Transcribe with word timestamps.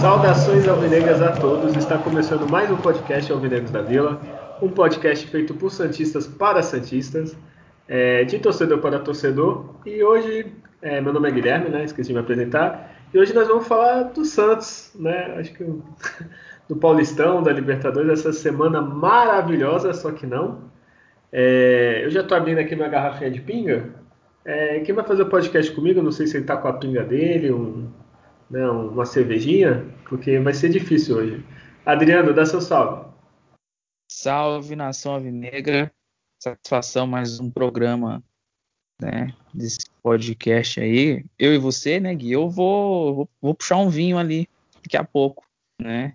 Saudações 0.00 0.66
alvinegras 0.66 1.22
a 1.22 1.30
todos. 1.30 1.76
Está 1.76 1.98
começando 1.98 2.50
mais 2.50 2.68
um 2.68 2.76
podcast 2.76 3.30
Alvinegros 3.30 3.70
da 3.70 3.82
Vila, 3.82 4.20
um 4.60 4.68
podcast 4.68 5.24
feito 5.28 5.54
por 5.54 5.70
santistas 5.70 6.26
para 6.26 6.62
santistas, 6.62 7.36
é, 7.86 8.24
de 8.24 8.40
torcedor 8.40 8.78
para 8.78 8.98
torcedor. 8.98 9.66
E 9.86 10.02
hoje, 10.02 10.52
é, 10.82 11.00
meu 11.00 11.12
nome 11.12 11.28
é 11.28 11.32
Guilherme, 11.32 11.68
né? 11.68 11.84
Esqueci 11.84 12.08
de 12.08 12.14
me 12.14 12.20
apresentar. 12.20 12.96
E 13.12 13.18
hoje 13.18 13.34
nós 13.34 13.48
vamos 13.48 13.66
falar 13.66 14.04
do 14.04 14.24
Santos, 14.24 14.92
né? 14.94 15.34
Acho 15.38 15.52
que 15.52 15.64
do 16.68 16.76
Paulistão, 16.76 17.42
da 17.42 17.52
Libertadores, 17.52 18.20
essa 18.20 18.32
semana 18.32 18.80
maravilhosa, 18.80 19.92
só 19.92 20.12
que 20.12 20.26
não. 20.26 20.70
É, 21.32 22.02
eu 22.04 22.10
já 22.10 22.22
estou 22.22 22.36
abrindo 22.36 22.58
aqui 22.58 22.74
minha 22.74 22.88
garrafinha 22.88 23.30
de 23.30 23.40
pinga. 23.40 23.94
É, 24.44 24.80
quem 24.80 24.94
vai 24.94 25.04
fazer 25.04 25.22
o 25.22 25.28
podcast 25.28 25.70
comigo? 25.72 26.02
Não 26.02 26.12
sei 26.12 26.26
se 26.26 26.36
ele 26.36 26.44
está 26.44 26.56
com 26.56 26.68
a 26.68 26.72
pinga 26.72 27.04
dele, 27.04 27.52
um, 27.52 27.90
né, 28.50 28.66
uma 28.68 29.04
cervejinha, 29.04 29.84
porque 30.08 30.38
vai 30.38 30.54
ser 30.54 30.70
difícil 30.70 31.16
hoje. 31.16 31.44
Adriano, 31.84 32.32
dá 32.32 32.46
seu 32.46 32.60
salve. 32.60 33.04
Salve, 34.10 34.74
nação 34.74 35.14
alvinegra. 35.14 35.92
Satisfação, 36.42 37.06
mais 37.06 37.38
um 37.38 37.50
programa 37.50 38.22
né, 39.00 39.34
desse 39.52 39.78
podcast 40.02 40.80
aí. 40.80 41.24
Eu 41.38 41.54
e 41.54 41.58
você, 41.58 41.98
né, 41.98 42.14
Gui? 42.14 42.32
Eu 42.32 42.48
vou, 42.48 43.14
vou, 43.14 43.28
vou 43.40 43.54
puxar 43.54 43.76
um 43.76 43.88
vinho 43.88 44.18
ali 44.18 44.48
daqui 44.82 44.96
a 44.96 45.04
pouco, 45.04 45.44
né? 45.80 46.14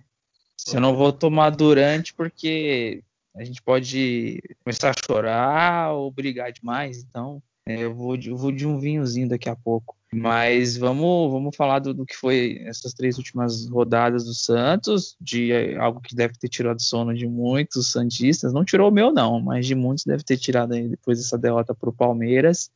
Se 0.58 0.78
eu 0.78 0.82
não 0.82 0.96
vou 0.96 1.12
tomar 1.12 1.50
durante, 1.50 2.14
porque 2.14 3.04
a 3.36 3.44
gente 3.44 3.62
pode 3.62 4.42
começar 4.64 4.92
a 4.92 5.06
chorar 5.06 5.94
ou 5.94 6.09
brigar 6.09 6.52
demais, 6.52 7.00
então 7.00 7.42
é, 7.66 7.84
eu, 7.84 7.94
vou, 7.94 8.16
eu 8.16 8.38
vou 8.38 8.52
de 8.52 8.66
um 8.66 8.80
vinhozinho 8.80 9.28
daqui 9.28 9.50
a 9.50 9.56
pouco. 9.56 9.96
Mas 10.14 10.78
vamos, 10.78 11.31
vamos 11.31 11.56
falar 11.56 11.80
do, 11.80 11.94
do, 11.94 12.06
que 12.06 12.16
foi 12.16 12.61
essas 12.66 12.94
três 12.94 13.17
últimas 13.17 13.67
rodadas 13.67 14.23
do 14.25 14.34
Santos, 14.34 15.16
de 15.20 15.52
é, 15.52 15.75
algo 15.78 16.00
que 16.00 16.16
deve 16.16 16.36
ter 16.36 16.47
tirado 16.47 16.81
sono 16.81 17.14
de 17.14 17.28
muitos 17.28 17.92
Santistas. 17.92 18.53
Não 18.53 18.64
tirou 18.64 18.89
o 18.89 18.94
meu, 18.94 19.12
não, 19.12 19.39
mas 19.42 19.66
de 19.66 19.75
muitos 19.75 20.06
deve 20.06 20.23
ter 20.23 20.38
tirado 20.38 20.73
aí 20.73 20.88
depois 20.88 21.17
dessa 21.17 21.38
derrota 21.38 21.73
para 21.73 21.89
o 21.89 21.94
Palmeiras, 21.94 22.72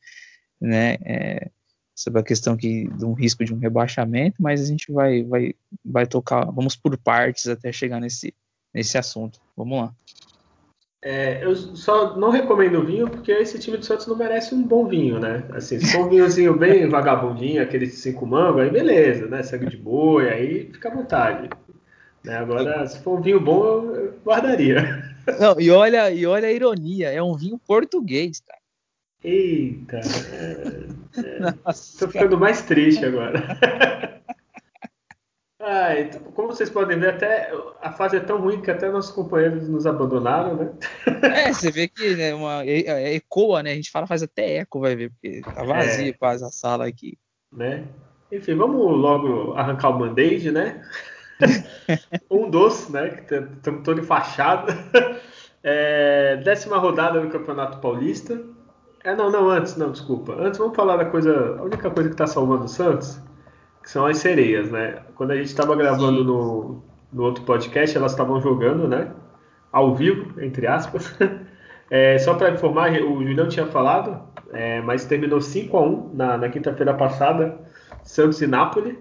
né? 0.60 0.96
É, 1.04 1.50
sobre 1.94 2.20
a 2.20 2.24
questão 2.24 2.56
que, 2.56 2.88
de 2.88 3.04
um 3.04 3.12
risco 3.12 3.44
de 3.44 3.52
um 3.52 3.58
rebaixamento, 3.58 4.42
mas 4.42 4.62
a 4.62 4.64
gente 4.64 4.90
vai, 4.90 5.22
vai, 5.22 5.54
vai 5.84 6.06
tocar, 6.06 6.46
vamos 6.46 6.74
por 6.74 6.96
partes 6.96 7.46
até 7.46 7.70
chegar 7.70 8.00
nesse, 8.00 8.34
nesse 8.72 8.96
assunto. 8.96 9.38
Vamos 9.56 9.78
lá. 9.78 9.94
É, 11.02 11.42
eu 11.42 11.56
só 11.56 12.14
não 12.18 12.28
recomendo 12.28 12.84
vinho 12.84 13.08
porque 13.08 13.32
esse 13.32 13.58
time 13.58 13.78
do 13.78 13.86
Santos 13.86 14.06
não 14.06 14.16
merece 14.16 14.54
um 14.54 14.62
bom 14.62 14.86
vinho, 14.86 15.18
né? 15.18 15.44
Assim, 15.52 15.80
se 15.80 15.92
for 15.92 16.04
um 16.04 16.10
vinhozinho 16.10 16.54
bem 16.54 16.86
vagabundinho, 16.90 17.62
aquele 17.62 17.86
cinco 17.86 18.26
mango, 18.26 18.60
aí 18.60 18.68
beleza, 18.68 19.26
né? 19.26 19.42
Sangue 19.42 19.66
de 19.66 19.78
boi, 19.78 20.28
aí 20.28 20.70
fica 20.70 20.90
à 20.90 20.94
vontade. 20.94 21.48
Né? 22.22 22.36
Agora, 22.36 22.86
se 22.86 23.02
for 23.02 23.18
um 23.18 23.22
vinho 23.22 23.40
bom, 23.40 23.94
eu 23.94 24.14
guardaria. 24.22 25.02
Não, 25.38 25.58
e 25.58 25.70
olha, 25.70 26.10
e 26.10 26.26
olha 26.26 26.48
a 26.48 26.52
ironia, 26.52 27.08
é 27.10 27.22
um 27.22 27.34
vinho 27.34 27.58
português, 27.58 28.40
cara. 28.40 28.60
Eita, 29.24 30.00
é, 30.32 30.86
é, 31.18 31.52
tô 31.98 32.08
ficando 32.08 32.38
mais 32.38 32.62
triste 32.62 33.04
agora. 33.04 33.42
Ah, 35.62 36.00
então, 36.00 36.22
como 36.32 36.48
vocês 36.48 36.70
podem 36.70 36.98
ver, 36.98 37.10
até 37.10 37.52
a 37.82 37.92
fase 37.92 38.16
é 38.16 38.20
tão 38.20 38.40
ruim 38.40 38.62
que 38.62 38.70
até 38.70 38.90
nossos 38.90 39.14
companheiros 39.14 39.68
nos 39.68 39.86
abandonaram, 39.86 40.56
né? 40.56 40.72
É, 41.22 41.52
você 41.52 41.70
vê 41.70 41.86
que 41.86 42.16
né, 42.16 42.34
uma, 42.34 42.64
é, 42.64 42.80
é, 42.80 43.14
ecoa, 43.14 43.62
né? 43.62 43.72
A 43.72 43.74
gente 43.74 43.90
fala, 43.90 44.06
faz 44.06 44.22
até 44.22 44.56
eco, 44.56 44.80
vai 44.80 44.96
ver, 44.96 45.10
porque 45.10 45.42
tá 45.42 45.62
vazia 45.62 46.08
é, 46.08 46.12
quase 46.14 46.42
a 46.44 46.48
sala 46.48 46.86
aqui. 46.86 47.18
Né? 47.52 47.84
Enfim, 48.32 48.54
vamos 48.54 48.80
logo 48.80 49.52
arrancar 49.52 49.90
o 49.90 49.98
band-aid, 49.98 50.50
né? 50.50 50.82
um 52.30 52.48
doce, 52.48 52.90
né? 52.90 53.08
Que 53.10 53.34
estamos 53.34 53.82
todo 53.84 54.00
enfaixado. 54.00 54.72
É, 55.62 56.36
décima 56.38 56.78
rodada 56.78 57.20
do 57.20 57.28
Campeonato 57.28 57.80
Paulista. 57.80 58.42
É, 59.04 59.14
não, 59.14 59.30
não, 59.30 59.50
antes, 59.50 59.76
não, 59.76 59.92
desculpa. 59.92 60.32
Antes 60.32 60.58
vamos 60.58 60.74
falar 60.74 60.96
da 60.96 61.04
coisa, 61.04 61.58
a 61.58 61.62
única 61.62 61.90
coisa 61.90 62.08
que 62.08 62.14
está 62.14 62.26
salvando 62.26 62.64
o 62.64 62.68
Santos 62.68 63.20
que 63.90 63.92
são 63.92 64.06
as 64.06 64.18
sereias, 64.18 64.70
né? 64.70 65.02
Quando 65.16 65.32
a 65.32 65.36
gente 65.36 65.48
estava 65.48 65.74
gravando 65.74 66.22
no, 66.22 66.80
no 67.12 67.24
outro 67.24 67.42
podcast, 67.42 67.96
elas 67.96 68.12
estavam 68.12 68.40
jogando, 68.40 68.86
né? 68.86 69.10
Ao 69.72 69.96
vivo, 69.96 70.40
entre 70.40 70.66
aspas. 70.66 71.12
É, 71.92 72.16
só 72.20 72.34
para 72.34 72.52
informar, 72.52 72.92
o 73.02 73.20
Julião 73.26 73.48
tinha 73.48 73.66
falado, 73.66 74.22
é, 74.52 74.80
mas 74.80 75.06
terminou 75.06 75.40
5 75.40 75.76
a 75.76 75.82
1 75.82 76.10
na, 76.14 76.38
na 76.38 76.48
quinta-feira 76.48 76.94
passada, 76.94 77.58
Santos 78.04 78.40
e 78.40 78.46
Nápoles. 78.46 78.94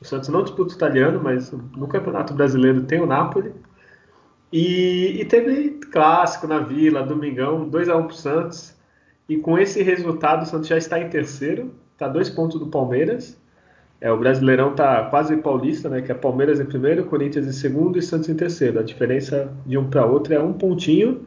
O 0.00 0.04
Santos 0.04 0.28
não 0.30 0.42
disputa 0.42 0.72
o 0.72 0.76
italiano, 0.76 1.20
mas 1.22 1.52
no 1.52 1.86
Campeonato 1.86 2.34
Brasileiro 2.34 2.82
tem 2.82 3.00
o 3.00 3.06
Nápoles. 3.06 3.52
E, 4.52 5.20
e 5.20 5.24
teve 5.26 5.78
clássico 5.92 6.48
na 6.48 6.58
Vila, 6.58 7.04
domingão, 7.04 7.68
2 7.68 7.88
a 7.88 7.96
1 7.98 8.02
para 8.02 8.10
o 8.12 8.16
Santos. 8.16 8.76
E 9.28 9.36
com 9.36 9.56
esse 9.56 9.80
resultado, 9.84 10.42
o 10.42 10.46
Santos 10.46 10.66
já 10.66 10.76
está 10.76 10.98
em 10.98 11.08
terceiro, 11.08 11.72
está 11.92 12.08
dois 12.08 12.28
pontos 12.28 12.58
do 12.58 12.66
Palmeiras. 12.66 13.40
É, 14.04 14.12
o 14.12 14.18
Brasileirão 14.18 14.74
tá 14.74 15.06
quase 15.06 15.34
paulista, 15.38 15.88
né? 15.88 16.02
Que 16.02 16.12
é 16.12 16.14
Palmeiras 16.14 16.60
em 16.60 16.66
primeiro, 16.66 17.06
Corinthians 17.06 17.46
em 17.46 17.52
segundo 17.52 17.98
e 17.98 18.02
Santos 18.02 18.28
em 18.28 18.34
terceiro. 18.34 18.78
A 18.78 18.82
diferença 18.82 19.50
de 19.64 19.78
um 19.78 19.88
para 19.88 20.04
outro 20.04 20.34
é 20.34 20.38
um 20.38 20.52
pontinho. 20.52 21.26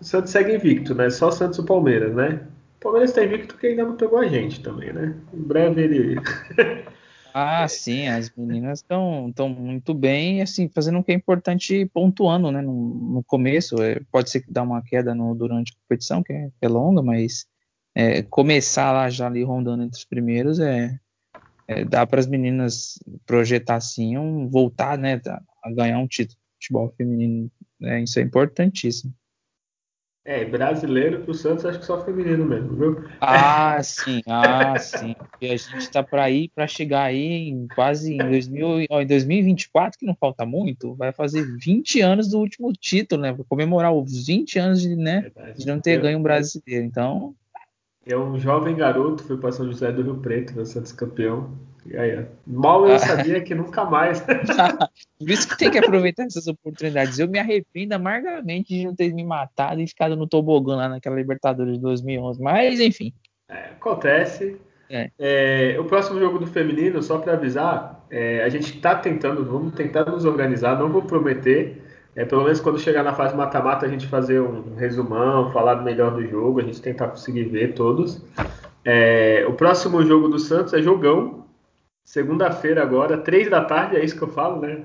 O 0.00 0.04
Santos 0.04 0.30
segue 0.30 0.54
invicto, 0.54 0.94
né? 0.94 1.10
Só 1.10 1.30
Santos 1.30 1.58
e 1.58 1.66
Palmeiras, 1.66 2.14
né? 2.14 2.40
O 2.78 2.80
Palmeiras 2.80 3.10
está 3.10 3.22
invicto 3.22 3.48
porque 3.48 3.66
ainda 3.66 3.84
não 3.84 3.94
pegou 3.94 4.18
a 4.18 4.26
gente 4.26 4.62
também, 4.62 4.90
né? 4.90 5.18
Em 5.34 5.42
breve 5.42 5.82
ele. 5.82 6.16
ah, 7.34 7.68
sim, 7.68 8.08
as 8.08 8.34
meninas 8.34 8.78
estão 8.78 9.30
tão 9.36 9.50
muito 9.50 9.92
bem, 9.92 10.40
assim, 10.40 10.66
fazendo 10.74 11.00
o 11.00 11.04
que 11.04 11.12
é 11.12 11.14
importante 11.14 11.84
pontuando, 11.92 12.50
né? 12.50 12.62
No, 12.62 12.72
no 12.72 13.22
começo, 13.22 13.82
é, 13.82 14.00
pode 14.10 14.30
ser 14.30 14.40
que 14.40 14.50
dá 14.50 14.62
uma 14.62 14.80
queda 14.80 15.14
no, 15.14 15.34
durante 15.34 15.74
a 15.74 15.82
competição, 15.82 16.22
que 16.22 16.32
é, 16.32 16.48
é 16.62 16.68
longa, 16.68 17.02
mas 17.02 17.44
é, 17.94 18.22
começar 18.22 18.92
lá 18.92 19.10
já 19.10 19.26
ali 19.26 19.44
rondando 19.44 19.82
entre 19.82 19.98
os 19.98 20.06
primeiros 20.06 20.58
é, 20.58 20.98
é, 21.68 21.84
dá 21.84 22.06
para 22.06 22.18
as 22.18 22.26
meninas 22.26 22.98
projetar 23.26 23.76
assim, 23.76 24.16
um, 24.16 24.48
voltar 24.48 24.96
né, 24.96 25.20
a 25.62 25.70
ganhar 25.70 25.98
um 25.98 26.08
título 26.08 26.38
de 26.38 26.66
futebol 26.66 26.94
feminino. 26.96 27.50
Né, 27.78 28.02
isso 28.02 28.18
é 28.18 28.22
importantíssimo. 28.22 29.14
É, 30.24 30.44
brasileiro 30.44 31.22
para 31.22 31.30
o 31.30 31.34
Santos 31.34 31.64
acho 31.64 31.78
que 31.78 31.86
só 31.86 32.04
feminino 32.04 32.44
mesmo, 32.44 32.76
viu? 32.76 33.04
Ah, 33.18 33.82
sim, 33.82 34.20
ah, 34.26 34.78
sim. 34.78 35.14
E 35.40 35.46
a 35.46 35.56
gente 35.56 35.78
está 35.78 36.02
para 36.02 36.30
ir, 36.30 36.50
para 36.54 36.66
chegar 36.66 37.04
aí 37.04 37.48
em 37.48 37.66
quase 37.68 38.12
em, 38.12 38.28
2000, 38.28 38.86
ó, 38.90 39.00
em 39.00 39.06
2024, 39.06 39.98
que 39.98 40.04
não 40.04 40.14
falta 40.14 40.44
muito, 40.44 40.94
vai 40.96 41.12
fazer 41.12 41.46
20 41.56 42.02
anos 42.02 42.28
do 42.28 42.38
último 42.40 42.70
título, 42.74 43.22
né? 43.22 43.34
Comemorar 43.48 43.90
os 43.90 44.26
20 44.26 44.58
anos 44.58 44.82
de, 44.82 44.94
né, 44.96 45.30
de 45.56 45.66
não 45.66 45.80
ter 45.80 45.98
ganho 45.98 46.18
um 46.18 46.22
brasileiro. 46.22 46.84
Então, 46.84 47.34
é 48.12 48.18
um 48.18 48.38
jovem 48.38 48.74
garoto, 48.74 49.22
foi 49.22 49.36
para 49.36 49.52
São 49.52 49.66
José 49.66 49.92
do 49.92 50.02
Rio 50.02 50.16
Preto, 50.16 50.54
no 50.54 50.64
Santos 50.64 50.92
campeão. 50.92 51.50
E 51.86 51.96
aí, 51.96 52.26
mal 52.46 52.86
eu 52.86 52.98
sabia 52.98 53.40
que 53.40 53.54
nunca 53.54 53.84
mais. 53.84 54.20
Por 55.18 55.30
isso 55.30 55.48
que 55.48 55.56
tem 55.56 55.70
que 55.70 55.78
aproveitar 55.78 56.24
essas 56.24 56.46
oportunidades. 56.46 57.18
Eu 57.18 57.28
me 57.28 57.38
arrependo 57.38 57.94
amargamente 57.94 58.74
de 58.74 58.84
não 58.84 58.94
ter 58.94 59.12
me 59.14 59.24
matado 59.24 59.80
e 59.80 59.86
ficado 59.86 60.16
no 60.16 60.26
tobogã 60.26 60.76
lá 60.76 60.88
naquela 60.88 61.16
Libertadores 61.16 61.74
de 61.74 61.80
2011. 61.80 62.42
Mas, 62.42 62.80
enfim. 62.80 63.12
É, 63.48 63.70
acontece. 63.70 64.60
É. 64.90 65.10
É, 65.18 65.76
o 65.78 65.84
próximo 65.84 66.18
jogo 66.18 66.38
do 66.38 66.46
feminino, 66.46 67.02
só 67.02 67.18
para 67.18 67.34
avisar, 67.34 68.04
é, 68.10 68.42
a 68.42 68.48
gente 68.48 68.74
está 68.74 68.94
tentando, 68.94 69.44
vamos 69.44 69.74
tentar 69.74 70.04
nos 70.06 70.24
organizar, 70.24 70.78
não 70.78 70.90
vou 70.90 71.02
prometer, 71.02 71.82
é, 72.18 72.24
pelo 72.24 72.42
menos 72.42 72.58
quando 72.58 72.80
chegar 72.80 73.04
na 73.04 73.14
fase 73.14 73.36
mata-mata, 73.36 73.86
a 73.86 73.88
gente 73.88 74.08
fazer 74.08 74.40
um 74.40 74.74
resumão, 74.74 75.52
falar 75.52 75.76
melhor 75.84 76.10
do 76.10 76.26
jogo, 76.26 76.58
a 76.58 76.64
gente 76.64 76.82
tentar 76.82 77.06
conseguir 77.06 77.44
ver 77.44 77.74
todos. 77.74 78.20
É, 78.84 79.46
o 79.48 79.52
próximo 79.52 80.04
jogo 80.04 80.26
do 80.26 80.36
Santos 80.36 80.74
é 80.74 80.82
jogão. 80.82 81.46
Segunda-feira 82.04 82.82
agora, 82.82 83.18
três 83.18 83.48
da 83.48 83.64
tarde, 83.64 83.94
é 83.94 84.04
isso 84.04 84.16
que 84.16 84.22
eu 84.22 84.28
falo, 84.28 84.60
né? 84.60 84.84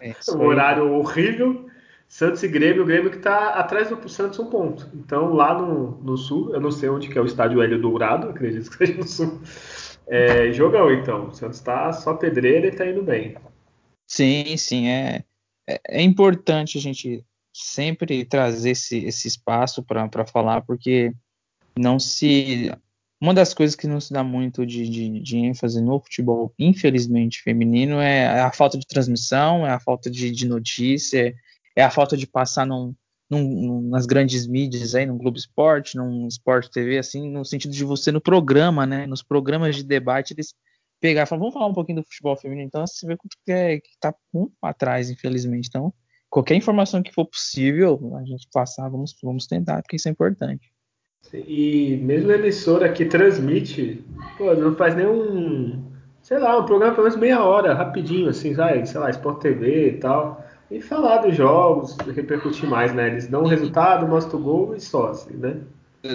É 0.00 0.12
um 0.34 0.44
horário 0.44 0.92
horrível. 0.92 1.66
Santos 2.08 2.42
e 2.42 2.48
Grêmio, 2.48 2.82
o 2.82 2.86
Grêmio 2.86 3.10
que 3.10 3.18
está 3.18 3.50
atrás 3.50 3.88
do 3.88 4.08
Santos 4.08 4.40
um 4.40 4.46
ponto. 4.46 4.90
Então, 4.92 5.32
lá 5.32 5.56
no, 5.56 6.00
no 6.02 6.16
sul, 6.16 6.52
eu 6.52 6.60
não 6.60 6.72
sei 6.72 6.88
onde 6.88 7.08
que 7.08 7.16
é 7.16 7.20
o 7.20 7.26
estádio 7.26 7.62
Hélio 7.62 7.80
Dourado, 7.80 8.30
acredito 8.30 8.68
que 8.68 8.76
seja 8.76 8.94
no 8.94 9.06
sul. 9.06 9.40
É, 10.08 10.50
jogão, 10.50 10.90
então. 10.92 11.28
O 11.28 11.32
Santos 11.32 11.58
está 11.58 11.92
só 11.92 12.14
pedreira 12.14 12.66
e 12.66 12.70
está 12.70 12.84
indo 12.84 13.04
bem. 13.04 13.36
Sim, 14.08 14.56
sim, 14.56 14.88
é 14.88 15.22
é, 15.72 15.80
é 15.88 16.02
importante 16.02 16.78
a 16.78 16.80
gente 16.80 17.24
sempre 17.52 18.24
trazer 18.24 18.70
esse, 18.70 18.98
esse 19.04 19.28
espaço 19.28 19.82
para 19.82 20.26
falar, 20.26 20.62
porque 20.62 21.12
não 21.78 21.98
se 21.98 22.70
uma 23.20 23.32
das 23.32 23.54
coisas 23.54 23.76
que 23.76 23.86
não 23.86 24.00
se 24.00 24.12
dá 24.12 24.24
muito 24.24 24.66
de, 24.66 24.88
de, 24.88 25.20
de, 25.20 25.36
ênfase 25.36 25.80
no 25.80 26.00
futebol, 26.00 26.52
infelizmente, 26.58 27.40
feminino, 27.40 28.00
é 28.00 28.40
a 28.40 28.50
falta 28.50 28.76
de 28.76 28.84
transmissão, 28.84 29.64
é 29.64 29.70
a 29.70 29.78
falta 29.78 30.10
de, 30.10 30.32
de 30.32 30.48
notícia, 30.48 31.32
é 31.76 31.84
a 31.84 31.90
falta 31.90 32.16
de 32.16 32.26
passar 32.26 32.66
num, 32.66 32.92
num, 33.30 33.82
nas 33.82 34.06
grandes 34.06 34.44
mídias 34.44 34.96
aí, 34.96 35.06
no 35.06 35.16
Globo 35.16 35.36
Esporte, 35.36 35.96
num 35.96 36.26
Sport 36.26 36.68
TV, 36.68 36.98
assim, 36.98 37.30
no 37.30 37.44
sentido 37.44 37.72
de 37.72 37.84
você 37.84 38.10
no 38.10 38.20
programa, 38.20 38.84
né? 38.84 39.06
Nos 39.06 39.22
programas 39.22 39.76
de 39.76 39.84
debate, 39.84 40.34
eles 40.34 40.52
pegar 41.02 41.24
e 41.24 41.26
falar, 41.26 41.40
vamos 41.40 41.52
falar 41.52 41.66
um 41.66 41.74
pouquinho 41.74 42.00
do 42.00 42.06
futebol 42.06 42.36
feminino. 42.36 42.66
Então, 42.66 42.86
você 42.86 43.06
vê 43.06 43.16
que, 43.16 43.52
é, 43.52 43.80
que 43.80 43.90
tá 44.00 44.14
muito 44.32 44.54
atrás, 44.62 45.10
infelizmente. 45.10 45.68
Então, 45.68 45.92
qualquer 46.30 46.54
informação 46.54 47.02
que 47.02 47.12
for 47.12 47.26
possível, 47.26 48.16
a 48.16 48.24
gente 48.24 48.48
passar, 48.52 48.88
vamos, 48.88 49.14
vamos 49.22 49.46
tentar, 49.46 49.82
porque 49.82 49.96
isso 49.96 50.08
é 50.08 50.12
importante. 50.12 50.72
E 51.34 51.98
mesmo 52.02 52.30
a 52.30 52.36
emissora 52.36 52.92
que 52.92 53.04
transmite, 53.04 54.04
pô, 54.38 54.54
não 54.54 54.74
faz 54.76 54.94
nenhum, 54.94 55.82
sei 56.22 56.38
lá, 56.38 56.58
um 56.58 56.64
programa 56.64 56.94
pelo 56.94 57.06
menos 57.06 57.18
meia 57.18 57.44
hora, 57.44 57.74
rapidinho, 57.74 58.28
assim, 58.28 58.54
sabe? 58.54 58.86
sei 58.86 59.00
lá, 59.00 59.10
Sport 59.10 59.40
TV 59.40 59.88
e 59.88 59.98
tal 59.98 60.42
e 60.72 60.80
falar 60.80 61.18
dos 61.18 61.36
jogos, 61.36 61.96
repercutir 62.14 62.66
mais, 62.66 62.94
né? 62.94 63.08
Eles 63.08 63.28
dão 63.28 63.42
o 63.42 63.46
resultado, 63.46 64.08
mostram 64.08 64.40
o 64.40 64.42
gol 64.42 64.74
e 64.74 64.80
só, 64.80 65.08
assim, 65.08 65.34
né? 65.34 65.60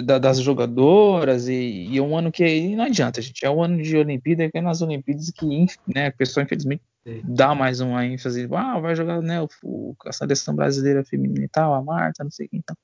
Da, 0.04 0.18
das 0.18 0.38
jogadoras 0.40 1.48
e, 1.48 1.88
e, 1.90 1.98
um 1.98 2.14
ano 2.14 2.30
que 2.30 2.76
não 2.76 2.84
adianta, 2.84 3.22
gente. 3.22 3.44
É 3.44 3.50
um 3.50 3.62
ano 3.62 3.82
de 3.82 3.96
Olimpíada, 3.96 4.50
é 4.52 4.60
nas 4.60 4.82
Olimpíadas 4.82 5.30
que 5.30 5.46
né, 5.86 6.08
a 6.08 6.12
pessoa 6.12 6.44
infelizmente 6.44 6.82
dá 7.24 7.54
mais 7.54 7.80
uma 7.80 8.04
ênfase, 8.04 8.48
ah, 8.52 8.78
vai 8.78 8.94
jogar 8.94 9.22
né, 9.22 9.40
o, 9.40 9.48
o, 9.62 9.96
a 10.04 10.12
seleção 10.12 10.54
brasileira 10.54 11.04
feminina 11.04 11.44
e 11.44 11.48
tal, 11.48 11.72
a 11.72 11.82
Marta, 11.82 12.22
não 12.22 12.30
sei 12.30 12.46
o 12.46 12.48
que 12.50 12.56
então. 12.58 12.76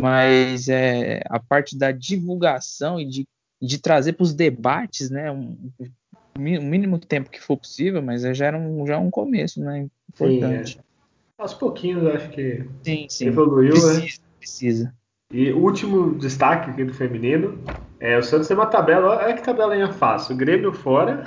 Mas 0.00 0.68
é, 0.68 1.22
a 1.26 1.40
parte 1.40 1.76
da 1.76 1.90
divulgação 1.90 3.00
e 3.00 3.04
de, 3.04 3.28
de 3.60 3.78
trazer 3.78 4.12
para 4.12 4.22
os 4.22 4.32
debates, 4.32 5.10
né, 5.10 5.30
um, 5.30 5.56
o 6.36 6.40
mínimo 6.40 6.98
tempo 6.98 7.30
que 7.30 7.40
for 7.40 7.56
possível, 7.56 8.00
mas 8.00 8.22
já 8.22 8.46
era 8.46 8.56
um, 8.56 8.86
já 8.86 8.94
é 8.94 8.98
um 8.98 9.10
começo, 9.10 9.60
né? 9.60 9.88
Importante. 10.08 10.74
Sim, 10.74 10.78
é. 10.78 11.42
Aos 11.42 11.54
pouquinhos 11.54 12.06
acho 12.06 12.30
que 12.30 12.64
sim, 12.82 13.06
sim. 13.08 13.26
evoluiu, 13.26 13.72
precisa, 13.72 14.00
né? 14.00 14.08
Precisa. 14.38 14.94
E 15.30 15.52
o 15.52 15.58
último 15.58 16.14
destaque 16.14 16.70
aqui 16.70 16.84
do 16.84 16.94
feminino 16.94 17.62
é 18.00 18.16
o 18.16 18.22
Santos 18.22 18.48
tem 18.48 18.56
uma 18.56 18.64
tabela, 18.64 19.18
olha 19.18 19.34
que 19.34 19.42
tabelinha 19.42 19.92
fácil. 19.92 20.34
O 20.34 20.38
Grêmio 20.38 20.72
fora, 20.72 21.22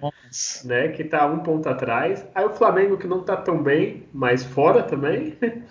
Nossa. 0.00 0.64
né, 0.66 0.88
que 0.88 1.04
tá 1.04 1.26
um 1.26 1.40
ponto 1.40 1.68
atrás. 1.68 2.26
Aí 2.34 2.46
o 2.46 2.54
Flamengo 2.54 2.96
que 2.96 3.06
não 3.06 3.22
tá 3.22 3.36
tão 3.36 3.62
bem, 3.62 4.08
mas 4.14 4.42
fora 4.42 4.82
também. 4.82 5.36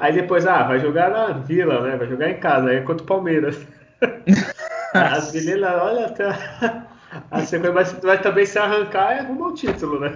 Aí 0.00 0.12
depois, 0.12 0.46
ah, 0.46 0.64
vai 0.64 0.78
jogar 0.78 1.10
na 1.10 1.28
Vila, 1.38 1.80
né? 1.80 1.96
Vai 1.96 2.06
jogar 2.06 2.28
em 2.28 2.38
casa, 2.38 2.68
aí 2.68 2.76
é 2.76 2.80
contra 2.82 3.02
o 3.02 3.06
Palmeiras. 3.06 3.66
As 4.92 5.32
meninas, 5.32 5.72
olha, 5.80 6.10
tá... 6.10 6.86
a 7.30 7.40
sequência 7.40 7.72
vai, 7.72 7.84
vai 7.84 8.20
também 8.20 8.44
se 8.44 8.58
arrancar 8.58 9.16
e 9.16 9.20
arruma 9.20 9.46
o 9.46 9.54
título, 9.54 9.98
né? 10.00 10.12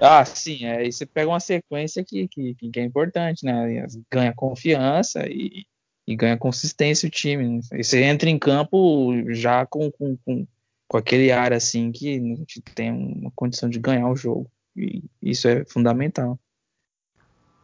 Ah, 0.00 0.24
sim, 0.24 0.64
é, 0.64 0.78
aí 0.78 0.92
você 0.92 1.04
pega 1.04 1.28
uma 1.28 1.40
sequência 1.40 2.02
que, 2.02 2.26
que, 2.26 2.54
que 2.54 2.80
é 2.80 2.82
importante, 2.82 3.44
né? 3.44 3.86
Ganha 4.10 4.32
confiança 4.34 5.26
e, 5.28 5.66
e 6.06 6.16
ganha 6.16 6.36
consistência 6.36 7.06
o 7.06 7.10
time. 7.10 7.48
Né? 7.48 7.60
E 7.74 7.84
você 7.84 8.02
entra 8.02 8.30
em 8.30 8.38
campo 8.38 9.12
já 9.32 9.66
com, 9.66 9.90
com, 9.90 10.16
com, 10.24 10.46
com 10.88 10.96
aquele 10.96 11.30
ar 11.30 11.52
assim 11.52 11.92
que 11.92 12.16
a 12.16 12.36
gente 12.36 12.62
tem 12.74 12.90
uma 12.90 13.30
condição 13.34 13.68
de 13.68 13.78
ganhar 13.78 14.08
o 14.08 14.16
jogo. 14.16 14.50
E 14.76 15.02
isso 15.22 15.46
é 15.46 15.64
fundamental. 15.66 16.38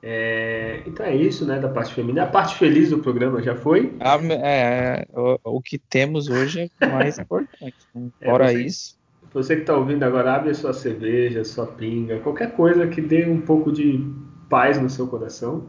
É, 0.03 0.83
então 0.87 1.05
é 1.05 1.17
isso, 1.17 1.45
né, 1.45 1.59
da 1.59 1.69
parte 1.69 1.93
feminina. 1.93 2.23
A 2.23 2.29
parte 2.29 2.55
feliz 2.57 2.91
do 2.91 2.99
programa 2.99 3.43
já 3.43 3.57
foi? 3.57 3.97
Ah, 3.99 4.17
é, 4.45 5.05
o, 5.13 5.57
o, 5.57 5.61
que 5.61 5.79
temos 5.79 6.29
hoje 6.29 6.71
é 6.81 6.87
mais 6.87 7.19
importante. 7.19 7.77
Né? 7.93 8.11
É, 8.21 8.31
Fora 8.31 8.53
você, 8.53 8.63
isso. 8.63 8.99
Você 9.33 9.57
que 9.57 9.63
está 9.63 9.77
ouvindo 9.77 10.03
agora, 10.03 10.35
abre 10.35 10.51
a 10.51 10.55
sua 10.55 10.73
cerveja, 10.73 11.45
sua 11.45 11.67
pinga, 11.67 12.19
qualquer 12.21 12.53
coisa 12.53 12.87
que 12.87 13.01
dê 13.01 13.27
um 13.27 13.41
pouco 13.41 13.71
de 13.71 14.05
paz 14.49 14.81
no 14.81 14.89
seu 14.89 15.07
coração. 15.07 15.69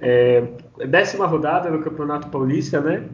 É, 0.00 0.46
décima 0.88 1.26
rodada 1.26 1.70
no 1.70 1.80
Campeonato 1.82 2.28
Paulista, 2.28 2.80
né? 2.80 3.08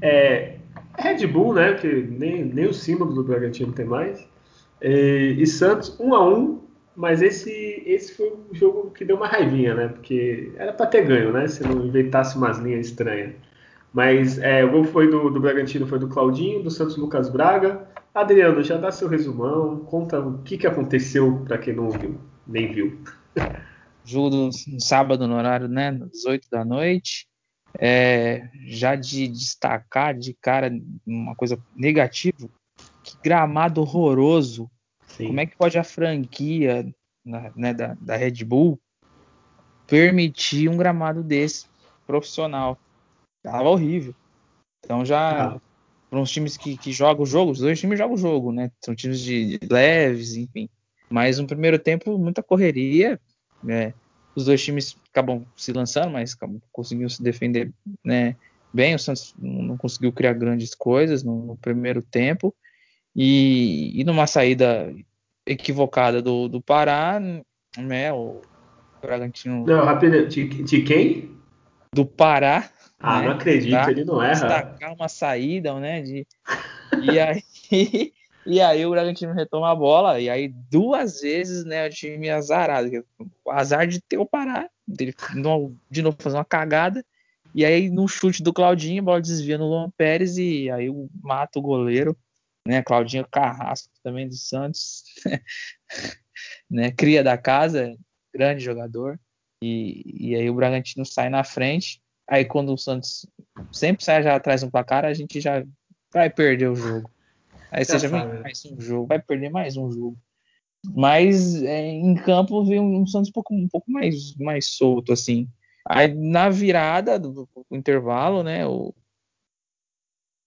É, 0.00 0.56
Red 0.98 1.26
Bull, 1.26 1.54
né? 1.54 1.74
Que 1.74 1.88
nem, 1.88 2.44
nem 2.44 2.66
o 2.66 2.74
símbolo 2.74 3.12
do 3.12 3.22
Bragantino 3.22 3.72
tem 3.72 3.84
mais. 3.84 4.26
É, 4.80 4.90
e 4.90 5.46
Santos, 5.46 5.98
um 6.00 6.14
a 6.14 6.26
um, 6.26 6.60
mas 6.96 7.22
esse, 7.22 7.82
esse 7.86 8.16
foi 8.16 8.28
o 8.28 8.54
jogo 8.54 8.90
que 8.90 9.04
deu 9.04 9.16
uma 9.16 9.26
raivinha, 9.26 9.74
né? 9.74 9.88
Porque 9.88 10.52
era 10.56 10.72
para 10.72 10.86
ter 10.86 11.04
ganho, 11.04 11.32
né? 11.32 11.46
Se 11.48 11.62
não 11.64 11.84
inventasse 11.84 12.36
umas 12.36 12.58
linhas 12.58 12.86
estranhas. 12.86 13.32
Mas 13.94 14.38
é, 14.38 14.64
o 14.64 14.72
gol 14.72 14.84
foi 14.84 15.08
do, 15.08 15.30
do 15.30 15.38
Bragantino, 15.38 15.86
foi 15.86 16.00
do 16.00 16.08
Claudinho, 16.08 16.64
do 16.64 16.70
Santos 16.70 16.96
Lucas 16.96 17.30
Braga. 17.30 17.88
Adriano, 18.12 18.60
já 18.60 18.76
dá 18.76 18.90
seu 18.90 19.06
resumão, 19.06 19.78
conta 19.84 20.18
o 20.18 20.42
que, 20.42 20.58
que 20.58 20.66
aconteceu 20.66 21.44
para 21.44 21.58
quem 21.58 21.76
não 21.76 21.90
viu, 21.90 22.18
nem 22.44 22.72
viu. 22.72 23.00
Jogo 24.04 24.30
no, 24.30 24.46
no 24.46 24.80
sábado, 24.80 25.28
no 25.28 25.36
horário, 25.36 25.68
né, 25.68 25.92
das 25.92 26.24
8 26.24 26.48
da 26.50 26.64
noite. 26.64 27.28
É, 27.78 28.48
já 28.66 28.96
de 28.96 29.28
destacar 29.28 30.14
de 30.14 30.34
cara 30.34 30.72
uma 31.06 31.36
coisa 31.36 31.56
negativa, 31.74 32.48
que 33.02 33.16
gramado 33.22 33.80
horroroso. 33.80 34.68
Sim. 35.06 35.28
Como 35.28 35.40
é 35.40 35.46
que 35.46 35.56
pode 35.56 35.78
a 35.78 35.84
franquia 35.84 36.84
né, 37.24 37.72
da, 37.72 37.94
da 38.00 38.16
Red 38.16 38.44
Bull 38.44 38.78
permitir 39.86 40.68
um 40.68 40.76
gramado 40.76 41.22
desse 41.22 41.66
profissional? 42.06 42.78
Tava 43.44 43.68
horrível. 43.68 44.12
Então 44.84 45.04
já 45.04 45.54
ah 45.54 45.60
para 46.14 46.20
uns 46.20 46.30
times 46.30 46.56
que, 46.56 46.76
que 46.76 46.92
jogam 46.92 47.24
o 47.24 47.26
jogo, 47.26 47.50
os 47.50 47.58
dois 47.58 47.80
times 47.80 47.98
jogam 47.98 48.14
o 48.14 48.18
jogo, 48.18 48.52
né? 48.52 48.70
São 48.80 48.94
times 48.94 49.18
de, 49.18 49.58
leves, 49.68 50.36
enfim. 50.36 50.68
Mas 51.10 51.40
no 51.40 51.46
primeiro 51.46 51.76
tempo, 51.76 52.16
muita 52.16 52.40
correria, 52.40 53.20
né? 53.60 53.92
Os 54.36 54.44
dois 54.44 54.62
times 54.62 54.96
acabam 55.10 55.44
se 55.56 55.72
lançando, 55.72 56.12
mas 56.12 56.32
acabam, 56.32 56.60
conseguiram 56.70 57.08
se 57.08 57.20
defender 57.20 57.72
né, 58.04 58.36
bem. 58.72 58.94
O 58.94 58.98
Santos 58.98 59.34
não 59.36 59.76
conseguiu 59.76 60.12
criar 60.12 60.34
grandes 60.34 60.72
coisas 60.72 61.24
no, 61.24 61.46
no 61.46 61.56
primeiro 61.56 62.00
tempo. 62.00 62.54
E, 63.16 64.00
e, 64.00 64.04
numa 64.04 64.28
saída 64.28 64.94
equivocada 65.44 66.22
do, 66.22 66.48
do 66.48 66.60
Pará, 66.60 67.20
né? 67.76 68.12
O 68.12 68.40
Bragantino. 69.02 69.66
Não, 69.66 69.84
rápido, 69.84 70.28
de, 70.28 70.44
de 70.62 70.82
quem? 70.82 71.28
Do 71.92 72.06
Pará, 72.06 72.70
ah, 73.04 73.20
né? 73.20 73.26
não 73.26 73.34
acredito, 73.34 73.70
tá? 73.72 73.90
ele 73.90 74.04
não 74.04 74.22
erra. 74.22 74.32
Destacar 74.32 74.94
uma 74.94 75.08
saída, 75.08 75.78
né? 75.78 76.00
De... 76.00 76.26
E 77.02 77.18
aí. 77.20 78.12
E 78.46 78.60
aí 78.60 78.84
o 78.84 78.90
Bragantino 78.90 79.32
retoma 79.32 79.70
a 79.70 79.74
bola, 79.74 80.20
e 80.20 80.28
aí 80.28 80.48
duas 80.48 81.20
vezes, 81.22 81.64
né, 81.64 81.86
o 81.86 81.90
time 81.90 82.28
azarado. 82.28 82.90
O 83.42 83.50
azar 83.50 83.86
de 83.86 84.00
ter 84.02 84.18
o 84.18 84.26
parar, 84.26 84.68
dele 84.86 85.14
de 85.90 86.02
novo 86.02 86.16
fazer 86.18 86.36
uma 86.36 86.44
cagada, 86.44 87.02
e 87.54 87.64
aí 87.64 87.88
no 87.88 88.06
chute 88.06 88.42
do 88.42 88.52
Claudinho, 88.52 89.00
a 89.00 89.04
bola 89.04 89.20
desvia 89.20 89.56
no 89.56 89.66
Luan 89.66 89.90
Pérez, 89.96 90.36
e 90.36 90.70
aí 90.70 90.90
mata 91.22 91.58
o 91.58 91.62
goleiro, 91.62 92.14
né, 92.68 92.82
Claudinho 92.82 93.26
Carrasco 93.30 93.92
também 94.02 94.28
do 94.28 94.36
Santos, 94.36 95.04
né, 96.70 96.90
cria 96.90 97.24
da 97.24 97.38
casa, 97.38 97.96
grande 98.32 98.62
jogador, 98.62 99.18
e, 99.62 100.32
e 100.32 100.36
aí 100.36 100.50
o 100.50 100.54
Bragantino 100.54 101.06
sai 101.06 101.30
na 101.30 101.42
frente, 101.44 102.02
Aí 102.28 102.44
quando 102.44 102.72
o 102.72 102.78
Santos 102.78 103.26
sempre 103.72 104.04
sai 104.04 104.22
já 104.22 104.34
atrás 104.34 104.62
um 104.62 104.70
placar, 104.70 105.04
a 105.04 105.14
gente 105.14 105.40
já 105.40 105.64
vai 106.12 106.30
perder 106.30 106.70
o 106.70 106.76
jogo. 106.76 107.10
Aí 107.70 107.84
você 107.84 107.98
já 107.98 108.08
vem 108.08 108.26
né? 108.26 108.40
mais 108.40 108.64
um 108.64 108.80
jogo, 108.80 109.06
vai 109.08 109.20
perder 109.20 109.50
mais 109.50 109.76
um 109.76 109.90
jogo. 109.90 110.16
Mas 110.94 111.62
é, 111.62 111.80
em 111.80 112.14
campo 112.14 112.64
veio 112.64 112.82
um 112.82 113.06
Santos 113.06 113.30
um 113.30 113.32
pouco, 113.32 113.54
um 113.54 113.68
pouco 113.68 113.90
mais, 113.90 114.34
mais 114.36 114.66
solto, 114.66 115.12
assim. 115.12 115.48
Aí 115.86 116.14
na 116.14 116.48
virada 116.48 117.18
do, 117.18 117.32
do 117.32 117.66
intervalo, 117.72 118.42
né? 118.42 118.66
O 118.66 118.94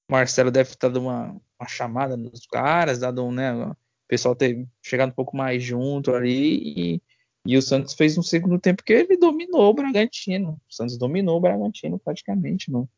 Marcelo 0.09 0.51
deve 0.51 0.69
estar 0.69 0.87
dando 0.87 1.01
uma, 1.01 1.35
uma 1.59 1.67
chamada 1.67 2.15
nos 2.15 2.45
caras, 2.47 2.99
dado 2.99 3.23
um, 3.23 3.31
né? 3.31 3.53
O 3.53 3.75
pessoal 4.07 4.35
ter 4.35 4.67
chegado 4.81 5.09
um 5.09 5.15
pouco 5.15 5.35
mais 5.35 5.61
junto 5.61 6.13
ali 6.13 6.95
e 6.95 7.01
e 7.47 7.55
o 7.55 7.61
Santos 7.61 7.93
fez 7.93 8.17
um 8.17 8.21
segundo 8.21 8.59
tempo 8.59 8.83
que 8.83 8.91
ele 8.91 9.15
dominou 9.15 9.69
o 9.69 9.73
Bragantino. 9.73 10.59
O 10.69 10.73
Santos 10.73 10.97
dominou 10.97 11.37
o 11.37 11.39
Bragantino 11.39 11.97
praticamente 11.97 12.69
no, 12.69 12.89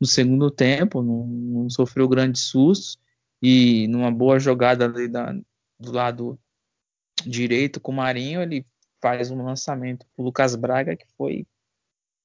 no 0.00 0.06
segundo 0.06 0.52
tempo, 0.52 1.02
não, 1.02 1.26
não, 1.26 1.68
sofreu 1.68 2.08
grandes 2.08 2.42
sustos. 2.42 2.96
E 3.42 3.88
numa 3.88 4.12
boa 4.12 4.38
jogada 4.38 4.84
ali 4.84 5.08
da, 5.08 5.32
do 5.80 5.90
lado 5.90 6.38
direito 7.26 7.80
com 7.80 7.90
o 7.90 7.96
Marinho, 7.96 8.40
ele 8.40 8.64
faz 9.02 9.32
um 9.32 9.42
lançamento 9.42 10.06
para 10.14 10.22
o 10.22 10.26
Lucas 10.26 10.54
Braga 10.54 10.96
que 10.96 11.06
foi 11.16 11.44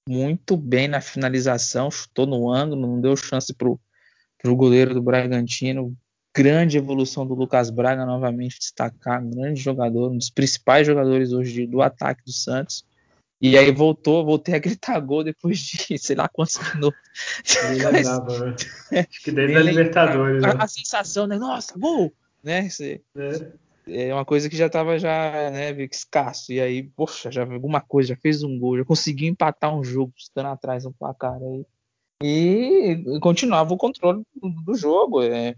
muito 0.07 0.55
bem 0.55 0.87
na 0.87 1.01
finalização, 1.01 1.89
chutou 1.89 2.27
no 2.27 2.51
ângulo, 2.51 2.81
não 2.81 3.01
deu 3.01 3.15
chance 3.15 3.51
para 3.51 3.67
o 3.69 4.55
goleiro 4.55 4.93
do 4.93 5.01
Bragantino 5.01 5.97
grande 6.35 6.77
evolução 6.77 7.25
do 7.25 7.35
Lucas 7.35 7.69
Braga, 7.69 8.05
novamente 8.05 8.57
destacar, 8.59 9.23
grande 9.23 9.61
jogador, 9.61 10.11
um 10.11 10.17
dos 10.17 10.29
principais 10.29 10.87
jogadores 10.87 11.31
hoje 11.31 11.67
do 11.67 11.81
ataque 11.81 12.23
do 12.25 12.31
Santos. 12.31 12.83
E 13.39 13.57
aí 13.57 13.71
voltou, 13.73 14.23
voltei 14.23 14.55
a 14.55 14.59
gritar 14.59 14.97
gol 15.01 15.21
depois 15.21 15.59
de 15.59 15.97
sei 15.99 16.15
lá 16.15 16.29
quantos 16.29 16.57
minutos. 16.73 16.99
Nem 17.61 17.75
lembrava, 17.91 18.45
né? 18.45 18.55
Acho 19.09 19.23
que 19.23 19.31
desde 19.31 19.57
a 19.57 19.61
Libertadores. 19.61 20.41
Né? 20.41 20.53
A, 20.57 20.67
sensação, 20.67 21.27
né? 21.27 21.37
Nossa, 21.37 21.77
gol! 21.77 22.13
Né? 22.41 22.69
Você, 22.69 23.01
é. 23.85 24.07
é. 24.07 24.13
uma 24.13 24.23
coisa 24.23 24.49
que 24.49 24.55
já 24.55 24.69
tava 24.69 24.97
já, 24.97 25.51
né, 25.51 25.71
escasso. 25.83 26.53
E 26.53 26.61
aí, 26.61 26.83
poxa, 26.83 27.29
já 27.29 27.43
alguma 27.43 27.81
coisa, 27.81 28.09
já 28.09 28.15
fez 28.15 28.43
um 28.43 28.57
gol, 28.57 28.77
já 28.77 28.85
conseguiu 28.85 29.27
empatar 29.27 29.75
um 29.75 29.83
jogo, 29.83 30.13
estando 30.17 30.47
atrás 30.47 30.85
no 30.85 30.93
placar 30.93 31.37
aí. 31.41 31.65
E 32.23 33.19
continuava 33.19 33.73
o 33.73 33.77
controle 33.77 34.23
do, 34.41 34.49
do 34.49 34.75
jogo. 34.75 35.21
É, 35.21 35.55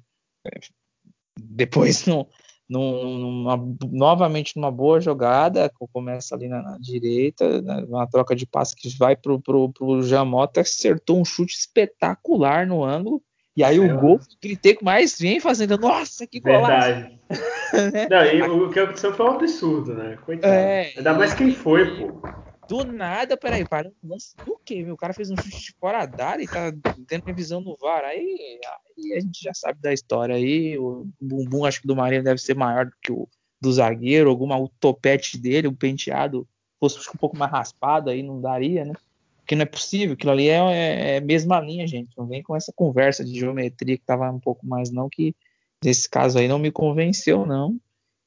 depois 1.40 2.06
no, 2.08 2.28
numa, 2.70 3.58
novamente 3.92 4.56
numa 4.56 4.72
boa 4.72 5.00
jogada, 5.00 5.72
começa 5.92 6.36
ali 6.36 6.48
na, 6.48 6.62
na 6.62 6.78
direita, 6.80 7.62
né, 7.62 7.86
uma 7.88 8.08
troca 8.08 8.36
de 8.36 8.46
passe 8.46 8.76
que 8.76 8.90
vai 8.98 9.16
pro, 9.16 9.40
pro, 9.40 9.72
pro 9.72 10.02
Jamota, 10.02 10.62
acertou 10.62 11.20
um 11.20 11.26
chute 11.26 11.56
espetacular 11.56 12.66
no 12.66 12.84
ângulo, 12.84 13.22
e 13.56 13.64
aí 13.64 13.80
o 13.80 14.00
gol, 14.00 14.20
gritei 14.42 14.76
com 14.76 14.84
mais 14.84 15.18
vem 15.18 15.40
fazendo, 15.40 15.78
nossa, 15.78 16.28
que 16.28 16.42
golaço! 16.42 16.88
Verdade. 16.88 17.20
Né? 17.30 18.08
Não, 18.10 18.26
e 18.26 18.42
o 18.42 18.70
que 18.70 18.80
aconteceu 18.80 19.14
foi 19.14 19.26
um 19.26 19.32
absurdo, 19.32 19.94
né? 19.94 20.18
Coitado. 20.26 20.54
É, 20.54 20.92
Ainda 20.98 21.14
mais 21.14 21.34
quem 21.34 21.52
foi, 21.52 21.98
pô. 21.98 22.45
Do 22.68 22.84
nada, 22.84 23.38
peraí, 23.38 23.64
para. 23.64 23.92
Nossa, 24.04 24.36
o 24.48 24.58
que? 24.58 24.84
O 24.90 24.98
cara 24.98 25.14
fez 25.14 25.30
um 25.30 25.38
chute 25.38 25.60
de 25.60 25.74
fora 25.80 26.06
da 26.06 26.30
área 26.30 26.44
e 26.44 26.48
tá 26.48 26.74
tendo 27.08 27.26
revisão 27.26 27.62
no 27.62 27.78
VAR. 27.78 28.04
Aí, 28.04 28.60
aí 28.98 29.14
a 29.14 29.20
gente 29.20 29.44
já 29.44 29.54
sabe 29.54 29.80
da 29.80 29.94
história 29.94 30.36
aí. 30.36 30.78
O 30.78 31.08
bumbum, 31.22 31.66
acho 31.66 31.82
que 31.82 31.88
do 31.88 31.96
Marinho 31.96 32.24
deve 32.24 32.42
ser 32.42 32.56
maior 32.56 32.86
do 32.86 32.94
que 33.02 33.12
o 33.12 33.28
do 33.62 33.72
zagueiro. 33.72 34.30
Alguma, 34.30 34.58
o 34.58 34.68
topete 34.68 35.38
dele, 35.38 35.68
o 35.68 35.76
penteado, 35.76 36.48
fosse 36.80 37.00
um 37.10 37.18
pouco 37.18 37.38
mais 37.38 37.52
raspado 37.52 38.10
aí, 38.10 38.24
não 38.24 38.42
daria, 38.42 38.84
né? 38.84 38.94
Porque 39.38 39.56
não 39.56 39.62
é 39.62 39.68
possível. 39.68 40.14
Aquilo 40.14 40.32
ali 40.32 40.50
é, 40.50 40.58
é, 40.58 41.16
é 41.18 41.22
mesma 41.22 41.60
linha, 41.60 41.86
gente. 41.86 42.18
Não 42.18 42.26
vem 42.26 42.42
com 42.42 42.56
essa 42.56 42.74
conversa 42.76 43.24
de 43.24 43.40
geometria 43.40 43.98
que 43.98 44.04
tava 44.04 44.32
um 44.32 44.40
pouco 44.40 44.66
mais, 44.66 44.90
não, 44.92 45.08
que 45.08 45.36
nesse 45.84 46.10
caso 46.10 46.40
aí 46.40 46.48
não 46.48 46.58
me 46.58 46.72
convenceu, 46.72 47.46
não. 47.46 47.80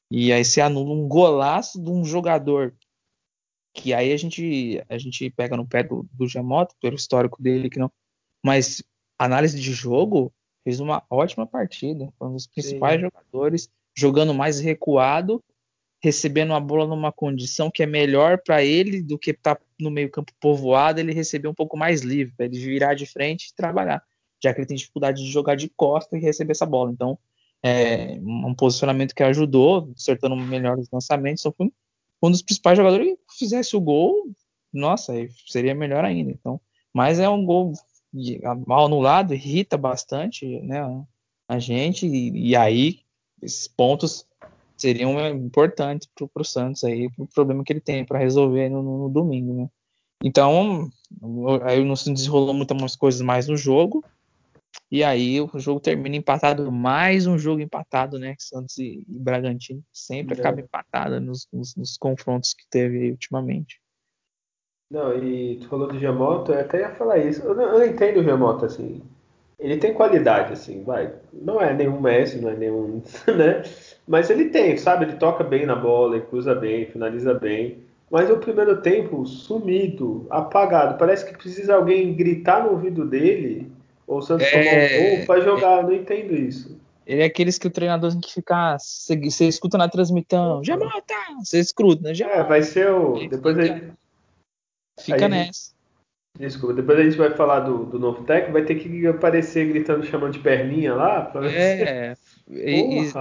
E 0.09 0.31
aí 0.31 0.45
se 0.45 0.61
anula 0.61 0.91
um 0.91 1.07
golaço 1.07 1.81
de 1.81 1.89
um 1.89 2.05
jogador 2.05 2.73
que 3.79 3.93
aí 3.93 4.11
a 4.11 4.17
gente 4.17 4.83
a 4.89 4.97
gente 4.97 5.29
pega 5.29 5.55
no 5.55 5.65
pé 5.65 5.83
do, 5.83 6.05
do 6.11 6.27
pelo 6.81 6.95
histórico 6.95 7.41
dele 7.41 7.69
que 7.69 7.79
não, 7.79 7.91
mas 8.43 8.83
análise 9.17 9.59
de 9.59 9.71
jogo 9.71 10.33
fez 10.63 10.79
uma 10.79 11.03
ótima 11.09 11.47
partida, 11.47 12.11
foi 12.17 12.27
um 12.27 12.33
dos 12.33 12.45
principais 12.45 12.99
Sim. 12.99 13.07
jogadores 13.07 13.69
jogando 13.95 14.33
mais 14.33 14.59
recuado, 14.59 15.43
recebendo 16.01 16.53
a 16.53 16.59
bola 16.59 16.87
numa 16.87 17.11
condição 17.11 17.71
que 17.71 17.83
é 17.83 17.85
melhor 17.85 18.41
para 18.45 18.63
ele 18.63 19.01
do 19.01 19.17
que 19.17 19.31
estar 19.31 19.55
tá 19.55 19.61
no 19.79 19.89
meio 19.89 20.09
campo 20.09 20.31
povoado, 20.39 20.99
ele 20.99 21.13
receber 21.13 21.47
um 21.47 21.53
pouco 21.53 21.77
mais 21.77 22.01
livre, 22.01 22.33
para 22.35 22.45
ele 22.45 22.59
virar 22.59 22.93
de 22.93 23.05
frente 23.05 23.47
e 23.47 23.55
trabalhar, 23.55 24.03
já 24.41 24.53
que 24.53 24.59
ele 24.59 24.67
tem 24.67 24.77
dificuldade 24.77 25.23
de 25.23 25.31
jogar 25.31 25.55
de 25.55 25.69
costa 25.69 26.17
e 26.17 26.21
receber 26.21 26.51
essa 26.51 26.65
bola. 26.65 26.91
Então, 26.91 27.17
é 27.63 28.17
um 28.21 28.53
posicionamento 28.53 29.13
que 29.13 29.23
ajudou, 29.23 29.91
acertando 29.95 30.35
melhor 30.35 30.77
os 30.77 30.89
lançamentos, 30.91 31.41
então 31.41 31.53
foi 31.57 31.71
um 32.21 32.31
dos 32.31 32.41
principais 32.41 32.77
jogadores 32.77 33.17
fizesse 33.39 33.75
o 33.75 33.81
gol, 33.81 34.29
nossa, 34.71 35.13
seria 35.47 35.73
melhor 35.73 36.05
ainda. 36.05 36.31
Então, 36.31 36.59
mas 36.93 37.19
é 37.19 37.27
um 37.27 37.45
gol 37.45 37.73
mal 38.67 38.85
anulado, 38.85 39.33
irrita 39.33 39.77
bastante, 39.77 40.45
né, 40.61 40.81
a 41.47 41.59
gente 41.59 42.05
e, 42.05 42.49
e 42.49 42.55
aí 42.55 42.99
esses 43.41 43.67
pontos 43.67 44.27
seriam 44.77 45.19
importantes 45.27 46.07
para 46.15 46.41
o 46.41 46.45
Santos 46.45 46.83
aí, 46.83 47.09
o 47.17 47.27
problema 47.27 47.63
que 47.63 47.73
ele 47.73 47.81
tem 47.81 48.05
para 48.05 48.19
resolver 48.19 48.69
no, 48.69 48.81
no, 48.81 49.09
domingo, 49.09 49.53
né? 49.53 49.69
Então, 50.23 50.89
aí 51.63 51.83
não 51.83 51.95
se 51.95 52.11
desenrolou 52.11 52.53
muitas 52.53 52.95
coisas 52.95 53.21
mais 53.21 53.47
no 53.47 53.57
jogo, 53.57 54.03
e 54.91 55.03
aí 55.03 55.39
o 55.39 55.49
jogo 55.59 55.79
termina 55.79 56.15
empatado, 56.15 56.71
mais 56.71 57.27
um 57.27 57.37
jogo 57.37 57.61
empatado, 57.61 58.17
né? 58.17 58.35
Santos 58.39 58.77
e, 58.79 59.05
e 59.07 59.19
Bragantino 59.19 59.83
sempre 59.93 60.35
é. 60.35 60.39
acaba 60.39 60.61
empatado 60.61 61.19
nos, 61.21 61.47
nos, 61.53 61.75
nos, 61.75 61.95
confrontos 61.95 62.55
que 62.55 62.67
teve 62.69 63.11
ultimamente. 63.11 63.79
Não, 64.89 65.15
e 65.15 65.57
tu 65.57 65.67
falou 65.67 65.87
do 65.87 65.99
Giamotto, 65.99 66.51
eu 66.51 66.61
até 66.61 66.79
ia 66.79 66.95
falar 66.95 67.19
isso. 67.19 67.43
Eu 67.45 67.53
não, 67.53 67.63
eu 67.77 67.87
entendo 67.87 68.19
o 68.19 68.23
Giamotto, 68.23 68.65
assim. 68.65 69.03
Ele 69.59 69.77
tem 69.77 69.93
qualidade, 69.93 70.53
assim, 70.53 70.83
vai. 70.83 71.13
Não 71.31 71.61
é 71.61 71.71
nenhum 71.71 72.01
Messi, 72.01 72.41
não 72.41 72.49
é 72.49 72.55
nenhum, 72.55 73.03
né? 73.27 73.61
Mas 74.07 74.31
ele 74.31 74.45
tem, 74.49 74.75
sabe? 74.75 75.05
Ele 75.05 75.17
toca 75.17 75.43
bem 75.43 75.67
na 75.67 75.75
bola, 75.75 76.15
ele 76.15 76.25
cruza 76.25 76.55
bem, 76.55 76.87
finaliza 76.87 77.35
bem. 77.35 77.83
Mas 78.09 78.31
o 78.31 78.37
primeiro 78.37 78.81
tempo 78.81 79.23
sumido, 79.27 80.25
apagado. 80.31 80.97
Parece 80.97 81.27
que 81.27 81.37
precisa 81.37 81.75
alguém 81.75 82.15
gritar 82.15 82.63
no 82.63 82.71
ouvido 82.71 83.05
dele 83.05 83.71
ou 84.09 84.17
o 84.17 84.21
Santos 84.23 84.47
é... 84.47 84.87
tomou 84.87 85.13
um 85.13 85.17
gol 85.17 85.25
pra 85.27 85.41
jogar, 85.41 85.77
eu 85.77 85.83
não 85.83 85.93
entendo 85.93 86.33
isso. 86.33 86.81
Ele 87.05 87.21
é 87.21 87.25
aqueles 87.25 87.59
que 87.59 87.67
o 87.67 87.71
treinador 87.71 88.11
tem 88.11 88.19
que 88.19 88.33
ficar. 88.33 88.77
Você, 88.77 89.47
escuta 89.47 89.77
na 89.77 89.87
transmissão, 89.87 90.63
já 90.63 90.75
mata! 90.75 91.13
Você 91.43 91.59
escuta, 91.59 92.01
né? 92.01 92.13
Já 92.13 92.27
é, 92.27 92.43
vai 92.43 92.63
ser 92.63 92.91
o. 92.91 93.27
Depois 93.27 93.55
fica, 93.55 93.73
aí. 93.73 93.91
Fica 94.99 95.25
aí, 95.25 95.29
nessa. 95.29 95.73
Desculpa, 96.37 96.73
depois 96.73 96.99
a 96.99 97.03
gente 97.03 97.17
vai 97.17 97.31
falar 97.31 97.61
do, 97.61 97.85
do 97.85 97.99
novo 97.99 98.23
técnico, 98.23 98.53
vai 98.53 98.65
ter 98.65 98.75
que 98.75 99.05
aparecer 99.07 99.67
gritando, 99.67 100.05
chamando 100.05 100.33
de 100.33 100.39
perninha 100.39 100.93
lá. 100.95 101.31
É, 101.43 102.15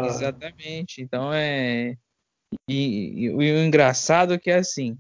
exatamente. 0.06 1.02
Então 1.02 1.32
é. 1.32 1.96
E, 2.68 2.74
e, 2.74 3.24
e, 3.24 3.30
o 3.30 3.42
engraçado 3.42 4.34
é 4.34 4.38
que 4.38 4.50
é 4.50 4.56
assim: 4.56 4.96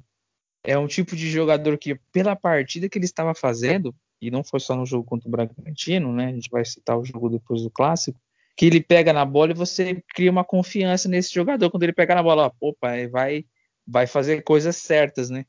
é 0.64 0.78
um 0.78 0.86
tipo 0.86 1.16
de 1.16 1.30
jogador 1.30 1.78
que, 1.78 1.94
pela 2.12 2.36
partida 2.36 2.88
que 2.88 2.98
ele 2.98 3.06
estava 3.06 3.34
fazendo, 3.34 3.94
e 4.20 4.30
não 4.30 4.42
foi 4.42 4.60
só 4.60 4.74
no 4.74 4.86
jogo 4.86 5.04
contra 5.04 5.28
o 5.28 5.30
Bragantino, 5.30 6.12
né? 6.12 6.26
A 6.26 6.32
gente 6.32 6.50
vai 6.50 6.64
citar 6.64 6.98
o 6.98 7.04
jogo 7.04 7.28
depois 7.28 7.62
do 7.62 7.70
clássico, 7.70 8.20
que 8.56 8.66
ele 8.66 8.80
pega 8.80 9.12
na 9.12 9.24
bola 9.24 9.52
e 9.52 9.54
você 9.54 10.02
cria 10.14 10.30
uma 10.30 10.44
confiança 10.44 11.08
nesse 11.08 11.32
jogador 11.32 11.70
quando 11.70 11.84
ele 11.84 11.92
pega 11.92 12.14
na 12.14 12.22
bola, 12.22 12.52
opa, 12.60 12.88
vai 13.10 13.44
vai 13.86 14.06
fazer 14.06 14.42
coisas 14.42 14.76
certas, 14.76 15.30
né? 15.30 15.46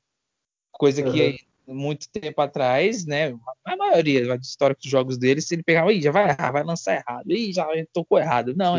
Coisa 0.71 1.05
uhum. 1.05 1.11
que 1.11 1.39
muito 1.67 2.09
tempo 2.09 2.41
atrás, 2.41 3.05
né? 3.05 3.35
A 3.65 3.75
maioria 3.75 4.25
da 4.25 4.35
história 4.35 4.75
dos 4.75 4.89
jogos 4.89 5.17
dele, 5.17 5.41
se 5.41 5.55
ele 5.55 5.63
pegava, 5.63 5.93
já 5.93 6.11
vai 6.11 6.29
errar, 6.29 6.51
vai 6.51 6.63
lançar 6.63 6.95
errado, 6.95 7.31
Ih, 7.31 7.53
já 7.53 7.67
tocou 7.93 8.17
errado. 8.17 8.55
Não, 8.55 8.75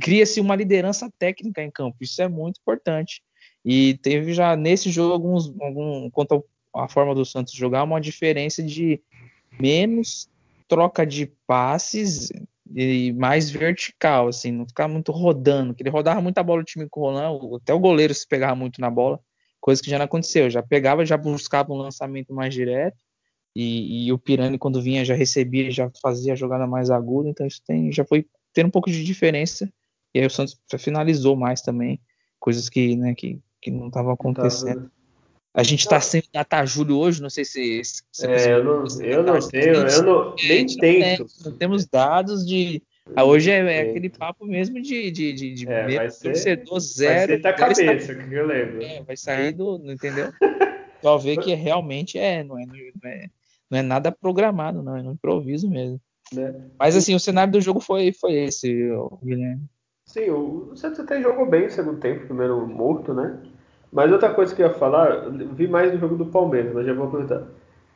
cria-se 0.00 0.40
uma 0.40 0.56
liderança 0.56 1.10
técnica 1.18 1.62
em 1.62 1.70
campo, 1.70 1.96
isso 2.00 2.20
é 2.22 2.28
muito 2.28 2.60
importante. 2.60 3.22
E 3.64 3.98
teve 3.98 4.32
já 4.32 4.54
nesse 4.56 4.90
jogo 4.90 5.12
alguns, 5.12 5.52
algum, 5.60 6.08
quanto 6.10 6.44
a 6.74 6.88
forma 6.88 7.14
do 7.14 7.24
Santos 7.24 7.52
jogar, 7.52 7.82
uma 7.82 8.00
diferença 8.00 8.62
de 8.62 9.00
menos 9.58 10.28
troca 10.68 11.06
de 11.06 11.26
passes 11.46 12.30
e 12.74 13.12
mais 13.12 13.48
vertical, 13.50 14.28
assim, 14.28 14.50
não 14.50 14.66
ficar 14.66 14.88
muito 14.88 15.12
rodando, 15.12 15.74
que 15.74 15.82
ele 15.82 15.90
rodava 15.90 16.20
muita 16.20 16.42
bola 16.42 16.62
o 16.62 16.64
time 16.64 16.88
com 16.88 17.12
o 17.12 17.56
até 17.56 17.72
o 17.72 17.78
goleiro 17.78 18.12
se 18.12 18.26
pegava 18.26 18.54
muito 18.54 18.80
na 18.80 18.90
bola, 18.90 19.20
coisa 19.60 19.82
que 19.82 19.88
já 19.88 19.98
não 19.98 20.04
aconteceu, 20.04 20.50
já 20.50 20.62
pegava, 20.62 21.06
já 21.06 21.16
buscava 21.16 21.72
um 21.72 21.76
lançamento 21.76 22.34
mais 22.34 22.52
direto, 22.52 22.98
e, 23.54 24.06
e 24.06 24.12
o 24.12 24.18
Pirani 24.18 24.58
quando 24.58 24.82
vinha 24.82 25.04
já 25.04 25.14
recebia, 25.14 25.70
já 25.70 25.90
fazia 26.02 26.32
a 26.32 26.36
jogada 26.36 26.66
mais 26.66 26.90
aguda, 26.90 27.28
então 27.28 27.46
isso 27.46 27.62
tem, 27.64 27.92
já 27.92 28.04
foi 28.04 28.26
tendo 28.52 28.66
um 28.66 28.70
pouco 28.70 28.90
de 28.90 29.04
diferença, 29.04 29.72
e 30.12 30.18
aí 30.18 30.26
o 30.26 30.30
Santos 30.30 30.58
finalizou 30.78 31.36
mais 31.36 31.62
também, 31.62 32.00
coisas 32.40 32.68
que, 32.68 32.96
né, 32.96 33.14
que, 33.14 33.40
que 33.60 33.70
não 33.70 33.88
estavam 33.88 34.12
acontecendo. 34.12 34.90
A 35.56 35.62
gente 35.62 35.80
está 35.80 35.98
sem 36.02 36.22
data 36.30 36.66
julho 36.66 36.98
hoje, 36.98 37.22
não 37.22 37.30
sei 37.30 37.42
se. 37.42 37.80
se 37.82 38.26
é, 38.26 38.52
eu 38.52 38.62
não, 38.62 38.84
eu 39.00 39.22
não 39.22 39.38
tenho, 39.40 39.88
eu 39.88 40.02
não, 40.02 40.34
nem 40.46 40.66
tento. 40.66 41.26
Não 41.42 41.52
temos 41.52 41.86
dados 41.86 42.46
de. 42.46 42.82
Ah, 43.14 43.24
hoje 43.24 43.50
é, 43.50 43.60
é, 43.60 43.80
aquele 43.88 44.10
papo 44.10 44.44
mesmo 44.44 44.82
de, 44.82 45.10
de, 45.10 45.32
de, 45.32 45.54
de 45.54 45.66
é, 45.66 45.96
vai 45.96 46.10
ser, 46.10 46.24
torcedor 46.24 46.80
zero. 46.80 47.16
Vai 47.16 47.26
ser 47.28 47.42
da 47.42 47.52
cabeça, 47.54 48.14
que 48.14 48.34
eu 48.34 48.46
lembro. 48.46 48.82
É, 48.82 49.02
vai 49.02 49.16
sair 49.16 49.52
do. 49.52 49.80
Entendeu? 49.90 50.30
Só 51.00 51.16
ver 51.16 51.38
que 51.38 51.54
realmente 51.54 52.18
é 52.18 52.44
não 52.44 52.58
é, 52.58 52.66
não 52.66 52.74
é, 53.10 53.30
não 53.70 53.78
é 53.78 53.82
nada 53.82 54.12
programado, 54.12 54.82
não, 54.82 54.94
é 54.94 55.02
no 55.02 55.12
improviso 55.12 55.70
mesmo. 55.70 55.98
É. 56.36 56.54
Mas 56.78 56.94
assim, 56.94 57.14
o 57.14 57.20
cenário 57.20 57.52
do 57.52 57.62
jogo 57.62 57.80
foi, 57.80 58.12
foi 58.12 58.34
esse, 58.34 58.90
Guilherme. 59.24 59.62
Sim, 60.04 60.28
o 60.30 60.76
Santos 60.76 61.00
até 61.00 61.22
jogou 61.22 61.46
bem 61.46 61.62
no 61.62 61.70
segundo 61.70 61.98
tempo, 61.98 62.26
primeiro 62.26 62.66
morto, 62.66 63.14
né? 63.14 63.40
Mas 63.92 64.12
outra 64.12 64.30
coisa 64.30 64.54
que 64.54 64.62
eu 64.62 64.68
ia 64.68 64.74
falar, 64.74 65.28
vi 65.30 65.68
mais 65.68 65.92
do 65.92 65.98
jogo 65.98 66.16
do 66.16 66.26
Palmeiras, 66.26 66.72
mas 66.74 66.86
já 66.86 66.92
vou 66.92 67.06
aproveitar. 67.06 67.42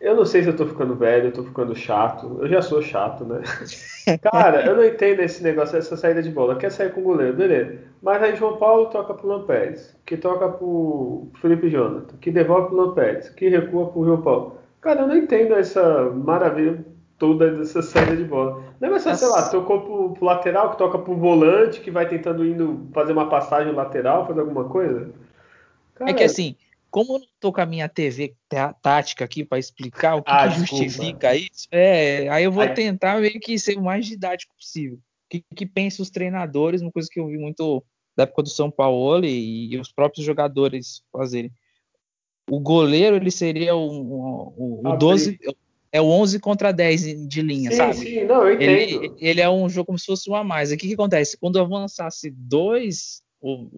Eu 0.00 0.16
não 0.16 0.24
sei 0.24 0.42
se 0.42 0.48
eu 0.48 0.56
tô 0.56 0.64
ficando 0.64 0.94
velho, 0.94 1.26
eu 1.26 1.32
tô 1.32 1.44
ficando 1.44 1.76
chato. 1.76 2.38
Eu 2.40 2.48
já 2.48 2.62
sou 2.62 2.80
chato, 2.80 3.22
né? 3.24 3.42
Cara, 4.32 4.64
eu 4.64 4.74
não 4.74 4.84
entendo 4.84 5.20
esse 5.20 5.42
negócio, 5.42 5.76
essa 5.76 5.94
saída 5.94 6.22
de 6.22 6.30
bola. 6.30 6.56
Quer 6.56 6.70
sair 6.70 6.90
com 6.90 7.02
o 7.02 7.04
goleiro, 7.04 7.36
beleza. 7.36 7.78
Mas 8.02 8.22
aí 8.22 8.34
João 8.34 8.56
Paulo 8.56 8.86
toca 8.86 9.12
pro 9.12 9.28
Lampérez, 9.28 9.94
que 10.06 10.16
toca 10.16 10.48
pro 10.48 11.28
Felipe 11.42 11.68
Jonathan, 11.68 12.16
que 12.18 12.30
devolve 12.30 12.68
pro 12.68 12.76
Lampérez, 12.76 13.28
que 13.28 13.50
recua 13.50 13.88
pro 13.88 14.04
João 14.06 14.22
Paulo. 14.22 14.56
Cara, 14.80 15.02
eu 15.02 15.08
não 15.08 15.16
entendo 15.16 15.52
essa 15.54 16.10
maravilha 16.10 16.82
toda 17.18 17.50
dessa 17.50 17.82
saída 17.82 18.16
de 18.16 18.24
bola. 18.24 18.62
Não 18.80 18.94
é 18.94 18.98
só, 18.98 19.14
sei 19.14 19.28
lá, 19.28 19.50
tocou 19.50 19.82
pro, 19.82 20.14
pro 20.14 20.24
lateral, 20.24 20.70
que 20.70 20.78
toca 20.78 20.98
pro 20.98 21.14
volante, 21.14 21.80
que 21.80 21.90
vai 21.90 22.08
tentando 22.08 22.46
indo 22.46 22.88
fazer 22.94 23.12
uma 23.12 23.28
passagem 23.28 23.74
lateral, 23.74 24.26
fazer 24.26 24.40
alguma 24.40 24.64
coisa? 24.64 25.10
Cara, 26.00 26.10
é 26.12 26.14
que 26.14 26.24
assim, 26.24 26.56
como 26.90 27.14
eu 27.14 27.18
não 27.20 27.26
tô 27.38 27.52
com 27.52 27.60
a 27.60 27.66
minha 27.66 27.88
TV 27.88 28.34
tática 28.82 29.24
aqui 29.24 29.44
para 29.44 29.58
explicar 29.58 30.16
o 30.16 30.22
que, 30.22 30.30
ah, 30.30 30.48
que 30.48 30.60
justifica 30.60 31.36
isso, 31.36 31.68
é, 31.70 32.26
aí 32.30 32.44
eu 32.44 32.50
vou 32.50 32.62
aí... 32.62 32.72
tentar 32.72 33.20
meio 33.20 33.38
que 33.38 33.58
ser 33.58 33.76
o 33.76 33.82
mais 33.82 34.06
didático 34.06 34.54
possível. 34.56 34.96
O 34.96 35.00
que, 35.28 35.44
que 35.54 35.66
pensam 35.66 36.02
os 36.02 36.10
treinadores, 36.10 36.80
uma 36.80 36.90
coisa 36.90 37.08
que 37.10 37.20
eu 37.20 37.28
vi 37.28 37.36
muito 37.36 37.84
da 38.16 38.22
época 38.22 38.42
do 38.42 38.48
São 38.48 38.70
Paulo 38.70 39.24
e, 39.24 39.74
e 39.74 39.78
os 39.78 39.92
próprios 39.92 40.24
jogadores 40.24 41.02
fazerem. 41.12 41.52
O 42.50 42.58
goleiro, 42.58 43.16
ele 43.16 43.30
seria 43.30 43.76
o, 43.76 43.86
o, 43.86 44.54
o, 44.56 44.88
o 44.88 44.96
12, 44.96 45.38
é 45.92 46.00
o 46.00 46.06
11 46.06 46.40
contra 46.40 46.72
10 46.72 47.28
de 47.28 47.42
linha, 47.42 47.70
sim, 47.70 47.76
sabe? 47.76 47.94
Sim, 47.94 48.24
não, 48.24 48.48
eu 48.48 48.54
entendo. 48.54 48.70
Ele, 48.70 49.12
ele, 49.18 49.40
é 49.40 49.50
um 49.50 49.68
jogo 49.68 49.86
como 49.86 49.98
se 49.98 50.06
fosse 50.06 50.30
um 50.30 50.34
a 50.34 50.42
mais. 50.42 50.72
O 50.72 50.76
que, 50.78 50.88
que 50.88 50.94
acontece? 50.94 51.36
Quando 51.36 51.60
avançasse 51.60 52.30
dois 52.30 53.22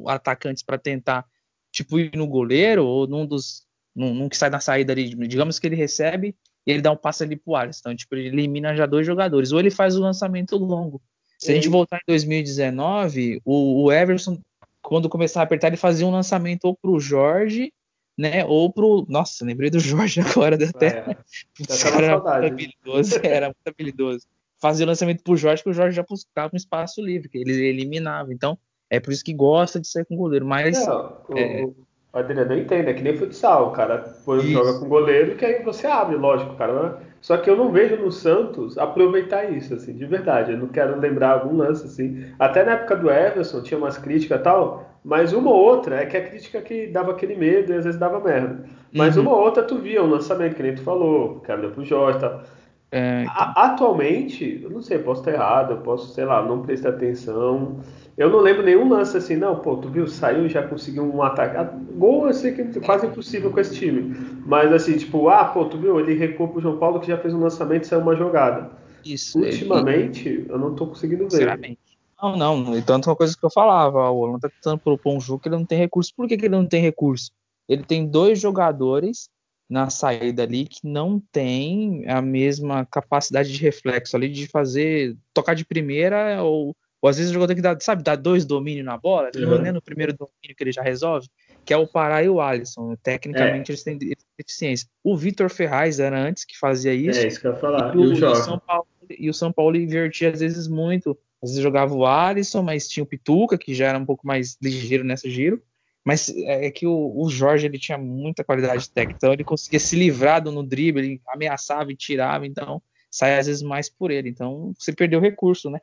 atacantes 0.06 0.62
para 0.62 0.78
tentar 0.78 1.26
tipo 1.72 1.98
ir 1.98 2.12
no 2.14 2.26
goleiro 2.26 2.86
ou 2.86 3.06
num 3.06 3.26
dos 3.26 3.64
num, 3.94 4.14
num, 4.14 4.28
que 4.28 4.36
sai 4.36 4.50
da 4.50 4.60
saída 4.60 4.92
ali, 4.92 5.14
digamos 5.26 5.58
que 5.58 5.66
ele 5.66 5.76
recebe 5.76 6.34
e 6.66 6.70
ele 6.70 6.80
dá 6.80 6.92
um 6.92 6.96
passe 6.96 7.24
ali 7.24 7.36
pro 7.36 7.56
Alisson, 7.56 7.80
então 7.80 7.96
tipo 7.96 8.14
ele 8.14 8.28
elimina 8.28 8.74
já 8.76 8.86
dois 8.86 9.06
jogadores, 9.06 9.52
ou 9.52 9.58
ele 9.58 9.70
faz 9.70 9.96
o 9.96 10.00
lançamento 10.00 10.56
longo. 10.56 11.02
Se 11.38 11.50
a 11.50 11.54
gente 11.54 11.68
voltar 11.68 11.96
em 11.96 12.06
2019, 12.06 13.42
o, 13.44 13.84
o 13.84 13.92
Everson 13.92 14.40
quando 14.80 15.08
começava 15.08 15.42
a 15.42 15.46
apertar 15.46 15.68
ele 15.68 15.76
fazia 15.76 16.06
um 16.06 16.10
lançamento 16.10 16.64
ou 16.64 16.76
pro 16.76 17.00
Jorge 17.00 17.72
né? 18.16 18.44
Ou 18.44 18.72
pro. 18.72 19.06
Nossa, 19.08 19.44
lembrei 19.44 19.70
do 19.70 19.80
Jorge 19.80 20.20
agora, 20.22 20.56
deu 20.56 20.68
até. 20.68 20.86
É, 20.98 21.16
era 22.02 22.18
muito 22.18 22.28
habilidoso, 22.28 23.20
era 23.22 23.46
muito 23.46 23.66
habilidoso. 23.66 24.26
Fazia 24.60 24.86
o 24.86 24.88
lançamento 24.88 25.24
pro 25.24 25.36
Jorge, 25.36 25.62
que 25.62 25.70
o 25.70 25.74
Jorge 25.74 25.96
já 25.96 26.04
buscava 26.04 26.50
um 26.52 26.56
espaço 26.56 27.02
livre, 27.02 27.28
que 27.28 27.38
ele 27.38 27.66
eliminava. 27.66 28.32
Então, 28.32 28.56
é 28.92 29.00
por 29.00 29.10
isso 29.10 29.24
que 29.24 29.32
gosta 29.32 29.80
de 29.80 29.88
sair 29.88 30.04
com 30.04 30.14
goleiro. 30.16 30.44
Mas. 30.44 30.86
Não, 30.86 31.14
é... 31.34 31.64
o, 31.64 31.74
Adriano 32.12 32.54
entende, 32.54 32.90
é 32.90 32.92
que 32.92 33.02
nem 33.02 33.16
futsal. 33.16 33.68
O 33.68 33.72
cara 33.72 34.04
joga 34.26 34.78
com 34.78 34.86
goleiro 34.86 35.34
que 35.34 35.46
aí 35.46 35.62
você 35.62 35.86
abre, 35.86 36.14
lógico, 36.14 36.54
cara. 36.56 37.00
Só 37.22 37.38
que 37.38 37.48
eu 37.48 37.56
não 37.56 37.72
vejo 37.72 37.96
no 37.96 38.12
Santos 38.12 38.76
aproveitar 38.76 39.50
isso, 39.50 39.72
assim, 39.72 39.94
de 39.94 40.04
verdade. 40.04 40.52
Eu 40.52 40.58
não 40.58 40.66
quero 40.66 41.00
lembrar 41.00 41.30
algum 41.30 41.56
lance, 41.56 41.86
assim. 41.86 42.26
Até 42.38 42.64
na 42.64 42.72
época 42.72 42.96
do 42.96 43.10
Everson 43.10 43.62
tinha 43.62 43.78
umas 43.78 43.96
críticas 43.96 44.40
e 44.40 44.42
tal, 44.42 44.90
mas 45.02 45.32
uma 45.32 45.50
ou 45.50 45.56
outra 45.56 46.02
é 46.02 46.06
que 46.06 46.16
a 46.16 46.28
crítica 46.28 46.60
que 46.60 46.88
dava 46.88 47.12
aquele 47.12 47.34
medo 47.34 47.72
e 47.72 47.76
às 47.76 47.84
vezes 47.86 47.98
dava 47.98 48.20
merda. 48.20 48.62
Mas 48.92 49.16
uhum. 49.16 49.22
uma 49.22 49.32
ou 49.32 49.42
outra 49.42 49.62
tu 49.62 49.78
via 49.78 50.02
um 50.02 50.10
lançamento, 50.10 50.54
que 50.54 50.62
nem 50.62 50.74
tu 50.74 50.82
falou, 50.82 51.40
que 51.40 51.50
abriu 51.50 51.70
pro 51.70 51.82
Jorge 51.82 52.18
e 52.18 52.20
tal. 52.20 52.42
É, 52.90 53.22
então... 53.22 53.52
Atualmente, 53.56 54.60
eu 54.62 54.68
não 54.68 54.82
sei, 54.82 54.98
posso 54.98 55.22
estar 55.22 55.32
errado, 55.32 55.70
eu 55.72 55.78
posso, 55.78 56.12
sei 56.12 56.26
lá, 56.26 56.42
não 56.42 56.60
prestar 56.60 56.90
atenção. 56.90 57.80
Eu 58.16 58.28
não 58.28 58.40
lembro 58.40 58.62
nenhum 58.62 58.88
lance 58.88 59.16
assim, 59.16 59.36
não, 59.36 59.60
pô, 59.60 59.76
tu 59.76 59.88
viu, 59.88 60.06
saiu 60.06 60.44
e 60.44 60.48
já 60.48 60.62
conseguiu 60.66 61.02
um 61.02 61.22
ataque. 61.22 61.56
Ah, 61.56 61.64
gol 61.64 62.26
eu 62.26 62.34
sei 62.34 62.52
que 62.52 62.60
é 62.60 62.80
quase 62.80 63.06
impossível 63.06 63.50
com 63.50 63.58
esse 63.58 63.74
time. 63.74 64.14
Mas 64.44 64.72
assim, 64.72 64.98
tipo, 64.98 65.28
ah, 65.28 65.46
pô, 65.46 65.64
tu 65.64 65.78
viu, 65.78 65.98
ele 65.98 66.14
recuou 66.14 66.50
pro 66.50 66.60
João 66.60 66.78
Paulo 66.78 67.00
que 67.00 67.06
já 67.06 67.16
fez 67.16 67.32
um 67.32 67.40
lançamento 67.40 67.84
e 67.84 67.86
saiu 67.86 68.02
uma 68.02 68.14
jogada. 68.14 68.70
Isso. 69.04 69.38
Ultimamente, 69.38 70.46
eu 70.48 70.58
não 70.58 70.74
tô 70.74 70.86
conseguindo 70.86 71.28
ver. 71.28 71.76
Não, 72.22 72.36
não. 72.36 72.76
E 72.76 72.82
tanto 72.82 73.08
uma 73.08 73.16
coisa 73.16 73.36
que 73.36 73.44
eu 73.44 73.50
falava, 73.50 74.10
o 74.10 74.24
Alan 74.24 74.38
tá 74.38 74.48
tentando 74.48 74.78
propor 74.78 75.16
um 75.16 75.20
jogo 75.20 75.40
que 75.40 75.48
ele 75.48 75.56
não 75.56 75.64
tem 75.64 75.78
recurso. 75.78 76.12
Por 76.14 76.28
que, 76.28 76.36
que 76.36 76.44
ele 76.44 76.54
não 76.54 76.66
tem 76.66 76.80
recurso? 76.80 77.32
Ele 77.68 77.82
tem 77.82 78.06
dois 78.06 78.38
jogadores 78.38 79.28
na 79.68 79.88
saída 79.88 80.42
ali 80.42 80.66
que 80.66 80.86
não 80.86 81.20
tem 81.32 82.04
a 82.08 82.20
mesma 82.20 82.84
capacidade 82.84 83.50
de 83.50 83.60
reflexo 83.60 84.14
ali 84.14 84.28
de 84.28 84.46
fazer 84.46 85.16
tocar 85.32 85.54
de 85.54 85.64
primeira 85.64 86.42
ou 86.42 86.76
ou 87.02 87.10
às 87.10 87.16
vezes 87.16 87.30
o 87.30 87.34
jogador 87.34 87.48
tem 87.48 87.56
que 87.56 87.62
dar, 87.62 87.76
sabe, 87.80 88.04
dar 88.04 88.14
dois 88.14 88.44
domínios 88.44 88.86
na 88.86 88.96
bola, 88.96 89.28
uhum. 89.34 89.58
não 89.58 89.66
é 89.66 89.72
no 89.72 89.82
primeiro 89.82 90.12
domínio 90.12 90.56
que 90.56 90.62
ele 90.62 90.70
já 90.70 90.82
resolve, 90.82 91.28
que 91.64 91.74
é 91.74 91.76
o 91.76 91.84
Pará 91.84 92.22
e 92.22 92.28
o 92.28 92.40
Alisson. 92.40 92.94
Tecnicamente 93.02 93.70
é. 93.70 93.74
eles, 93.74 93.82
têm, 93.82 93.98
deficiência. 94.38 94.88
O 95.02 95.16
Vitor 95.16 95.50
Ferraz 95.50 95.98
era 95.98 96.16
antes 96.16 96.44
que 96.44 96.56
fazia 96.56 96.94
isso. 96.94 97.18
É 97.18 97.26
isso 97.26 97.40
que 97.40 97.48
eu 97.48 97.52
ia 97.52 97.58
falar. 97.58 97.92
E, 97.92 97.98
o, 97.98 98.14
e, 98.14 98.24
o 98.24 98.34
São 98.36 98.56
Paulo, 98.60 98.86
e 99.18 99.28
o 99.28 99.34
São 99.34 99.52
Paulo 99.52 99.76
invertia 99.76 100.30
às 100.30 100.38
vezes 100.38 100.68
muito. 100.68 101.18
Às 101.42 101.50
vezes 101.50 101.62
jogava 101.62 101.92
o 101.92 102.06
Alisson, 102.06 102.62
mas 102.62 102.86
tinha 102.86 103.02
o 103.02 103.06
Pituca, 103.06 103.58
que 103.58 103.74
já 103.74 103.88
era 103.88 103.98
um 103.98 104.06
pouco 104.06 104.24
mais 104.24 104.56
ligeiro 104.62 105.02
nessa 105.02 105.28
giro. 105.28 105.60
Mas 106.04 106.28
é, 106.28 106.66
é 106.66 106.70
que 106.70 106.86
o, 106.86 107.12
o, 107.16 107.28
Jorge 107.28 107.66
ele 107.66 107.78
tinha 107.78 107.98
muita 107.98 108.44
qualidade 108.44 108.88
técnica, 108.90 109.16
então 109.16 109.32
ele 109.32 109.44
conseguia 109.44 109.80
se 109.80 109.96
livrar 109.96 110.42
do 110.42 110.50
no 110.50 110.62
drible, 110.62 111.00
ele 111.00 111.20
ameaçava 111.28 111.92
e 111.92 111.96
tirava, 111.96 112.44
então 112.46 112.82
sai 113.08 113.38
às 113.38 113.46
vezes 113.46 113.62
mais 113.62 113.88
por 113.88 114.10
ele. 114.10 114.28
Então 114.28 114.72
você 114.78 114.92
perdeu 114.92 115.18
o 115.18 115.22
recurso, 115.22 115.68
né? 115.68 115.80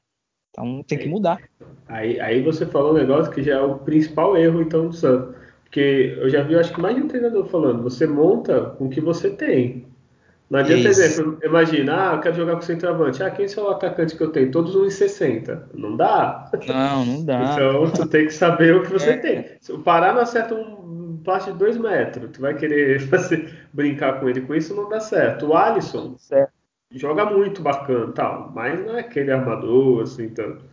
Então 0.51 0.83
tem 0.83 0.97
que 0.97 1.07
mudar. 1.07 1.39
Aí, 1.87 2.19
aí 2.19 2.41
você 2.41 2.65
falou 2.65 2.91
um 2.91 2.97
negócio 2.97 3.31
que 3.31 3.43
já 3.43 3.55
é 3.55 3.61
o 3.61 3.75
principal 3.75 4.37
erro 4.37 4.61
então 4.61 4.87
do 4.87 4.93
Santos. 4.93 5.35
Porque 5.63 6.15
eu 6.17 6.29
já 6.29 6.41
vi, 6.41 6.55
acho 6.55 6.73
que 6.73 6.81
mais 6.81 6.95
de 6.95 7.03
um 7.03 7.07
treinador 7.07 7.45
falando, 7.45 7.83
você 7.83 8.07
monta 8.07 8.75
com 8.77 8.85
o 8.85 8.89
que 8.89 8.99
você 8.99 9.29
tem. 9.29 9.85
Não 10.49 10.59
adianta, 10.59 10.89
Isso. 10.89 11.01
exemplo, 11.01 11.37
imagina, 11.43 12.09
ah, 12.09 12.15
eu 12.15 12.21
quero 12.21 12.35
jogar 12.35 12.55
com 12.55 12.61
centroavante. 12.61 13.21
Ah, 13.21 13.29
quem 13.29 13.47
são 13.47 13.65
os 13.65 13.71
atacantes 13.73 14.15
que 14.15 14.23
eu 14.23 14.31
tenho? 14.31 14.49
Todos 14.49 14.75
1,60. 14.75 15.65
Não 15.75 15.95
dá. 15.95 16.49
Não, 16.67 17.05
não 17.05 17.23
dá. 17.23 17.53
então 17.53 17.91
tu 17.91 18.07
tem 18.07 18.25
que 18.25 18.33
saber 18.33 18.75
o 18.75 18.81
que 18.81 18.91
você 18.91 19.11
é. 19.11 19.17
tem. 19.17 19.45
Se 19.61 19.71
o 19.71 19.77
Pará 19.77 20.11
não 20.11 20.21
acerta 20.21 20.55
um 20.55 21.21
passe 21.23 21.51
de 21.51 21.59
2 21.59 21.77
metros, 21.77 22.31
tu 22.31 22.41
vai 22.41 22.55
querer 22.55 22.99
fazer, 23.07 23.67
brincar 23.71 24.19
com 24.19 24.27
ele 24.27 24.41
com 24.41 24.55
isso, 24.55 24.75
não 24.75 24.89
dá 24.89 24.99
certo. 24.99 25.45
O 25.45 25.53
Alisson, 25.55 26.15
certo 26.17 26.58
joga 26.91 27.25
muito 27.25 27.61
bacana 27.61 28.11
tal, 28.13 28.51
mas 28.53 28.85
não 28.85 28.97
é 28.97 29.01
aquele 29.01 29.31
armador, 29.31 30.03
assim, 30.03 30.29
tanto. 30.29 30.65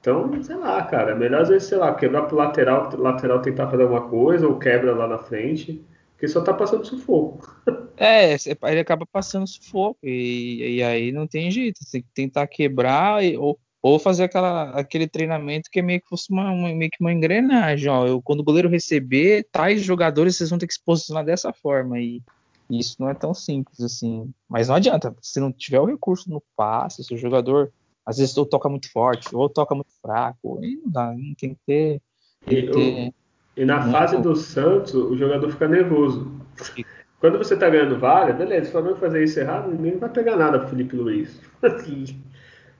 Então, 0.00 0.40
sei 0.42 0.56
lá, 0.56 0.82
cara, 0.84 1.12
é 1.12 1.14
melhor 1.14 1.42
às 1.42 1.48
vezes, 1.48 1.68
sei 1.68 1.78
lá, 1.78 1.92
quebrar 1.94 2.22
pro 2.22 2.36
lateral, 2.36 2.90
lateral 2.96 3.42
tentar 3.42 3.68
fazer 3.68 3.82
alguma 3.82 4.08
coisa, 4.08 4.46
ou 4.46 4.58
quebra 4.58 4.94
lá 4.94 5.08
na 5.08 5.18
frente, 5.18 5.84
porque 6.12 6.28
só 6.28 6.42
tá 6.42 6.54
passando 6.54 6.84
sufoco. 6.84 7.54
É, 7.98 8.36
ele 8.64 8.80
acaba 8.80 9.06
passando 9.06 9.46
sufoco, 9.46 9.98
e, 10.02 10.76
e 10.76 10.82
aí 10.82 11.10
não 11.10 11.26
tem 11.26 11.50
jeito, 11.50 11.80
tem 11.90 12.02
que 12.02 12.08
tentar 12.12 12.46
quebrar, 12.46 13.22
ou, 13.38 13.58
ou 13.80 13.98
fazer 13.98 14.24
aquela, 14.24 14.68
aquele 14.78 15.08
treinamento 15.08 15.70
que 15.72 15.78
é 15.78 15.82
meio 15.82 16.02
que 16.02 16.08
fosse 16.10 16.30
uma, 16.30 16.50
uma, 16.52 16.74
meio 16.74 16.90
que 16.90 17.00
uma 17.00 17.10
engrenagem, 17.10 17.88
ó, 17.88 18.06
eu, 18.06 18.20
quando 18.20 18.40
o 18.40 18.44
goleiro 18.44 18.68
receber 18.68 19.48
tais 19.50 19.80
jogadores, 19.80 20.36
vocês 20.36 20.50
vão 20.50 20.58
ter 20.58 20.66
que 20.66 20.74
se 20.74 20.84
posicionar 20.84 21.24
dessa 21.24 21.54
forma, 21.54 21.98
e 21.98 22.20
isso 22.70 22.96
não 22.98 23.08
é 23.08 23.14
tão 23.14 23.32
simples 23.32 23.80
assim. 23.80 24.32
Mas 24.48 24.68
não 24.68 24.74
adianta, 24.74 25.14
se 25.20 25.40
não 25.40 25.52
tiver 25.52 25.80
o 25.80 25.86
recurso 25.86 26.30
no 26.30 26.42
passe, 26.56 27.04
se 27.04 27.14
o 27.14 27.18
jogador 27.18 27.72
às 28.04 28.18
vezes 28.18 28.36
ou 28.36 28.46
toca 28.46 28.68
muito 28.68 28.90
forte, 28.90 29.34
ou 29.34 29.48
toca 29.48 29.74
muito 29.74 29.90
fraco, 30.00 30.60
aí 30.62 30.76
não 30.82 30.90
dá, 30.90 31.12
não 31.12 31.34
tem 31.34 31.54
que 31.54 31.60
ter. 31.66 32.02
Tem 32.46 32.58
e, 32.58 32.70
ter 32.70 33.14
e 33.56 33.64
na 33.64 33.78
muito... 33.78 33.92
fase 33.92 34.16
do 34.18 34.36
Santos, 34.36 34.94
o 34.94 35.16
jogador 35.16 35.50
fica 35.50 35.66
nervoso. 35.66 36.30
Quando 37.18 37.38
você 37.38 37.56
tá 37.56 37.70
ganhando 37.70 37.98
vaga, 37.98 38.34
beleza, 38.34 38.64
se 38.64 38.68
o 38.68 38.72
Flamengo 38.72 38.96
fazer 38.96 39.24
isso 39.24 39.40
errado, 39.40 39.70
ninguém 39.70 39.98
vai 39.98 40.10
pegar 40.10 40.36
nada 40.36 40.58
pro 40.58 40.68
Felipe 40.68 40.94
Luiz. 40.94 41.40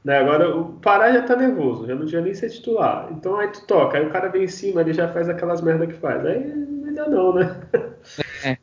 né? 0.05 0.19
Agora 0.19 0.55
o 0.55 0.75
Pará 0.75 1.11
já 1.13 1.23
tá 1.23 1.35
nervoso, 1.35 1.87
já 1.87 1.95
não 1.95 2.07
tinha 2.07 2.21
nem 2.21 2.35
ser 2.35 2.51
titular. 2.51 3.09
Então 3.11 3.37
aí 3.37 3.49
tu 3.49 3.67
toca, 3.67 3.97
aí 3.97 4.07
o 4.07 4.11
cara 4.11 4.29
vem 4.29 4.45
em 4.45 4.49
cima, 4.49 4.83
ele 4.83 4.93
já 4.93 5.09
faz 5.09 5.29
aquelas 5.29 5.63
merda 5.63 5.87
que 5.87 5.95
faz. 5.95 6.25
Aí 6.25 6.53
ainda 6.87 7.09
não, 7.09 7.35
né? 7.35 7.61
É. 8.47 8.59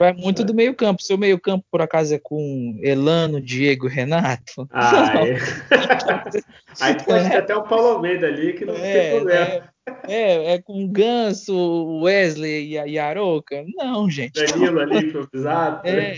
É 0.00 0.12
muito 0.12 0.44
do 0.44 0.54
meio 0.54 0.74
campo. 0.74 1.02
Seu 1.02 1.18
meio 1.18 1.40
campo, 1.40 1.64
por 1.70 1.82
acaso, 1.82 2.14
é 2.14 2.18
com 2.18 2.78
Elano, 2.80 3.40
Diego 3.40 3.88
Renato? 3.88 4.68
Ah, 4.70 5.12
é. 5.26 5.36
Aí 6.80 6.94
tu 6.94 7.04
pode 7.04 7.28
ter 7.28 7.36
até 7.36 7.56
o 7.56 7.64
Paulo 7.64 7.88
Almeida 7.88 8.28
ali, 8.28 8.52
que 8.52 8.64
não 8.64 8.74
é, 8.76 8.92
tem 8.92 9.10
problema. 9.16 9.46
É, 9.46 9.62
é, 10.08 10.54
é 10.54 10.62
com 10.62 10.86
Ganso, 10.88 12.00
Wesley 12.02 12.76
e 12.86 12.98
Aroca? 12.98 13.64
Não, 13.74 14.08
gente. 14.08 14.34
Danilo 14.34 14.80
ali 14.80 15.08
improvisado. 15.08 15.86
É. 15.86 16.14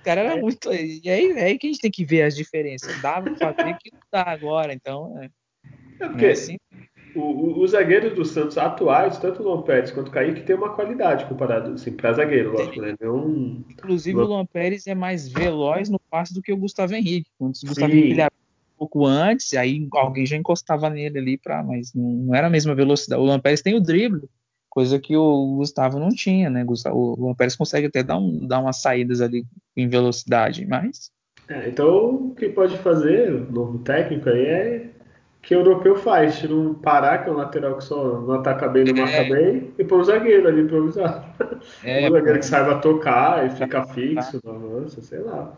O 0.00 0.04
cara 0.04 0.22
era 0.22 0.36
é. 0.36 0.40
muito. 0.40 0.72
E 0.72 1.02
aí, 1.08 1.32
é 1.32 1.44
aí 1.44 1.58
que 1.58 1.68
a 1.68 1.70
gente 1.70 1.80
tem 1.80 1.90
que 1.90 2.04
ver 2.04 2.22
as 2.22 2.34
diferenças. 2.34 3.00
Dava 3.00 3.30
pra 3.30 3.52
ver 3.52 3.76
que 3.78 3.92
não 3.92 4.00
dá 4.10 4.22
agora, 4.22 4.72
então. 4.72 5.16
É, 5.20 5.26
é 6.00 6.08
porque, 6.08 6.26
é 6.26 6.30
assim 6.30 6.56
o, 7.18 7.60
os 7.60 7.72
zagueiros 7.72 8.14
do 8.14 8.24
Santos 8.24 8.56
atuais, 8.56 9.18
tanto 9.18 9.42
o 9.42 9.44
Luan 9.44 9.62
Pérez 9.62 9.90
quanto 9.90 10.08
o 10.08 10.10
Kaique, 10.10 10.42
tem 10.42 10.56
uma 10.56 10.74
qualidade 10.74 11.24
comparado 11.26 11.72
assim, 11.72 11.92
para 11.92 12.12
zagueiro, 12.12 12.52
lógico, 12.52 12.80
né? 12.80 12.94
Não... 13.00 13.64
Inclusive, 13.70 14.18
o 14.18 14.24
Luan 14.24 14.46
Pérez 14.46 14.86
é 14.86 14.94
mais 14.94 15.28
veloz 15.28 15.88
no 15.88 15.98
passe 15.98 16.32
do 16.32 16.42
que 16.42 16.52
o 16.52 16.56
Gustavo 16.56 16.94
Henrique. 16.94 17.28
Antes, 17.40 17.62
o 17.62 17.66
Gustavo 17.66 17.92
Sim. 17.92 17.98
Henrique 17.98 18.22
um 18.22 18.78
pouco 18.78 19.04
antes, 19.04 19.54
aí 19.54 19.88
alguém 19.92 20.24
já 20.24 20.36
encostava 20.36 20.88
nele 20.88 21.18
ali, 21.18 21.36
pra, 21.36 21.64
mas 21.64 21.92
não, 21.92 22.32
era 22.32 22.46
a 22.46 22.50
mesma 22.50 22.76
velocidade. 22.76 23.20
O 23.20 23.24
Luan 23.24 23.40
Pérez 23.40 23.60
tem 23.60 23.74
o 23.74 23.80
drible, 23.80 24.28
coisa 24.68 25.00
que 25.00 25.16
o 25.16 25.56
Gustavo 25.56 25.98
não 25.98 26.10
tinha, 26.10 26.48
né? 26.48 26.64
O 26.92 27.16
Luan 27.18 27.34
Pérez 27.34 27.56
consegue 27.56 27.88
até 27.88 28.04
dar, 28.04 28.18
um, 28.18 28.46
dar 28.46 28.60
umas 28.60 28.80
saídas 28.80 29.20
ali 29.20 29.44
em 29.76 29.88
velocidade, 29.88 30.64
mas. 30.64 31.10
É, 31.48 31.68
então, 31.68 32.28
o 32.28 32.34
que 32.36 32.48
pode 32.48 32.78
fazer 32.78 33.32
o 33.32 33.50
novo 33.50 33.78
técnico 33.78 34.28
aí 34.28 34.46
é 34.46 34.90
que 35.42 35.54
o 35.54 35.60
europeu 35.60 35.96
faz, 35.96 36.38
tira 36.38 36.54
um 36.54 36.74
Pará, 36.74 37.18
que 37.18 37.28
é 37.28 37.32
um 37.32 37.36
lateral 37.36 37.78
que 37.78 37.84
só 37.84 38.20
não 38.20 38.34
ataca 38.34 38.68
bem, 38.68 38.84
não 38.84 38.96
é. 38.96 39.00
marca 39.00 39.34
bem, 39.34 39.72
e 39.78 39.84
põe 39.84 39.98
o 39.98 40.04
zagueiro 40.04 40.48
ali 40.48 40.62
improvisado. 40.62 41.24
É, 41.82 42.08
um 42.08 42.12
zagueiro 42.12 42.38
que 42.38 42.46
saiba 42.46 42.78
tocar 42.80 43.46
e 43.46 43.50
fica 43.50 43.86
fixo 43.86 44.40
no 44.44 44.50
avanço, 44.50 45.00
sei 45.00 45.20
lá. 45.20 45.52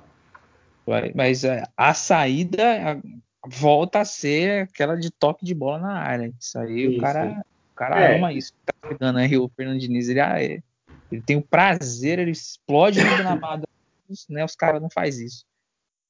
Mas 1.15 1.45
é, 1.45 1.63
a 1.77 1.95
saída 1.95 3.01
volta 3.47 4.01
a 4.01 4.05
ser 4.05 4.65
aquela 4.65 4.97
de 4.97 5.11
toque 5.11 5.45
de 5.45 5.55
bola 5.55 5.79
na 5.79 5.99
área. 5.99 6.33
Isso 6.39 6.59
aí 6.59 6.87
isso. 6.87 6.99
o 6.99 7.01
cara, 7.01 7.45
o 7.73 7.75
cara 7.75 8.01
é. 8.01 8.17
ama 8.17 8.33
isso. 8.33 8.53
Tá 8.65 8.75
pegando 8.89 9.19
aí 9.19 9.37
o 9.37 9.49
Fernando 9.49 9.79
Diniz, 9.79 10.09
ele 10.09 10.21
ah, 10.21 10.43
é. 10.43 10.63
Ele 11.11 11.23
tem 11.23 11.37
o 11.37 11.43
prazer, 11.43 12.19
ele 12.19 12.31
explode 12.31 13.03
no 13.03 13.17
gramado, 13.17 13.67
né? 14.29 14.45
Os 14.45 14.55
caras 14.55 14.81
não 14.81 14.91
faz 14.91 15.19
isso. 15.19 15.45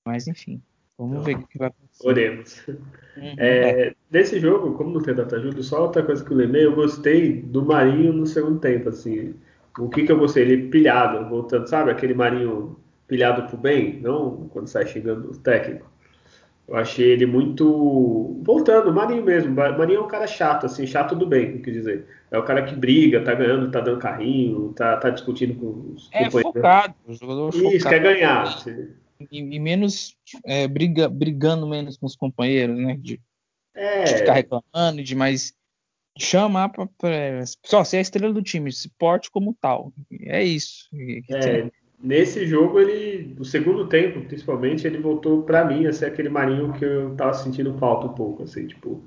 Mas 0.04 0.26
enfim, 0.26 0.60
vamos 1.00 1.22
então, 1.22 1.24
ver 1.24 1.36
o 1.36 1.46
que 1.46 1.58
vai 1.58 1.68
acontecer. 1.68 2.06
Oremos. 2.06 2.68
Uhum, 3.16 3.34
é, 3.38 3.88
é. 3.88 3.94
Desse 4.10 4.38
jogo, 4.38 4.74
como 4.74 4.90
não 4.90 5.00
tem 5.00 5.14
data 5.14 5.36
ajuda, 5.36 5.62
só 5.62 5.82
outra 5.82 6.02
coisa 6.02 6.24
que 6.24 6.30
eu 6.30 6.36
lembrei, 6.36 6.66
eu 6.66 6.74
gostei 6.74 7.40
do 7.40 7.64
Marinho 7.64 8.12
no 8.12 8.26
segundo 8.26 8.60
tempo, 8.60 8.90
assim. 8.90 9.34
O 9.78 9.88
que 9.88 10.04
que 10.04 10.12
eu 10.12 10.18
gostei? 10.18 10.42
Ele 10.42 10.68
pilhado, 10.68 11.28
voltando, 11.28 11.66
sabe? 11.66 11.90
Aquele 11.90 12.14
Marinho 12.14 12.76
pilhado 13.08 13.48
pro 13.48 13.56
bem, 13.56 13.98
não 14.00 14.48
quando 14.52 14.68
sai 14.68 14.86
xingando 14.86 15.30
o 15.30 15.36
técnico. 15.36 15.90
Eu 16.68 16.76
achei 16.76 17.10
ele 17.10 17.26
muito. 17.26 18.40
Voltando, 18.42 18.92
Marinho 18.92 19.24
mesmo. 19.24 19.52
Marinho 19.52 19.98
é 19.98 20.02
um 20.02 20.08
cara 20.08 20.26
chato, 20.26 20.66
assim, 20.66 20.86
chato 20.86 21.16
do 21.16 21.26
bem, 21.26 21.58
quer 21.58 21.70
dizer. 21.72 22.06
É 22.30 22.38
o 22.38 22.44
cara 22.44 22.62
que 22.62 22.76
briga, 22.76 23.22
tá 23.24 23.34
ganhando, 23.34 23.70
tá 23.72 23.80
dando 23.80 23.98
carrinho, 23.98 24.72
tá, 24.76 24.96
tá 24.96 25.10
discutindo 25.10 25.54
com 25.54 25.94
os 25.94 26.08
É 26.12 26.30
focado, 26.30 26.94
o 27.08 27.12
jogador 27.12 27.48
Isso, 27.48 27.60
focado. 27.60 27.88
quer 27.88 27.98
ganhar. 27.98 28.44
E, 29.30 29.38
e 29.38 29.58
menos 29.58 30.16
é, 30.44 30.66
briga, 30.66 31.08
brigando 31.08 31.66
menos 31.68 31.96
com 31.96 32.06
os 32.06 32.16
companheiros, 32.16 32.76
né? 32.78 32.96
De, 32.98 33.20
é. 33.74 34.04
de 34.04 34.14
ficar 34.14 34.34
reclamando, 34.34 35.02
de 35.02 35.14
mais 35.14 35.52
chamar 36.18 36.68
pra, 36.70 36.86
pra, 36.86 37.44
só 37.64 37.84
ser 37.84 37.98
a 37.98 38.00
estrela 38.00 38.32
do 38.32 38.42
time, 38.42 38.72
se 38.72 38.88
porte 38.98 39.30
como 39.30 39.56
tal. 39.60 39.92
É 40.22 40.42
isso. 40.42 40.88
É, 41.30 41.70
nesse 42.02 42.46
jogo, 42.46 42.80
ele, 42.80 43.34
no 43.34 43.44
segundo 43.44 43.88
tempo, 43.88 44.20
principalmente, 44.22 44.86
ele 44.86 44.98
voltou 44.98 45.42
para 45.42 45.64
mim 45.64 45.86
a 45.86 45.92
ser 45.92 46.06
aquele 46.06 46.28
Marinho 46.28 46.72
que 46.72 46.84
eu 46.84 47.14
tava 47.16 47.34
sentindo 47.34 47.76
falta 47.78 48.06
um 48.06 48.14
pouco, 48.14 48.42
assim, 48.42 48.66
tipo. 48.66 49.02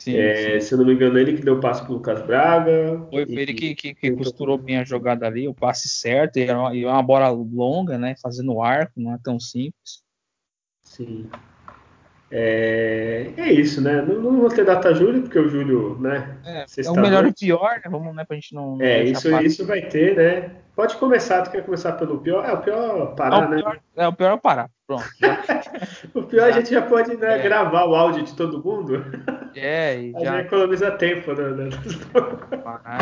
Sim, 0.00 0.16
é, 0.16 0.58
sim. 0.58 0.66
Se 0.66 0.74
eu 0.74 0.78
não 0.78 0.86
me 0.86 0.94
engano, 0.94 1.18
ele 1.18 1.34
que 1.34 1.42
deu 1.42 1.56
o 1.56 1.60
passe 1.60 1.84
pro 1.84 1.92
Lucas 1.92 2.22
Braga. 2.22 3.06
Foi, 3.10 3.26
foi 3.26 3.34
ele 3.34 3.52
que, 3.52 3.74
que, 3.74 3.94
que 3.94 4.10
costurou 4.12 4.56
bem 4.56 4.78
a 4.78 4.84
jogada 4.84 5.26
ali, 5.26 5.46
o 5.46 5.54
passe 5.54 5.88
certo, 5.88 6.38
e 6.38 6.50
uma, 6.50 6.74
e 6.74 6.86
uma 6.86 7.02
bola 7.02 7.28
longa, 7.28 7.98
né? 7.98 8.16
Fazendo 8.20 8.62
arco, 8.62 8.94
não 8.96 9.14
é 9.14 9.18
tão 9.22 9.38
simples. 9.38 10.02
Sim. 10.82 11.28
É, 12.32 13.30
é 13.36 13.52
isso, 13.52 13.82
né? 13.82 14.00
Não, 14.00 14.14
não, 14.20 14.40
vou 14.40 14.48
ter 14.48 14.64
data 14.64 14.94
Júlio, 14.94 15.22
porque 15.22 15.38
o 15.38 15.48
Júlio, 15.48 15.98
né? 16.00 16.38
É, 16.44 16.64
é 16.84 16.90
o 16.90 16.94
melhor 16.94 17.26
e 17.26 17.34
pior, 17.34 17.80
né? 17.84 17.90
Vamos, 17.90 18.14
né, 18.14 18.24
pra 18.24 18.36
gente 18.36 18.54
não. 18.54 18.80
É, 18.80 19.04
isso, 19.04 19.36
isso 19.40 19.66
vai 19.66 19.82
ter, 19.82 20.16
né? 20.16 20.54
Pode 20.74 20.96
começar, 20.96 21.42
tu 21.42 21.50
quer 21.50 21.64
começar 21.64 21.92
pelo 21.92 22.18
pior? 22.20 22.44
É, 22.48 22.52
o 22.52 22.62
pior 22.62 23.14
parar, 23.16 23.42
é, 23.42 23.46
o 23.46 23.50
né? 23.50 23.56
pior, 23.58 23.74
né? 23.74 23.80
É, 23.96 24.08
o 24.08 24.12
pior 24.14 24.32
é 24.32 24.36
parar. 24.38 24.70
Pronto. 24.90 25.04
o 26.14 26.22
pior 26.24 26.48
a 26.48 26.50
gente 26.50 26.70
já 26.70 26.82
pode 26.82 27.16
né, 27.16 27.38
é. 27.38 27.42
gravar 27.42 27.84
o 27.84 27.94
áudio 27.94 28.24
de 28.24 28.34
todo 28.34 28.62
mundo. 28.62 29.04
É, 29.54 30.00
e 30.00 30.12
já... 30.12 30.18
já 30.18 30.40
economiza 30.40 30.90
tempo, 30.90 31.32
né? 31.32 31.68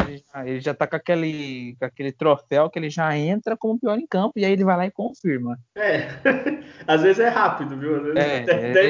ele, 0.07 0.19
já, 0.19 0.47
ele 0.47 0.61
já 0.61 0.75
tá 0.75 0.87
com 0.87 0.97
aquele, 0.97 1.75
com 1.79 1.87
aquele 1.87 2.13
troféu 2.13 2.69
que 2.69 2.79
ele 2.79 2.91
já 2.91 3.17
entra 3.17 3.57
como 3.57 3.81
pior 3.81 3.99
em 3.99 4.07
campo 4.07 4.35
e 4.37 4.45
aí 4.45 4.53
ele 4.53 4.65
vai 4.65 4.77
lá 4.77 4.87
e 4.87 4.91
confirma. 4.91 5.59
É, 5.75 6.09
às 6.87 7.01
vezes 7.01 7.21
é 7.21 7.29
rápido, 7.29 7.75
viu? 7.79 8.19
É, 8.19 8.45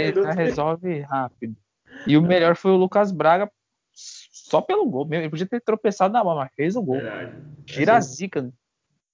ele 0.09 0.21
já 0.21 0.33
resolve 0.33 1.01
rápido. 1.03 1.57
E 2.05 2.17
o 2.17 2.23
melhor 2.23 2.57
foi 2.57 2.73
o 2.73 2.77
Lucas 2.77 3.13
Braga 3.13 3.49
só 3.93 4.61
pelo 4.61 4.91
gol. 4.91 5.07
Ele 5.13 5.31
podia 5.31 5.47
ter 5.47 5.61
tropeçado 5.61 6.13
na 6.13 6.25
bola, 6.25 6.43
mas 6.43 6.55
fez 6.57 6.75
o 6.75 6.83
gol. 6.83 6.99
Tira 7.65 7.97
a 7.97 8.01
zica. 8.01 8.51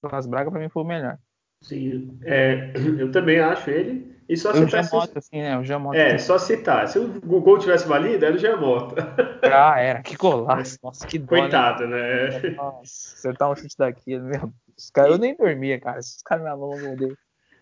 Lucas 0.03 0.25
Braga 0.25 0.49
pra 0.49 0.59
mim 0.59 0.69
foi 0.69 0.81
o 0.81 0.87
melhor. 0.87 1.19
Sim, 1.67 2.19
é, 2.23 2.71
eu 2.99 3.11
também 3.11 3.39
acho 3.39 3.69
ele. 3.69 4.15
E 4.27 4.37
só. 4.37 4.51
O 4.51 4.67
Jamota, 4.67 5.19
assim, 5.19 5.41
né? 5.41 5.57
O 5.57 5.63
Jamota. 5.63 5.97
É, 5.97 6.17
só 6.17 6.37
citar. 6.37 6.87
Se 6.87 6.97
o 6.97 7.19
Google 7.21 7.59
tivesse 7.59 7.87
valido, 7.87 8.25
era 8.25 8.35
o 8.35 8.39
Jamota. 8.39 8.95
Ah, 9.45 9.79
era. 9.79 10.01
Que 10.01 10.15
golaço. 10.15 10.79
Nossa, 10.83 11.05
que 11.05 11.19
dó, 11.19 11.35
né? 11.35 11.41
Coitado, 11.41 11.87
né? 11.87 12.29
né? 12.29 12.49
Nossa, 12.57 13.15
acertar 13.15 13.51
um 13.51 13.55
chute 13.55 13.77
daqui, 13.77 14.17
meu. 14.17 14.51
Os 14.75 14.89
cara, 14.89 15.09
eu 15.09 15.19
nem 15.19 15.35
dormia, 15.35 15.79
cara. 15.79 15.99
Esses 15.99 16.21
caras 16.23 16.43
me 16.43 16.49
alongam 16.49 16.95
dele. 16.95 17.15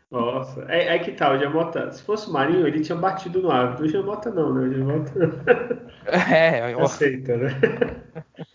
Nossa, 0.10 0.66
é, 0.70 0.96
é, 0.96 1.00
que 1.00 1.12
tal, 1.12 1.32
tá, 1.32 1.36
o 1.36 1.40
Jamota. 1.40 1.92
Se 1.92 2.02
fosse 2.02 2.30
o 2.30 2.34
Marinho, 2.34 2.66
ele 2.66 2.80
tinha 2.80 2.98
batido 2.98 3.42
no 3.42 3.52
árbitro. 3.52 3.86
O 3.86 3.90
Jamota 3.90 4.32
não, 4.32 4.54
né? 4.54 4.68
O 4.68 4.74
Jamota. 4.74 5.14
É, 6.06 6.74
eu... 6.74 6.82
aceita, 6.82 7.38
né? 7.38 7.50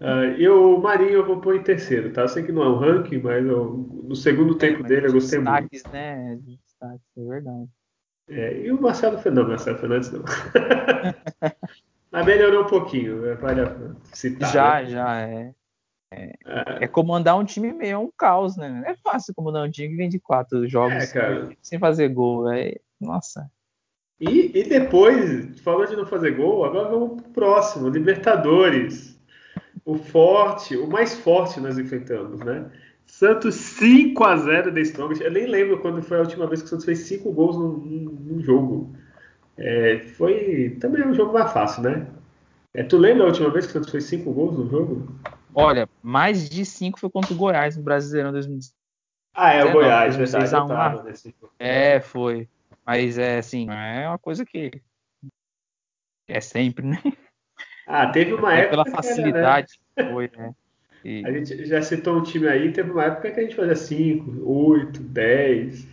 Uh, 0.00 0.38
e 0.38 0.48
o 0.48 0.78
Marinho 0.78 1.10
eu 1.10 1.26
vou 1.26 1.40
pôr 1.40 1.56
em 1.56 1.62
terceiro, 1.62 2.12
tá? 2.12 2.22
Eu 2.22 2.28
sei 2.28 2.44
que 2.44 2.52
não 2.52 2.62
é 2.62 2.68
um 2.68 2.78
ranking, 2.78 3.18
mas 3.18 3.44
eu, 3.44 3.88
no 4.04 4.14
segundo 4.14 4.54
é, 4.54 4.58
tempo 4.58 4.84
dele 4.84 5.08
eu 5.08 5.12
gostei 5.12 5.40
destaques, 5.40 5.82
muito. 5.82 5.92
né? 5.92 6.38
Destaques, 6.40 7.06
é 7.16 7.24
verdade. 7.24 7.68
É, 8.28 8.60
e 8.60 8.70
o 8.70 8.80
Marcelo 8.80 9.18
Fernandes, 9.18 9.50
Marcelo 9.50 9.78
Fernandes 9.78 10.12
não. 10.12 10.22
mas 12.12 12.26
melhorou 12.26 12.62
um 12.62 12.68
pouquinho, 12.68 13.22
né? 13.22 13.34
vale 13.34 13.62
a 13.62 13.76
citar. 14.14 14.52
Já, 14.52 14.82
né? 14.82 14.86
já, 14.86 15.20
é. 15.20 15.54
É, 16.10 16.24
é. 16.24 16.84
é, 16.84 16.86
comandar 16.86 17.36
um 17.36 17.44
time 17.44 17.72
meio 17.72 17.92
é 17.92 17.98
um 17.98 18.10
caos, 18.16 18.56
né? 18.56 18.82
É 18.86 18.94
fácil 18.94 19.34
comandar 19.34 19.66
um 19.66 19.70
time 19.70 19.88
que 19.88 19.96
vem 19.96 20.08
de 20.08 20.20
quatro 20.20 20.66
jogos 20.68 21.14
é, 21.14 21.48
sem 21.60 21.78
fazer 21.78 22.08
gol. 22.08 22.50
É, 22.50 22.76
nossa. 23.00 23.50
E, 24.20 24.58
e 24.58 24.68
depois, 24.68 25.60
falou 25.60 25.86
de 25.86 25.96
não 25.96 26.06
fazer 26.06 26.32
gol, 26.32 26.64
agora 26.64 26.88
vamos 26.88 27.20
pro 27.22 27.30
próximo, 27.32 27.88
Libertadores 27.88 29.17
o 29.88 29.94
forte, 29.94 30.76
o 30.76 30.86
mais 30.86 31.18
forte 31.18 31.58
nós 31.60 31.78
enfrentamos, 31.78 32.40
né? 32.40 32.70
Santos 33.06 33.54
5 33.54 34.22
a 34.22 34.36
0 34.36 34.70
da 34.70 34.80
Strongest. 34.82 35.24
Eu 35.24 35.32
nem 35.32 35.46
lembro 35.46 35.80
quando 35.80 36.02
foi 36.02 36.18
a 36.18 36.20
última 36.20 36.46
vez 36.46 36.60
que 36.60 36.66
o 36.66 36.68
Santos 36.68 36.84
fez 36.84 36.98
5 36.98 37.32
gols 37.32 37.56
num, 37.56 37.78
num 38.20 38.42
jogo. 38.42 38.94
É, 39.56 40.00
foi 40.18 40.76
também 40.78 41.06
um 41.06 41.14
jogo 41.14 41.32
mais 41.32 41.50
fácil, 41.52 41.84
né? 41.84 42.06
É, 42.74 42.82
tu 42.82 42.98
lembra 42.98 43.24
a 43.24 43.28
última 43.28 43.48
vez 43.50 43.64
que 43.64 43.70
o 43.70 43.72
Santos 43.72 43.90
fez 43.90 44.04
5 44.04 44.30
gols 44.30 44.58
no 44.58 44.68
jogo? 44.68 45.08
Olha, 45.54 45.88
mais 46.02 46.50
de 46.50 46.66
5 46.66 47.00
foi 47.00 47.08
contra 47.08 47.32
o 47.32 47.36
Goiás 47.36 47.74
no 47.74 47.82
Brasileirão 47.82 48.30
2019. 48.30 48.74
Ah, 49.34 49.54
é 49.54 49.64
o 49.64 49.72
Goiás, 49.72 50.16
verdade. 50.16 51.02
Nesse. 51.04 51.34
É, 51.58 51.98
foi. 51.98 52.46
Mas 52.84 53.16
é 53.16 53.38
assim, 53.38 53.70
é 53.70 54.06
uma 54.06 54.18
coisa 54.18 54.44
que 54.44 54.82
é 56.28 56.42
sempre, 56.42 56.86
né? 56.86 57.02
Ah, 57.88 58.06
teve 58.08 58.34
uma 58.34 58.54
é 58.54 58.60
época. 58.60 58.70
Pela 58.70 58.86
facilidade, 58.86 59.80
era, 59.96 60.06
né? 60.06 60.12
foi, 60.12 60.30
né? 60.36 60.54
E... 61.02 61.24
A 61.24 61.32
gente 61.32 61.64
já 61.64 61.80
citou 61.80 62.18
um 62.18 62.22
time 62.22 62.46
aí, 62.46 62.70
teve 62.70 62.90
uma 62.90 63.04
época 63.04 63.30
que 63.30 63.40
a 63.40 63.42
gente 63.42 63.56
fazia 63.56 63.74
5, 63.74 64.42
8, 64.44 65.00
10. 65.00 65.88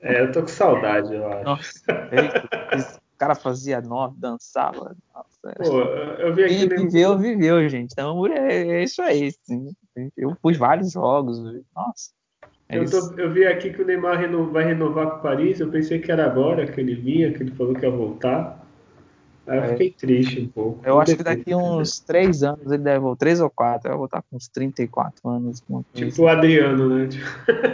é, 0.00 0.20
eu 0.20 0.30
tô 0.30 0.42
com 0.42 0.48
saudade, 0.48 1.14
eu 1.14 1.26
acho. 1.26 1.44
Nossa, 1.44 1.70
o 3.16 3.18
cara 3.18 3.34
fazia 3.34 3.80
9, 3.80 4.16
dançava. 4.18 4.94
Nossa, 5.14 5.54
Pô, 5.56 5.80
eu 6.18 6.34
vi 6.34 6.44
aqui. 6.44 6.68
Viveu, 6.68 7.16
viveu, 7.16 7.66
gente. 7.68 7.92
Então 7.92 8.26
é, 8.26 8.68
é 8.68 8.82
isso 8.82 9.00
aí. 9.00 9.32
Sim. 9.42 9.74
Eu 10.14 10.36
fui 10.42 10.52
vários 10.52 10.92
jogos. 10.92 11.40
Nossa. 11.74 12.10
É 12.68 12.78
eu, 12.78 12.90
tô, 12.90 13.14
eu, 13.16 13.30
vi 13.30 13.46
aqui 13.46 13.72
que 13.72 13.80
o 13.80 13.86
Neymar 13.86 14.18
vai 14.50 14.64
renovar 14.64 15.10
com 15.12 15.16
o 15.16 15.22
Paris. 15.22 15.60
Eu 15.60 15.70
pensei 15.70 16.00
que 16.00 16.10
era 16.12 16.26
agora 16.26 16.66
que 16.66 16.80
ele 16.80 16.94
vinha, 16.96 17.32
que 17.32 17.42
ele 17.42 17.52
falou 17.52 17.74
que 17.74 17.86
ia 17.86 17.90
voltar. 17.90 18.65
Aí 19.46 19.58
eu 19.58 19.64
é. 19.64 19.68
fiquei 19.68 19.90
triste 19.92 20.40
um 20.40 20.48
pouco. 20.48 20.80
Eu 20.84 21.00
acho 21.00 21.16
que 21.16 21.22
daqui 21.22 21.54
uns 21.54 22.00
três 22.00 22.42
anos 22.42 22.66
ele 22.66 22.82
deve, 22.82 23.04
ou 23.04 23.14
três 23.14 23.40
ou 23.40 23.48
quatro, 23.48 23.92
eu 23.92 23.96
vou 23.96 24.06
estar 24.06 24.20
com 24.22 24.36
uns 24.36 24.48
34 24.48 25.28
anos. 25.28 25.62
Tipo 25.94 26.22
o 26.22 26.28
Adriano, 26.28 26.88
né? 26.88 27.08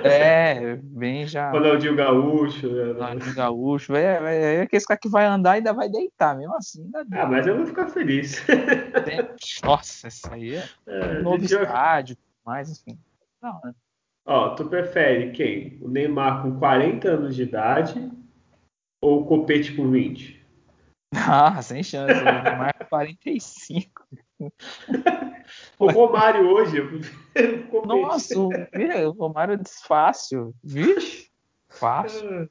É, 0.05 0.77
bem 0.85 1.27
já. 1.27 1.51
Ronaldinho 1.51 1.97
Gaúcho. 1.97 2.69
Né? 2.69 2.93
Ronaldinho 2.93 3.35
Gaúcho. 3.35 3.95
É, 3.95 4.19
é, 4.23 4.55
é 4.57 4.61
aquele 4.63 4.85
cara 4.85 5.01
que 5.01 5.09
vai 5.09 5.25
andar 5.25 5.55
e 5.55 5.59
ainda 5.59 5.73
vai 5.73 5.89
deitar, 5.89 6.37
mesmo 6.37 6.55
assim. 6.57 6.91
Ah, 7.13 7.27
mas 7.27 7.47
eu 7.47 7.57
vou 7.57 7.67
ficar 7.67 7.89
feliz. 7.89 8.45
Nossa, 9.65 10.09
isso 10.09 10.29
aí 10.31 10.57
é, 10.57 10.65
é 10.87 11.19
um 11.21 11.23
novo 11.23 11.43
estádio, 11.43 12.17
mais 12.45 12.71
enfim. 12.71 12.99
Não, 13.43 13.59
né? 13.65 13.73
Ó, 14.27 14.51
tu 14.51 14.67
prefere 14.67 15.33
quem? 15.33 15.79
O 15.81 15.89
Neymar 15.89 16.43
com 16.43 16.59
40 16.59 17.09
anos 17.09 17.35
de 17.35 17.43
idade 17.43 18.11
ou 19.01 19.23
o 19.23 19.25
Copete 19.25 19.75
com 19.75 19.91
20? 19.91 20.42
Ah, 21.15 21.61
sem 21.61 21.83
chance. 21.83 22.13
O 22.13 22.25
Neymar 22.25 22.89
45. 22.89 24.03
o 25.79 25.91
Romário 25.91 26.49
hoje. 26.49 26.79
Nossa, 27.85 28.39
o, 28.39 28.49
o 28.49 29.11
Romário 29.11 29.55
é 29.55 29.57
desfácil. 29.59 30.55
Vixe, 30.65 31.31
fácil. 31.69 32.49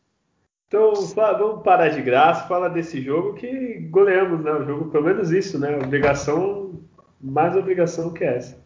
Então, 0.68 0.94
vamos 0.94 1.64
parar 1.64 1.90
de 1.90 2.02
graça, 2.02 2.48
fala 2.48 2.70
desse 2.70 3.02
jogo 3.02 3.34
que 3.34 3.80
goleamos, 3.90 4.42
né? 4.42 4.52
O 4.54 4.66
jogo, 4.66 4.90
pelo 4.90 5.04
menos 5.04 5.32
isso, 5.32 5.60
né? 5.60 5.76
Obrigação, 5.78 6.80
mais 7.20 7.56
obrigação 7.58 8.14
que 8.14 8.24
essa. 8.24 8.62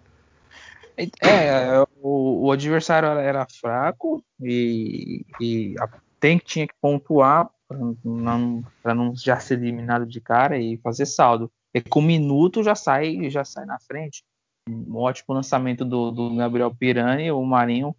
É, 0.97 1.79
o, 2.01 2.45
o 2.45 2.51
adversário 2.51 3.09
era 3.09 3.47
fraco 3.47 4.23
e, 4.39 5.25
e 5.41 5.75
a, 5.79 5.89
tem, 6.19 6.37
tinha 6.37 6.67
que 6.67 6.73
pontuar 6.79 7.49
para 7.67 7.77
não, 7.77 8.63
não 8.83 9.15
já 9.15 9.39
ser 9.39 9.59
eliminado 9.59 10.05
de 10.05 10.21
cara 10.21 10.57
e 10.57 10.77
fazer 10.77 11.05
saldo. 11.05 11.51
E 11.73 11.81
com 11.81 11.99
um 11.99 12.03
minuto 12.03 12.63
já 12.63 12.75
sai, 12.75 13.29
já 13.29 13.43
sai 13.43 13.65
na 13.65 13.79
frente. 13.79 14.23
Um 14.69 14.95
ótimo 14.95 15.35
lançamento 15.35 15.83
do, 15.85 16.11
do 16.11 16.35
Gabriel 16.35 16.73
Pirani, 16.73 17.31
o 17.31 17.43
Marinho 17.43 17.95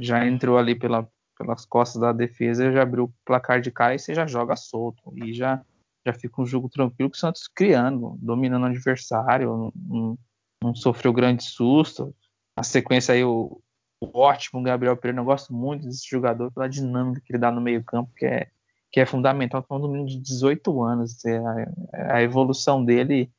já 0.00 0.26
entrou 0.26 0.56
ali 0.56 0.74
pela, 0.74 1.08
pelas 1.36 1.64
costas 1.66 2.00
da 2.00 2.12
defesa, 2.12 2.72
já 2.72 2.82
abriu 2.82 3.04
o 3.04 3.14
placar 3.24 3.60
de 3.60 3.70
cara 3.70 3.94
e 3.94 3.98
você 3.98 4.14
já 4.14 4.26
joga 4.26 4.56
solto. 4.56 5.12
E 5.16 5.32
já, 5.32 5.62
já 6.06 6.12
fica 6.12 6.40
um 6.40 6.46
jogo 6.46 6.68
tranquilo 6.68 7.10
que 7.10 7.16
o 7.16 7.20
Santos 7.20 7.48
criando, 7.48 8.16
dominando 8.20 8.62
o 8.62 8.66
adversário. 8.66 9.72
Um, 9.90 10.16
não 10.62 10.74
sofreu 10.74 11.12
grande 11.12 11.44
susto. 11.44 12.14
A 12.56 12.62
sequência 12.62 13.14
aí, 13.14 13.24
o, 13.24 13.60
o 14.00 14.18
ótimo 14.18 14.62
Gabriel 14.62 14.96
Pereira, 14.96 15.20
eu 15.20 15.24
gosto 15.24 15.52
muito 15.52 15.86
desse 15.86 16.08
jogador 16.08 16.50
pela 16.52 16.68
dinâmica 16.68 17.20
que 17.20 17.32
ele 17.32 17.38
dá 17.38 17.50
no 17.50 17.60
meio-campo, 17.60 18.12
que 18.14 18.26
é, 18.26 18.50
que 18.90 19.00
é 19.00 19.06
fundamental. 19.06 19.60
Estamos 19.60 19.84
um 19.84 19.92
menino 19.92 20.08
de 20.08 20.20
18 20.20 20.82
anos, 20.82 21.24
é, 21.24 21.38
a, 21.38 22.16
a, 22.16 22.22
evolução 22.22 22.84
dele 22.84 23.30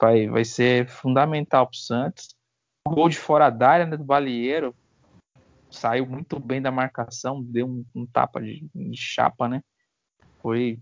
vai, 0.00 0.28
vai 0.28 0.44
ser 0.44 0.88
fundamental 0.88 1.66
para 1.66 1.74
o 1.74 1.78
Santos. 1.78 2.36
O 2.86 2.94
gol 2.94 3.08
de 3.08 3.18
fora 3.18 3.50
da 3.50 3.68
área 3.68 3.86
né, 3.86 3.96
do 3.96 4.04
Balieiro 4.04 4.74
saiu 5.70 6.06
muito 6.06 6.38
bem 6.38 6.60
da 6.62 6.70
marcação, 6.70 7.42
deu 7.42 7.66
um, 7.66 7.84
um 7.94 8.06
tapa 8.06 8.40
de, 8.40 8.68
de, 8.74 8.96
chapa, 8.96 9.48
né? 9.48 9.62
Foi 10.40 10.80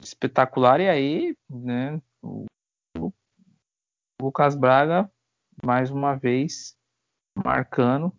espetacular. 0.00 0.80
E 0.80 0.88
aí, 0.88 1.36
né, 1.48 2.00
o, 2.22 2.46
o 2.98 3.12
Lucas 4.20 4.54
Braga, 4.54 5.10
mais 5.64 5.90
uma 5.90 6.14
vez, 6.14 6.76
marcando. 7.36 8.12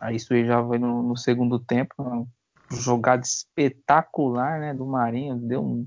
Aí 0.00 0.16
isso 0.16 0.32
aí 0.32 0.46
já 0.46 0.60
vai 0.60 0.78
no, 0.78 1.02
no 1.02 1.16
segundo 1.16 1.58
tempo. 1.58 1.94
Jogada 2.72 3.22
espetacular, 3.22 4.60
né, 4.60 4.74
do 4.74 4.86
Marinho. 4.86 5.36
Deu, 5.36 5.62
um, 5.62 5.86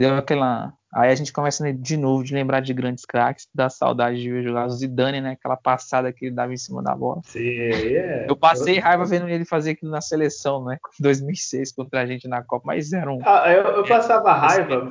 deu 0.00 0.14
aquela 0.16 0.74
Aí 0.94 1.10
a 1.10 1.14
gente 1.14 1.32
começa 1.32 1.72
de 1.72 1.96
novo 1.96 2.22
de 2.22 2.34
lembrar 2.34 2.60
de 2.60 2.74
grandes 2.74 3.06
craques, 3.06 3.48
da 3.54 3.70
saudade 3.70 4.20
de 4.20 4.30
ver 4.30 4.42
jogar 4.42 4.66
o 4.66 4.70
Zidane, 4.70 5.22
né? 5.22 5.30
Aquela 5.30 5.56
passada 5.56 6.12
que 6.12 6.26
ele 6.26 6.34
dava 6.34 6.52
em 6.52 6.58
cima 6.58 6.82
da 6.82 6.94
bola. 6.94 7.22
Sim, 7.24 7.48
é. 7.48 8.26
Eu 8.28 8.36
passei 8.36 8.78
raiva 8.78 9.02
vendo 9.06 9.26
ele 9.26 9.46
fazer 9.46 9.70
aquilo 9.70 9.90
na 9.90 10.02
seleção, 10.02 10.62
né? 10.66 10.76
Em 11.00 11.02
2006 11.02 11.72
contra 11.72 12.02
a 12.02 12.06
gente 12.06 12.28
na 12.28 12.42
Copa, 12.42 12.64
mas 12.66 12.92
era 12.92 13.10
um. 13.10 13.20
Ah, 13.24 13.50
eu, 13.50 13.62
eu 13.62 13.86
passava 13.86 14.34
raiva, 14.34 14.86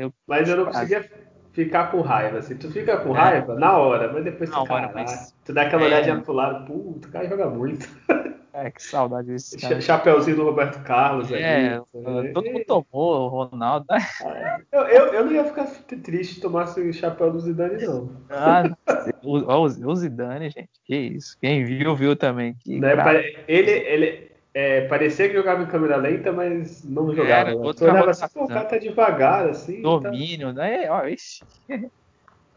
eu, 0.00 0.12
mas 0.26 0.48
eu 0.48 0.56
não 0.56 0.64
conseguia 0.66 1.08
ficar 1.52 1.92
com 1.92 2.00
raiva. 2.00 2.38
Assim, 2.38 2.56
tu 2.56 2.68
fica 2.72 2.96
com 2.96 3.16
é. 3.16 3.20
raiva 3.20 3.54
na 3.54 3.78
hora, 3.78 4.12
mas 4.12 4.24
depois 4.24 4.50
tu, 4.50 4.64
cara, 4.64 4.90
mas... 4.92 5.32
tu 5.44 5.52
dá 5.52 5.62
aquela 5.62 5.82
é. 5.82 5.86
olhadinha 5.86 6.20
pro 6.20 6.32
lado, 6.32 6.66
puto, 6.66 7.06
o 7.06 7.12
cara 7.12 7.28
joga 7.28 7.48
muito. 7.48 7.88
É, 8.52 8.70
que 8.70 8.82
saudade 8.82 9.28
desse 9.28 9.58
cara. 9.58 9.80
Chapeuzinho 9.80 10.36
do 10.36 10.44
Roberto 10.44 10.82
Carlos. 10.82 11.30
É, 11.30 11.80
ali, 11.94 12.32
todo 12.32 12.50
mundo 12.50 12.64
tomou, 12.64 12.84
o 12.92 13.28
Ronaldo. 13.28 13.86
Né? 13.90 13.98
É, 14.28 14.60
eu, 14.72 14.82
eu, 14.82 15.06
eu, 15.14 15.24
não 15.24 15.32
ia 15.32 15.44
ficar 15.44 15.66
triste 16.02 16.34
se 16.34 16.40
tomasse 16.40 16.80
o 16.80 16.92
chapéu 16.92 17.30
do 17.30 17.40
Zidane, 17.40 17.84
não. 17.84 18.10
Ah, 18.30 18.64
o, 19.22 19.38
o, 19.62 19.96
Zidane, 19.96 20.50
gente, 20.50 20.70
que 20.84 20.96
isso. 20.96 21.36
Quem 21.40 21.64
viu, 21.64 21.94
viu 21.94 22.16
também. 22.16 22.54
Que 22.64 22.80
né, 22.80 22.92
ele 23.46 23.70
ele 23.70 24.30
é, 24.54 24.86
parecia 24.88 25.28
que 25.28 25.34
jogava 25.34 25.62
em 25.62 25.66
câmera 25.66 25.96
lenta, 25.96 26.32
mas 26.32 26.84
não 26.84 27.14
jogava. 27.14 27.50
Era, 27.50 27.56
outra 27.56 27.86
tu 27.86 27.90
olhava 27.90 28.10
assim, 28.10 28.26
o 28.34 28.48
cara 28.48 28.64
tá 28.64 28.78
devagar, 28.78 29.48
assim. 29.48 29.76
Tá 29.76 29.82
Domínio, 29.82 30.54
tá... 30.54 30.62
né? 30.62 30.90
Ó, 30.90 31.06
ixi. 31.06 31.44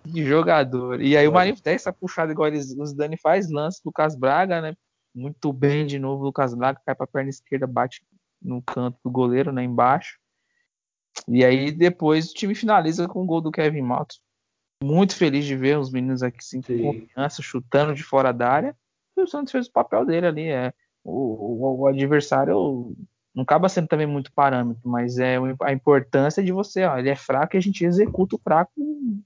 Que 0.04 0.26
jogador. 0.26 1.00
E 1.00 1.16
aí 1.16 1.28
o 1.28 1.32
Marinho 1.32 1.62
tem 1.62 1.76
essa 1.76 1.94
puxada 1.94 2.32
igual 2.32 2.48
eles, 2.48 2.76
o 2.76 2.84
Zidane 2.84 3.18
faz, 3.22 3.52
lance 3.52 3.84
do 3.84 3.90
Lucas 3.90 4.16
Braga, 4.16 4.60
né? 4.60 4.74
Muito 5.14 5.52
bem 5.52 5.86
de 5.86 6.00
novo. 6.00 6.24
Lucas 6.24 6.54
Braga 6.54 6.82
cai 6.86 6.96
para 6.96 7.04
a 7.04 7.08
perna 7.08 7.30
esquerda, 7.30 7.68
bate 7.68 8.04
no 8.42 8.62
canto 8.62 8.98
do 9.04 9.12
goleiro, 9.12 9.52
né, 9.52 9.64
embaixo. 9.64 10.20
E 11.28 11.44
aí 11.44 11.72
depois 11.72 12.32
o 12.32 12.34
time 12.34 12.56
finaliza 12.56 13.08
com 13.08 13.22
o 13.22 13.26
gol 13.26 13.42
do 13.42 13.52
Kevin 13.52 13.82
Matos. 13.82 14.22
Muito 14.84 15.16
feliz 15.16 15.46
de 15.46 15.56
ver 15.56 15.78
os 15.78 15.92
meninos 15.92 16.24
aqui 16.24 16.40
com 16.66 16.82
confiança, 16.82 17.42
chutando 17.42 17.94
de 17.94 18.04
fora 18.04 18.32
da 18.32 18.50
área. 18.50 18.76
E 19.16 19.22
o 19.22 19.28
Santos 19.28 19.52
fez 19.52 19.68
o 19.68 19.72
papel 19.72 20.06
dele 20.06 20.26
ali. 20.26 20.48
É, 20.48 20.74
o, 21.04 21.12
o, 21.12 21.82
o 21.82 21.88
adversário 21.88 22.96
não 23.34 23.44
acaba 23.44 23.70
sendo 23.70 23.88
também 23.88 24.08
muito 24.08 24.32
parâmetro, 24.34 24.82
mas 24.90 25.18
é 25.18 25.38
a 25.62 25.72
importância 25.72 26.44
de 26.44 26.52
você, 26.52 26.84
ó, 26.84 26.98
ele 26.98 27.10
é 27.10 27.16
fraco 27.16 27.56
e 27.56 27.58
a 27.58 27.62
gente 27.62 27.86
executa 27.86 28.36
o 28.36 28.40
fraco, 28.40 28.72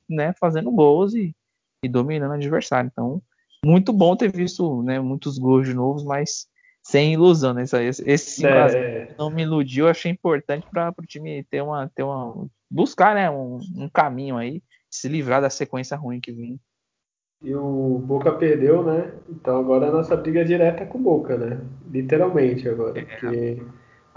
né, 0.07 0.33
fazendo 0.39 0.71
gols 0.71 1.15
e, 1.15 1.35
e 1.83 1.89
dominando 1.89 2.31
o 2.31 2.35
adversário. 2.35 2.89
Então, 2.91 3.21
muito 3.65 3.91
bom 3.91 4.15
ter 4.15 4.31
visto 4.31 4.83
né, 4.83 4.99
muitos 4.99 5.39
gols 5.39 5.67
de 5.67 5.73
novos, 5.73 6.03
mas 6.03 6.47
sem 6.83 7.13
ilusão, 7.13 7.51
né? 7.51 7.63
Esse, 7.63 8.03
esse 8.07 8.45
é. 8.45 9.15
não 9.17 9.31
me 9.31 9.41
iludiu, 9.41 9.87
achei 9.87 10.11
importante 10.11 10.67
para 10.71 10.93
o 10.95 11.05
time 11.05 11.43
ter 11.45 11.61
uma, 11.61 11.89
ter 11.95 12.03
uma. 12.03 12.47
buscar 12.69 13.15
né, 13.15 13.29
um, 13.29 13.59
um, 13.75 13.89
caminho 13.89 14.37
aí, 14.37 14.61
se 14.87 15.07
livrar 15.07 15.41
da 15.41 15.49
sequência 15.49 15.97
ruim 15.97 16.21
que 16.21 16.31
vinha. 16.31 16.59
E 17.41 17.55
o 17.55 17.97
Boca 18.05 18.31
perdeu, 18.33 18.83
né? 18.83 19.11
Então 19.27 19.59
agora 19.59 19.87
a 19.87 19.91
nossa 19.91 20.15
briga 20.15 20.41
é 20.41 20.43
direta 20.43 20.85
com 20.85 20.99
o 20.99 21.01
Boca, 21.01 21.35
né? 21.35 21.59
Literalmente 21.89 22.69
agora. 22.69 22.99
É. 22.99 23.03
Porque 23.03 23.63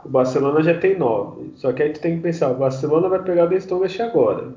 o 0.04 0.08
Barcelona 0.10 0.62
já 0.62 0.78
tem 0.78 0.98
nove. 0.98 1.52
Só 1.54 1.72
que 1.72 1.82
aí 1.82 1.92
tu 1.92 2.00
tem 2.00 2.16
que 2.16 2.22
pensar, 2.22 2.50
o 2.50 2.58
Barcelona 2.58 3.08
vai 3.08 3.22
pegar 3.22 3.50
o 3.50 3.54
Strongest 3.54 4.00
agora. 4.00 4.54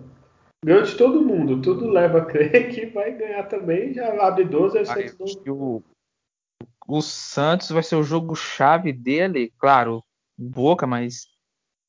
Ganhou 0.63 0.84
de 0.84 0.95
todo 0.95 1.26
mundo, 1.26 1.62
tudo 1.62 1.89
leva 1.89 2.19
a 2.19 2.26
crer 2.26 2.69
que 2.74 2.86
vai 2.88 3.12
ganhar 3.13 3.47
também, 3.47 3.93
já 3.93 4.28
abre 4.28 4.45
12, 4.45 4.78
aí 4.78 4.84
o 4.84 4.88
Santos 4.88 5.41
o, 5.47 5.84
o 6.88 7.02
Santos 7.02 7.69
vai 7.71 7.82
ser 7.82 7.95
o 7.95 8.04
jogo-chave 8.04 8.93
dele, 8.93 9.52
claro, 9.58 10.04
boca, 10.38 10.86
mas 10.86 11.28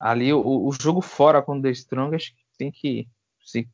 ali 0.01 0.33
o, 0.33 0.41
o 0.41 0.73
jogo 0.73 1.03
fora 1.03 1.43
com 1.43 1.59
o 1.59 1.63
The 1.63 1.71
Strongest 1.71 2.35
tem 2.57 2.73
que 2.73 3.07
se, 3.45 3.69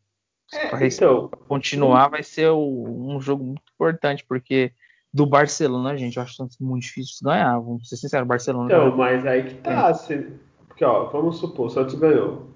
é, 0.52 0.86
então, 0.86 1.28
continuar 1.46 2.08
vai 2.08 2.22
ser 2.22 2.48
o, 2.48 3.14
um 3.14 3.20
jogo 3.20 3.44
muito 3.44 3.62
importante, 3.74 4.24
porque 4.26 4.72
do 5.12 5.26
Barcelona, 5.26 5.96
gente, 5.96 6.16
eu 6.16 6.22
acho 6.22 6.48
muito 6.60 6.82
difícil 6.82 7.18
ganhar, 7.22 7.58
vamos 7.58 7.88
ser 7.88 7.96
sinceros, 7.96 8.26
Barcelona. 8.26 8.66
Então, 8.66 8.96
mas 8.96 9.24
aí 9.26 9.44
que 9.44 9.54
tá, 9.56 9.92
se, 9.94 10.26
porque 10.66 10.84
ó, 10.84 11.04
vamos 11.06 11.38
supor, 11.38 11.66
o 11.66 11.70
Santos 11.70 11.94
ganhou, 11.94 12.48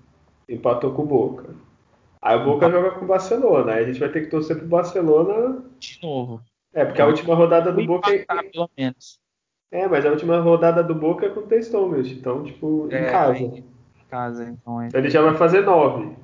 empatou 0.49 0.93
com 0.93 1.03
o 1.03 1.07
Boca. 1.07 1.55
Aí 2.23 2.37
o 2.37 2.45
Boca 2.45 2.71
joga 2.71 2.93
com 2.93 3.05
o 3.05 3.09
Barcelona. 3.09 3.73
Aí 3.73 3.83
a 3.83 3.87
gente 3.87 3.99
vai 3.99 4.09
ter 4.09 4.21
que 4.21 4.31
torcer 4.31 4.57
pro 4.57 4.69
Barcelona. 4.69 5.61
De 5.81 5.99
novo. 6.01 6.41
É, 6.73 6.85
porque 6.85 7.03
a 7.03 7.07
última 7.07 7.35
rodada 7.35 7.73
do 7.73 7.85
Boca. 7.85 8.15
É... 8.15 8.25
Pelo 8.25 8.71
menos. 8.79 9.21
É, 9.73 9.89
mas 9.89 10.07
a 10.07 10.11
última 10.11 10.39
rodada 10.39 10.85
do 10.85 10.95
Boca 10.95 11.27
é 11.27 11.31
com 11.31 11.41
o 11.41 11.47
Testomas. 11.47 12.07
Então, 12.07 12.45
tipo, 12.45 12.89
é, 12.93 13.09
em 13.09 13.11
casa. 13.11 13.39
Em 13.39 13.65
casa, 14.09 14.45
então. 14.49 14.81
É... 14.81 14.89
Ele 14.95 15.11
já 15.11 15.21
vai 15.21 15.35
fazer 15.35 15.63
nove. 15.63 16.17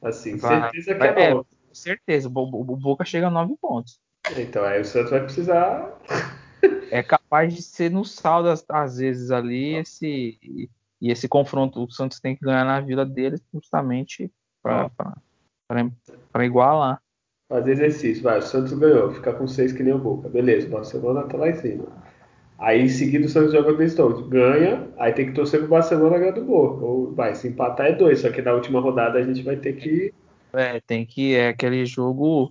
Assim, 0.00 0.38
vai. 0.38 0.62
certeza 0.62 0.94
que 0.94 1.04
é, 1.04 1.24
é 1.24 1.34
nove. 1.34 1.46
certeza. 1.70 2.28
O 2.28 2.76
Boca 2.76 3.04
chega 3.04 3.26
a 3.26 3.30
nove 3.30 3.54
pontos. 3.60 4.00
Então, 4.38 4.64
aí 4.64 4.80
o 4.80 4.84
Santos 4.86 5.10
vai 5.10 5.20
precisar. 5.20 5.98
é 6.90 7.02
capaz 7.02 7.54
de 7.54 7.62
ser 7.62 7.90
no 7.90 8.04
saldo, 8.04 8.48
às 8.70 8.96
vezes, 8.96 9.30
ali, 9.30 9.74
esse. 9.74 10.38
E 10.98 11.10
esse 11.12 11.28
confronto, 11.28 11.84
o 11.84 11.90
Santos 11.90 12.20
tem 12.20 12.34
que 12.34 12.42
ganhar 12.42 12.64
na 12.64 12.80
vila 12.80 13.04
dele 13.04 13.36
justamente 13.52 14.32
para 14.62 14.90
para 15.66 16.44
igualar. 16.44 17.00
Fazer 17.48 17.72
exercício, 17.72 18.22
vai. 18.22 18.38
O 18.38 18.42
Santos 18.42 18.72
ganhou, 18.72 19.12
ficar 19.12 19.34
com 19.34 19.46
seis 19.46 19.72
que 19.72 19.82
nem 19.82 19.94
o 19.94 19.98
Boca. 19.98 20.28
Beleza, 20.28 20.66
o 20.66 20.70
Barcelona 20.70 21.22
tá 21.24 21.36
lá 21.36 21.48
em 21.48 21.54
cima. 21.54 21.86
Aí 22.58 22.82
em 22.82 22.88
seguida 22.88 23.26
o 23.26 23.28
Santos 23.28 23.52
joga 23.52 23.72
o 23.72 23.88
Stones. 23.88 24.26
Ganha, 24.28 24.88
aí 24.96 25.12
tem 25.12 25.26
que 25.26 25.32
torcer 25.32 25.60
pro 25.60 25.68
Barcelona 25.68 26.18
ganhar 26.18 26.32
do 26.32 26.44
Boca. 26.44 26.84
Ou 26.84 27.14
vai, 27.14 27.34
se 27.34 27.48
empatar 27.48 27.86
é 27.86 27.92
dois, 27.92 28.20
só 28.20 28.30
que 28.30 28.42
na 28.42 28.52
última 28.52 28.80
rodada 28.80 29.18
a 29.18 29.22
gente 29.22 29.42
vai 29.42 29.56
ter 29.56 29.74
que. 29.74 30.12
É, 30.52 30.80
tem 30.80 31.04
que. 31.04 31.34
É 31.34 31.48
aquele 31.48 31.84
jogo. 31.84 32.50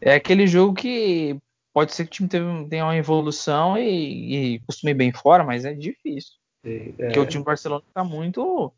É 0.00 0.14
aquele 0.14 0.46
jogo 0.46 0.74
que 0.74 1.38
pode 1.72 1.94
ser 1.94 2.06
que 2.06 2.22
o 2.22 2.28
time 2.28 2.68
tenha 2.68 2.84
uma 2.84 2.96
evolução 2.96 3.78
e, 3.78 4.54
e 4.54 4.58
costume 4.60 4.92
bem 4.92 5.12
fora, 5.12 5.44
mas 5.44 5.64
é 5.64 5.72
difícil. 5.72 6.32
Sim, 6.64 6.94
é. 6.98 7.06
Porque 7.06 7.20
o 7.20 7.26
time 7.26 7.42
do 7.42 7.46
Barcelona 7.46 7.84
tá 7.94 8.04
muito. 8.04 8.72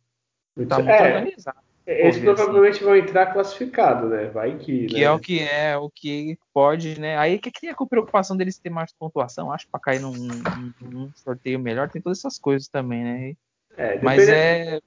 Tá 0.69 0.77
muito 0.77 0.91
é. 0.91 1.17
organizado. 1.17 1.59
Eles 1.87 2.19
provavelmente 2.19 2.77
assim. 2.77 2.85
vão 2.85 2.97
entrar 2.97 3.33
classificado, 3.33 4.09
né? 4.09 4.27
Vai 4.27 4.59
que. 4.59 4.87
Que 4.87 4.95
né? 4.95 5.03
é 5.03 5.11
o 5.13 5.21
que 5.21 5.39
é, 5.41 5.77
o 5.77 5.89
que 5.89 6.37
pode, 6.53 6.99
né? 6.99 7.17
Aí 7.17 7.39
que 7.39 7.51
cria 7.53 7.77
com 7.77 7.87
preocupação 7.87 8.37
deles 8.37 8.59
ter 8.59 8.71
mais 8.71 8.93
pontuação, 8.93 9.53
acho, 9.53 9.69
para 9.69 9.79
cair 9.79 10.01
num, 10.01 10.13
num, 10.13 10.75
num, 10.81 11.13
sorteio 11.15 11.61
melhor, 11.61 11.89
tem 11.89 12.03
todas 12.03 12.19
essas 12.19 12.41
coisas 12.41 12.67
também, 12.67 13.05
né? 13.05 13.37
É, 13.77 14.03
Mas 14.03 14.29
é. 14.29 14.81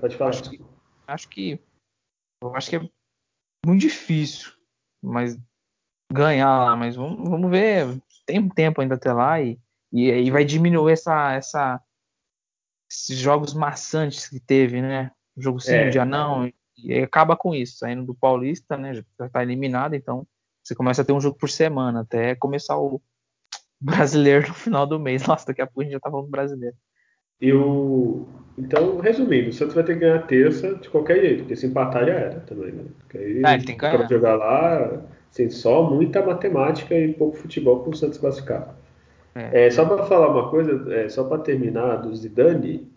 Pode 0.00 0.16
falar. 0.16 0.30
Acho 0.30 0.50
que, 0.50 0.64
acho 1.06 1.28
que. 1.28 1.60
Eu 2.42 2.56
acho 2.56 2.70
que 2.70 2.76
é 2.76 2.88
muito 3.66 3.82
difícil, 3.82 4.52
mas 5.02 5.38
ganhar 6.10 6.56
lá, 6.56 6.74
mas 6.74 6.96
vamos, 6.96 7.28
vamos 7.28 7.50
ver. 7.50 8.00
Tem 8.24 8.38
um 8.38 8.48
tempo 8.48 8.80
ainda 8.80 8.94
até 8.94 9.12
lá 9.12 9.42
e, 9.42 9.60
e, 9.92 10.08
e 10.10 10.30
vai 10.30 10.44
diminuir 10.44 10.92
essa, 10.92 11.32
essa, 11.32 11.82
esses 12.90 13.18
jogos 13.18 13.52
maçantes 13.52 14.26
que 14.26 14.40
teve, 14.40 14.80
né? 14.80 15.10
Jogo 15.42 15.60
sim, 15.60 15.72
é. 15.72 15.86
um 15.86 15.90
dia 15.90 16.04
não, 16.04 16.50
e 16.82 16.94
acaba 17.00 17.36
com 17.36 17.54
isso, 17.54 17.78
saindo 17.78 18.04
do 18.04 18.14
Paulista, 18.14 18.76
né? 18.76 18.94
Já 18.94 19.26
está 19.26 19.42
eliminado, 19.42 19.94
então 19.94 20.26
você 20.62 20.74
começa 20.74 21.02
a 21.02 21.04
ter 21.04 21.12
um 21.12 21.20
jogo 21.20 21.36
por 21.38 21.50
semana, 21.50 22.00
até 22.00 22.34
começar 22.34 22.78
o 22.78 23.00
brasileiro 23.80 24.48
no 24.48 24.54
final 24.54 24.86
do 24.86 24.98
mês. 24.98 25.26
Nossa, 25.26 25.46
daqui 25.46 25.62
a 25.62 25.66
pouco 25.66 25.80
a 25.80 25.84
gente 25.84 25.92
já 25.92 26.00
tá 26.00 26.10
falando 26.10 26.28
brasileiro. 26.28 26.76
Eu... 27.40 28.28
Então, 28.56 28.98
resumindo, 28.98 29.50
o 29.50 29.52
Santos 29.52 29.74
vai 29.74 29.84
ter 29.84 29.94
que 29.94 30.00
ganhar 30.00 30.26
terça 30.26 30.74
de 30.74 30.88
qualquer 30.90 31.20
jeito, 31.20 31.38
porque 31.40 31.54
se 31.54 31.66
empatar 31.66 32.04
já 32.04 32.12
era 32.12 32.40
também, 32.40 32.72
né? 32.72 32.84
Porque 32.98 33.18
aí, 33.18 33.42
é, 33.44 33.54
ele 33.54 33.64
tem 33.64 33.76
que 33.76 33.80
ganhar. 33.80 33.98
Pra 33.98 34.08
jogar 34.08 34.34
lá, 34.34 35.00
assim, 35.30 35.48
só 35.48 35.88
muita 35.88 36.24
matemática 36.24 36.92
e 36.94 37.12
pouco 37.14 37.36
futebol 37.36 37.80
para 37.80 37.90
o 37.90 37.96
Santos 37.96 38.18
classificar. 38.18 38.74
É. 39.34 39.66
É, 39.66 39.70
só 39.70 39.84
para 39.84 40.04
falar 40.06 40.28
uma 40.30 40.50
coisa, 40.50 40.92
é, 40.92 41.08
só 41.08 41.22
para 41.22 41.38
terminar 41.38 41.96
do 41.98 42.14
Zidane, 42.16 42.90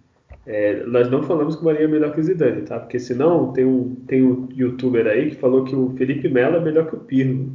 É, 0.45 0.83
nós 0.85 1.09
não 1.09 1.21
falamos 1.23 1.55
que 1.55 1.61
o 1.61 1.65
Marinho 1.65 1.83
é 1.83 1.87
melhor 1.87 2.13
que 2.13 2.19
o 2.19 2.23
Zidane, 2.23 2.63
tá? 2.63 2.79
Porque 2.79 2.99
senão 2.99 3.53
tem 3.53 3.63
um, 3.63 3.95
tem 4.07 4.23
um 4.23 4.49
youtuber 4.51 5.05
aí 5.05 5.29
que 5.29 5.35
falou 5.35 5.63
que 5.63 5.75
o 5.75 5.95
Felipe 5.95 6.27
Melo 6.27 6.57
é 6.57 6.59
melhor 6.59 6.89
que 6.89 6.95
o 6.95 6.99
Pirlo. 6.99 7.51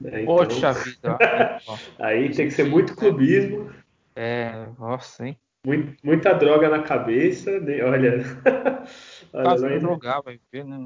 Né? 0.00 0.22
Então, 0.22 0.36
Poxa 0.36 0.72
vida. 0.72 1.18
aí 1.98 2.30
tem 2.30 2.46
que 2.46 2.54
ser 2.54 2.64
muito 2.64 2.94
clubismo. 2.94 3.70
É, 4.14 4.66
nossa, 4.78 5.26
hein? 5.26 5.36
Muito, 5.66 5.96
muita 6.04 6.32
droga 6.32 6.68
na 6.68 6.82
cabeça, 6.82 7.58
né? 7.58 7.82
olha. 7.82 8.22
olha 9.32 9.44
Caso 9.44 9.68
não 9.68 9.80
jogar, 9.80 10.20
vai 10.20 10.38
ver, 10.52 10.64
né? 10.64 10.78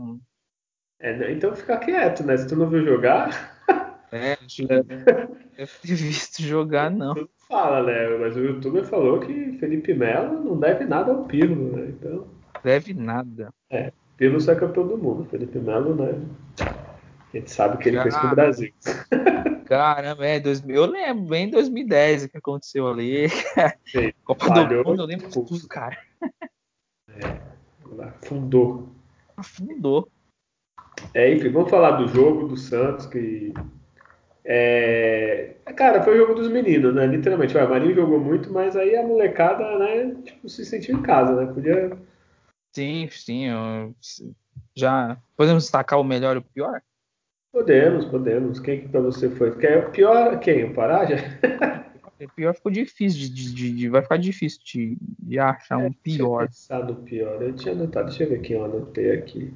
É, 0.98 1.32
então 1.32 1.54
fica 1.54 1.76
quieto, 1.78 2.24
né? 2.24 2.36
Se 2.36 2.46
tu 2.46 2.56
não 2.56 2.68
viu 2.68 2.84
jogar. 2.84 3.59
É, 4.12 4.32
acho 4.44 4.56
que 4.56 4.66
deve 4.66 5.04
ter 5.82 5.94
visto 5.94 6.42
jogar, 6.42 6.90
não. 6.90 7.14
Fala, 7.48 7.82
né? 7.82 8.16
Mas 8.18 8.36
o 8.36 8.40
youtuber 8.40 8.84
falou 8.84 9.20
que 9.20 9.56
Felipe 9.58 9.94
Melo 9.94 10.42
não 10.44 10.58
deve 10.58 10.84
nada 10.84 11.12
ao 11.12 11.24
Pirlo, 11.24 11.76
né? 11.76 11.88
Então. 11.88 12.26
Deve 12.62 12.94
nada. 12.94 13.52
É, 13.70 13.92
Pirlo 14.16 14.40
só 14.40 14.52
é 14.52 14.56
campeão 14.56 14.86
do 14.86 14.98
mundo. 14.98 15.28
Felipe 15.30 15.58
Melo, 15.58 15.94
né? 15.94 16.20
A 17.32 17.36
gente 17.36 17.50
sabe 17.50 17.76
o 17.76 17.78
que 17.78 17.88
ele 17.88 18.02
fez 18.02 18.16
com 18.16 18.26
o 18.26 18.30
Brasil. 18.30 18.72
Caramba, 19.66 20.26
é, 20.26 20.40
dois, 20.40 20.68
eu 20.68 20.84
lembro 20.84 21.26
bem 21.26 21.48
2010 21.48 22.24
o 22.24 22.28
que 22.28 22.38
aconteceu 22.38 22.88
ali. 22.88 23.28
Sim, 23.86 24.12
Copa 24.24 24.46
falhou, 24.46 24.82
do 24.82 24.90
Mundo, 24.90 25.02
eu 25.02 25.06
lembro 25.06 25.28
de 25.28 25.32
tudo, 25.32 25.68
cara. 25.68 25.96
É, 27.08 27.40
afundou. 28.02 28.88
Afundou. 29.36 30.08
É, 31.14 31.32
enfim, 31.32 31.50
vamos 31.50 31.70
falar 31.70 31.92
do 31.92 32.08
jogo 32.08 32.48
do 32.48 32.56
Santos, 32.56 33.06
que. 33.06 33.54
É, 34.44 35.54
cara, 35.76 36.02
foi 36.02 36.14
o 36.14 36.18
jogo 36.18 36.34
dos 36.34 36.48
meninos, 36.48 36.94
né? 36.94 37.06
Literalmente. 37.06 37.56
O 37.56 37.68
Marinho 37.68 37.94
jogou 37.94 38.18
muito, 38.18 38.52
mas 38.52 38.76
aí 38.76 38.96
a 38.96 39.06
molecada, 39.06 39.78
né, 39.78 40.16
tipo, 40.24 40.48
se 40.48 40.64
sentiu 40.64 40.98
em 40.98 41.02
casa, 41.02 41.34
né? 41.34 41.52
Podia. 41.52 41.96
Sim, 42.72 43.08
sim. 43.10 43.48
Eu... 43.48 43.94
Já. 44.74 45.18
Podemos 45.36 45.64
destacar 45.64 46.00
o 46.00 46.04
melhor 46.04 46.36
e 46.36 46.38
o 46.38 46.42
pior? 46.42 46.80
Podemos, 47.52 48.04
podemos. 48.06 48.60
Quem 48.60 48.82
que 48.82 48.88
pra 48.88 49.00
você 49.00 49.28
foi? 49.28 49.56
Quer 49.58 49.90
pior 49.90 50.38
quem? 50.38 50.64
O 50.64 50.74
Pará 50.74 51.04
já? 51.04 51.16
pior 52.28 52.54
ficou 52.54 52.70
difícil 52.70 53.20
de, 53.20 53.54
de, 53.54 53.72
de, 53.72 53.88
vai 53.88 54.02
ficar 54.02 54.16
difícil 54.16 54.60
de, 54.64 54.96
de 55.18 55.38
achar 55.38 55.78
um 55.78 55.92
pior. 55.92 56.48
Deixa 56.48 56.74
eu 56.74 56.96
pior. 56.96 57.42
Eu 57.42 57.54
tinha 57.54 57.74
anotado, 57.74 58.06
deixa 58.06 58.24
eu 58.24 58.28
ver 58.28 58.40
quem 58.40 58.56
eu 58.56 58.64
anotei 58.64 59.12
aqui. 59.12 59.52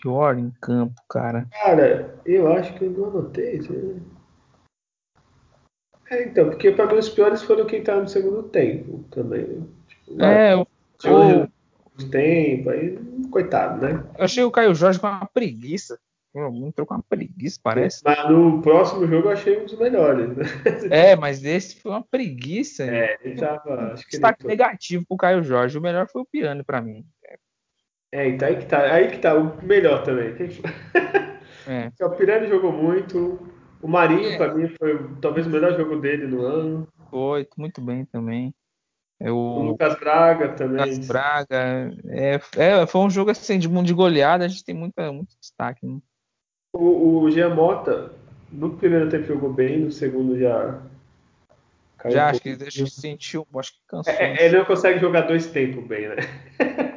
Pior 0.00 0.38
em 0.38 0.50
campo, 0.60 1.00
cara. 1.08 1.46
Cara, 1.62 2.14
eu 2.24 2.52
acho 2.52 2.74
que 2.74 2.84
eu 2.84 2.90
não 2.90 3.06
anotei. 3.06 3.60
É, 6.10 6.24
então, 6.24 6.50
porque 6.50 6.70
para 6.72 6.86
mim 6.86 6.98
os 6.98 7.08
piores 7.08 7.42
foram 7.42 7.64
quem 7.64 7.82
tava 7.82 8.02
no 8.02 8.08
segundo 8.08 8.42
tempo 8.44 9.04
também. 9.10 9.46
Né? 9.46 9.66
Tipo, 9.88 10.22
é, 10.22 10.56
o, 10.56 10.66
o 11.98 12.10
tempo, 12.10 12.70
aí, 12.70 12.98
coitado, 13.30 13.80
né? 13.80 14.04
Eu 14.18 14.24
achei 14.24 14.44
o 14.44 14.50
Caio 14.50 14.74
Jorge 14.74 14.98
com 15.00 15.06
uma 15.06 15.26
preguiça. 15.26 15.98
Entrou 16.34 16.86
com 16.86 16.94
uma 16.94 17.04
preguiça, 17.06 17.60
parece. 17.62 18.00
Mas 18.02 18.30
no 18.30 18.62
próximo 18.62 19.06
jogo 19.06 19.28
eu 19.28 19.32
achei 19.32 19.60
um 19.60 19.64
dos 19.64 19.78
melhores. 19.78 20.34
Né? 20.34 20.44
É, 20.90 21.14
mas 21.14 21.44
esse 21.44 21.76
foi 21.76 21.92
uma 21.92 22.02
preguiça. 22.02 22.84
É, 22.84 23.18
ele 23.22 23.36
tava. 23.36 23.92
Acho 23.92 24.04
que 24.04 24.12
Destaque 24.12 24.42
ele... 24.42 24.48
negativo 24.48 25.04
pro 25.06 25.18
Caio 25.18 25.42
Jorge. 25.42 25.76
O 25.76 25.82
melhor 25.82 26.08
foi 26.08 26.22
o 26.22 26.26
Pirani 26.26 26.62
para 26.62 26.80
mim. 26.80 27.04
É, 28.12 28.28
então 28.28 28.46
aí 28.46 28.56
que 28.56 28.66
tá. 28.66 28.82
Aí 28.92 29.10
que 29.10 29.18
tá 29.18 29.34
o 29.34 29.64
melhor 29.64 30.02
também. 30.04 30.34
É. 31.66 31.90
o 32.04 32.10
Pirani 32.10 32.46
jogou 32.46 32.70
muito. 32.70 33.40
O 33.80 33.88
Marinho, 33.88 34.32
é. 34.32 34.36
para 34.36 34.54
mim, 34.54 34.68
foi 34.68 35.00
talvez 35.20 35.46
o 35.46 35.50
melhor 35.50 35.76
jogo 35.76 35.96
dele 35.96 36.26
no 36.26 36.42
ano. 36.42 36.88
Foi, 37.10 37.48
muito 37.56 37.80
bem 37.80 38.04
também. 38.04 38.54
É 39.18 39.30
o... 39.30 39.62
Lucas 39.62 39.98
Braga 39.98 40.50
também. 40.50 40.80
Lucas 40.80 41.08
Braga. 41.08 41.92
É, 42.08 42.40
é, 42.56 42.86
foi 42.86 43.00
um 43.00 43.10
jogo 43.10 43.30
assim 43.30 43.58
de, 43.58 43.66
de 43.68 43.94
goleada, 43.94 44.44
a 44.44 44.48
gente 44.48 44.64
tem 44.64 44.74
muita, 44.74 45.10
muito 45.10 45.34
destaque. 45.40 45.86
Né? 45.86 45.98
O, 46.72 47.20
o 47.20 47.30
Giamota, 47.30 48.12
no 48.52 48.76
primeiro 48.76 49.08
tempo 49.08 49.26
jogou 49.26 49.52
bem, 49.52 49.80
no 49.80 49.90
segundo 49.90 50.38
já. 50.38 50.80
Caiu 51.98 52.14
já, 52.14 52.26
um 52.26 52.30
acho 52.30 52.40
que 52.40 52.56
deixa 52.56 52.86
sentiu, 52.86 53.46
acho 53.56 53.72
que 53.72 53.78
cansou. 53.88 54.12
É, 54.12 54.36
é, 54.38 54.46
ele 54.46 54.58
não 54.58 54.64
consegue 54.64 55.00
jogar 55.00 55.22
dois 55.22 55.46
tempos 55.46 55.84
bem, 55.86 56.08
né? 56.08 56.16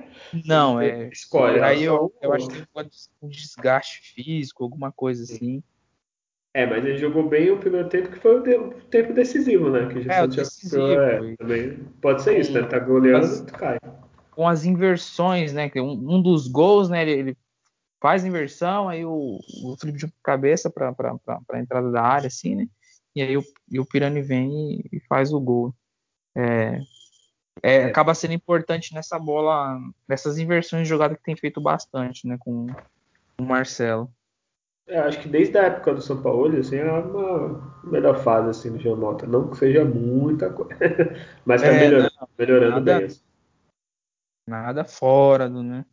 Não, 0.46 0.80
é. 0.80 1.10
Escolhe. 1.10 1.60
Aí 1.62 1.84
eu, 1.84 2.14
eu 2.22 2.34
acho 2.34 2.48
que 2.48 2.56
tem 2.56 2.90
um 3.22 3.28
desgaste 3.28 4.14
físico, 4.14 4.64
alguma 4.64 4.92
coisa 4.92 5.24
assim. 5.24 5.64
É, 6.54 6.66
mas 6.66 6.86
ele 6.86 6.98
jogou 6.98 7.28
bem 7.28 7.52
o 7.52 7.58
primeiro 7.58 7.90
tempo, 7.90 8.10
que 8.10 8.18
foi 8.18 8.40
o, 8.40 8.72
tempo 8.90 9.14
decisivo, 9.14 9.70
né? 9.70 9.88
Que 9.92 10.10
é, 10.10 10.24
o 10.24 10.28
decisivo. 10.28 10.88
É, 10.88 11.36
também 11.36 11.78
pode 12.02 12.24
ser 12.24 12.40
isso, 12.40 12.54
né? 12.54 12.64
Tá 12.64 12.80
goleando, 12.80 13.46
tu 13.46 13.54
cai. 13.54 13.78
Com 14.32 14.48
as 14.48 14.64
inversões, 14.64 15.52
né? 15.52 15.70
Um, 15.76 16.16
um 16.16 16.22
dos 16.22 16.48
gols, 16.48 16.88
né? 16.88 17.02
Ele, 17.02 17.12
ele 17.12 17.38
faz 18.02 18.24
inversão, 18.24 18.88
aí 18.88 19.04
o, 19.04 19.38
o 19.64 19.76
Felipe 19.78 20.00
de 20.00 20.14
cabeça 20.24 20.70
para 20.70 20.96
a 21.50 21.60
entrada 21.60 21.92
da 21.92 22.02
área, 22.02 22.28
assim, 22.28 22.56
né? 22.56 22.68
E 23.14 23.22
aí 23.22 23.36
o, 23.36 23.44
e 23.70 23.78
o 23.78 23.86
Pirani 23.86 24.22
vem 24.22 24.80
e, 24.80 24.98
e 24.98 25.00
faz 25.10 25.34
o 25.34 25.42
gol. 25.42 25.76
É, 26.38 26.80
é, 27.64 27.76
é, 27.76 27.86
acaba 27.86 28.14
sendo 28.14 28.34
importante 28.34 28.94
nessa 28.94 29.18
bola, 29.18 29.80
nessas 30.08 30.38
inversões 30.38 30.84
de 30.84 30.90
jogada 30.90 31.16
que 31.16 31.24
tem 31.24 31.36
feito 31.36 31.62
bastante, 31.62 32.28
né, 32.28 32.38
com, 32.40 32.68
o 33.40 33.44
Marcelo. 33.44 34.10
É, 34.88 35.00
acho 35.00 35.20
que 35.20 35.28
desde 35.28 35.58
a 35.58 35.64
época 35.64 35.96
do 35.96 36.02
São 36.02 36.22
Paulo, 36.22 36.56
assim, 36.58 36.78
é 36.78 36.92
uma 36.92 37.82
melhor 37.84 38.22
fase 38.22 38.50
assim 38.50 38.70
no 38.70 38.80
Jean 38.80 38.96
Mota. 38.96 39.26
Não 39.26 39.50
que 39.50 39.58
seja 39.58 39.84
muita 39.84 40.52
coisa, 40.52 40.76
mas 41.44 41.62
tá 41.62 41.70
é, 41.70 41.80
melhorando, 41.80 42.12
não, 42.22 42.28
melhorando 42.38 42.72
nada, 42.72 42.98
bem. 42.98 43.06
Assim. 43.06 43.22
Nada 44.48 44.86
fora 44.86 45.50
do, 45.50 45.64
né? 45.64 45.86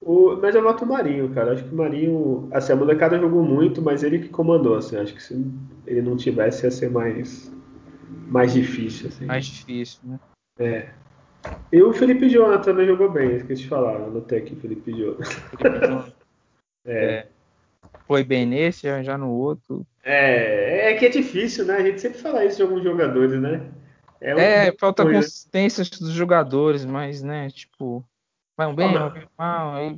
O, 0.00 0.36
mas 0.36 0.54
eu 0.54 0.62
voto 0.62 0.84
o 0.84 0.88
Marinho, 0.88 1.34
cara. 1.34 1.52
Acho 1.52 1.64
que 1.64 1.74
o 1.74 1.76
Marinho. 1.76 2.48
Assim, 2.52 2.72
a 2.72 2.76
molecada 2.76 3.18
jogou 3.18 3.42
muito, 3.42 3.82
mas 3.82 4.04
ele 4.04 4.20
que 4.20 4.28
comandou, 4.28 4.76
assim. 4.76 4.96
Acho 4.96 5.12
que 5.12 5.22
se 5.22 5.34
ele 5.84 6.00
não 6.00 6.16
tivesse, 6.16 6.64
ia 6.64 6.70
ser 6.70 6.90
mais. 6.90 7.52
Mais 8.28 8.52
difícil, 8.52 9.08
assim. 9.08 9.26
Mais 9.26 9.44
difícil, 9.44 10.00
né? 10.04 10.20
É. 10.60 10.88
E 11.72 11.82
o 11.82 11.92
Felipe 11.92 12.28
Jonathan 12.28 12.62
também 12.62 12.86
jogou 12.86 13.10
bem, 13.10 13.36
esqueci 13.36 13.62
de 13.62 13.68
falar. 13.68 13.96
Anotei 13.96 14.38
aqui 14.38 14.54
Felipe 14.56 14.92
Jonathan. 14.92 15.24
Felipe 15.58 16.14
é. 16.84 17.04
é. 17.04 17.26
Foi 18.06 18.22
bem 18.22 18.46
nesse, 18.46 19.02
já 19.02 19.16
no 19.16 19.30
outro. 19.30 19.86
É, 20.04 20.92
é 20.92 20.94
que 20.94 21.06
é 21.06 21.08
difícil, 21.08 21.64
né? 21.64 21.76
A 21.76 21.82
gente 21.82 22.00
sempre 22.00 22.18
fala 22.18 22.44
isso 22.44 22.56
de 22.56 22.62
alguns 22.62 22.82
jogadores, 22.82 23.40
né? 23.40 23.66
É, 24.20 24.34
um 24.34 24.38
é 24.38 24.72
falta 24.78 25.02
consistência 25.02 25.82
dos 25.82 26.12
jogadores, 26.12 26.84
mas, 26.84 27.22
né, 27.22 27.48
tipo, 27.48 28.04
Vai 28.60 28.66
um 28.66 28.74
bem, 28.74 28.92
vai 28.92 29.08
um 29.08 29.26
mal, 29.38 29.74
aí. 29.74 29.96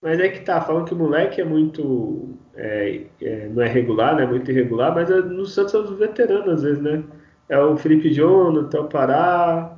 Mas 0.00 0.18
é 0.18 0.30
que 0.30 0.40
tá, 0.40 0.58
falam 0.62 0.86
que 0.86 0.94
o 0.94 0.96
moleque 0.96 1.38
é 1.38 1.44
muito. 1.44 2.34
É, 2.54 3.02
é, 3.20 3.48
não 3.50 3.62
é 3.62 3.68
regular, 3.68 4.16
né? 4.16 4.24
Muito 4.24 4.50
irregular, 4.50 4.94
mas 4.94 5.10
é, 5.10 5.20
no 5.20 5.44
Santos 5.44 5.74
é 5.74 5.78
os 5.78 5.98
veteranos 5.98 6.48
às 6.48 6.62
vezes, 6.62 6.82
né? 6.82 7.04
É 7.48 7.58
o 7.58 7.76
Felipe 7.76 8.12
Jonathan, 8.12 8.82
o 8.82 8.88
Pará. 8.88 9.74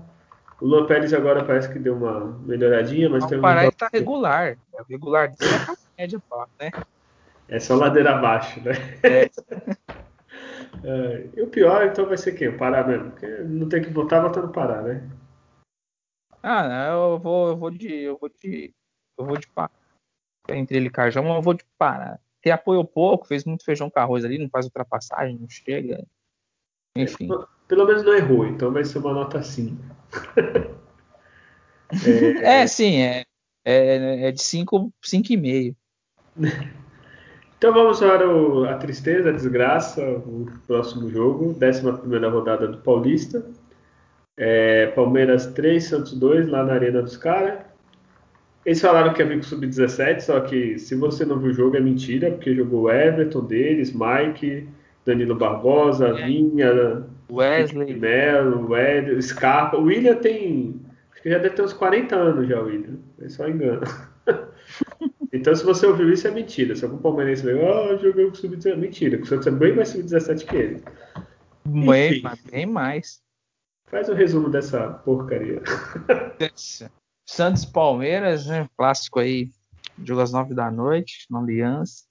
O 0.61 0.67
Luan 0.67 0.87
Pérez 0.87 1.15
agora 1.15 1.45
parece 1.45 1.73
que 1.73 1.79
deu 1.79 1.97
uma 1.97 2.39
melhoradinha, 2.45 3.09
mas 3.09 3.25
tem 3.27 3.39
um. 3.39 3.41
O 3.41 3.43
Pará 3.43 3.71
tá 3.71 3.89
regular. 3.93 4.49
É 4.49 4.83
regular 4.89 5.29
dele 5.29 5.53
é 5.97 6.03
média, 6.03 6.23
né? 6.61 6.71
É 7.49 7.59
só 7.61 7.75
ladeira 7.75 8.17
abaixo, 8.17 8.61
né? 8.61 8.73
É. 9.03 9.31
é. 10.85 11.29
E 11.37 11.43
o 11.43 11.47
pior, 11.47 11.87
então, 11.87 12.07
vai 12.07 12.19
ser 12.19 12.33
quem? 12.33 12.49
O 12.49 12.59
Pará 12.59 12.85
mesmo. 12.85 13.11
Porque 13.11 13.27
não 13.27 13.69
tem 13.69 13.83
que 13.83 13.91
votar, 13.91 14.23
votando 14.23 14.49
Pará, 14.49 14.83
né? 14.83 15.09
Ah, 16.43 16.89
eu 16.91 17.19
vou, 17.19 17.49
eu 17.49 17.57
vou 17.57 17.71
de. 17.71 17.93
Eu 17.93 18.19
vou 18.19 18.29
de. 18.29 18.75
Eu 19.19 19.25
vou 19.25 19.37
de 19.37 19.47
pá. 19.49 19.71
Entre 20.49 20.77
ele 20.77 20.87
e 20.87 20.91
Carjão, 20.91 21.27
eu 21.35 21.43
vou 21.43 21.55
de 21.55 21.65
Pará. 21.79 22.19
Que 22.43 22.51
apoiou 22.51 22.85
pouco, 22.85 23.27
fez 23.27 23.45
muito 23.45 23.65
feijão 23.65 23.91
com 23.91 24.01
arroz 24.01 24.25
ali, 24.25 24.39
não 24.39 24.49
faz 24.49 24.65
ultrapassagem, 24.65 25.39
não 25.39 25.49
chega. 25.49 26.03
Enfim. 26.97 27.29
É, 27.31 27.60
pelo 27.71 27.87
menos 27.87 28.03
não 28.03 28.13
errou, 28.13 28.45
então 28.45 28.73
vai 28.73 28.85
ser 28.85 28.99
uma 28.99 29.13
nota 29.13 29.41
5. 29.41 29.77
é... 32.43 32.63
é, 32.63 32.67
sim, 32.67 33.01
é, 33.01 33.25
é, 33.65 34.27
é 34.27 34.33
de 34.33 34.43
5, 34.43 34.93
5,5. 35.01 35.77
Então 37.57 37.73
vamos 37.73 38.01
para 38.01 38.29
o, 38.29 38.65
a 38.65 38.75
tristeza, 38.75 39.29
a 39.29 39.33
desgraça, 39.33 40.03
o 40.03 40.51
próximo 40.67 41.09
jogo, 41.09 41.57
11 41.63 42.27
rodada 42.29 42.66
do 42.66 42.79
Paulista. 42.79 43.47
É, 44.37 44.87
Palmeiras 44.89 45.47
3, 45.47 45.85
Santos 45.85 46.14
2, 46.14 46.49
lá 46.49 46.64
na 46.64 46.73
Arena 46.73 47.01
dos 47.03 47.16
caras. 47.16 47.61
Eles 48.66 48.81
falaram 48.81 49.12
que 49.12 49.23
é 49.23 49.25
amigo 49.25 49.45
sub-17, 49.45 50.21
só 50.21 50.41
que 50.41 50.77
se 50.77 50.97
você 50.97 51.25
não 51.25 51.39
viu 51.39 51.51
o 51.51 51.55
jogo 51.55 51.77
é 51.77 51.81
mentira, 51.81 52.33
porque 52.33 52.53
jogou 52.53 52.91
Everton 52.91 53.45
deles, 53.45 53.93
Mike, 53.93 54.68
Danilo 55.05 55.37
Barbosa, 55.37 56.09
é. 56.09 56.27
Vinha, 56.27 57.07
Wesley, 57.31 57.95
Melo, 57.95 58.68
Wesley, 58.68 59.22
Scarpa. 59.22 59.76
O 59.76 59.85
William 59.85 60.16
tem. 60.16 60.81
Acho 61.12 61.22
que 61.22 61.31
já 61.31 61.39
deve 61.39 61.55
ter 61.55 61.62
uns 61.62 61.72
40 61.72 62.16
anos 62.16 62.49
já, 62.49 62.61
o 62.61 62.64
William. 62.64 62.99
É 63.20 63.28
só 63.28 63.49
engano. 63.49 63.83
então, 65.33 65.55
se 65.55 65.64
você 65.64 65.87
ouviu 65.87 66.12
isso, 66.12 66.26
é 66.26 66.31
mentira. 66.31 66.74
Se 66.74 66.85
algum 66.85 66.99
palmeirense 66.99 67.45
veio, 67.45 67.66
ah, 67.66 67.93
oh, 67.93 67.99
jogou 67.99 68.28
com 68.28 68.35
sub-17, 68.35 68.76
mentira, 68.76 69.18
porque 69.18 69.35
o 69.35 69.37
Santos 69.37 69.47
é 69.47 69.51
bem 69.51 69.74
mais 69.74 69.89
sub-17 69.89 70.47
que 70.47 70.57
ele. 70.57 70.83
Bem, 71.64 72.22
bem 72.51 72.66
mais. 72.66 73.22
Faz 73.87 74.09
o 74.09 74.12
um 74.12 74.14
resumo 74.14 74.49
dessa 74.49 74.89
porcaria. 75.05 75.62
Santos 77.26 77.64
Palmeiras, 77.64 78.47
né? 78.47 78.68
Clássico 78.76 79.20
aí, 79.20 79.51
jogo 80.03 80.20
às 80.20 80.33
nove 80.33 80.55
da 80.55 80.70
noite, 80.70 81.26
no 81.31 81.39
Aliança. 81.39 82.05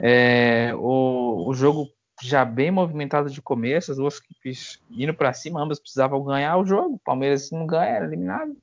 É, 0.00 0.72
o, 0.74 1.48
o 1.48 1.54
jogo 1.54 1.88
já 2.22 2.44
bem 2.44 2.70
movimentado 2.70 3.28
de 3.30 3.42
começo, 3.42 3.90
as 3.90 3.96
duas 3.96 4.18
equipes 4.18 4.80
indo 4.90 5.14
para 5.14 5.32
cima, 5.32 5.60
ambas 5.60 5.80
precisavam 5.80 6.24
ganhar 6.24 6.56
o 6.56 6.66
jogo. 6.66 7.00
Palmeiras 7.04 7.50
não 7.50 7.66
ganha, 7.66 7.96
era 7.96 8.06
eliminado. 8.06 8.56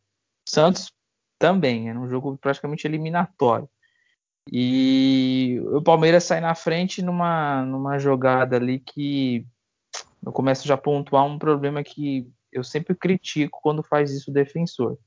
Santos 0.47 0.91
também, 1.37 1.89
era 1.89 1.99
um 1.99 2.07
jogo 2.07 2.37
praticamente 2.37 2.87
eliminatório. 2.87 3.69
E 4.51 5.61
o 5.71 5.81
Palmeiras 5.81 6.23
sai 6.23 6.39
na 6.39 6.55
frente 6.55 7.01
numa, 7.01 7.63
numa 7.65 7.99
jogada 7.99 8.55
ali 8.55 8.79
que 8.79 9.45
eu 10.25 10.31
começo 10.31 10.67
já 10.67 10.75
a 10.75 10.77
pontuar 10.77 11.25
um 11.25 11.37
problema 11.37 11.83
que 11.83 12.31
eu 12.51 12.63
sempre 12.63 12.95
critico 12.95 13.59
quando 13.61 13.83
faz 13.83 14.11
isso 14.11 14.31
o 14.31 14.33
defensor. 14.33 14.97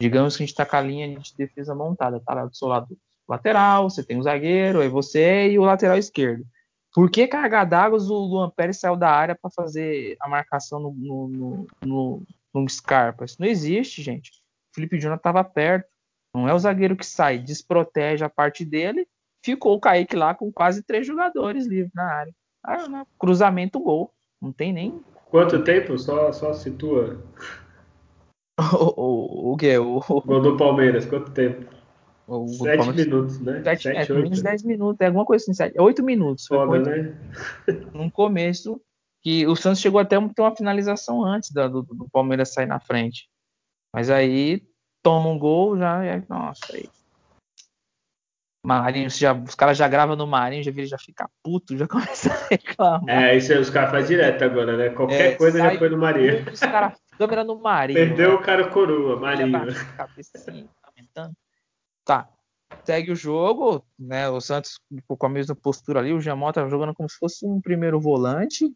Digamos 0.00 0.36
que 0.36 0.42
a 0.42 0.46
gente 0.46 0.52
está 0.52 0.64
com 0.64 0.76
a 0.76 0.80
linha 0.80 1.18
de 1.18 1.36
defesa 1.36 1.74
montada, 1.74 2.20
tá 2.20 2.34
lá 2.34 2.46
do 2.46 2.56
seu 2.56 2.68
lado 2.68 2.96
lateral, 3.28 3.88
você 3.88 4.02
tem 4.02 4.18
o 4.18 4.22
zagueiro, 4.22 4.80
aí 4.80 4.88
você 4.88 5.50
e 5.50 5.58
o 5.58 5.64
lateral 5.64 5.96
esquerdo. 5.96 6.44
Por 6.92 7.10
que 7.10 7.26
cargadagas 7.28 8.10
o 8.10 8.18
Luan 8.18 8.50
Pérez 8.50 8.80
saiu 8.80 8.96
da 8.96 9.10
área 9.10 9.38
para 9.40 9.50
fazer 9.50 10.16
a 10.20 10.28
marcação 10.28 10.80
no, 10.80 10.92
no, 10.92 11.66
no, 11.82 12.22
no, 12.52 12.68
Scarpa? 12.68 13.24
Isso 13.24 13.36
não 13.38 13.46
existe, 13.46 14.02
gente. 14.02 14.30
O 14.30 14.74
Felipe 14.74 14.98
Júnior 14.98 15.16
estava 15.16 15.44
perto. 15.44 15.88
Não 16.34 16.48
é 16.48 16.54
o 16.54 16.58
zagueiro 16.58 16.96
que 16.96 17.06
sai, 17.06 17.38
desprotege 17.38 18.24
a 18.24 18.28
parte 18.28 18.64
dele. 18.64 19.06
Ficou 19.44 19.74
o 19.74 19.80
Kaique 19.80 20.16
lá 20.16 20.34
com 20.34 20.52
quase 20.52 20.82
três 20.82 21.06
jogadores 21.06 21.66
livres 21.66 21.92
na 21.94 22.04
área. 22.04 22.34
Ah, 22.62 22.88
né? 22.88 23.04
Cruzamento, 23.18 23.80
gol. 23.80 24.12
Não 24.40 24.52
tem 24.52 24.72
nem. 24.72 25.00
Quanto 25.26 25.62
tempo? 25.62 25.98
Só, 25.98 26.32
só 26.32 26.52
situa. 26.52 27.22
o, 28.74 29.00
o, 29.00 29.52
o 29.52 29.56
que? 29.56 29.78
O, 29.78 29.98
o 29.98 30.20
gol 30.20 30.40
do 30.40 30.56
Palmeiras, 30.56 31.06
quanto 31.06 31.30
tempo? 31.30 31.79
O, 32.30 32.46
sete 32.46 32.76
Palmeiras... 32.76 33.06
minutos, 33.06 33.40
né? 33.40 33.62
Sete, 33.64 33.82
sete 33.82 34.12
é, 34.12 34.14
menos 34.14 34.36
de 34.36 34.42
dez 34.44 34.62
minutos, 34.62 35.00
é 35.00 35.06
alguma 35.06 35.24
coisa 35.24 35.42
assim, 35.42 35.52
sete, 35.52 35.80
oito 35.80 36.00
minutos. 36.00 36.46
Foda, 36.46 36.78
né? 36.78 37.18
No 37.92 38.08
começo, 38.08 38.80
que 39.20 39.44
o 39.48 39.56
Santos 39.56 39.80
chegou 39.80 40.00
até 40.00 40.16
ter 40.16 40.42
uma 40.42 40.54
finalização 40.54 41.24
antes 41.24 41.50
do, 41.50 41.82
do, 41.82 42.08
Palmeiras 42.12 42.52
sair 42.52 42.66
na 42.66 42.78
frente. 42.78 43.28
Mas 43.92 44.10
aí 44.10 44.62
toma 45.02 45.28
um 45.28 45.38
gol, 45.38 45.76
já 45.76 46.04
é. 46.04 46.22
Nossa, 46.28 46.72
aí. 46.72 46.88
Marinho, 48.64 49.10
já, 49.10 49.32
os 49.32 49.56
caras 49.56 49.76
já 49.76 49.88
gravam 49.88 50.14
no 50.14 50.26
Marinho, 50.26 50.62
já, 50.62 50.70
já 50.84 50.98
fica 50.98 51.28
puto, 51.42 51.76
já 51.76 51.88
começa 51.88 52.32
a 52.32 52.46
reclamar. 52.48 53.24
É, 53.24 53.36
isso 53.36 53.52
aí 53.52 53.58
os 53.58 53.70
caras 53.70 53.90
fazem 53.90 54.16
direto 54.16 54.44
agora, 54.44 54.76
né? 54.76 54.90
Qualquer 54.90 55.32
é, 55.32 55.34
coisa 55.34 55.58
já 55.58 55.76
foi 55.76 55.88
no 55.88 55.98
Marinho. 55.98 56.44
Os 56.52 56.60
caras, 56.60 56.92
câmera 57.18 57.42
no 57.42 57.58
Marinho. 57.58 57.98
Perdeu 57.98 58.30
né? 58.30 58.34
o 58.36 58.40
cara 58.40 58.68
coroa, 58.68 59.18
Marinho. 59.18 59.74
Cabeça 59.96 60.30
assim, 60.36 60.68
lamentando. 60.86 61.34
Tá. 62.10 62.28
Segue 62.84 63.12
o 63.12 63.14
jogo, 63.14 63.84
né? 63.96 64.28
O 64.28 64.40
Santos 64.40 64.80
com 65.06 65.26
a 65.26 65.28
mesma 65.28 65.54
postura 65.54 66.00
ali, 66.00 66.12
o 66.12 66.20
Jamol 66.20 66.52
tá 66.52 66.68
jogando 66.68 66.92
como 66.92 67.08
se 67.08 67.16
fosse 67.16 67.46
um 67.46 67.60
primeiro 67.60 68.00
volante 68.00 68.68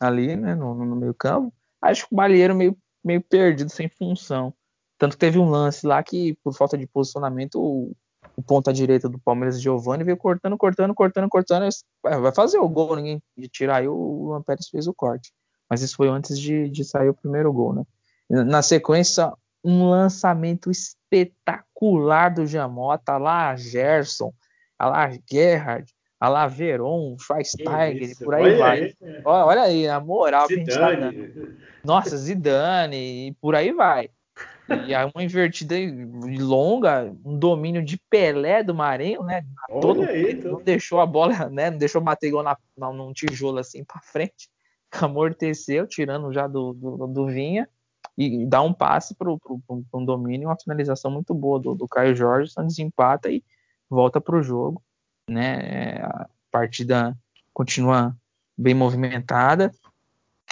ali, 0.00 0.34
né? 0.34 0.54
No, 0.54 0.74
no 0.74 0.96
meio 0.96 1.12
campo. 1.12 1.52
Acho 1.82 2.08
que 2.08 2.14
o 2.14 2.16
Balieiro 2.16 2.54
meio, 2.54 2.74
meio 3.04 3.20
perdido, 3.20 3.70
sem 3.70 3.86
função. 3.86 4.54
Tanto 4.96 5.12
que 5.12 5.18
teve 5.18 5.38
um 5.38 5.50
lance 5.50 5.86
lá 5.86 6.02
que, 6.02 6.38
por 6.42 6.54
falta 6.54 6.78
de 6.78 6.86
posicionamento, 6.86 7.56
o, 7.56 7.94
o 8.34 8.42
ponta 8.42 8.72
direita 8.72 9.10
do 9.10 9.18
Palmeiras, 9.18 9.60
Giovanni, 9.60 10.02
veio 10.02 10.16
cortando, 10.16 10.56
cortando, 10.56 10.94
cortando, 10.94 11.28
cortando. 11.28 11.68
Vai 12.02 12.32
fazer 12.32 12.56
o 12.60 12.68
gol, 12.68 12.96
ninguém 12.96 13.22
de 13.36 13.46
tirar. 13.46 13.76
Aí 13.76 13.88
o 13.88 14.24
Luan 14.24 14.42
fez 14.70 14.86
o 14.86 14.94
corte. 14.94 15.34
Mas 15.68 15.82
isso 15.82 15.96
foi 15.96 16.08
antes 16.08 16.38
de, 16.38 16.70
de 16.70 16.82
sair 16.82 17.10
o 17.10 17.14
primeiro 17.14 17.52
gol, 17.52 17.74
né? 17.74 17.84
Na 18.30 18.62
sequência, 18.62 19.30
um 19.64 19.88
lançamento 19.88 20.70
espetacular 20.70 22.30
do 22.30 22.46
Jamota, 22.46 23.16
lá 23.18 23.54
Gerson, 23.56 24.32
lá 24.80 25.10
Gerhard, 25.30 25.92
a 26.18 26.28
lá 26.28 26.46
Veron, 26.46 27.16
Schweinsteiger, 27.18 28.16
por 28.18 28.34
aí 28.34 28.42
olha 28.42 28.58
vai. 28.58 28.80
Aí, 28.80 28.96
é. 29.02 29.22
olha, 29.24 29.62
aí, 29.62 29.88
a 29.88 30.00
moral 30.00 30.46
Zidane. 30.46 30.64
que 30.64 30.70
a 30.70 30.74
gente 30.74 30.80
tá 30.80 30.94
dando. 30.94 31.56
Nossa, 31.84 32.16
Zidane, 32.16 33.28
e 33.28 33.32
por 33.40 33.54
aí 33.54 33.72
vai. 33.72 34.10
E 34.86 34.94
é 34.94 35.04
uma 35.04 35.24
invertida 35.24 35.74
longa, 36.38 37.12
um 37.24 37.36
domínio 37.36 37.82
de 37.82 37.98
Pelé 38.08 38.62
do 38.62 38.74
Marinho, 38.74 39.22
né? 39.24 39.42
Todo 39.80 40.02
aí, 40.02 40.22
não 40.22 40.30
então. 40.30 40.62
deixou 40.62 41.00
a 41.00 41.06
bola, 41.06 41.48
né? 41.48 41.70
Não 41.70 41.78
deixou 41.78 42.00
bater 42.00 42.28
igual 42.28 42.44
na, 42.44 42.56
na, 42.76 42.92
num 42.92 43.12
tijolo 43.12 43.58
assim 43.58 43.82
para 43.82 44.00
frente. 44.00 44.48
Amorteceu, 44.92 45.86
tirando 45.86 46.32
já 46.32 46.46
do, 46.46 46.72
do, 46.72 47.06
do 47.06 47.26
Vinha 47.26 47.68
e 48.20 48.46
dá 48.46 48.60
um 48.60 48.72
passe 48.72 49.14
para 49.14 49.30
um 49.30 50.04
domínio, 50.04 50.48
uma 50.48 50.58
finalização 50.58 51.10
muito 51.10 51.32
boa 51.32 51.58
do, 51.58 51.74
do 51.74 51.88
Caio 51.88 52.14
Jorge, 52.14 52.52
Santos 52.52 52.78
empata 52.78 53.30
e 53.30 53.42
volta 53.88 54.20
para 54.20 54.36
o 54.36 54.42
jogo, 54.42 54.82
né? 55.26 55.60
É, 55.62 56.02
a 56.02 56.28
partida 56.50 57.16
continua 57.54 58.14
bem 58.58 58.74
movimentada, 58.74 59.72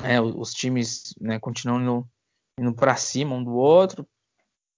é, 0.03 0.19
os 0.19 0.55
times 0.55 1.15
né, 1.21 1.39
continuam 1.39 1.83
indo, 1.83 2.09
indo 2.59 2.75
para 2.75 2.97
cima 2.97 3.35
um 3.35 3.45
do 3.45 3.53
outro. 3.53 4.09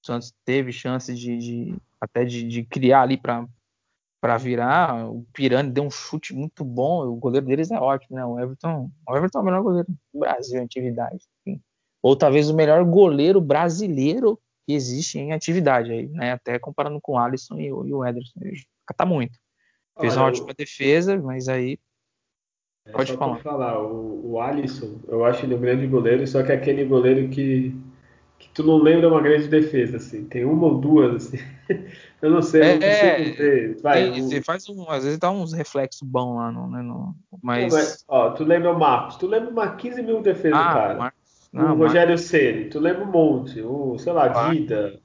O 0.02 0.06
Santos 0.06 0.34
teve 0.44 0.72
chance 0.72 1.14
de, 1.14 1.38
de 1.38 1.76
até 2.00 2.24
de, 2.24 2.42
de, 2.42 2.64
criar 2.64 3.02
ali 3.02 3.16
para 3.16 4.36
virar. 4.36 5.08
O 5.08 5.24
Pirani 5.32 5.70
deu 5.70 5.84
um 5.84 5.90
chute 5.90 6.34
muito 6.34 6.64
bom. 6.64 7.06
O 7.06 7.14
goleiro 7.14 7.46
deles 7.46 7.70
é 7.70 7.78
ótimo, 7.78 8.16
né? 8.16 8.24
O 8.24 8.40
Everton, 8.40 8.90
o 9.06 9.16
Everton 9.16 9.38
é 9.38 9.42
o 9.42 9.44
melhor 9.44 9.62
goleiro 9.62 9.88
do 10.12 10.18
Brasil 10.18 10.60
em 10.60 10.64
atividade. 10.64 11.24
Ou 12.02 12.16
talvez 12.16 12.48
o 12.48 12.54
melhor 12.54 12.84
goleiro 12.84 13.40
brasileiro 13.40 14.38
que 14.66 14.72
existe 14.74 15.18
em 15.18 15.32
atividade 15.32 15.90
aí, 15.90 16.08
né? 16.08 16.32
Até 16.32 16.58
comparando 16.58 17.00
com 17.00 17.12
o 17.12 17.18
Alisson 17.18 17.58
e 17.58 17.72
o, 17.72 17.86
e 17.86 17.92
o 17.92 18.04
Ederson. 18.04 18.40
Tá 18.96 19.04
muito. 19.04 19.38
Fez 20.00 20.14
Olha, 20.14 20.22
uma 20.22 20.28
ótima 20.28 20.50
eu... 20.50 20.54
defesa, 20.54 21.18
mas 21.18 21.48
aí. 21.48 21.78
É, 22.86 22.92
pode 22.92 23.12
falar. 23.16 23.36
falar. 23.38 23.82
O, 23.82 24.32
o 24.32 24.40
Alisson, 24.40 24.98
eu 25.08 25.24
acho 25.24 25.44
ele 25.44 25.54
um 25.54 25.60
grande 25.60 25.86
goleiro, 25.86 26.26
só 26.26 26.42
que 26.42 26.52
é 26.52 26.54
aquele 26.54 26.84
goleiro 26.84 27.28
que, 27.28 27.74
que 28.38 28.48
tu 28.50 28.62
não 28.62 28.78
lembra 28.78 29.08
uma 29.08 29.20
grande 29.20 29.48
defesa, 29.48 29.98
assim. 29.98 30.24
Tem 30.24 30.44
uma 30.44 30.66
ou 30.66 30.78
duas, 30.78 31.16
assim. 31.16 31.38
eu 32.22 32.30
não 32.30 32.42
sei, 32.42 32.62
eu 32.62 32.80
não 32.80 32.86
é, 32.86 33.18
consigo 33.18 33.36
ver. 33.36 33.80
Vai, 33.82 34.12
tem, 34.12 34.38
o... 34.38 34.44
faz 34.44 34.68
um, 34.68 34.90
às 34.90 35.04
vezes 35.04 35.18
dá 35.18 35.30
uns 35.30 35.52
reflexos 35.52 36.02
bons 36.02 36.36
lá, 36.36 36.50
no, 36.50 36.68
né, 36.68 36.82
no, 36.82 37.14
mas... 37.42 37.72
Não, 37.72 37.78
mas... 37.78 38.04
Ó, 38.08 38.30
tu 38.30 38.44
lembra 38.44 38.72
o 38.72 38.78
Marcos, 38.78 39.16
tu 39.16 39.26
lembra 39.26 39.50
uma 39.50 39.76
15 39.76 40.02
mil 40.02 40.22
defesas, 40.22 40.58
ah, 40.58 40.72
cara. 40.72 40.94
Mar... 40.94 41.14
Não, 41.52 41.74
o 41.74 41.78
Rogério 41.78 42.12
mas... 42.12 42.22
Ceni, 42.22 42.66
tu 42.66 42.78
lembra 42.78 43.02
um 43.02 43.10
monte, 43.10 43.60
o, 43.60 43.98
sei 43.98 44.12
lá, 44.12 44.28
Dida, 44.28 45.00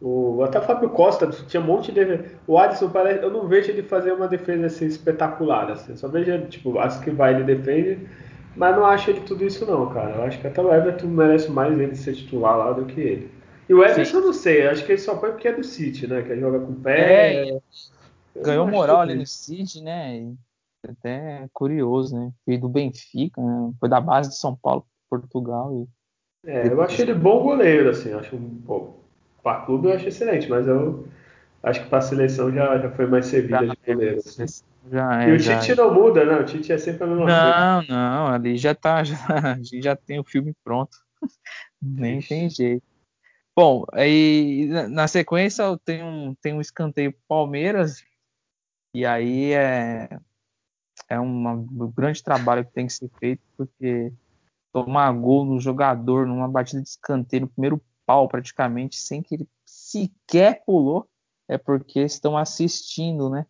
o, 0.00 0.42
até 0.42 0.58
o 0.58 0.62
Fábio 0.62 0.90
Costa 0.90 1.26
tinha 1.26 1.62
um 1.62 1.66
monte 1.66 1.90
de. 1.90 2.00
O 2.46 2.58
Alisson 2.58 2.90
parece. 2.90 3.24
Eu 3.24 3.30
não 3.30 3.48
vejo 3.48 3.70
ele 3.70 3.82
fazer 3.82 4.12
uma 4.12 4.28
defesa 4.28 4.66
assim 4.66 4.86
espetacular, 4.86 5.70
assim. 5.70 5.96
Só 5.96 6.06
vejo, 6.06 6.46
tipo, 6.48 6.78
acho 6.78 7.00
que 7.00 7.10
vai, 7.10 7.34
ele 7.34 7.44
defende, 7.44 8.06
mas 8.54 8.76
não 8.76 8.84
acho 8.84 9.08
ele 9.08 9.20
tudo 9.20 9.44
isso 9.44 9.64
não, 9.64 9.88
cara. 9.88 10.16
Eu 10.16 10.24
acho 10.24 10.38
que 10.38 10.46
até 10.46 10.60
o 10.60 10.72
Everton 10.72 11.06
merece 11.06 11.50
mais 11.50 11.78
ele 11.78 11.96
ser 11.96 12.14
titular 12.14 12.58
lá 12.58 12.72
do 12.72 12.84
que 12.84 13.00
ele. 13.00 13.30
E 13.66 13.72
o 13.72 13.82
Everton 13.82 14.18
eu 14.18 14.26
não 14.26 14.32
sei, 14.34 14.66
acho 14.66 14.84
que 14.84 14.92
ele 14.92 15.00
só 15.00 15.18
foi 15.18 15.30
porque 15.30 15.48
é 15.48 15.52
do 15.52 15.64
City, 15.64 16.06
né? 16.06 16.20
Que 16.20 16.32
ele 16.32 16.42
joga 16.42 16.60
com 16.60 16.72
o 16.72 16.76
pé. 16.76 17.48
É, 17.48 17.58
ganhou 18.42 18.68
moral 18.68 19.00
ali 19.00 19.14
no 19.14 19.26
City, 19.26 19.80
né? 19.80 20.30
Até 20.86 21.48
curioso, 21.54 22.14
né? 22.14 22.30
Veio 22.46 22.60
do 22.60 22.68
Benfica, 22.68 23.40
né? 23.40 23.72
foi 23.80 23.88
da 23.88 24.00
base 24.00 24.28
de 24.28 24.36
São 24.36 24.54
Paulo 24.54 24.86
Portugal. 25.08 25.72
E... 26.44 26.50
É, 26.50 26.68
eu 26.68 26.80
achei 26.82 27.04
ele 27.04 27.14
bom 27.14 27.42
goleiro, 27.42 27.90
assim. 27.90 28.12
Acho, 28.12 28.36
bom, 28.36 29.00
para 29.42 29.62
clube 29.62 29.88
eu 29.88 29.92
acho 29.92 30.08
excelente, 30.08 30.48
mas 30.48 30.66
eu 30.66 31.06
acho 31.62 31.82
que 31.82 31.88
para 31.88 32.00
seleção 32.00 32.50
já, 32.52 32.78
já 32.78 32.90
foi 32.90 33.06
mais 33.06 33.26
servida 33.26 33.66
de 33.66 33.76
goleiro. 33.86 34.18
Assim. 34.18 34.64
Já 34.90 35.24
é, 35.24 35.30
e 35.30 35.32
o 35.32 35.38
Tite 35.38 35.72
é. 35.72 35.74
não 35.74 35.92
muda, 35.92 36.24
né? 36.24 36.36
O 36.36 36.44
Tite 36.44 36.72
é 36.72 36.78
sempre 36.78 37.04
a 37.04 37.06
mesma 37.06 37.26
não, 37.26 37.80
coisa. 37.80 37.92
Não, 37.92 37.96
não, 37.96 38.26
ali 38.28 38.56
já 38.56 38.74
tá, 38.74 39.02
já, 39.04 39.16
a 39.26 39.54
gente 39.54 39.82
já 39.82 39.96
tem 39.96 40.18
o 40.18 40.24
filme 40.24 40.54
pronto. 40.62 40.96
Nem 41.82 42.20
tem 42.20 42.48
jeito. 42.48 42.84
Bom, 43.56 43.86
aí 43.92 44.66
na 44.90 45.08
sequência 45.08 45.64
tem 45.84 46.04
um, 46.04 46.34
tem 46.34 46.52
um 46.52 46.60
escanteio 46.60 47.14
Palmeiras, 47.26 48.04
e 48.94 49.06
aí 49.06 49.52
é, 49.54 50.10
é 51.08 51.18
um 51.18 51.90
grande 51.94 52.22
trabalho 52.22 52.64
que 52.66 52.72
tem 52.72 52.86
que 52.86 52.92
ser 52.92 53.10
feito, 53.18 53.42
porque 53.56 54.12
tomar 54.84 55.10
gol 55.12 55.46
no 55.46 55.58
jogador 55.58 56.26
numa 56.26 56.46
batida 56.46 56.82
de 56.82 56.88
escanteio, 56.90 57.42
no 57.42 57.48
primeiro 57.48 57.80
pau 58.04 58.28
praticamente, 58.28 58.96
sem 58.96 59.22
que 59.22 59.34
ele 59.34 59.48
sequer 59.64 60.62
pulou, 60.66 61.08
é 61.48 61.56
porque 61.56 62.00
estão 62.00 62.36
assistindo, 62.36 63.30
né? 63.30 63.46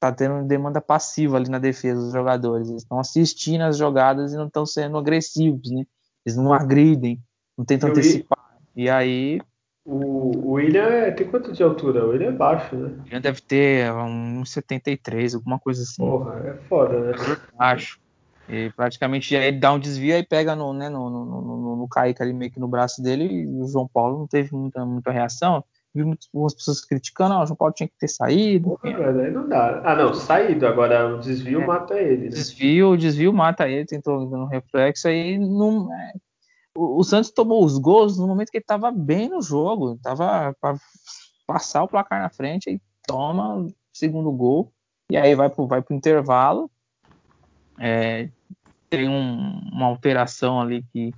Tá 0.00 0.10
tendo 0.10 0.46
demanda 0.46 0.80
passiva 0.80 1.36
ali 1.36 1.50
na 1.50 1.58
defesa 1.58 2.00
dos 2.00 2.12
jogadores. 2.12 2.70
Eles 2.70 2.82
estão 2.82 2.98
assistindo 2.98 3.60
as 3.60 3.76
jogadas 3.76 4.32
e 4.32 4.36
não 4.36 4.46
estão 4.46 4.64
sendo 4.64 4.96
agressivos, 4.96 5.70
né? 5.70 5.84
Eles 6.24 6.38
não 6.38 6.54
agridem, 6.54 7.22
não 7.58 7.64
tentam 7.66 7.90
Eu 7.90 7.92
antecipar. 7.92 8.58
E 8.74 8.88
aí. 8.88 9.42
O, 9.84 10.52
William 10.52 10.84
é, 10.84 11.10
tem 11.10 11.28
quanto 11.28 11.52
de 11.52 11.62
altura? 11.62 12.06
O 12.06 12.10
William 12.10 12.28
é 12.28 12.32
baixo, 12.32 12.74
né? 12.74 12.88
O 12.88 13.02
William 13.02 13.20
deve 13.20 13.42
ter 13.42 13.92
uns 13.92 14.50
73, 14.50 15.34
alguma 15.34 15.58
coisa 15.58 15.82
assim. 15.82 16.02
Porra, 16.02 16.38
é 16.38 16.54
foda, 16.68 16.98
né? 17.00 17.12
Acho. 17.58 18.00
E 18.48 18.70
praticamente 18.70 19.34
aí 19.36 19.46
ele 19.48 19.58
dá 19.58 19.72
um 19.72 19.78
desvio 19.78 20.16
e 20.16 20.22
pega 20.22 20.54
no, 20.54 20.72
né, 20.72 20.88
no, 20.88 21.08
no, 21.08 21.24
no, 21.24 21.76
no 21.76 21.88
Kaique 21.88 22.22
ali 22.22 22.32
meio 22.32 22.50
que 22.50 22.60
no 22.60 22.68
braço 22.68 23.02
dele 23.02 23.24
e 23.24 23.46
o 23.46 23.66
João 23.66 23.88
Paulo 23.88 24.18
não 24.18 24.26
teve 24.26 24.54
muita, 24.54 24.84
muita 24.84 25.10
reação. 25.10 25.64
Vi 25.94 26.04
muitas 26.04 26.28
pessoas 26.54 26.84
criticando, 26.84 27.34
ah, 27.34 27.42
o 27.42 27.46
João 27.46 27.56
Paulo 27.56 27.72
tinha 27.72 27.88
que 27.88 27.94
ter 27.98 28.08
saído. 28.08 28.78
Mas 28.82 29.16
aí 29.16 29.30
não 29.30 29.48
dá. 29.48 29.80
Ah, 29.84 29.94
não, 29.94 30.12
saído. 30.12 30.66
Agora 30.66 31.14
o 31.14 31.20
desvio 31.20 31.62
é, 31.62 31.66
mata 31.66 31.94
ele, 31.94 32.24
né? 32.24 32.30
Desvio, 32.30 32.96
desvio 32.96 33.32
mata 33.32 33.68
ele, 33.68 33.86
tentou 33.86 34.28
no 34.28 34.46
reflexo 34.46 35.06
aí. 35.06 35.38
Não, 35.38 35.94
é, 35.94 36.12
o, 36.76 36.98
o, 36.98 37.04
Santos 37.04 37.30
tomou 37.30 37.64
os 37.64 37.78
gols 37.78 38.18
no 38.18 38.26
momento 38.26 38.50
que 38.50 38.56
ele 38.56 38.64
estava 38.64 38.90
bem 38.90 39.28
no 39.28 39.40
jogo. 39.40 39.96
Tava 40.02 40.54
para 40.60 40.76
passar 41.46 41.84
o 41.84 41.88
placar 41.88 42.20
na 42.20 42.28
frente 42.28 42.70
e 42.70 42.80
toma 43.06 43.58
o 43.58 43.72
segundo 43.92 44.32
gol. 44.32 44.72
E 45.08 45.16
aí 45.16 45.34
vai 45.36 45.48
pro, 45.48 45.68
vai 45.68 45.80
pro 45.80 45.94
intervalo 45.94 46.68
é, 47.78 48.28
tem 48.88 49.08
um, 49.08 49.58
uma 49.72 49.86
alteração 49.86 50.60
ali 50.60 50.84
que, 50.92 51.12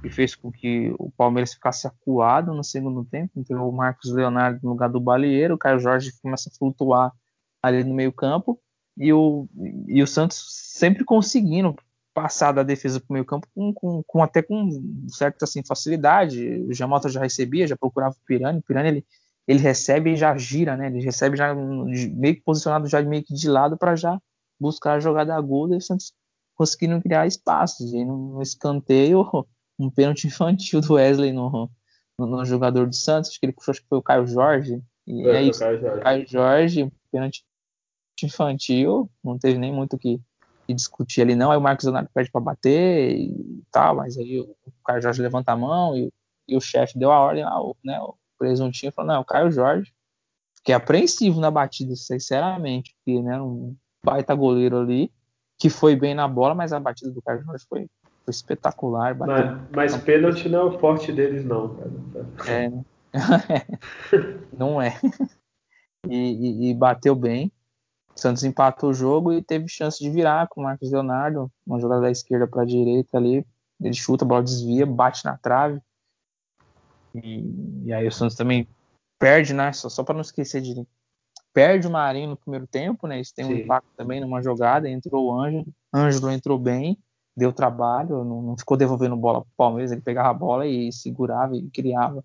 que, 0.00 0.10
fez 0.10 0.34
com 0.34 0.50
que 0.50 0.94
o 0.98 1.10
Palmeiras 1.10 1.54
ficasse 1.54 1.86
acuado 1.86 2.54
no 2.54 2.62
segundo 2.62 3.04
tempo. 3.04 3.32
Então 3.36 3.68
o 3.68 3.72
Marcos 3.72 4.12
Leonardo 4.12 4.60
no 4.62 4.70
lugar 4.70 4.88
do 4.88 5.00
Balieiro, 5.00 5.54
o 5.54 5.58
Caio 5.58 5.80
Jorge 5.80 6.12
começa 6.22 6.48
a 6.48 6.56
flutuar 6.56 7.12
ali 7.62 7.84
no 7.84 7.94
meio 7.94 8.12
campo 8.12 8.58
e 8.96 9.12
o, 9.12 9.48
e 9.86 10.02
o 10.02 10.06
Santos 10.06 10.44
sempre 10.48 11.04
conseguindo 11.04 11.74
passar 12.14 12.52
da 12.52 12.62
defesa 12.62 13.00
para 13.00 13.10
o 13.10 13.12
meio 13.14 13.24
campo 13.24 13.48
com, 13.54 13.72
com, 13.72 14.02
com, 14.02 14.22
até 14.22 14.42
com 14.42 14.68
certa 15.08 15.44
assim, 15.44 15.62
facilidade. 15.64 16.46
O 16.68 16.74
Jamota 16.74 17.08
já 17.08 17.20
recebia, 17.20 17.66
já 17.66 17.76
procurava 17.76 18.14
o 18.14 18.26
Pirani. 18.26 18.58
O 18.58 18.62
Pirani 18.62 18.88
ele, 18.88 19.06
ele 19.48 19.58
recebe 19.60 20.12
e 20.12 20.16
já 20.16 20.36
gira, 20.36 20.76
né? 20.76 20.88
Ele 20.88 21.00
recebe 21.00 21.36
já 21.36 21.54
meio 21.54 22.34
que 22.34 22.42
posicionado 22.42 22.86
já 22.86 23.00
meio 23.02 23.24
que 23.24 23.32
de 23.32 23.48
lado 23.48 23.78
para 23.78 23.96
já 23.96 24.20
buscar 24.62 24.94
a 24.94 25.00
jogada 25.00 25.34
aguda 25.34 25.74
e 25.74 25.78
o 25.78 25.80
Santos 25.80 26.14
conseguindo 26.54 27.02
criar 27.02 27.26
espaços. 27.26 27.92
E 27.92 28.04
no 28.04 28.40
escanteio, 28.40 29.26
um 29.78 29.90
pênalti 29.90 30.26
infantil 30.28 30.80
do 30.80 30.94
Wesley 30.94 31.32
no, 31.32 31.68
no, 32.18 32.26
no 32.26 32.44
jogador 32.44 32.86
do 32.86 32.94
Santos, 32.94 33.30
acho 33.30 33.40
que 33.40 33.46
ele 33.46 33.54
acho 33.68 33.82
que 33.82 33.88
foi 33.88 33.98
o 33.98 34.02
Caio 34.02 34.26
Jorge. 34.26 34.82
E 35.06 35.26
é, 35.26 35.36
é 35.36 35.42
isso, 35.42 35.60
Caio 35.60 35.80
Jorge. 35.80 36.00
Caio 36.00 36.28
Jorge, 36.28 36.92
pênalti 37.10 37.44
infantil, 38.22 39.10
não 39.24 39.36
teve 39.36 39.58
nem 39.58 39.72
muito 39.72 39.96
o 39.96 39.98
que, 39.98 40.20
que, 40.66 40.74
discutir 40.74 41.22
ali 41.22 41.34
não. 41.34 41.50
Aí 41.50 41.58
o 41.58 41.60
Marcos 41.60 41.84
Leonardo 41.84 42.08
pede 42.14 42.30
para 42.30 42.40
bater 42.40 43.16
e 43.16 43.64
tal, 43.72 43.96
mas 43.96 44.16
aí 44.16 44.38
o, 44.40 44.44
o 44.64 44.72
Caio 44.84 45.02
Jorge 45.02 45.20
levanta 45.20 45.52
a 45.52 45.56
mão 45.56 45.96
e, 45.96 46.12
e 46.46 46.56
o 46.56 46.60
chefe 46.60 46.98
deu 46.98 47.10
a 47.10 47.18
ordem 47.18 47.44
lá, 47.44 47.60
o, 47.60 47.76
né, 47.84 48.00
o 48.00 48.14
presuntinho 48.38 48.92
falou, 48.92 49.08
não, 49.08 49.16
é 49.16 49.18
o 49.18 49.24
Caio 49.24 49.50
Jorge, 49.50 49.92
que 50.64 50.70
é 50.70 50.76
apreensivo 50.76 51.40
na 51.40 51.50
batida, 51.50 51.96
sinceramente, 51.96 52.94
porque 52.94 53.20
né, 53.20 53.40
um, 53.40 53.76
baita 54.04 54.34
goleiro 54.34 54.78
ali, 54.78 55.10
que 55.58 55.70
foi 55.70 55.94
bem 55.94 56.14
na 56.14 56.26
bola, 56.26 56.54
mas 56.54 56.72
a 56.72 56.80
batida 56.80 57.10
do 57.10 57.22
Carlos 57.22 57.44
Jorge 57.44 57.64
foi, 57.68 57.88
foi 58.24 58.30
espetacular. 58.30 59.16
Mas, 59.16 59.60
mas 59.70 59.96
pênalti 59.98 60.48
não 60.48 60.60
é 60.60 60.64
o 60.64 60.78
forte 60.78 61.12
deles, 61.12 61.44
não. 61.44 61.76
É, 62.46 62.68
né? 62.68 62.84
não 64.56 64.80
é. 64.82 64.98
E, 66.08 66.16
e, 66.16 66.70
e, 66.70 66.74
bateu 66.74 67.14
bem. 67.14 67.52
O 68.14 68.20
Santos 68.20 68.44
empatou 68.44 68.90
o 68.90 68.94
jogo 68.94 69.32
e 69.32 69.42
teve 69.42 69.68
chance 69.68 70.02
de 70.02 70.10
virar 70.10 70.48
com 70.48 70.60
o 70.60 70.64
Marcos 70.64 70.90
Leonardo, 70.90 71.50
uma 71.66 71.80
jogada 71.80 72.02
da 72.02 72.10
esquerda 72.10 72.46
para 72.46 72.62
a 72.62 72.66
direita 72.66 73.16
ali. 73.16 73.46
Ele 73.80 73.94
chuta, 73.94 74.24
a 74.24 74.28
bola 74.28 74.42
desvia, 74.42 74.84
bate 74.84 75.24
na 75.24 75.36
trave. 75.38 75.80
E, 77.14 77.84
e 77.84 77.92
aí 77.92 78.06
o 78.06 78.12
Santos 78.12 78.36
também 78.36 78.66
perde, 79.18 79.54
né? 79.54 79.72
Só, 79.72 79.88
só 79.88 80.02
para 80.02 80.14
não 80.14 80.20
esquecer 80.20 80.60
de 80.60 80.86
perde 81.52 81.86
o 81.86 81.90
Marinho 81.90 82.30
no 82.30 82.36
primeiro 82.36 82.66
tempo, 82.66 83.06
né? 83.06 83.20
Isso 83.20 83.34
tem 83.34 83.44
Sim. 83.44 83.52
um 83.52 83.56
impacto 83.58 83.88
também 83.96 84.20
numa 84.20 84.42
jogada. 84.42 84.88
Entrou 84.88 85.26
o 85.26 85.40
Ângelo, 85.40 85.66
Ângelo 85.92 86.30
entrou 86.30 86.58
bem, 86.58 86.98
deu 87.36 87.52
trabalho, 87.52 88.24
não, 88.24 88.42
não 88.42 88.56
ficou 88.56 88.76
devolvendo 88.76 89.16
bola 89.16 89.42
para 89.42 89.48
o 89.48 89.56
Palmeiras, 89.56 89.92
ele 89.92 90.00
pegava 90.00 90.30
a 90.30 90.34
bola 90.34 90.66
e 90.66 90.92
segurava 90.92 91.56
e 91.56 91.68
criava. 91.70 92.24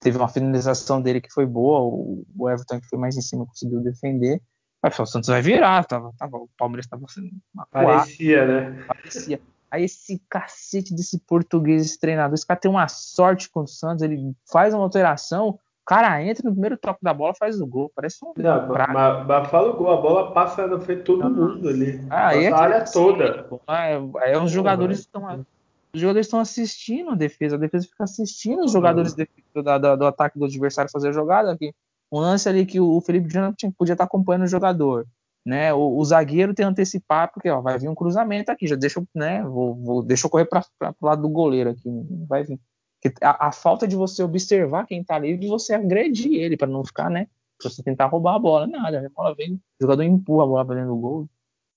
Teve 0.00 0.18
uma 0.18 0.28
finalização 0.28 1.00
dele 1.00 1.20
que 1.20 1.32
foi 1.32 1.46
boa, 1.46 1.80
o, 1.80 2.24
o 2.36 2.50
Everton 2.50 2.80
que 2.80 2.88
foi 2.88 2.98
mais 2.98 3.16
em 3.16 3.22
cima 3.22 3.46
conseguiu 3.46 3.80
defender. 3.80 4.40
Mas 4.82 4.98
o 4.98 5.06
Santos 5.06 5.28
vai 5.28 5.42
virar, 5.42 5.84
tava, 5.84 6.12
tava, 6.18 6.36
o 6.36 6.48
Palmeiras 6.56 6.86
estava 6.86 7.04
sendo 7.08 7.30
uma 7.54 7.66
Parecia, 7.66 8.46
né? 8.46 8.84
Parecia. 8.86 9.40
Aí 9.70 9.84
esse 9.84 10.22
cacete 10.28 10.94
desse 10.94 11.18
português 11.18 11.84
esse 11.84 11.98
treinador, 11.98 12.34
esse 12.34 12.46
cara 12.46 12.60
tem 12.60 12.70
uma 12.70 12.86
sorte 12.86 13.50
com 13.50 13.60
o 13.60 13.66
Santos, 13.66 14.02
ele 14.02 14.32
faz 14.50 14.72
uma 14.72 14.82
alteração, 14.82 15.58
cara 15.86 16.22
entra 16.22 16.42
no 16.44 16.52
primeiro 16.52 16.76
toque 16.76 16.98
da 17.00 17.14
bola 17.14 17.32
faz 17.32 17.60
o 17.60 17.66
gol. 17.66 17.90
Parece 17.94 18.18
um. 18.24 18.32
Não, 18.36 18.68
mas, 18.68 19.26
mas 19.26 19.48
fala 19.48 19.70
o 19.70 19.76
gol, 19.76 19.92
a 19.92 20.00
bola 20.00 20.32
passa 20.32 20.66
na 20.66 20.80
frente 20.80 20.98
de 20.98 21.04
todo 21.04 21.30
mundo 21.30 21.68
ali. 21.68 22.04
Ah, 22.10 22.36
é 22.36 22.48
a 22.48 22.58
área 22.58 22.82
assim, 22.82 22.92
toda. 22.92 23.46
Aí 23.66 23.94
é, 24.24 24.38
os 24.38 24.50
jogadores 24.50 24.98
estão. 24.98 25.46
Os 25.94 26.00
jogadores 26.00 26.26
estão 26.26 26.40
assistindo 26.40 27.10
a 27.10 27.14
defesa, 27.14 27.56
a 27.56 27.58
defesa 27.58 27.86
fica 27.88 28.04
assistindo 28.04 28.64
os 28.64 28.72
jogadores 28.72 29.14
do, 29.14 29.26
do, 29.54 29.96
do, 29.96 30.06
ataque 30.06 30.38
do 30.38 30.44
adversário 30.44 30.90
fazer 30.90 31.08
a 31.08 31.12
jogada 31.12 31.52
aqui. 31.52 31.72
Um 32.12 32.18
lance 32.18 32.46
ali 32.46 32.66
que 32.66 32.78
o 32.78 33.00
Felipe 33.00 33.30
Jonathan 33.30 33.70
podia 33.70 33.94
estar 33.94 34.04
acompanhando 34.04 34.42
o 34.42 34.48
jogador. 34.48 35.06
Né, 35.42 35.72
o, 35.72 35.96
o 35.96 36.04
zagueiro 36.04 36.52
tem 36.52 36.66
que 36.66 36.70
antecipar, 36.70 37.32
porque 37.32 37.48
ó, 37.48 37.60
vai 37.60 37.78
vir 37.78 37.88
um 37.88 37.94
cruzamento 37.94 38.50
aqui, 38.50 38.66
já 38.66 38.74
deixa, 38.74 39.00
né, 39.14 39.44
vou, 39.44 39.76
vou, 39.76 40.02
deixa 40.02 40.26
eu 40.26 40.30
correr 40.30 40.44
para 40.44 40.64
o 41.00 41.06
lado 41.06 41.22
do 41.22 41.28
goleiro 41.28 41.70
aqui, 41.70 41.88
vai 42.28 42.42
vir. 42.42 42.58
A, 43.22 43.48
a, 43.48 43.52
falta 43.52 43.86
de 43.86 43.94
você 43.94 44.22
observar 44.22 44.86
quem 44.86 45.04
tá 45.04 45.14
ali 45.14 45.38
e 45.40 45.48
você 45.48 45.74
agredir 45.74 46.34
ele 46.34 46.56
para 46.56 46.66
não 46.66 46.84
ficar, 46.84 47.10
né? 47.10 47.28
Pra 47.58 47.70
você 47.70 47.82
tentar 47.82 48.06
roubar 48.06 48.34
a 48.34 48.38
bola, 48.38 48.66
nada. 48.66 49.06
A 49.06 49.08
bola 49.10 49.34
vem, 49.34 49.54
o 49.54 49.60
jogador 49.82 50.02
empurra 50.02 50.44
a 50.44 50.46
bola 50.46 50.66
pra 50.66 50.74
dentro 50.74 50.90
do 50.90 50.96
gol. 50.96 51.28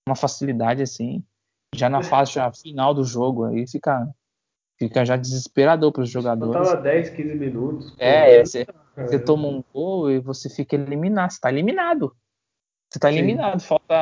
Uma 0.08 0.16
facilidade 0.16 0.82
assim. 0.82 1.24
Já 1.76 1.88
na 1.88 2.02
fase 2.02 2.34
já 2.34 2.52
final 2.52 2.94
do 2.94 3.04
jogo, 3.04 3.46
aí 3.46 3.68
fica, 3.68 4.10
fica 4.80 5.06
já 5.06 5.16
desesperador 5.16 5.92
para 5.92 6.02
os 6.02 6.10
jogadores. 6.10 6.68
Tava 6.68 6.82
10, 6.82 7.10
15 7.12 7.36
minutos. 7.36 7.96
É, 8.00 8.44
você, 8.44 8.66
você 8.96 9.20
toma 9.20 9.48
um 9.48 9.64
gol 9.72 10.10
e 10.10 10.20
você 10.20 10.50
fica 10.50 10.76
eliminado. 10.76 11.32
Você 11.32 11.40
tá 11.40 11.52
eliminado. 11.52 12.16
Você 12.90 13.00
tá 13.00 13.12
eliminado. 13.12 13.62
Falta 13.62 14.02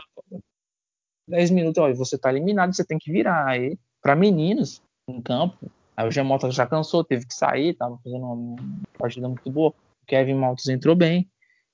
10 1.27 1.51
minutos, 1.51 1.83
ó, 1.83 1.93
você 1.93 2.17
tá 2.17 2.29
eliminado, 2.29 2.73
você 2.73 2.85
tem 2.85 2.97
que 2.97 3.11
virar. 3.11 3.47
Aí, 3.47 3.77
para 4.01 4.15
meninos 4.15 4.81
em 5.09 5.21
campo, 5.21 5.69
Aí 5.97 6.07
o 6.07 6.11
Gemota 6.11 6.51
já 6.51 6.67
cansou, 6.67 7.03
teve 7.03 7.25
que 7.25 7.33
sair, 7.33 7.73
tava 7.73 7.97
fazendo 8.03 8.23
uma 8.23 8.55
partida 8.99 9.27
muito 9.27 9.49
boa. 9.49 9.69
O 9.69 10.05
Kevin 10.05 10.35
Maltos 10.35 10.69
entrou 10.69 10.95
bem, 10.95 11.27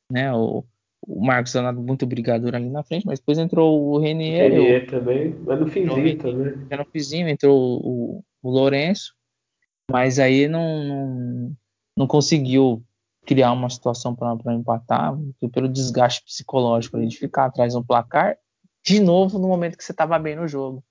né? 0.10 0.34
O, 0.34 0.64
o 1.06 1.26
Marcos 1.26 1.54
Leonardo 1.54 1.82
muito 1.82 2.06
brigador 2.06 2.56
ali 2.56 2.70
na 2.70 2.84
frente, 2.84 3.06
mas 3.06 3.20
depois 3.20 3.38
entrou 3.38 3.84
o 3.86 4.00
Renier. 4.00 4.54
O 4.54 4.56
Renier 4.56 4.88
também, 4.88 5.36
mas 5.46 5.60
no 5.60 5.68
finzinho 5.68 6.18
também. 6.18 6.68
Já 6.72 6.78
no 6.78 6.86
finzinho 6.86 7.28
entrou 7.28 7.82
o, 7.84 8.24
o 8.42 8.50
Lourenço, 8.50 9.14
mas 9.92 10.18
aí 10.20 10.48
não, 10.48 10.84
não, 10.86 11.58
não 11.98 12.08
conseguiu 12.08 12.82
criar 13.26 13.52
uma 13.52 13.70
situação 13.70 14.16
para 14.16 14.54
empatar, 14.54 15.18
pelo 15.52 15.68
desgaste 15.68 16.24
psicológico 16.24 16.96
ali, 16.96 17.08
de 17.08 17.18
ficar 17.18 17.46
atrás 17.46 17.74
do 17.74 17.84
placar, 17.84 18.38
de 18.86 19.02
novo 19.02 19.38
no 19.38 19.48
momento 19.50 19.78
que 19.78 19.84
você 19.84 19.92
estava 19.92 20.18
bem 20.18 20.36
no 20.36 20.48
jogo. 20.48 20.82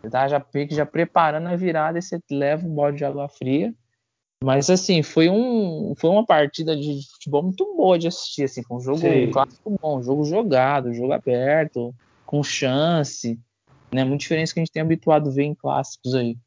Você 0.00 0.10
tá 0.10 0.28
já, 0.28 0.44
já 0.70 0.86
preparando 0.86 1.48
a 1.48 1.56
virada 1.56 1.98
e 1.98 2.02
você 2.02 2.18
leva 2.30 2.66
um 2.66 2.74
balde 2.74 2.98
de 2.98 3.04
água 3.04 3.28
fria. 3.28 3.74
Mas 4.42 4.70
assim, 4.70 5.02
foi, 5.02 5.28
um, 5.28 5.94
foi 5.98 6.08
uma 6.08 6.24
partida 6.24 6.74
de 6.74 7.00
futebol 7.12 7.42
muito 7.42 7.76
boa 7.76 7.98
de 7.98 8.08
assistir. 8.08 8.44
Assim, 8.44 8.62
foi 8.62 8.78
um 8.78 8.80
jogo 8.80 9.06
um 9.06 9.30
clássico 9.30 9.76
bom, 9.80 9.98
um 9.98 10.02
jogo 10.02 10.24
jogado, 10.24 10.94
jogo 10.94 11.12
aberto, 11.12 11.94
com 12.24 12.42
chance. 12.42 13.38
Né? 13.92 14.02
Muito 14.02 14.22
diferente 14.22 14.50
do 14.50 14.54
que 14.54 14.60
a 14.60 14.62
gente 14.62 14.72
tem 14.72 14.82
habituado 14.82 15.28
a 15.28 15.32
ver 15.32 15.42
em 15.42 15.54
clássicos 15.54 16.14
aí. 16.14 16.38